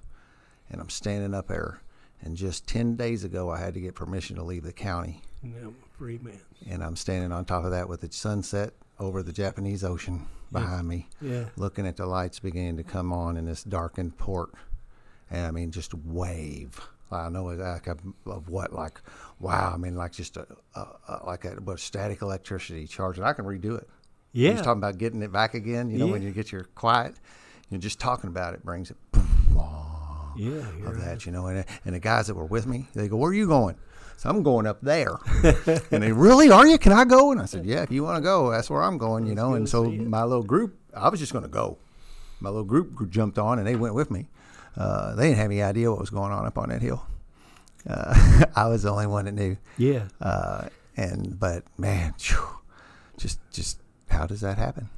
and 0.69 0.81
I'm 0.81 0.90
standing 0.90 1.34
up 1.34 1.48
there. 1.48 1.81
And 2.22 2.36
just 2.36 2.68
10 2.68 2.95
days 2.95 3.23
ago, 3.23 3.49
I 3.49 3.60
had 3.60 3.73
to 3.76 3.80
get 3.80 3.95
permission 3.95 4.36
to 4.36 4.44
leave 4.44 4.64
the 4.64 4.73
county. 4.73 5.22
Yeah, 5.41 5.69
free 5.98 6.19
man. 6.22 6.40
And 6.69 6.84
I'm 6.84 6.95
standing 6.95 7.31
on 7.31 7.45
top 7.45 7.64
of 7.64 7.72
that 7.72 7.88
with 7.88 8.02
the 8.02 8.11
sunset 8.11 8.73
over 9.00 9.24
the 9.24 9.32
Japanese 9.34 9.84
Ocean 9.84 10.28
behind 10.52 10.88
me, 10.88 11.08
Yeah. 11.22 11.46
looking 11.56 11.86
at 11.88 11.98
the 11.98 12.06
lights 12.06 12.40
beginning 12.40 12.78
to 12.78 12.84
come 12.84 13.14
on 13.14 13.38
in 13.38 13.46
this 13.46 13.64
darkened 13.64 14.18
port. 14.18 14.52
And 15.30 15.46
I 15.46 15.52
mean, 15.52 15.72
just 15.72 15.94
wave. 15.94 16.80
I 17.12 17.30
know 17.30 17.50
it's 17.50 17.62
like 17.62 17.88
a, 17.88 17.98
of 18.30 18.50
what, 18.50 18.74
like, 18.74 19.02
wow. 19.40 19.72
I 19.74 19.78
mean, 19.78 19.96
like 19.96 20.12
just 20.12 20.38
a, 20.38 20.46
a, 20.76 20.80
a 21.08 21.22
like 21.26 21.46
a 21.46 21.52
what, 21.52 21.80
static 21.80 22.22
electricity 22.22 22.88
charge. 22.88 23.18
And 23.18 23.26
I 23.26 23.34
can 23.34 23.46
redo 23.46 23.78
it. 23.78 23.88
Yeah. 24.32 24.52
He's 24.52 24.62
talking 24.62 24.80
about 24.80 24.98
getting 24.98 25.22
it 25.24 25.32
back 25.32 25.54
again. 25.56 25.90
You 25.90 25.98
know, 25.98 26.08
when 26.08 26.22
you 26.22 26.32
get 26.32 26.52
your 26.52 26.66
quiet, 26.76 27.16
you're 27.70 27.80
just 27.80 28.00
talking 28.00 28.28
about 28.30 28.54
it 28.54 28.64
brings 28.64 28.92
it 28.92 28.98
yeah. 30.40 30.52
of 30.52 30.80
You're 30.80 30.92
right. 30.92 31.00
that, 31.06 31.26
you 31.26 31.32
know. 31.32 31.48
And, 31.48 31.66
and 31.86 31.96
the 31.96 32.00
guys 32.00 32.28
that 32.28 32.36
were 32.36 32.46
with 32.46 32.66
me, 32.66 32.88
they 32.96 33.08
go, 33.08 33.18
"Where 33.18 33.32
are 33.32 33.34
you 33.34 33.48
going?" 33.48 33.76
So 34.20 34.30
I'm 34.30 34.44
going 34.44 34.68
up 34.68 34.82
there. 34.82 35.16
and 35.91 36.04
they 36.04 36.12
really 36.12 36.52
are 36.52 36.68
you? 36.68 36.78
Can 36.78 36.91
I 36.91 37.06
go? 37.06 37.32
And 37.32 37.41
I 37.41 37.46
said, 37.46 37.66
"Yeah, 37.66 37.84
if 37.84 37.90
you 37.90 38.04
want 38.04 38.18
to 38.18 38.22
go, 38.22 38.52
that's 38.52 38.70
where 38.70 38.84
I'm 38.84 38.98
going." 38.98 39.26
You 39.26 39.34
know. 39.34 39.54
And 39.54 39.68
so 39.68 39.90
my 39.90 40.26
little 40.26 40.44
group, 40.44 40.78
I 40.94 41.08
was 41.08 41.22
just 41.22 41.32
going 41.32 41.46
to 41.46 41.50
go. 41.50 41.78
My 42.41 42.50
little 42.50 42.66
group 42.66 43.10
jumped 43.10 43.40
on 43.40 43.60
and 43.60 43.66
they 43.66 43.78
went 43.78 43.96
with 43.96 44.12
me. 44.12 44.28
Uh, 44.76 45.16
they 45.16 45.28
didn't 45.28 45.38
have 45.38 45.52
any 45.52 45.64
idea 45.64 45.90
what 45.90 46.02
was 46.02 46.10
going 46.10 46.34
on 46.34 46.46
up 46.46 46.58
on 46.58 46.68
that 46.68 46.82
hill. 46.82 47.06
Uh, 47.90 48.44
I 48.58 48.68
was 48.68 48.84
the 48.84 48.91
only 48.91 49.08
one 49.08 49.24
that 49.24 49.36
knew. 49.36 49.56
Yeah. 49.78 50.10
Uh, 50.20 50.68
and 50.98 51.40
but 51.40 51.64
man, 51.78 52.14
phew, 52.18 52.46
just 53.18 53.40
just 53.54 53.80
how 54.10 54.26
does 54.26 54.41
that 54.41 54.58
happen? 54.58 54.90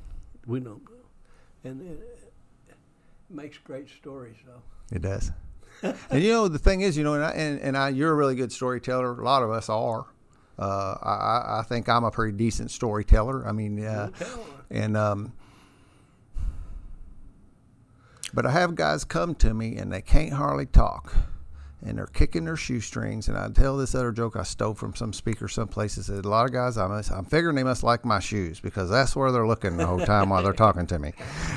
We 0.47 0.61
don't 0.61 0.83
know. 0.83 0.97
And 1.63 1.79
it, 1.79 2.31
it 2.69 2.75
makes 3.29 3.59
great 3.59 3.87
stories, 3.87 4.37
though. 4.47 4.63
It 4.91 5.03
does. 5.03 5.29
And 5.83 6.21
you 6.23 6.31
know 6.31 6.47
the 6.47 6.59
thing 6.59 6.81
is, 6.81 6.95
you 6.97 7.03
know, 7.03 7.13
and 7.15 7.23
I, 7.23 7.31
and, 7.31 7.59
and 7.59 7.77
I, 7.77 7.89
you're 7.89 8.11
a 8.11 8.15
really 8.15 8.35
good 8.35 8.51
storyteller. 8.51 9.19
A 9.19 9.23
lot 9.23 9.43
of 9.43 9.49
us 9.51 9.69
are. 9.69 10.05
Uh, 10.59 10.95
I, 11.01 11.09
I- 11.09 11.59
I 11.59 11.63
think 11.63 11.89
I'm 11.89 12.03
a 12.03 12.11
pretty 12.11 12.37
decent 12.37 12.69
storyteller. 12.71 13.47
I 13.47 13.51
mean, 13.51 13.83
uh, 13.83 14.09
and 14.69 14.95
um, 14.95 15.33
but 18.33 18.45
I 18.45 18.51
have 18.51 18.75
guys 18.75 19.03
come 19.03 19.35
to 19.35 19.53
me 19.53 19.75
and 19.77 19.91
they 19.91 20.01
can't 20.01 20.33
hardly 20.33 20.65
talk, 20.65 21.13
and 21.83 21.97
they're 21.97 22.05
kicking 22.05 22.45
their 22.45 22.55
shoestrings. 22.55 23.27
And 23.27 23.37
I 23.37 23.49
tell 23.49 23.77
this 23.77 23.95
other 23.95 24.11
joke 24.11 24.35
I 24.35 24.43
stole 24.43 24.73
from 24.75 24.95
some 24.95 25.13
speaker 25.13 25.47
some 25.47 25.67
places. 25.67 26.07
That 26.07 26.25
a 26.25 26.29
lot 26.29 26.45
of 26.45 26.51
guys, 26.51 26.77
I 26.77 26.87
must, 26.87 27.11
I'm 27.11 27.25
figuring 27.25 27.55
they 27.55 27.63
must 27.63 27.83
like 27.83 28.05
my 28.05 28.19
shoes 28.19 28.59
because 28.59 28.89
that's 28.89 29.15
where 29.15 29.31
they're 29.31 29.47
looking 29.47 29.77
the 29.77 29.87
whole 29.87 29.99
time 29.99 30.29
while 30.29 30.43
they're 30.43 30.53
talking 30.53 30.85
to 30.87 30.99
me. 30.99 31.13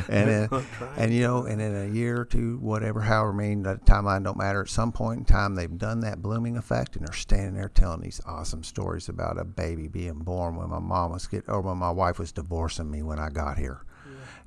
And 0.08 0.52
uh, 0.52 0.62
and 0.96 1.12
you 1.12 1.22
know, 1.22 1.44
and 1.44 1.60
in 1.60 1.76
a 1.76 1.94
year 1.94 2.20
or 2.20 2.24
two, 2.24 2.58
whatever, 2.58 3.00
however 3.00 3.32
many, 3.32 3.62
that 3.62 3.84
timeline 3.84 4.24
don't 4.24 4.38
matter. 4.38 4.62
At 4.62 4.68
some 4.68 4.92
point 4.92 5.20
in 5.20 5.24
time, 5.24 5.54
they've 5.54 5.78
done 5.78 6.00
that 6.00 6.22
blooming 6.22 6.56
effect, 6.56 6.96
and 6.96 7.06
they're 7.06 7.14
standing 7.14 7.54
there 7.54 7.68
telling 7.68 8.00
these 8.00 8.20
awesome 8.26 8.62
stories 8.62 9.08
about 9.08 9.38
a 9.38 9.44
baby 9.44 9.88
being 9.88 10.20
born 10.20 10.56
when 10.56 10.70
my 10.70 10.78
mom 10.78 11.12
was 11.12 11.26
get, 11.26 11.44
or 11.48 11.60
when 11.60 11.76
my 11.76 11.90
wife 11.90 12.18
was 12.18 12.32
divorcing 12.32 12.90
me 12.90 13.02
when 13.02 13.18
I 13.18 13.28
got 13.28 13.58
here, 13.58 13.84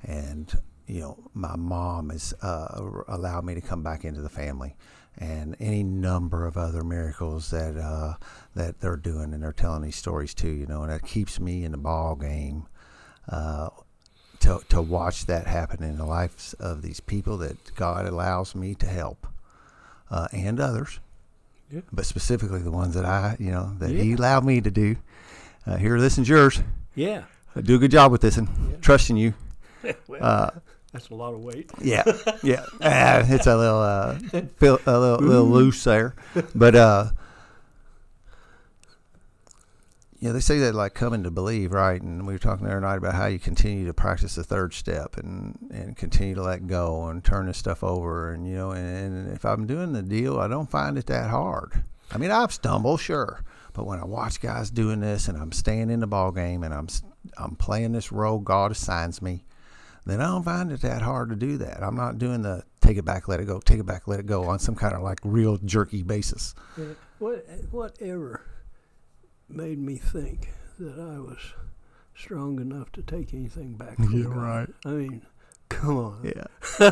and 0.03 0.51
you 0.87 1.01
know, 1.01 1.17
my 1.33 1.55
mom 1.55 2.09
has 2.09 2.33
uh, 2.41 2.81
allowed 3.09 3.43
me 3.43 3.53
to 3.53 3.61
come 3.61 3.83
back 3.83 4.05
into 4.05 4.21
the 4.21 4.29
family, 4.29 4.75
and 5.18 5.56
any 5.60 5.84
number 5.84 6.45
of 6.45 6.57
other 6.57 6.84
miracles 6.84 7.49
that 7.52 7.76
uh, 7.77 8.15
that 8.56 8.80
they're 8.80 8.95
doing, 8.98 9.34
and 9.34 9.41
they're 9.44 9.52
telling 9.53 9.81
these 9.81 9.95
stories 9.95 10.34
too. 10.34 10.49
You 10.52 10.65
know, 10.68 10.84
and 10.84 10.91
that 10.91 11.06
keeps 11.06 11.39
me 11.39 11.64
in 11.64 11.72
the 11.72 11.77
ball 11.77 12.15
game. 12.15 12.68
Uh, 13.30 13.69
to, 14.39 14.61
to 14.69 14.81
watch 14.81 15.26
that 15.26 15.48
happen 15.48 15.84
in 15.84 15.98
the 15.98 16.06
lives 16.06 16.53
of 16.60 16.84
these 16.84 16.99
people 16.99 17.38
that 17.39 17.73
God 17.76 18.06
allows 18.06 18.53
me 18.53 18.76
to 18.76 18.85
help, 18.85 19.26
uh, 20.11 20.27
and 20.31 20.60
others, 20.60 20.99
Yeah. 21.72 21.81
but 21.91 22.06
specifically 22.06 22.61
the 22.61 22.69
ones 22.72 22.94
that 22.94 23.03
I, 23.03 23.35
you 23.39 23.49
know, 23.49 23.73
that 23.80 23.89
He 23.89 24.14
allowed 24.14 24.45
me 24.45 24.61
to 24.61 24.69
do. 24.69 24.95
Uh, 25.65 25.77
here, 25.77 25.99
this 25.99 26.19
is 26.19 26.30
yours. 26.30 26.61
Yeah. 26.94 27.23
Do 27.60 27.76
a 27.76 27.80
good 27.80 27.89
job 27.91 28.11
with 28.11 28.22
this 28.22 28.38
and 28.38 28.48
Yeah. 28.48 28.77
trusting 28.80 29.18
you. 29.18 29.34
well, 30.07 30.23
Uh, 30.23 30.49
that's 30.98 31.10
a 31.11 31.15
lot 31.15 31.34
of 31.34 31.41
weight. 31.41 31.69
yeah, 31.80 32.03
yeah. 32.44 32.65
Ah, 32.82 33.24
it's 33.24 33.45
a 33.45 33.56
little, 33.56 33.80
uh, 33.80 34.19
feel, 34.57 34.80
a 34.88 34.99
little, 34.99 35.19
little 35.19 35.45
loose 35.45 35.84
there, 35.84 36.15
but 36.56 36.76
uh, 36.76 37.11
yeah, 40.19 40.32
they 40.32 40.40
say 40.40 40.57
that 40.60 40.74
like 40.74 40.95
coming 40.95 41.22
to 41.24 41.30
believe, 41.30 41.72
right? 41.72 42.02
And 42.02 42.26
we 42.26 42.34
were 42.34 42.40
talking 42.40 42.65
the 42.65 42.72
other 42.72 42.82
night 42.82 42.98
about 42.98 43.14
how 43.14 43.28
you 43.28 43.38
continue 43.38 43.86
to 43.86 43.94
practice 43.94 44.34
the 44.34 44.44
third 44.44 44.74
step 44.74 45.18
and 45.18 45.69
and 45.72 45.95
continue 45.95 46.34
to 46.34 46.41
let 46.41 46.65
go 46.65 47.06
and 47.07 47.24
turn 47.24 47.45
this 47.45 47.57
stuff 47.57 47.84
over, 47.84 48.34
and 48.34 48.48
you 48.48 48.56
know, 48.56 48.72
and, 48.72 48.88
and 48.88 49.32
if 49.32 49.45
I'm 49.45 49.68
doing 49.68 49.94
the 49.94 50.02
deal, 50.02 50.40
I 50.40 50.48
don't 50.48 50.69
find 50.72 50.98
it 50.98 51.06
that 51.06 51.30
hard. 51.30 51.84
I 52.11 52.18
mean, 52.18 52.32
I've 52.32 52.52
stumbled, 52.53 53.02
sure, 53.02 53.44
but 53.74 53.86
when 53.86 53.99
I 53.99 54.06
watch 54.06 54.41
guys 54.41 54.72
doing 54.72 55.02
this 55.02 55.28
and 55.28 55.38
I'm 55.38 55.52
staying 55.52 55.91
in 55.91 55.99
the 55.99 56.07
ball 56.07 56.32
game 56.32 56.64
and 56.64 56.74
I'm 56.74 56.88
I'm 57.38 57.56
playing 57.56 57.91
this 57.91 58.11
role 58.11 58.40
God 58.40 58.72
assigns 58.72 59.22
me, 59.22 59.44
then 60.09 60.21
I 60.21 60.25
don't 60.27 60.43
find 60.43 60.71
it 60.71 60.81
that 60.81 61.01
hard 61.01 61.29
to 61.29 61.35
do 61.35 61.57
that. 61.57 61.81
I'm 61.84 61.95
not 61.95 62.17
doing 62.17 62.41
the 62.41 62.63
take 62.81 62.97
it 62.97 63.05
back, 63.05 63.27
let 63.27 63.39
it 63.39 63.45
go, 63.45 63.59
take 63.59 63.79
it 63.79 63.85
back, 63.85 64.07
let 64.07 64.19
it 64.19 64.25
go 64.25 64.43
on 64.45 64.59
some 64.59 64.75
kind 64.75 64.93
of 64.95 65.01
like 65.01 65.19
real 65.23 65.57
jerky 65.57 66.03
basis. 66.03 66.53
Yeah. 66.77 66.85
What 67.19 67.45
whatever 67.71 68.41
made 69.49 69.79
me 69.79 69.97
think 69.97 70.49
that 70.79 70.99
I 70.99 71.19
was 71.19 71.39
strong 72.15 72.59
enough 72.59 72.91
to 72.93 73.01
take 73.01 73.34
anything 73.34 73.73
back 73.73 73.95
from 73.95 74.11
Yeah, 74.13 74.25
God? 74.25 74.35
right. 74.38 74.69
I 74.85 74.89
mean, 74.89 75.21
come 75.69 75.97
on. 75.97 76.31
Yeah. 76.35 76.91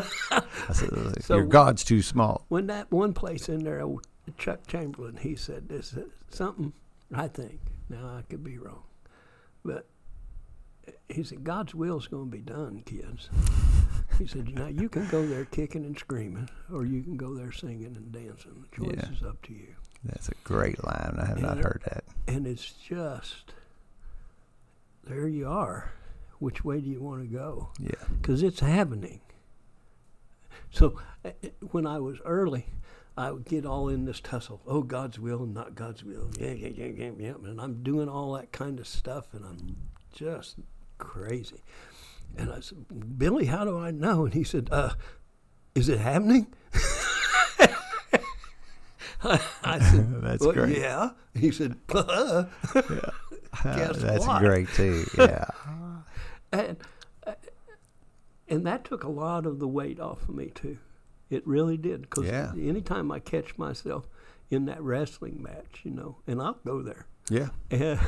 So- 0.72 1.36
Your 1.36 1.46
God's 1.46 1.84
too 1.84 2.02
small. 2.02 2.44
When 2.48 2.66
that 2.68 2.90
one 2.90 3.12
place 3.14 3.48
in 3.48 3.62
there, 3.64 3.80
old 3.82 4.06
Chuck 4.36 4.66
Chamberlain, 4.66 5.16
he 5.16 5.36
said 5.36 5.68
this 5.68 5.94
something. 6.30 6.72
I 7.14 7.28
think 7.28 7.60
now 7.88 8.16
I 8.18 8.22
could 8.28 8.42
be 8.42 8.58
wrong, 8.58 8.82
but 9.64 9.86
he 11.08 11.22
said 11.22 11.44
God's 11.44 11.74
will's 11.74 12.08
going 12.08 12.30
to 12.30 12.36
be 12.36 12.42
done, 12.42 12.82
kids. 12.84 13.28
He 14.18 14.26
said, 14.26 14.48
now 14.54 14.66
you 14.66 14.88
can 14.88 15.06
go 15.08 15.26
there 15.26 15.44
kicking 15.44 15.84
and 15.84 15.98
screaming, 15.98 16.48
or 16.72 16.84
you 16.86 17.02
can 17.02 17.16
go 17.16 17.34
there 17.34 17.52
singing 17.52 17.94
and 17.96 18.10
dancing. 18.12 18.64
The 18.70 18.76
choice 18.84 18.96
Yeah. 18.96 19.12
is 19.12 19.22
up 19.22 19.40
to 19.42 19.52
you. 19.52 19.74
That's 20.04 20.28
a 20.28 20.34
great 20.44 20.82
line. 20.84 21.16
I 21.18 21.26
have 21.26 21.40
not 21.40 21.56
Yeah. 21.58 21.62
heard 21.64 21.82
that. 21.84 22.04
and 22.26 22.46
it's 22.46 22.72
just 22.72 23.52
there 25.04 25.28
you 25.28 25.46
are 25.48 25.92
which 26.40 26.64
way 26.64 26.80
do 26.80 26.88
you 26.90 27.00
want 27.00 27.22
to 27.22 27.28
go 27.28 27.68
Yeah. 27.78 27.90
because 28.20 28.42
it's 28.42 28.58
happening 28.60 29.20
so 30.70 30.98
uh, 31.24 31.28
uh, 31.44 31.48
when 31.70 31.86
i 31.86 31.98
was 32.00 32.18
early 32.24 32.66
i 33.16 33.30
would 33.30 33.44
get 33.44 33.64
all 33.64 33.88
in 33.88 34.04
this 34.04 34.18
tussle 34.20 34.60
oh 34.66 34.82
god's 34.82 35.18
will 35.20 35.44
and 35.44 35.54
not 35.54 35.74
god's 35.76 36.02
will 36.02 36.30
yeah 36.40 36.50
yeah 36.52 36.68
yeah 36.68 36.86
yeah 36.86 37.10
yeah 37.18 37.34
and 37.44 37.60
i'm 37.60 37.82
doing 37.84 38.08
all 38.08 38.32
that 38.32 38.50
kind 38.50 38.80
of 38.80 38.86
stuff 38.88 39.26
and 39.32 39.44
i'm 39.44 39.76
just 40.12 40.56
crazy 40.98 41.62
and 42.36 42.50
i 42.50 42.60
said 42.60 43.18
billy 43.18 43.46
how 43.46 43.64
do 43.64 43.78
i 43.78 43.90
know 43.90 44.24
and 44.24 44.34
he 44.34 44.44
said 44.44 44.68
uh 44.72 44.90
is 45.74 45.88
it 45.88 45.98
happening 45.98 46.46
I 49.64 49.78
said, 49.80 50.06
That's 50.22 50.40
well, 50.44 50.52
great. 50.52 50.78
Yeah. 50.78 51.10
He 51.34 51.50
said, 51.50 51.76
"Uh." 51.92 52.44
Guess 52.74 53.98
That's 53.98 54.26
what? 54.26 54.40
great 54.40 54.68
too. 54.68 55.04
Yeah. 55.18 55.46
and 56.52 56.76
uh, 57.26 57.32
and 58.48 58.66
that 58.66 58.84
took 58.84 59.02
a 59.02 59.08
lot 59.08 59.46
of 59.46 59.58
the 59.58 59.66
weight 59.66 59.98
off 59.98 60.28
of 60.28 60.34
me 60.34 60.52
too. 60.54 60.78
It 61.30 61.44
really 61.46 61.76
did 61.76 62.02
because 62.02 62.26
Yeah. 62.26 62.52
anytime 62.56 63.10
I 63.10 63.18
catch 63.18 63.58
myself 63.58 64.06
in 64.50 64.66
that 64.66 64.80
wrestling 64.82 65.42
match, 65.42 65.80
you 65.82 65.90
know, 65.90 66.18
and 66.26 66.40
I'll 66.40 66.60
go 66.64 66.82
there. 66.82 67.06
yeah. 67.28 67.48
And 67.70 67.98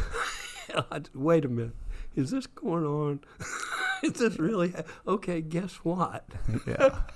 I, 0.92 1.00
wait 1.14 1.44
a 1.44 1.48
minute, 1.48 1.74
is 2.18 2.32
this 2.32 2.48
going 2.48 2.84
on? 2.84 3.20
is 4.02 4.14
this 4.14 4.38
really 4.38 4.70
ha- 4.72 4.82
okay? 5.06 5.40
Guess 5.40 5.76
what? 5.76 6.24
Yeah. 6.66 7.00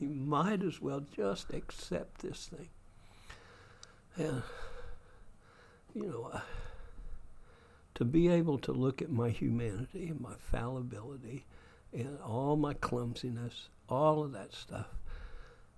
You 0.00 0.08
might 0.08 0.64
as 0.64 0.80
well 0.82 1.04
just 1.16 1.52
accept 1.54 2.18
this 2.18 2.50
thing. 2.52 2.68
And, 4.16 4.42
you 5.94 6.06
know, 6.06 6.30
uh, 6.32 6.40
to 7.94 8.04
be 8.04 8.28
able 8.28 8.58
to 8.58 8.72
look 8.72 9.00
at 9.00 9.12
my 9.12 9.30
humanity 9.30 10.08
and 10.08 10.20
my 10.20 10.34
fallibility 10.36 11.44
and 11.92 12.18
all 12.26 12.56
my 12.56 12.74
clumsiness, 12.74 13.68
all 13.88 14.24
of 14.24 14.32
that 14.32 14.52
stuff, 14.52 14.88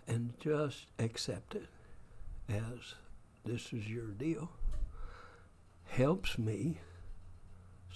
and 0.09 0.33
just 0.41 0.87
accept 0.99 1.55
it 1.55 1.69
as 2.49 2.95
this 3.45 3.71
is 3.75 3.87
your 3.87 4.07
deal, 4.07 4.51
helps 5.85 6.39
me 6.39 6.79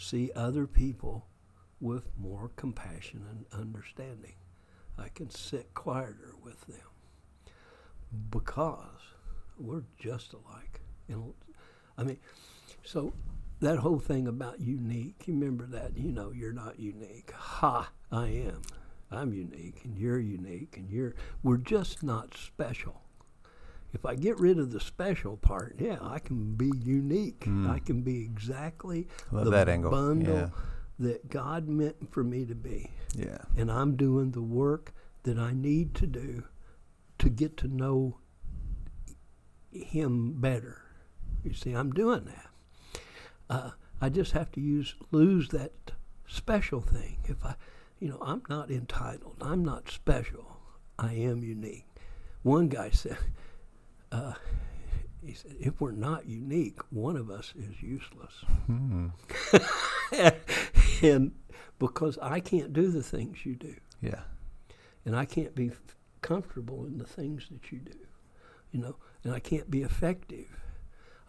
see 0.00 0.30
other 0.34 0.66
people 0.66 1.26
with 1.80 2.10
more 2.18 2.50
compassion 2.56 3.24
and 3.30 3.44
understanding. 3.60 4.34
I 4.98 5.08
can 5.08 5.30
sit 5.30 5.72
quieter 5.74 6.34
with 6.42 6.60
them 6.66 6.76
because 8.30 9.14
we're 9.58 9.84
just 9.98 10.32
alike. 10.32 10.80
I 11.98 12.02
mean, 12.02 12.18
so 12.84 13.12
that 13.60 13.78
whole 13.78 13.98
thing 13.98 14.26
about 14.26 14.60
unique, 14.60 15.24
you 15.26 15.34
remember 15.34 15.66
that, 15.66 15.96
you 15.96 16.12
know, 16.12 16.32
you're 16.32 16.52
not 16.52 16.78
unique. 16.78 17.32
Ha, 17.32 17.90
I 18.10 18.26
am. 18.26 18.62
I'm 19.10 19.34
unique, 19.34 19.80
and 19.84 19.98
you're 19.98 20.20
unique, 20.20 20.76
and 20.76 20.88
you're. 20.88 21.14
We're 21.42 21.56
just 21.56 22.02
not 22.02 22.36
special. 22.36 23.02
If 23.92 24.04
I 24.06 24.14
get 24.14 24.38
rid 24.38 24.58
of 24.58 24.70
the 24.72 24.80
special 24.80 25.36
part, 25.36 25.76
yeah, 25.78 25.98
I 26.00 26.18
can 26.20 26.54
be 26.54 26.70
unique. 26.82 27.44
I 27.66 27.80
can 27.80 28.02
be 28.02 28.22
exactly 28.22 29.08
Love 29.32 29.46
the 29.46 29.50
that 29.50 29.68
angle. 29.68 29.90
bundle 29.90 30.34
Yeah. 30.34 30.48
that 31.00 31.28
God 31.28 31.68
meant 31.68 32.10
for 32.12 32.22
me 32.22 32.44
to 32.46 32.54
be 32.54 32.90
Yeah. 33.16 33.38
and 33.56 33.70
I'm 33.70 33.96
doing 33.96 34.30
the 34.30 34.42
work 34.42 34.92
that 35.24 35.38
I 35.38 35.52
need 35.52 35.94
to 35.96 36.06
do 36.06 36.44
to 37.18 37.28
get 37.28 37.56
to 37.58 37.68
know 37.68 38.18
Him 39.72 40.40
better. 40.40 40.82
You 41.44 41.52
see, 41.54 41.72
I'm 41.72 41.92
doing 41.92 42.24
that. 42.24 42.46
Uh, 43.48 43.70
I 44.00 44.08
just 44.08 44.32
have 44.32 44.50
to 44.52 44.60
use 44.60 44.94
lose 45.10 45.48
that 45.50 45.72
special 46.26 46.80
thing. 46.80 47.18
If 47.24 47.44
I, 47.44 47.54
you 47.98 48.08
know, 48.08 48.18
I'm 48.20 48.42
not 48.48 48.70
entitled. 48.70 49.36
I'm 49.40 49.64
not 49.64 49.90
special. 49.90 50.56
I 50.98 51.14
am 51.14 51.42
unique. 51.42 51.86
One 52.42 52.68
guy 52.68 52.90
said, 52.92 53.18
uh, 54.12 54.34
he 55.24 55.34
said, 55.34 55.54
if 55.60 55.80
we're 55.80 55.92
not 55.92 56.26
unique, 56.26 56.80
one 56.90 57.16
of 57.16 57.30
us 57.30 57.52
is 57.56 57.82
useless. 57.82 58.32
and 61.02 61.32
because 61.78 62.18
I 62.20 62.40
can't 62.40 62.72
do 62.72 62.90
the 62.90 63.02
things 63.02 63.44
you 63.44 63.54
do 63.54 63.74
Yeah. 64.00 64.20
and 65.04 65.16
I 65.16 65.24
can't 65.24 65.54
be 65.54 65.68
f- 65.68 65.96
comfortable 66.20 66.84
in 66.86 66.98
the 66.98 67.06
things 67.06 67.46
that 67.50 67.72
you 67.72 67.78
do, 67.78 67.96
you 68.72 68.80
know, 68.80 68.96
and 69.24 69.34
I 69.34 69.38
can't 69.40 69.70
be 69.70 69.82
effective. 69.82 70.48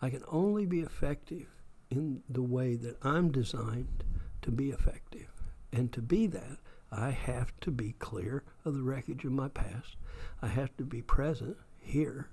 I 0.01 0.09
can 0.09 0.23
only 0.29 0.65
be 0.65 0.81
effective 0.81 1.47
in 1.89 2.23
the 2.29 2.41
way 2.41 2.75
that 2.75 2.97
I'm 3.03 3.31
designed 3.31 4.03
to 4.41 4.51
be 4.51 4.71
effective. 4.71 5.27
And 5.71 5.91
to 5.93 6.01
be 6.01 6.27
that, 6.27 6.57
I 6.91 7.11
have 7.11 7.53
to 7.61 7.71
be 7.71 7.93
clear 7.99 8.43
of 8.65 8.73
the 8.75 8.83
wreckage 8.83 9.23
of 9.23 9.31
my 9.31 9.47
past. 9.49 9.95
I 10.41 10.47
have 10.47 10.75
to 10.77 10.83
be 10.83 11.01
present 11.01 11.55
here. 11.79 12.27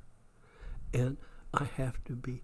And 0.93 1.17
I 1.55 1.65
have 1.77 2.03
to 2.05 2.15
be 2.15 2.43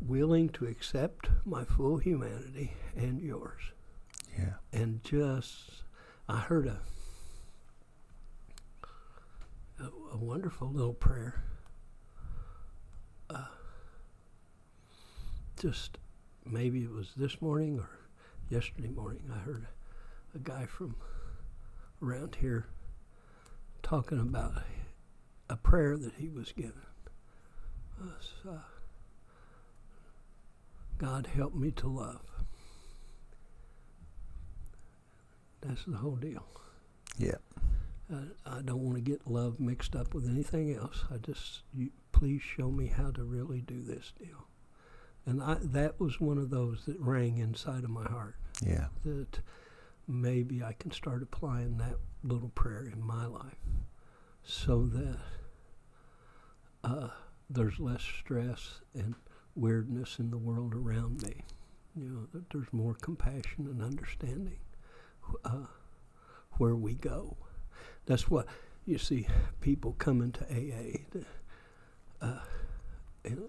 willing 0.00 0.48
to 0.50 0.66
accept 0.66 1.28
my 1.44 1.64
full 1.64 1.96
humanity 1.98 2.72
and 2.96 3.20
yours 3.20 3.62
Yeah. 4.38 4.54
and 4.72 5.02
just 5.02 5.82
I 6.28 6.38
heard 6.38 6.66
a 6.68 6.80
a, 9.80 9.84
a 10.12 10.16
wonderful 10.16 10.68
little 10.68 10.94
prayer. 10.94 11.42
Uh, 13.30 13.44
just 15.60 15.98
maybe 16.44 16.82
it 16.84 16.90
was 16.90 17.12
this 17.16 17.40
morning 17.42 17.78
or 17.78 17.88
yesterday 18.50 18.88
morning. 18.88 19.22
I 19.32 19.38
heard 19.38 19.66
a, 20.34 20.36
a 20.36 20.40
guy 20.40 20.66
from 20.66 20.96
around 22.02 22.36
here 22.40 22.66
talking 23.82 24.18
about 24.20 24.52
a 25.48 25.56
prayer 25.56 25.96
that 25.96 26.14
he 26.18 26.28
was 26.28 26.52
given. 26.52 26.72
Was, 28.00 28.32
uh, 28.48 28.58
God 30.98 31.28
help 31.34 31.54
me 31.54 31.70
to 31.72 31.88
love. 31.88 32.20
That's 35.60 35.84
the 35.86 35.96
whole 35.96 36.16
deal. 36.16 36.46
Yeah. 37.18 37.32
Uh, 38.12 38.22
I 38.46 38.62
don't 38.62 38.82
want 38.82 38.94
to 38.96 39.02
get 39.02 39.26
love 39.26 39.60
mixed 39.60 39.94
up 39.94 40.14
with 40.14 40.28
anything 40.28 40.74
else. 40.74 41.04
I 41.12 41.18
just, 41.18 41.62
you, 41.74 41.90
please 42.12 42.40
show 42.40 42.70
me 42.70 42.86
how 42.86 43.10
to 43.10 43.24
really 43.24 43.60
do 43.60 43.82
this 43.82 44.12
deal. 44.18 44.46
And 45.26 45.42
I, 45.42 45.58
that 45.60 46.00
was 46.00 46.20
one 46.20 46.38
of 46.38 46.50
those 46.50 46.84
that 46.86 46.98
rang 47.00 47.38
inside 47.38 47.84
of 47.84 47.90
my 47.90 48.04
heart. 48.04 48.36
Yeah. 48.64 48.86
That 49.04 49.40
maybe 50.06 50.62
I 50.62 50.72
can 50.72 50.90
start 50.90 51.22
applying 51.22 51.76
that 51.78 51.96
little 52.22 52.48
prayer 52.48 52.88
in 52.90 53.02
my 53.02 53.26
life, 53.26 53.58
so 54.48 54.86
that 54.86 55.18
uh, 56.82 57.08
there's 57.50 57.78
less 57.78 58.02
stress 58.02 58.80
and 58.94 59.14
weirdness 59.54 60.18
in 60.18 60.30
the 60.30 60.38
world 60.38 60.74
around 60.74 61.22
me. 61.22 61.42
You 61.94 62.08
know, 62.08 62.26
that 62.32 62.48
there's 62.50 62.72
more 62.72 62.94
compassion 62.94 63.66
and 63.66 63.82
understanding 63.82 64.58
uh, 65.44 65.66
where 66.52 66.74
we 66.74 66.94
go. 66.94 67.36
That's 68.06 68.30
what 68.30 68.46
you 68.86 68.96
see 68.96 69.28
people 69.60 69.92
coming 69.98 70.32
to 70.32 70.44
AA. 70.44 71.18
Uh, 72.22 72.40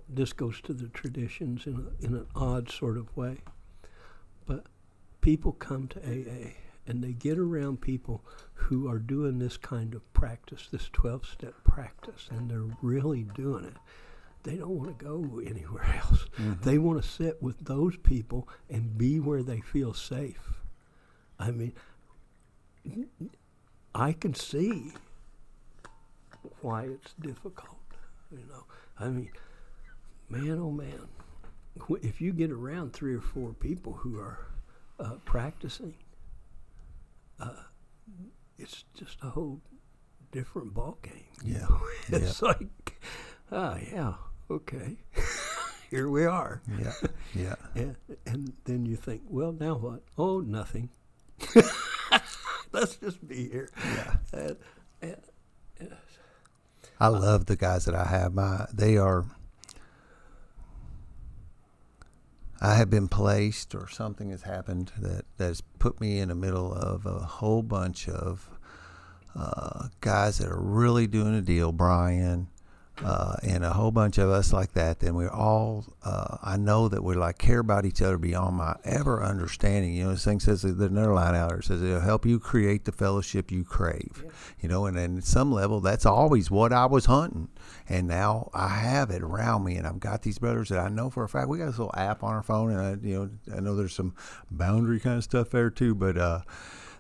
this 0.10 0.34
goes 0.34 0.60
to 0.62 0.74
the 0.74 0.90
traditions 0.90 1.66
in, 1.66 1.76
a, 1.76 2.06
in 2.06 2.14
an 2.14 2.28
odd 2.36 2.70
sort 2.70 2.98
of 2.98 3.16
way. 3.16 3.38
But 4.46 4.66
people 5.22 5.54
come 5.54 5.88
to 5.88 6.00
AA 6.00 6.56
and 6.90 7.04
they 7.04 7.14
get 7.14 7.38
around 7.38 7.82
people 7.82 8.24
who 8.54 8.90
are 8.90 8.98
doing 8.98 9.38
this 9.38 9.58
kind 9.58 9.94
of 9.94 10.14
practice, 10.14 10.68
this 10.72 10.90
12 10.92 11.26
step 11.26 11.54
practice, 11.64 12.28
and 12.32 12.50
they're 12.50 12.76
really 12.82 13.24
doing 13.24 13.64
it. 13.66 13.76
They 14.44 14.56
don't 14.56 14.78
want 14.78 14.98
to 14.98 15.06
go 15.06 15.40
anywhere 15.46 16.02
else. 16.04 16.26
They 16.64 16.78
want 16.78 17.02
to 17.02 17.08
sit 17.08 17.42
with 17.44 17.64
those 17.64 17.96
people 17.98 18.50
and 18.70 18.98
be 18.98 19.20
where 19.20 19.44
they 19.44 19.62
feel 19.62 19.94
safe. 19.94 20.62
I 21.38 21.52
mean, 21.52 21.74
I 23.94 24.14
can 24.14 24.34
see 24.34 24.94
why 26.62 26.84
it's 26.84 27.14
difficult. 27.20 27.78
You 28.32 28.46
know, 28.50 28.66
I 29.00 29.10
mean, 29.10 29.32
man, 30.30 30.60
oh 30.60 30.72
man, 30.72 31.08
if 32.02 32.20
you 32.20 32.34
get 32.34 32.52
around 32.52 32.94
three 32.94 33.16
or 33.16 33.22
four 33.22 33.54
people 33.54 33.94
who 33.94 34.20
are 34.20 34.48
uh, 35.00 35.16
practicing, 35.26 35.96
uh, 37.40 37.50
it's 38.58 38.84
just 38.94 39.18
a 39.24 39.30
whole 39.30 39.62
different 40.32 40.74
ball 40.74 40.98
game. 41.02 41.26
Yeah. 41.44 41.68
it's 42.10 42.42
like, 42.42 43.02
ah, 43.52 43.78
yeah, 43.92 44.14
okay, 44.50 44.98
here 45.90 46.10
we 46.10 46.26
are. 46.26 46.62
Yeah. 46.80 46.94
Yeah. 47.34 47.56
And, 47.76 47.96
and 48.26 48.54
then 48.66 48.86
you 48.86 48.96
think, 48.96 49.22
well, 49.28 49.52
now 49.52 49.76
what? 49.76 50.02
Oh, 50.18 50.42
nothing. 50.42 50.90
Let's 52.72 52.98
just 52.98 53.26
be 53.28 53.50
here. 53.50 53.70
Yeah. 53.84 54.16
And, 54.34 54.58
and, 55.02 55.16
I 57.00 57.08
love 57.08 57.46
the 57.46 57.56
guys 57.56 57.86
that 57.86 57.96
I 57.96 58.06
have. 58.06 58.34
My 58.34 58.66
they 58.74 58.98
are. 58.98 59.26
I 62.62 62.76
have 62.76 62.90
been 62.90 63.08
placed, 63.08 63.74
or 63.74 63.88
something 63.88 64.32
has 64.32 64.42
happened 64.42 64.92
that 64.98 65.26
that 65.38 65.46
has 65.46 65.62
put 65.80 66.02
me 66.02 66.20
in 66.20 66.30
the 66.30 66.36
middle 66.36 66.74
of 66.74 67.06
a 67.06 67.20
whole 67.20 67.64
bunch 67.64 68.10
of 68.10 68.50
uh, 69.36 69.88
guys 70.02 70.40
that 70.40 70.50
are 70.50 70.60
really 70.60 71.08
doing 71.08 71.36
a 71.36 71.42
deal. 71.42 71.72
Brian, 71.72 72.50
uh, 73.04 73.36
and 73.44 73.64
a 73.64 73.72
whole 73.72 73.92
bunch 73.92 74.18
of 74.18 74.30
us 74.30 74.52
like 74.52 74.74
that. 74.74 75.00
Then 75.00 75.16
we're 75.16 75.32
all. 75.32 75.86
Uh, 76.04 76.38
I 76.44 76.58
know 76.58 76.88
that 76.88 77.04
we 77.04 77.16
like 77.16 77.38
care 77.38 77.60
about 77.60 77.86
each 77.86 78.02
other 78.02 78.18
beyond 78.18 78.58
my 78.58 78.76
ever 78.84 79.24
understanding. 79.24 79.94
You 79.94 80.06
know, 80.06 80.12
this 80.12 80.26
thing 80.26 80.40
says 80.40 80.62
there's 80.62 80.80
another 80.80 81.14
line 81.14 81.36
out 81.36 81.50
there 81.50 81.62
says 81.62 81.82
it'll 81.82 82.02
help 82.02 82.26
you 82.26 82.40
create 82.40 82.86
the 82.86 82.92
fellowship 82.92 83.52
you 83.52 83.64
crave. 83.64 84.26
You 84.60 84.70
know, 84.70 84.86
and 84.86 84.98
then 84.98 85.18
at 85.18 85.24
some 85.24 85.52
level, 85.52 85.80
that's 85.80 86.06
always 86.06 86.52
what 86.52 86.74
I 86.74 86.86
was 86.86 87.06
hunting, 87.06 87.50
and 87.88 88.08
now 88.08 88.50
I 88.54 88.68
have 88.70 89.10
it 89.12 89.22
around 89.22 89.64
me, 89.64 89.76
and 89.76 89.88
I've 89.88 90.00
got 90.00 90.22
these 90.22 90.40
brothers 90.40 90.70
that 90.70 90.80
I 90.80 90.90
know 90.90 91.10
for 91.10 91.24
a 91.24 91.30
fact. 91.30 91.50
We 91.50 91.58
got 91.58 91.68
this 91.68 91.80
little 91.80 91.96
app 91.96 92.24
on 92.24 92.34
our 92.34 92.44
phone, 92.44 92.72
and 92.72 92.80
I, 92.82 93.08
you 93.08 93.16
know, 93.16 93.56
I 93.56 93.60
know 93.60 93.76
there's 93.76 93.96
some 93.96 94.16
boundary 94.52 95.00
kind 95.00 95.18
of 95.18 95.24
stuff 95.24 95.50
there 95.50 95.70
too, 95.70 95.96
but. 95.96 96.18
uh 96.18 96.42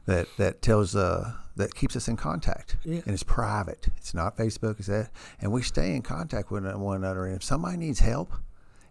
that 0.09 0.27
that 0.37 0.61
tells 0.61 0.95
uh 0.95 1.33
that 1.55 1.75
keeps 1.75 1.95
us 1.95 2.07
in 2.07 2.15
contact. 2.15 2.77
Yeah. 2.83 3.01
and 3.05 3.13
it's 3.13 3.23
private. 3.23 3.87
It's 3.97 4.13
not 4.13 4.37
facebook. 4.37 4.79
It's 4.79 4.87
that. 4.87 5.11
And 5.41 5.51
we 5.51 5.61
stay 5.61 5.95
in 5.95 6.01
contact 6.01 6.51
with 6.51 6.63
one 6.63 6.95
another. 6.95 7.25
And 7.25 7.35
if 7.35 7.43
somebody 7.43 7.77
needs 7.77 7.99
help 7.99 8.31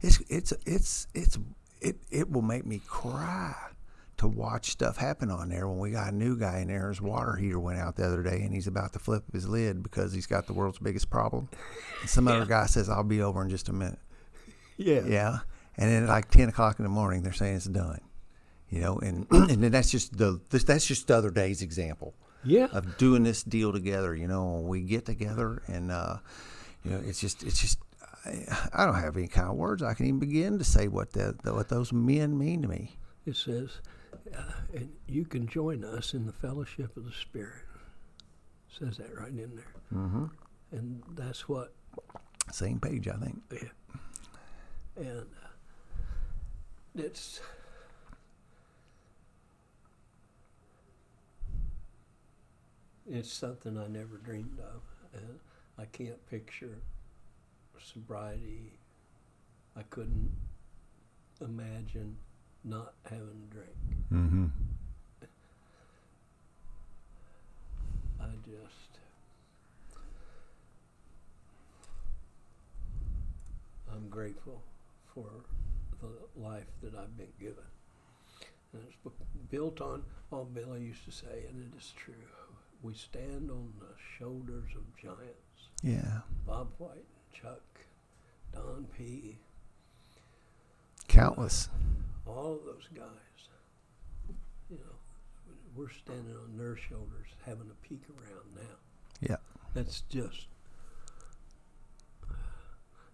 it's 0.01 0.20
it's 0.28 0.53
it's 0.66 1.07
it's 1.15 1.39
it, 1.81 1.97
it 2.11 2.31
will 2.31 2.43
make 2.43 2.66
me 2.66 2.81
cry 2.86 3.55
to 4.16 4.27
watch 4.27 4.70
stuff 4.70 4.97
happen 4.97 5.31
on 5.31 5.49
there. 5.49 5.69
When 5.69 5.78
we 5.78 5.93
got 5.93 6.12
a 6.12 6.16
new 6.16 6.36
guy 6.36 6.61
in 6.61 6.69
there 6.69 6.89
his 6.89 7.01
water 7.01 7.36
heater 7.36 7.59
went 7.59 7.78
out 7.78 7.97
the 7.97 8.05
other 8.05 8.23
day 8.23 8.43
and 8.43 8.53
he's 8.53 8.66
about 8.66 8.93
to 8.95 8.99
flip 8.99 9.24
his 9.32 9.49
lid 9.49 9.82
because 9.82 10.12
he's 10.12 10.27
got 10.27 10.47
the 10.47 10.53
world's 10.53 10.78
biggest 10.78 11.11
problem. 11.11 11.49
And 12.01 12.11
some 12.11 12.28
other 12.28 12.47
guy 12.47 12.66
says 12.66 12.89
i'll 12.89 13.05
be 13.05 13.23
over 13.23 13.43
in 13.43 13.49
just 13.49 13.69
a 13.69 13.73
minute. 13.73 13.99
Yeah. 14.77 15.03
yeah. 15.07 15.39
And 15.77 15.90
then 15.90 16.05
at 16.05 16.09
like 16.09 16.31
ten 16.31 16.49
o'clock 16.49 16.78
in 16.78 16.85
the 16.85 16.89
morning, 16.89 17.23
they're 17.23 17.32
saying 17.32 17.57
it's 17.57 17.66
done. 17.66 18.01
You 18.70 18.81
know, 18.81 18.99
and 18.99 19.27
and 19.31 19.62
then 19.62 19.73
that's 19.73 19.90
just 19.90 20.16
the 20.19 20.40
this, 20.51 20.65
that's 20.65 20.86
just 20.86 21.07
the 21.09 21.16
other 21.16 21.31
day's 21.31 21.62
example 21.62 22.15
Yeah. 22.45 22.66
of 22.73 22.97
doing 22.99 23.23
this 23.23 23.43
deal 23.43 23.73
together. 23.73 24.15
You 24.15 24.28
know, 24.28 24.61
we 24.61 24.82
get 24.82 25.07
together 25.07 25.62
and 25.66 25.90
uh, 25.90 26.19
you 26.85 26.90
know, 26.90 27.01
it's 27.07 27.20
just 27.20 27.43
it's 27.43 27.61
just 27.61 27.78
I, 28.27 28.45
I 28.74 28.85
don't 28.85 28.95
have 28.97 29.16
any 29.16 29.28
kind 29.28 29.49
of 29.49 29.57
words 29.57 29.82
I 29.82 29.95
can 29.95 30.07
even 30.07 30.19
begin 30.20 30.59
to 30.59 30.65
say 30.65 30.89
what 30.89 31.12
the, 31.12 31.35
the 31.45 31.55
what 31.55 31.69
those 31.69 31.93
men 31.93 32.36
mean 32.39 32.61
to 32.62 32.69
me. 32.69 32.97
It 33.27 33.36
says, 33.36 33.81
uh, 34.36 34.43
and 34.74 34.90
you 35.07 35.24
can 35.24 35.47
join 35.47 35.85
us 35.85 36.12
in 36.15 36.27
the 36.27 36.32
fellowship 36.32 36.97
of 36.97 37.05
the 37.05 37.12
Spirit. 37.12 37.62
says 38.78 38.97
that 38.99 39.15
right 39.16 39.28
in 39.28 39.55
there. 39.57 39.73
Mm-hmm. 39.95 40.24
And 40.73 41.03
that's 41.15 41.49
what, 41.49 41.73
Same 42.53 42.78
page, 42.81 43.09
I 43.09 43.16
think. 43.16 43.40
yeah. 43.53 43.69
And 44.97 45.20
uh, 45.20 46.03
it's, 46.97 47.40
it's 53.10 53.32
something 53.32 53.78
I 53.78 53.86
never 53.89 54.18
dreamed 54.18 54.59
of. 54.60 54.82
And 55.14 55.39
I 55.78 55.85
can't 55.86 56.24
picture 56.30 56.78
sobriety. 57.82 58.78
I 59.76 59.82
couldn't 59.90 60.32
imagine 61.40 62.16
not 62.64 62.94
having 63.05 63.48
a 63.51 63.55
drink. 63.55 63.76
Mm-hmm. 64.12 64.47
I 68.20 68.26
just. 68.44 68.98
I'm 73.93 74.09
grateful 74.09 74.62
for 75.14 75.30
the 76.01 76.40
life 76.40 76.66
that 76.82 76.94
I've 76.94 77.16
been 77.16 77.32
given. 77.40 77.64
And 78.72 78.82
it's 78.86 78.97
built 79.51 79.80
on 79.80 80.02
all 80.30 80.44
Billy 80.44 80.80
used 80.82 81.05
to 81.06 81.10
say, 81.10 81.47
and 81.48 81.72
it 81.72 81.78
is 81.78 81.93
true. 81.97 82.14
We 82.83 82.95
stand 82.95 83.51
on 83.51 83.73
the 83.81 83.95
shoulders 84.19 84.71
of 84.77 84.83
giants. 84.97 85.69
Yeah. 85.83 86.21
Bob 86.47 86.69
White, 86.79 87.07
Chuck, 87.33 87.63
Don 88.53 88.87
P., 88.97 89.39
Countless. 91.09 91.69
all 92.27 92.55
of 92.55 92.65
those 92.65 92.89
guys. 92.95 93.49
You 94.71 94.77
know, 94.77 95.55
we're 95.75 95.91
standing 95.91 96.37
on 96.37 96.59
their 96.59 96.77
shoulders 96.77 97.29
having 97.47 97.71
a 97.71 97.87
peek 97.87 98.03
around 98.11 98.55
now. 98.55 98.77
Yeah. 99.21 99.37
That's 99.75 100.03
just. 100.03 100.47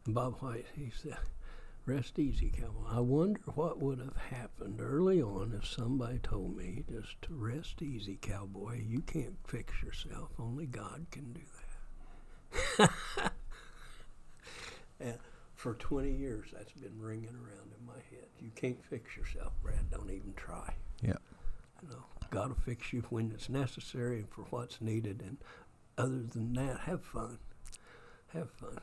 Bob 0.06 0.34
White, 0.40 0.66
he 0.76 0.90
said, 0.90 1.16
rest 1.86 2.18
easy, 2.18 2.50
cowboy. 2.50 2.88
I 2.90 3.00
wonder 3.00 3.40
what 3.54 3.80
would 3.80 3.98
have 3.98 4.16
happened 4.16 4.80
early 4.80 5.20
on 5.20 5.58
if 5.60 5.68
somebody 5.68 6.18
told 6.18 6.56
me 6.56 6.84
just 6.90 7.20
to 7.22 7.34
rest 7.34 7.82
easy, 7.82 8.18
cowboy. 8.20 8.82
You 8.86 9.00
can't 9.00 9.36
fix 9.46 9.82
yourself. 9.82 10.30
Only 10.38 10.66
God 10.66 11.06
can 11.10 11.32
do 11.32 11.40
that. 12.78 12.90
and 15.00 15.18
for 15.54 15.74
20 15.74 16.10
years, 16.10 16.48
that's 16.52 16.72
been 16.72 17.00
ringing 17.00 17.34
around 17.34 17.72
in 17.78 17.86
my 17.86 18.00
head. 18.10 18.28
You 18.40 18.50
can't 18.54 18.82
fix 18.84 19.16
yourself, 19.16 19.52
Brad. 19.62 19.90
Don't 19.90 20.10
even 20.10 20.34
try. 20.36 20.74
Yeah. 21.02 21.16
You 21.82 21.90
know, 21.90 22.04
God 22.30 22.48
will 22.48 22.56
fix 22.64 22.92
you 22.92 23.04
when 23.10 23.30
it's 23.32 23.48
necessary 23.48 24.20
and 24.20 24.28
for 24.30 24.42
what's 24.50 24.80
needed. 24.80 25.22
And 25.22 25.38
other 25.98 26.22
than 26.22 26.54
that, 26.54 26.80
have 26.80 27.02
fun. 27.02 27.38
Have 28.32 28.50
fun. 28.50 28.80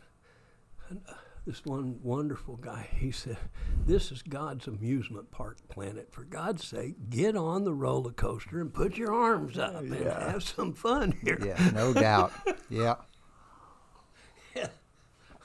And, 0.89 1.01
uh, 1.09 1.13
this 1.45 1.65
one 1.65 1.99
wonderful 2.03 2.57
guy, 2.57 2.87
he 2.97 3.11
said, 3.11 3.37
This 3.85 4.11
is 4.11 4.21
God's 4.21 4.67
amusement 4.67 5.31
park 5.31 5.57
planet. 5.69 6.11
For 6.11 6.23
God's 6.23 6.65
sake, 6.67 7.09
get 7.09 7.35
on 7.35 7.63
the 7.63 7.73
roller 7.73 8.11
coaster 8.11 8.61
and 8.61 8.73
put 8.73 8.97
your 8.97 9.13
arms 9.13 9.57
up 9.57 9.81
and 9.81 9.93
have 9.95 10.43
some 10.43 10.73
fun 10.73 11.13
here. 11.23 11.39
Yeah. 11.43 11.71
No 11.73 11.93
doubt. 11.93 12.31
Yeah. 12.69 12.95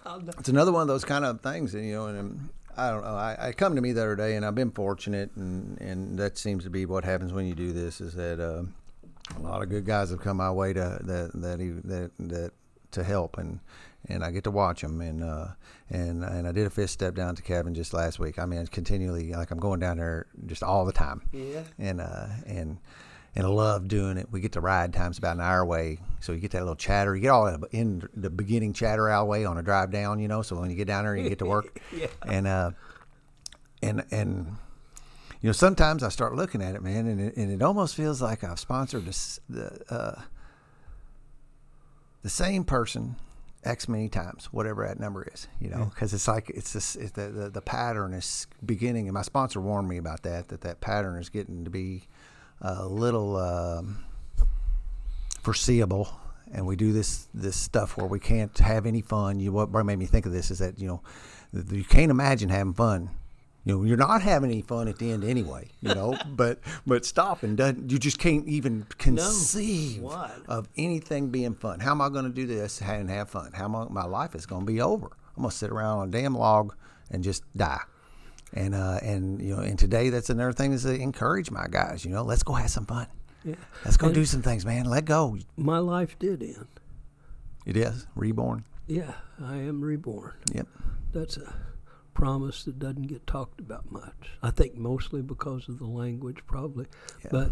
I'll 0.06 0.22
It's 0.38 0.48
another 0.48 0.70
one 0.70 0.82
of 0.82 0.88
those 0.88 1.04
kind 1.04 1.24
of 1.24 1.40
things, 1.40 1.74
and 1.74 1.84
you 1.84 1.94
know, 1.94 2.06
and 2.06 2.18
um, 2.18 2.50
I 2.76 2.90
don't 2.90 3.02
know. 3.02 3.14
I, 3.14 3.48
I 3.48 3.52
come 3.52 3.74
to 3.74 3.80
me 3.80 3.92
the 3.92 4.02
other 4.02 4.16
day, 4.16 4.36
and 4.36 4.46
I've 4.46 4.54
been 4.54 4.70
fortunate, 4.70 5.30
and 5.34 5.80
and 5.80 6.18
that 6.18 6.38
seems 6.38 6.62
to 6.64 6.70
be 6.70 6.86
what 6.86 7.04
happens 7.04 7.32
when 7.32 7.46
you 7.46 7.54
do 7.54 7.72
this. 7.72 8.00
Is 8.00 8.14
that 8.14 8.38
uh, 8.38 8.62
a 9.36 9.40
lot 9.40 9.62
of 9.62 9.68
good 9.68 9.84
guys 9.84 10.10
have 10.10 10.20
come 10.20 10.36
my 10.36 10.52
way 10.52 10.72
to 10.72 10.98
that 11.02 11.30
that 11.34 11.58
that 11.84 12.10
that 12.18 12.52
to 12.92 13.04
help, 13.04 13.38
and 13.38 13.58
and 14.08 14.24
I 14.24 14.30
get 14.30 14.44
to 14.44 14.50
watch 14.50 14.82
them, 14.82 15.00
and 15.00 15.22
uh, 15.24 15.48
and 15.90 16.22
and 16.24 16.46
I 16.48 16.52
did 16.52 16.66
a 16.66 16.70
fifth 16.70 16.90
step 16.90 17.14
down 17.14 17.34
to 17.36 17.42
cabin 17.42 17.74
just 17.74 17.92
last 17.92 18.18
week. 18.18 18.38
I 18.38 18.46
mean, 18.46 18.60
it's 18.60 18.70
continually 18.70 19.32
like 19.32 19.50
I'm 19.50 19.58
going 19.58 19.80
down 19.80 19.96
there 19.98 20.26
just 20.46 20.62
all 20.62 20.84
the 20.84 20.92
time 20.92 21.22
Yeah. 21.32 21.62
and 21.78 22.00
uh, 22.00 22.26
and 22.46 22.78
and 23.34 23.44
I 23.46 23.48
love 23.50 23.86
doing 23.88 24.16
it. 24.16 24.28
We 24.30 24.40
get 24.40 24.52
to 24.52 24.60
ride 24.60 24.92
times 24.94 25.18
about 25.18 25.36
an 25.36 25.42
hour 25.42 25.60
away, 25.60 25.98
so 26.20 26.32
you 26.32 26.38
get 26.40 26.52
that 26.52 26.60
little 26.60 26.74
chatter. 26.76 27.14
You 27.14 27.20
get 27.22 27.28
all 27.30 27.46
in 27.70 28.08
the 28.14 28.30
beginning 28.30 28.72
chatter 28.72 29.10
our 29.10 29.24
way 29.24 29.44
on 29.44 29.58
a 29.58 29.62
drive 29.62 29.90
down, 29.90 30.20
you 30.20 30.28
know. 30.28 30.40
So 30.42 30.58
when 30.58 30.70
you 30.70 30.76
get 30.76 30.86
down 30.86 31.04
there, 31.04 31.14
you 31.16 31.28
get 31.28 31.38
to 31.40 31.46
work, 31.46 31.80
Yeah. 31.96 32.06
and 32.24 32.46
uh, 32.46 32.70
and 33.82 34.04
and 34.10 34.56
you 35.42 35.48
know 35.48 35.52
sometimes 35.52 36.02
I 36.02 36.08
start 36.08 36.34
looking 36.34 36.62
at 36.62 36.74
it, 36.76 36.82
man, 36.82 37.06
and 37.06 37.20
it, 37.20 37.36
and 37.36 37.50
it 37.50 37.62
almost 37.62 37.94
feels 37.94 38.22
like 38.22 38.42
I've 38.42 38.58
sponsored 38.58 39.04
this, 39.04 39.38
the 39.50 39.82
uh, 39.90 40.22
the 42.22 42.30
same 42.30 42.64
person 42.64 43.16
X 43.66 43.88
many 43.88 44.08
times, 44.08 44.46
whatever 44.52 44.86
that 44.86 45.00
number 45.00 45.26
is, 45.32 45.48
you 45.60 45.68
know, 45.68 45.90
because 45.92 46.14
it's 46.14 46.28
like 46.28 46.50
it's 46.50 46.72
this 46.72 46.96
it's 46.96 47.12
the, 47.12 47.28
the 47.28 47.50
the 47.50 47.60
pattern 47.60 48.14
is 48.14 48.46
beginning, 48.64 49.08
and 49.08 49.14
my 49.14 49.22
sponsor 49.22 49.60
warned 49.60 49.88
me 49.88 49.96
about 49.96 50.22
that 50.22 50.48
that 50.48 50.60
that 50.62 50.80
pattern 50.80 51.20
is 51.20 51.28
getting 51.28 51.64
to 51.64 51.70
be 51.70 52.04
a 52.60 52.86
little 52.86 53.36
um, 53.36 54.04
foreseeable, 55.42 56.08
and 56.52 56.66
we 56.66 56.76
do 56.76 56.92
this 56.92 57.28
this 57.34 57.56
stuff 57.56 57.96
where 57.96 58.06
we 58.06 58.20
can't 58.20 58.56
have 58.58 58.86
any 58.86 59.02
fun. 59.02 59.40
You 59.40 59.52
what 59.52 59.84
made 59.84 59.98
me 59.98 60.06
think 60.06 60.26
of 60.26 60.32
this 60.32 60.50
is 60.50 60.58
that 60.60 60.78
you 60.78 60.86
know 60.86 61.02
you 61.52 61.84
can't 61.84 62.10
imagine 62.10 62.48
having 62.48 62.74
fun. 62.74 63.10
You 63.66 63.76
know, 63.76 63.84
you're 63.84 63.96
not 63.96 64.22
having 64.22 64.48
any 64.52 64.62
fun 64.62 64.86
at 64.86 64.98
the 64.98 65.10
end 65.10 65.24
anyway. 65.24 65.68
You 65.80 65.92
know, 65.92 66.16
but 66.28 66.60
but 66.86 67.04
stopping 67.04 67.56
doesn't. 67.56 67.90
You 67.90 67.98
just 67.98 68.18
can't 68.20 68.46
even 68.46 68.86
conceive 68.96 70.00
What? 70.02 70.40
of 70.46 70.68
anything 70.76 71.30
being 71.30 71.54
fun. 71.54 71.80
How 71.80 71.90
am 71.90 72.00
I 72.00 72.08
going 72.08 72.26
to 72.26 72.30
do 72.30 72.46
this 72.46 72.80
and 72.80 73.10
have 73.10 73.28
fun? 73.28 73.50
How 73.52 73.64
am 73.64 73.74
I, 73.74 73.86
my 73.90 74.04
life 74.04 74.36
is 74.36 74.46
going 74.46 74.62
to 74.62 74.72
be 74.72 74.80
over? 74.80 75.08
I'm 75.36 75.42
going 75.42 75.50
to 75.50 75.56
sit 75.56 75.70
around 75.70 75.98
on 75.98 76.08
a 76.08 76.10
damn 76.12 76.34
log 76.34 76.76
and 77.10 77.24
just 77.24 77.42
die. 77.56 77.80
And 78.54 78.72
uh, 78.72 79.00
and 79.02 79.42
you 79.42 79.56
know, 79.56 79.62
and 79.62 79.76
today 79.76 80.10
that's 80.10 80.30
another 80.30 80.52
thing 80.52 80.72
is 80.72 80.84
to 80.84 80.94
encourage 80.94 81.50
my 81.50 81.66
guys. 81.68 82.04
You 82.04 82.12
know, 82.12 82.22
let's 82.22 82.44
go 82.44 82.52
have 82.52 82.70
some 82.70 82.86
fun. 82.86 83.08
Yeah. 83.44 83.56
Let's 83.84 83.96
go 83.96 84.06
And 84.06 84.14
do 84.14 84.24
some 84.24 84.42
things, 84.42 84.64
man. 84.64 84.84
Let 84.84 85.04
go. 85.06 85.36
My 85.56 85.78
life 85.78 86.16
did 86.20 86.40
end. 86.40 86.68
It 87.66 87.76
is 87.76 88.06
reborn. 88.14 88.64
Yeah, 88.86 89.12
I 89.44 89.56
am 89.56 89.80
reborn. 89.80 90.34
Yep. 90.54 90.68
That's 91.12 91.36
a 91.36 91.52
promise 92.16 92.64
that 92.64 92.78
doesn't 92.78 93.08
get 93.08 93.26
talked 93.26 93.60
about 93.60 93.92
much. 93.92 94.30
I 94.42 94.50
think 94.50 94.74
mostly 94.74 95.20
because 95.20 95.68
of 95.68 95.78
the 95.78 95.84
language, 95.86 96.38
probably. 96.46 96.86
Yeah. 97.22 97.28
But 97.30 97.50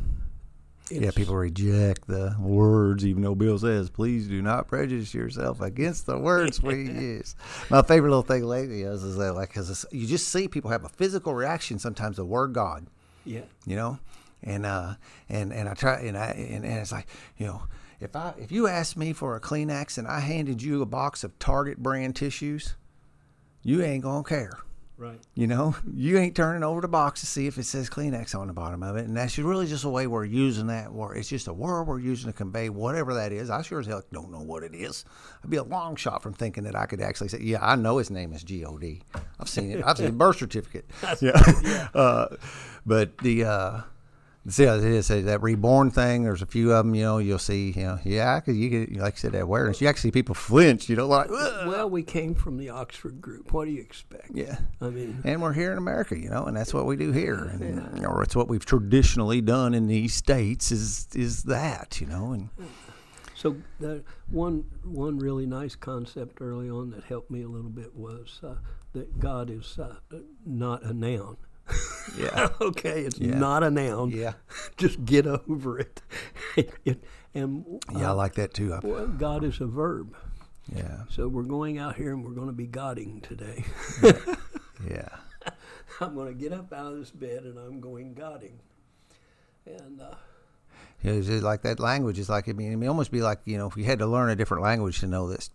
Yeah, 0.90 1.10
people 1.10 1.36
reject 1.36 2.06
the 2.06 2.34
words, 2.40 3.04
even 3.04 3.22
though 3.22 3.34
Bill 3.34 3.58
says, 3.58 3.90
"Please 3.90 4.26
do 4.26 4.40
not 4.40 4.66
prejudice 4.66 5.12
yourself 5.12 5.60
against 5.60 6.06
the 6.06 6.18
words 6.18 6.62
we 6.62 6.84
use." 6.90 7.36
My 7.68 7.82
favorite 7.82 8.08
little 8.08 8.22
thing 8.22 8.44
lately 8.44 8.82
is, 8.82 9.02
is 9.02 9.16
that 9.16 9.34
like, 9.34 9.50
because 9.50 9.84
you 9.92 10.06
just 10.06 10.28
see 10.28 10.48
people 10.48 10.70
have 10.70 10.84
a 10.84 10.88
physical 10.88 11.34
reaction 11.34 11.78
sometimes 11.78 12.16
to 12.16 12.22
the 12.22 12.26
word 12.26 12.54
God. 12.54 12.86
Yeah, 13.26 13.42
you 13.66 13.76
know 13.76 13.98
and 14.42 14.66
uh 14.66 14.94
and 15.28 15.52
and 15.52 15.68
i 15.70 15.74
try 15.74 16.00
and 16.00 16.18
i 16.18 16.26
and, 16.26 16.64
and 16.64 16.78
it's 16.78 16.92
like 16.92 17.06
you 17.38 17.46
know 17.46 17.62
if 17.98 18.14
i 18.14 18.34
if 18.36 18.52
you 18.52 18.66
asked 18.66 18.94
me 18.94 19.12
for 19.14 19.34
a 19.36 19.40
kleenex 19.40 19.96
and 19.96 20.06
i 20.06 20.20
handed 20.20 20.62
you 20.62 20.82
a 20.82 20.86
box 20.86 21.24
of 21.24 21.38
target 21.38 21.78
brand 21.78 22.14
tissues 22.14 22.74
you 23.64 23.82
ain't 23.82 24.04
gonna 24.04 24.22
care. 24.22 24.58
Right. 24.96 25.18
you 25.34 25.48
know 25.48 25.74
you 25.92 26.18
ain't 26.18 26.36
turning 26.36 26.62
over 26.62 26.80
the 26.80 26.86
box 26.86 27.18
to 27.18 27.26
see 27.26 27.48
if 27.48 27.58
it 27.58 27.64
says 27.64 27.90
kleenex 27.90 28.32
on 28.32 28.46
the 28.46 28.52
bottom 28.52 28.84
of 28.84 28.96
it. 28.96 29.06
And 29.06 29.16
that's 29.16 29.36
really 29.38 29.66
just 29.66 29.82
a 29.82 29.88
way 29.88 30.06
we're 30.06 30.24
using 30.24 30.68
that 30.68 30.92
word 30.92 31.16
it's 31.16 31.28
just 31.28 31.48
a 31.48 31.52
word 31.52 31.88
we're 31.88 31.98
using 31.98 32.30
to 32.30 32.36
convey 32.36 32.68
whatever 32.68 33.12
that 33.14 33.32
is. 33.32 33.50
I 33.50 33.62
sure 33.62 33.80
as 33.80 33.86
hell 33.88 34.04
don't 34.12 34.30
know 34.30 34.40
what 34.40 34.62
it 34.62 34.72
is. 34.72 35.04
I'd 35.42 35.50
be 35.50 35.56
a 35.56 35.64
long 35.64 35.96
shot 35.96 36.22
from 36.22 36.32
thinking 36.32 36.62
that 36.62 36.76
i 36.76 36.86
could 36.86 37.00
actually 37.00 37.26
say 37.28 37.40
yeah 37.40 37.58
i 37.60 37.74
know 37.74 37.98
his 37.98 38.08
name 38.08 38.32
is 38.32 38.44
god 38.44 38.84
i've 39.40 39.48
seen 39.48 39.72
it. 39.72 39.82
I've 39.84 39.98
seen 39.98 40.06
a 40.10 40.12
birth 40.12 40.36
certificate. 40.38 40.88
Yeah, 41.20 41.88
Uh, 41.94 42.36
but 42.86 43.18
the 43.18 43.44
uh 43.44 43.80
See, 44.46 44.64
it 44.64 44.84
is 44.84 45.08
that 45.08 45.42
reborn 45.42 45.90
thing. 45.90 46.24
There's 46.24 46.42
a 46.42 46.46
few 46.46 46.72
of 46.72 46.84
them, 46.84 46.94
you 46.94 47.02
know. 47.02 47.16
You'll 47.18 47.38
see, 47.38 47.70
you 47.70 47.82
know, 47.82 47.98
yeah, 48.04 48.40
because 48.40 48.58
you 48.58 48.68
get, 48.68 48.96
like 48.96 49.14
I 49.14 49.16
said, 49.16 49.32
that 49.32 49.42
awareness. 49.42 49.80
You 49.80 49.88
actually 49.88 50.08
see 50.08 50.12
people 50.12 50.34
flinch, 50.34 50.88
you 50.90 50.96
know, 50.96 51.06
like, 51.06 51.30
"Ugh." 51.30 51.66
Well, 51.66 51.88
we 51.88 52.02
came 52.02 52.34
from 52.34 52.58
the 52.58 52.68
Oxford 52.68 53.22
group. 53.22 53.52
What 53.54 53.64
do 53.64 53.70
you 53.70 53.80
expect? 53.80 54.32
yeah. 54.34 54.58
I 54.82 54.90
mean, 54.90 55.22
And 55.24 55.40
we're 55.40 55.54
here 55.54 55.72
in 55.72 55.78
America, 55.78 56.18
you 56.18 56.28
know, 56.28 56.44
and 56.44 56.54
that's 56.54 56.74
what 56.74 56.84
we 56.84 56.96
do 56.96 57.10
here, 57.10 57.36
and, 57.36 58.04
or 58.04 58.22
it's 58.22 58.36
what 58.36 58.48
we've 58.48 58.66
traditionally 58.66 59.40
done 59.40 59.72
in 59.72 59.86
these 59.86 60.12
states. 60.12 60.70
Is 60.70 61.08
is 61.14 61.44
that, 61.44 62.00
you 62.02 62.06
know, 62.06 62.32
and 62.32 62.50
so 63.34 63.56
the 63.80 64.04
one 64.30 64.64
one 64.84 65.18
really 65.18 65.46
nice 65.46 65.74
concept 65.74 66.42
early 66.42 66.68
on 66.68 66.90
that 66.90 67.04
helped 67.04 67.30
me 67.30 67.42
a 67.42 67.48
little 67.48 67.70
bit 67.70 67.94
was 67.94 68.40
uh, 68.42 68.56
that 68.92 69.18
God 69.18 69.48
is 69.48 69.78
uh, 69.78 69.96
not 70.44 70.82
a 70.82 70.92
noun. 70.92 71.38
yeah, 72.18 72.48
okay, 72.60 73.02
it's 73.02 73.18
Yeah. 73.18 73.38
not 73.38 73.62
a 73.62 73.70
noun. 73.70 74.10
yeah, 74.10 74.34
Just 74.76 75.04
get 75.04 75.26
over 75.26 75.78
it. 75.78 76.02
it 76.56 77.02
and 77.34 77.64
yeah. 77.92 78.08
I 78.08 78.10
uh, 78.10 78.14
like 78.14 78.34
that 78.34 78.54
too. 78.54 78.78
Well, 78.82 79.06
God 79.08 79.44
is 79.44 79.60
a 79.60 79.66
verb. 79.66 80.14
Yeah, 80.74 81.02
So 81.10 81.28
we're 81.28 81.42
going 81.42 81.76
out 81.78 81.96
here 81.96 82.12
and 82.14 82.24
we're 82.24 82.32
going 82.32 82.46
to 82.46 82.52
be 82.54 82.66
godding 82.66 83.20
today. 83.20 83.64
yeah, 84.88 85.08
I'm 86.00 86.14
going 86.14 86.28
to 86.28 86.34
get 86.34 86.52
up 86.54 86.72
out 86.72 86.92
of 86.92 86.98
this 86.98 87.10
bed 87.10 87.42
and 87.42 87.58
I'm 87.58 87.80
going 87.80 88.14
godding. 88.14 88.58
And 89.66 90.00
uh, 90.00 90.14
yeah. 91.02 91.12
It's 91.12 91.28
like 91.42 91.62
that 91.62 91.80
language 91.80 92.18
is 92.18 92.30
like 92.30 92.48
I 92.48 92.52
mean, 92.52 92.72
it 92.72 92.76
may 92.76 92.86
almost 92.86 93.10
be 93.10 93.20
like 93.20 93.40
you 93.44 93.58
know, 93.58 93.66
if 93.66 93.76
you 93.76 93.84
had 93.84 93.98
to 93.98 94.06
learn 94.06 94.30
a 94.30 94.36
different 94.36 94.62
language 94.62 95.00
to 95.00 95.06
know 95.06 95.28
this. 95.28 95.50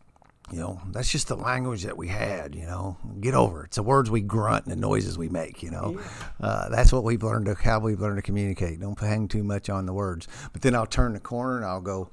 You 0.52 0.60
know, 0.60 0.82
that's 0.92 1.12
just 1.12 1.28
the 1.28 1.36
language 1.36 1.84
that 1.84 1.98
we 1.98 2.08
had. 2.08 2.56
You 2.56 2.66
know, 2.66 2.98
get 3.20 3.34
over 3.34 3.64
it. 3.64 3.68
It's 3.68 3.76
the 3.76 3.84
words 3.84 4.10
we 4.10 4.22
grunt 4.22 4.66
and 4.66 4.72
the 4.72 4.80
noises 4.80 5.18
we 5.18 5.30
make. 5.30 5.62
You 5.64 5.72
know, 5.72 6.00
uh, 6.42 6.70
that's 6.70 6.92
what 6.92 7.04
we've 7.04 7.22
learned 7.22 7.46
to 7.48 7.56
how 7.56 7.80
we've 7.80 8.00
learned 8.00 8.18
to 8.18 8.22
communicate. 8.22 8.80
Don't 8.80 9.00
hang 9.00 9.28
too 9.28 9.44
much 9.44 9.70
on 9.70 9.86
the 9.86 9.94
words. 9.94 10.28
But 10.52 10.62
then 10.62 10.76
I'll 10.76 10.86
turn 10.86 11.14
the 11.14 11.20
corner 11.20 11.58
and 11.58 11.66
I'll 11.66 11.82
go, 11.82 12.10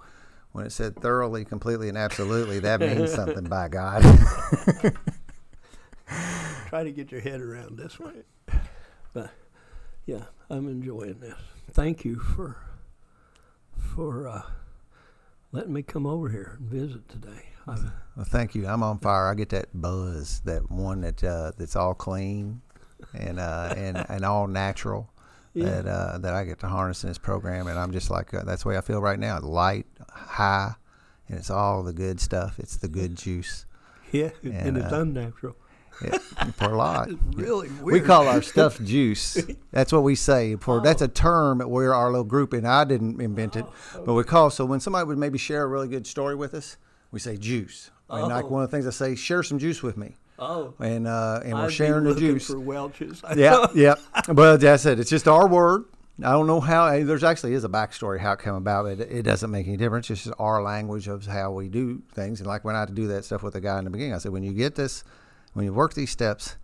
when 0.53 0.67
it 0.67 0.71
said 0.73 0.97
thoroughly, 0.97 1.45
completely, 1.45 1.89
and 1.89 1.99
absolutely, 1.99 2.61
that 2.61 2.81
means 2.81 3.13
something 3.13 3.45
by 3.45 3.69
God. 3.69 4.03
Try 6.69 6.85
to 6.85 6.91
get 6.91 7.13
your 7.13 7.21
head 7.21 7.41
around 7.41 7.77
this 7.79 7.99
way. 7.99 8.23
But 9.13 9.31
yeah, 10.07 10.25
I'm 10.49 10.69
enjoying 10.69 11.21
this. 11.21 11.37
Thank 11.73 12.05
you 12.05 12.17
for 12.17 12.57
for 13.77 14.29
uh, 14.29 14.43
letting 15.53 15.73
me 15.73 15.83
come 15.83 16.07
over 16.07 16.29
here 16.29 16.57
and 16.59 16.69
visit 16.69 17.09
today. 17.09 17.56
Well, 17.67 18.25
thank 18.25 18.55
you. 18.55 18.67
I'm 18.67 18.83
on 18.83 18.99
fire. 18.99 19.29
I 19.29 19.35
get 19.35 19.51
that 19.51 19.69
buzz, 19.75 20.41
that 20.45 20.71
one 20.71 21.01
that 21.03 21.23
uh, 21.23 21.53
that's 21.59 21.77
all 21.77 21.95
clean 21.95 22.63
and 23.13 23.39
uh, 23.39 23.75
and 23.77 24.05
and 24.09 24.25
all 24.25 24.47
natural. 24.47 25.11
Yeah. 25.55 25.65
That 25.65 25.87
uh, 25.87 26.19
that 26.19 26.35
I 26.35 26.45
get 26.45 26.59
to 26.61 26.69
harness 26.69 27.03
in 27.03 27.09
this 27.09 27.19
program, 27.19 27.67
and 27.67 27.79
I'm 27.79 27.93
just 27.93 28.11
like 28.11 28.35
uh, 28.35 28.45
that's 28.45 28.63
the 28.63 28.69
way 28.71 28.77
I 28.77 28.83
feel 28.83 29.01
right 29.01 29.19
now. 29.19 29.41
Light, 29.41 29.87
high, 30.11 30.75
and 31.29 31.39
it's 31.39 31.51
all 31.51 31.83
the 31.83 31.95
good 31.95 32.21
stuff. 32.21 32.59
It's 32.59 32.77
the 32.77 32.89
good 32.89 33.17
juice 33.17 33.65
yeah, 34.13 34.31
and, 34.43 34.55
And, 34.55 34.77
it's 34.79 34.93
uh, 34.93 35.01
unnatural. 35.01 35.57
Yeah, 36.05 36.19
for 36.57 36.73
a 36.73 36.77
lot. 36.77 37.09
Really 37.37 37.71
We 37.81 38.01
call 38.01 38.29
our 38.29 38.43
stuff 38.43 38.79
juice. 38.85 39.39
That's 39.73 39.93
what 39.93 40.03
we 40.03 40.15
say. 40.15 40.57
For 40.57 40.81
that's 40.81 41.01
a 41.01 41.09
term 41.09 41.59
that 41.59 41.69
we're 41.69 41.93
our 41.93 42.11
little 42.11 42.25
group, 42.25 42.53
and 42.53 42.67
I 42.67 42.85
didn't 42.85 43.21
invent 43.21 43.57
it, 43.57 43.65
but 44.05 44.15
we 44.15 44.25
call. 44.25 44.51
So 44.51 44.65
when 44.65 44.81
somebody 44.81 45.07
would 45.07 45.19
maybe 45.19 45.39
share 45.39 45.63
a 45.63 45.67
really 45.67 45.89
good 45.89 46.07
story 46.07 46.35
with 46.35 46.53
us, 46.55 46.77
we 47.11 47.19
say 47.21 47.37
juice. 47.37 47.91
And 48.09 48.29
like 48.29 48.45
Oh. 48.45 48.49
one 48.49 48.63
of 48.63 48.71
the 48.71 48.77
things 48.77 48.87
I 48.87 48.91
say, 48.91 49.15
share 49.17 49.43
some 49.43 49.59
juice 49.59 49.83
with 49.83 49.97
me, 49.97 50.15
oh, 50.39 50.75
and 50.79 51.09
uh, 51.09 51.41
and 51.45 51.55
we're 51.55 51.65
I'd 51.67 51.73
sharing 51.73 52.05
the 52.05 52.15
juice. 52.15 52.47
for 52.47 52.61
Welch's. 52.61 53.21
yeah, 53.37 53.67
yeah. 53.75 53.95
But 54.33 54.59
that's 54.59 54.87
it. 54.87 55.01
It's 55.01 55.11
just 55.11 55.27
our 55.27 55.49
word. 55.49 55.87
I 56.23 56.31
don't 56.31 56.47
know 56.47 56.61
how. 56.61 56.89
There's 57.03 57.25
actually 57.25 57.55
is 57.55 57.65
a 57.65 57.69
backstory 57.69 58.21
how 58.21 58.33
it 58.33 58.39
came 58.41 58.55
about. 58.55 58.87
It, 58.87 59.01
it 59.01 59.23
doesn't 59.25 59.51
make 59.51 59.67
any 59.67 59.77
difference. 59.77 60.09
It's 60.09 60.23
just 60.25 60.35
our 60.39 60.63
language 60.63 61.09
of 61.09 61.27
how 61.27 61.51
we 61.51 61.69
do 61.69 62.01
things. 62.15 62.41
And 62.41 62.47
like 62.47 62.65
when 62.65 62.75
I 62.77 62.81
had 62.81 62.89
to 62.89 62.95
do 62.95 63.09
that 63.09 63.25
stuff 63.25 63.43
with 63.43 63.55
the 63.55 63.61
guy 63.61 63.79
in 63.79 63.85
the 63.85 63.91
beginning, 63.91 64.15
I 64.15 64.19
said, 64.19 64.33
when 64.33 64.43
you 64.45 64.53
get 64.53 64.77
this, 64.77 65.03
when 65.53 65.65
you 65.67 65.75
work 65.75 65.93
these 65.95 66.11
steps, 66.11 66.57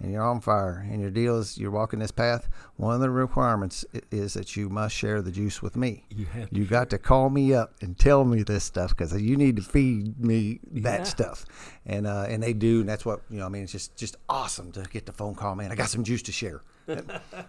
and 0.00 0.10
you're 0.12 0.22
on 0.22 0.40
fire, 0.40 0.86
and 0.90 1.00
your 1.00 1.10
deal 1.10 1.38
is 1.38 1.58
you're 1.58 1.70
walking 1.70 1.98
this 1.98 2.10
path, 2.10 2.48
one 2.76 2.94
of 2.94 3.00
the 3.00 3.10
requirements 3.10 3.84
is 4.10 4.34
that 4.34 4.56
you 4.56 4.68
must 4.68 4.94
share 4.94 5.20
the 5.22 5.30
juice 5.30 5.60
with 5.62 5.76
me. 5.76 6.04
You 6.10 6.26
have 6.26 6.50
to 6.50 6.56
You 6.56 6.64
got 6.64 6.90
to 6.90 6.98
call 6.98 7.30
me 7.30 7.52
up 7.54 7.74
and 7.82 7.98
tell 7.98 8.24
me 8.24 8.42
this 8.42 8.64
stuff 8.64 8.90
because 8.90 9.20
you 9.20 9.36
need 9.36 9.56
to 9.56 9.62
feed 9.62 10.18
me 10.18 10.60
that 10.72 11.00
Yeah. 11.00 11.04
stuff, 11.04 11.44
and 11.86 12.06
uh, 12.06 12.26
and 12.28 12.42
they 12.42 12.52
do, 12.52 12.80
and 12.80 12.88
that's 12.88 13.04
what 13.04 13.20
you 13.30 13.38
know. 13.38 13.46
I 13.46 13.48
mean, 13.50 13.62
it's 13.64 13.72
just 13.72 13.96
just 13.96 14.16
awesome 14.28 14.72
to 14.72 14.82
get 14.90 15.06
the 15.06 15.12
phone 15.12 15.34
call, 15.34 15.54
man. 15.54 15.70
I 15.70 15.74
got 15.74 15.90
some 15.90 16.04
juice 16.04 16.22
to 16.22 16.32
share. 16.32 16.62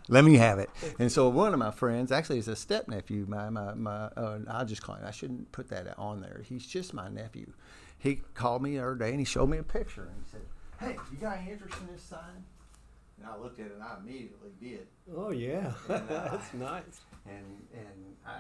Let 0.08 0.24
me 0.24 0.36
have 0.48 0.60
it. 0.60 0.70
And 1.00 1.12
so 1.12 1.28
one 1.30 1.54
of 1.54 1.60
my 1.60 1.72
friends, 1.72 2.12
actually, 2.12 2.38
is 2.40 2.48
a 2.48 2.56
step 2.56 2.88
nephew. 2.88 3.26
My 3.28 3.50
my 3.50 3.74
my. 3.74 3.92
Uh, 4.18 4.40
I 4.48 4.64
just 4.66 4.82
call 4.84 4.96
him. 4.96 5.06
I 5.06 5.12
shouldn't 5.12 5.52
put 5.52 5.70
that 5.70 5.98
on 5.98 6.22
there. 6.22 6.42
He's 6.46 6.66
just 6.68 6.94
my 6.94 7.10
nephew. 7.10 7.54
He 7.98 8.22
called 8.34 8.62
me 8.64 8.78
the 8.78 8.84
other 8.84 8.96
day 8.96 9.12
and 9.12 9.20
he 9.20 9.26
showed 9.26 9.48
me 9.48 9.58
a 9.60 9.64
picture 9.64 10.02
and 10.04 10.24
he 10.26 10.32
said, 10.32 10.42
"Hey, 10.82 10.98
you 11.12 11.18
got 11.18 11.38
any 11.38 11.52
interest 11.52 11.78
in 11.80 11.88
this 11.94 12.04
sign?" 12.04 12.44
And 13.18 13.30
I 13.30 13.38
looked 13.38 13.60
at 13.60 13.68
it 13.68 13.74
and 13.74 13.84
I 13.84 13.98
immediately 14.02 14.50
did 14.60 14.88
Oh 15.16 15.30
yeah, 15.32 15.74
And, 15.88 16.10
uh, 16.10 16.30
that's 16.32 16.54
nice. 16.56 17.02
and 17.28 17.68
and 17.74 18.16
I, 18.26 18.32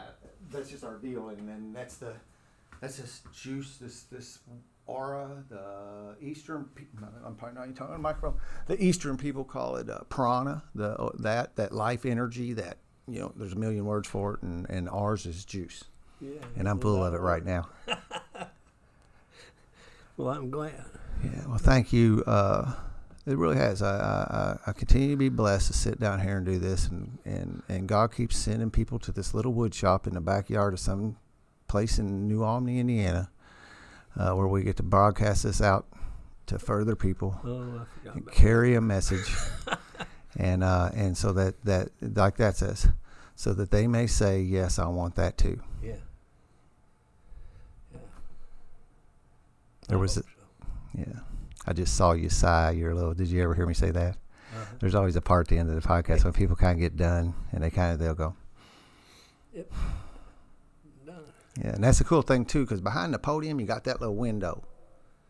that's 0.52 0.70
just 0.70 0.84
our 0.84 0.98
deal. 0.98 1.30
And 1.30 1.48
then 1.48 1.72
that's 1.74 1.98
the 1.98 2.14
that's 2.80 2.98
this 2.98 3.22
juice, 3.34 3.78
this 3.78 4.04
this 4.04 4.40
aura. 4.88 5.44
The 5.50 6.16
Eastern, 6.20 6.66
pe- 6.76 6.86
I'm 7.26 7.36
probably 7.36 7.56
not 7.56 7.64
even 7.66 7.76
talking 7.76 7.94
on 7.94 8.00
the 8.00 8.04
microphone. 8.04 8.40
The 8.66 8.84
Eastern 8.84 9.18
people 9.18 9.44
call 9.44 9.76
it 9.76 9.88
uh, 9.90 10.00
prana. 10.10 10.64
The 10.74 10.96
uh, 11.00 11.12
that 11.20 11.56
that 11.58 11.72
life 11.74 12.04
energy. 12.06 12.54
That 12.54 12.78
you 13.08 13.20
know, 13.20 13.34
there's 13.36 13.54
a 13.54 13.58
million 13.58 13.86
words 13.86 14.08
for 14.08 14.34
it, 14.36 14.42
and 14.42 14.68
and 14.70 14.90
ours 14.90 15.28
is 15.28 15.46
juice. 15.46 15.84
Yeah, 16.20 16.40
And 16.56 16.68
I'm 16.70 16.80
full 16.80 17.04
of 17.04 17.14
it 17.14 17.20
right 17.20 17.46
now. 17.46 17.68
Well, 20.18 20.30
I'm 20.30 20.52
glad. 20.52 20.84
Yeah. 21.24 21.48
Well, 21.48 21.58
thank 21.58 21.94
you. 21.94 22.24
Uh, 22.26 22.74
it 23.26 23.38
really 23.38 23.58
has. 23.58 23.82
I, 23.82 23.98
I, 23.98 24.38
I- 24.38 24.58
I 24.68 24.74
continue 24.74 25.12
to 25.12 25.16
be 25.18 25.30
blessed 25.30 25.68
to 25.68 25.74
sit 25.74 26.00
down 26.00 26.20
here 26.22 26.38
and 26.38 26.46
do 26.46 26.58
this, 26.60 26.88
and, 26.88 27.18
and, 27.26 27.62
and 27.70 27.88
God 27.88 28.14
keeps 28.14 28.36
sending 28.38 28.70
people 28.72 29.00
to 29.00 29.12
this 29.12 29.34
little 29.34 29.54
wood 29.54 29.74
shop 29.76 30.08
in 30.08 30.14
the 30.14 30.22
backyard 30.22 30.74
of 30.74 30.80
some 30.80 31.18
place 31.68 31.98
in 32.00 32.28
New 32.28 32.44
Albany, 32.44 32.80
Indiana, 32.80 33.30
uh, 34.18 34.34
where 34.34 34.48
we 34.48 34.64
get 34.64 34.78
to 34.78 34.84
broadcast 34.84 35.44
this 35.44 35.62
out 35.62 35.86
to 36.48 36.58
further 36.60 36.96
people 36.96 37.40
Oh, 37.46 37.86
I 38.06 38.10
and 38.14 38.30
carry 38.32 38.76
a 38.76 38.82
message, 38.82 39.32
and 40.38 40.64
uh, 40.64 40.90
and 40.94 41.16
so 41.18 41.32
that 41.34 41.64
that 41.64 41.90
like 42.02 42.38
that 42.38 42.58
says, 42.58 42.88
so 43.36 43.54
that 43.54 43.72
they 43.72 43.88
may 43.88 44.08
say, 44.08 44.42
yes, 44.42 44.80
I 44.80 44.88
want 44.88 45.16
that 45.16 45.38
too. 45.38 45.62
Yeah. 45.82 45.94
Yeah. 47.94 48.00
There 49.88 49.98
was 50.00 50.22
Yeah. 50.98 51.06
I 51.68 51.74
just 51.74 51.96
saw 51.96 52.14
you 52.14 52.30
sigh. 52.30 52.72
You're 52.72 52.92
a 52.92 52.96
little. 52.96 53.14
Did 53.14 53.28
you 53.28 53.42
ever 53.44 53.54
hear 53.54 53.66
me 53.66 53.74
say 53.74 53.92
that? 53.92 54.18
Uh-huh. 54.54 54.66
There's 54.80 54.96
always 54.96 55.16
a 55.16 55.22
part 55.22 55.48
at 55.48 55.50
the 55.50 55.58
end 55.60 55.70
of 55.70 55.82
the 55.82 55.88
podcast 55.88 56.24
when 56.24 56.34
people 56.34 56.56
kind 56.56 56.74
of 56.74 56.80
get 56.80 56.98
done 56.98 57.34
and 57.52 57.64
they 57.64 57.70
kind 57.70 57.94
of 57.94 58.00
they'll 58.00 58.14
go, 58.16 58.36
Yep. 59.54 59.72
Done. 61.06 61.16
yeah. 61.62 61.70
And 61.76 61.84
that's 61.84 62.00
the 62.00 62.04
cool 62.04 62.22
thing 62.22 62.46
too, 62.46 62.64
because 62.64 62.82
behind 62.82 63.14
the 63.14 63.20
podium 63.20 63.60
you 63.60 63.66
got 63.66 63.84
that 63.86 64.00
little 64.02 64.16
window, 64.16 64.64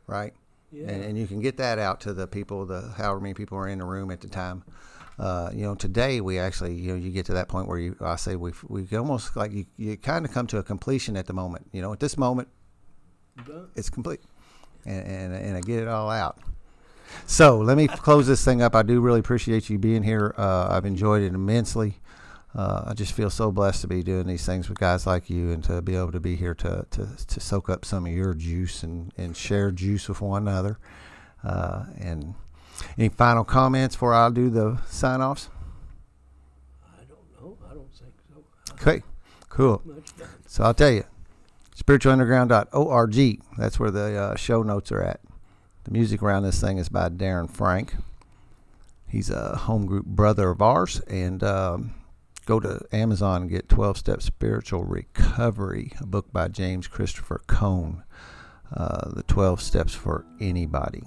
right? 0.07 0.33
Yeah. 0.71 0.87
And, 0.87 1.03
and 1.03 1.17
you 1.17 1.27
can 1.27 1.41
get 1.41 1.57
that 1.57 1.79
out 1.79 1.99
to 2.01 2.13
the 2.13 2.27
people, 2.27 2.65
the 2.65 2.93
however 2.97 3.19
many 3.19 3.33
people 3.33 3.57
are 3.57 3.67
in 3.67 3.79
the 3.79 3.85
room 3.85 4.09
at 4.09 4.21
the 4.21 4.27
time. 4.29 4.63
Uh, 5.19 5.51
you 5.53 5.61
know, 5.63 5.75
today 5.75 6.21
we 6.21 6.39
actually, 6.39 6.73
you 6.73 6.91
know, 6.93 6.95
you 6.97 7.11
get 7.11 7.25
to 7.27 7.33
that 7.33 7.47
point 7.49 7.67
where 7.67 7.77
you, 7.77 7.95
I 8.01 8.15
say 8.15 8.35
we 8.35 8.53
we 8.67 8.87
almost 8.97 9.35
like 9.35 9.51
you, 9.51 9.65
you 9.77 9.97
kind 9.97 10.25
of 10.25 10.31
come 10.31 10.47
to 10.47 10.57
a 10.57 10.63
completion 10.63 11.15
at 11.17 11.27
the 11.27 11.33
moment. 11.33 11.67
You 11.73 11.81
know, 11.81 11.91
at 11.93 11.99
this 11.99 12.17
moment 12.17 12.47
Done. 13.45 13.67
it's 13.75 13.89
complete, 13.89 14.21
and 14.85 15.07
and, 15.07 15.33
and 15.33 15.57
I 15.57 15.61
get 15.61 15.79
it 15.79 15.87
all 15.87 16.09
out. 16.09 16.37
So 17.25 17.57
let 17.57 17.77
me 17.77 17.87
close 17.87 18.27
this 18.27 18.43
thing 18.43 18.61
up. 18.61 18.75
I 18.75 18.83
do 18.83 19.01
really 19.01 19.19
appreciate 19.19 19.69
you 19.69 19.77
being 19.77 20.03
here. 20.03 20.33
Uh, 20.37 20.67
I've 20.69 20.85
enjoyed 20.85 21.21
it 21.21 21.33
immensely. 21.33 21.99
Uh, 22.53 22.83
I 22.87 22.93
just 22.93 23.13
feel 23.13 23.29
so 23.29 23.51
blessed 23.51 23.81
to 23.81 23.87
be 23.87 24.03
doing 24.03 24.27
these 24.27 24.45
things 24.45 24.67
with 24.67 24.77
guys 24.77 25.07
like 25.07 25.29
you 25.29 25.51
and 25.51 25.63
to 25.63 25.81
be 25.81 25.95
able 25.95 26.11
to 26.11 26.19
be 26.19 26.35
here 26.35 26.53
to, 26.55 26.85
to, 26.91 27.07
to 27.27 27.39
soak 27.39 27.69
up 27.69 27.85
some 27.85 28.05
of 28.05 28.11
your 28.11 28.33
juice 28.33 28.83
and, 28.83 29.13
and 29.17 29.37
share 29.37 29.71
juice 29.71 30.09
with 30.09 30.19
one 30.19 30.47
another. 30.47 30.77
Uh, 31.43 31.85
and 31.97 32.35
any 32.97 33.09
final 33.09 33.45
comments 33.45 33.95
before 33.95 34.13
I 34.13 34.29
do 34.29 34.49
the 34.49 34.81
sign 34.87 35.21
offs? 35.21 35.49
I 36.83 37.03
don't 37.05 37.41
know. 37.41 37.57
I 37.69 37.73
don't 37.73 37.89
think 37.93 38.13
so. 38.33 38.73
Okay, 38.73 39.03
cool. 39.47 39.81
So 40.45 40.65
I'll 40.65 40.73
tell 40.73 40.91
you, 40.91 41.05
spiritualunderground.org. 41.81 43.41
That's 43.57 43.79
where 43.79 43.91
the 43.91 44.17
uh, 44.17 44.35
show 44.35 44.63
notes 44.63 44.91
are 44.91 45.01
at. 45.01 45.21
The 45.83 45.91
music 45.91 46.21
around 46.21 46.43
this 46.43 46.61
thing 46.61 46.77
is 46.77 46.89
by 46.89 47.09
Darren 47.09 47.49
Frank. 47.49 47.95
He's 49.07 49.29
a 49.29 49.55
home 49.55 49.85
group 49.85 50.05
brother 50.05 50.51
of 50.51 50.61
ours. 50.61 50.99
And 51.01 51.43
um, 51.43 51.95
go 52.45 52.59
to 52.59 52.85
Amazon 52.91 53.43
and 53.43 53.51
get 53.51 53.67
12 53.67 53.97
Step 53.97 54.21
Spiritual 54.21 54.83
Recovery, 54.83 55.93
a 55.99 56.05
book 56.05 56.31
by 56.31 56.47
James 56.47 56.87
Christopher 56.87 57.41
Cone. 57.47 58.03
Uh, 58.73 59.09
the 59.09 59.23
12 59.23 59.61
Steps 59.61 59.93
for 59.93 60.25
Anybody. 60.39 61.03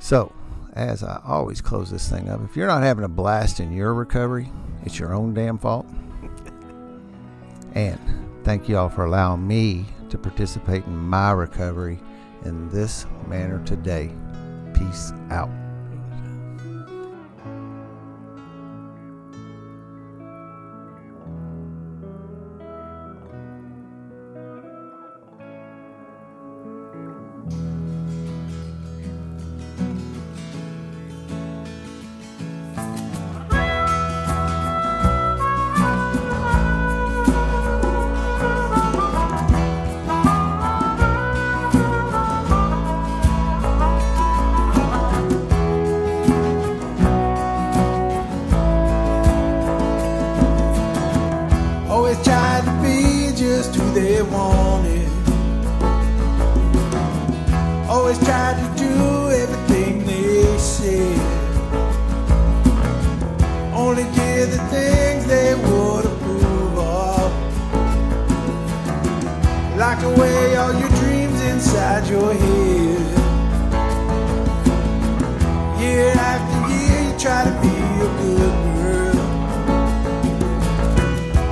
So, 0.00 0.32
as 0.74 1.04
I 1.04 1.20
always 1.24 1.60
close 1.60 1.90
this 1.92 2.08
thing 2.08 2.28
up, 2.28 2.40
if 2.42 2.56
you're 2.56 2.66
not 2.66 2.82
having 2.82 3.04
a 3.04 3.08
blast 3.08 3.60
in 3.60 3.72
your 3.72 3.94
recovery, 3.94 4.50
it's 4.84 4.98
your 4.98 5.14
own 5.14 5.32
damn 5.32 5.58
fault. 5.58 5.86
And 7.74 8.00
thank 8.50 8.68
you 8.68 8.76
all 8.76 8.88
for 8.88 9.04
allowing 9.04 9.46
me 9.46 9.84
to 10.08 10.18
participate 10.18 10.84
in 10.84 10.96
my 10.96 11.30
recovery 11.30 12.00
in 12.44 12.68
this 12.70 13.06
manner 13.28 13.64
today. 13.64 14.10
Peace 14.74 15.12
out. 15.30 15.59
they 54.20 54.30
wanted. 54.30 55.08
Always 57.88 58.18
tried 58.18 58.56
to 58.60 58.66
do 58.84 59.30
everything 59.30 60.04
they 60.04 60.58
said. 60.58 61.18
Only 63.72 64.04
did 64.14 64.50
the 64.50 64.58
things 64.68 65.24
they 65.26 65.54
would 65.54 66.04
approve 66.04 66.78
of. 66.78 67.32
Lock 69.78 70.02
away 70.02 70.56
all 70.56 70.74
your 70.74 70.90
dreams 71.00 71.40
inside 71.40 72.06
your 72.06 72.34
head. 72.34 73.18
Year 75.80 76.12
after 76.30 76.58
year, 76.74 77.00
you 77.10 77.18
try 77.18 77.44
to 77.44 77.54
be 77.64 77.74
a 78.06 78.10
good 78.20 78.54
girl. 78.76 79.14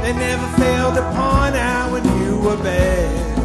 They 0.03 0.12
never 0.12 0.47
failed 0.59 0.95
to 0.97 1.03
point 1.03 1.57
out 1.57 1.88
were 2.40 2.56
bad. 2.56 3.36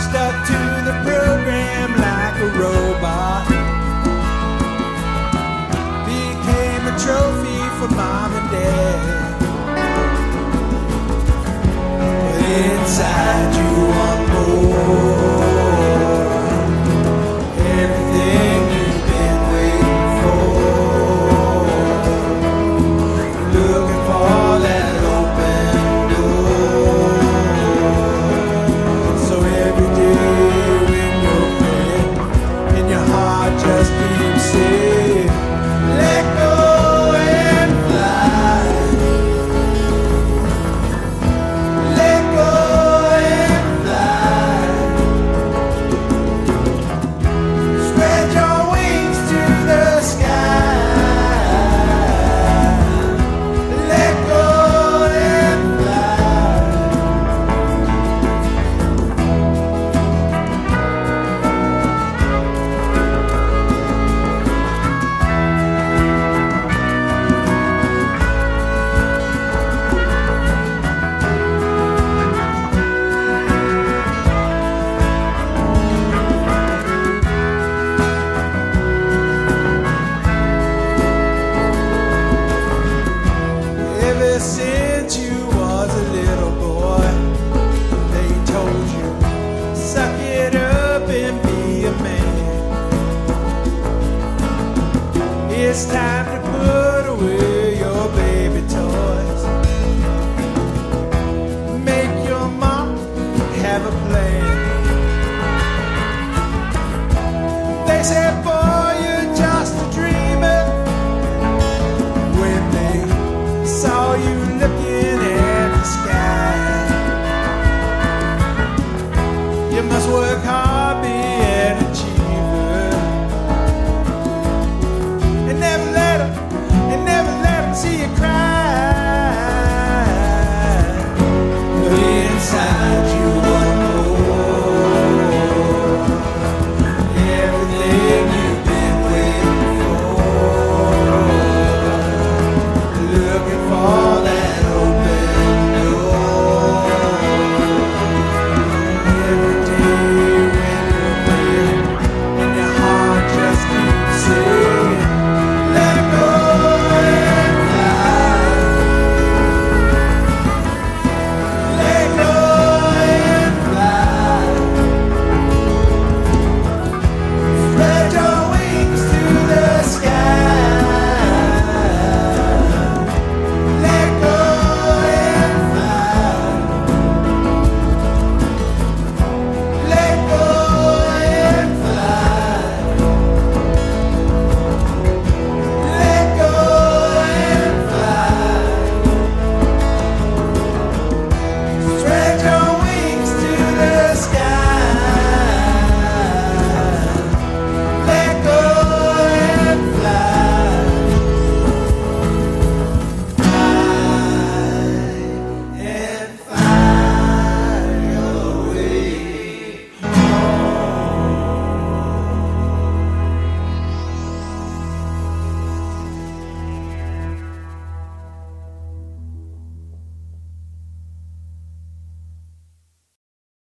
Stuck 0.00 0.34
to 0.50 0.60
the 0.88 0.94
program 1.04 1.90
like 2.06 2.36
a 2.46 2.50
robot. 2.60 3.46
Became 6.06 6.82
a 6.92 6.94
trophy 7.04 7.60
for 7.78 7.88
mom 7.94 8.32
and 8.32 8.50
dad. 8.50 9.00
But 12.22 12.42
inside 12.44 13.50
you 13.56 13.70
want 13.96 14.22
more. 14.32 15.85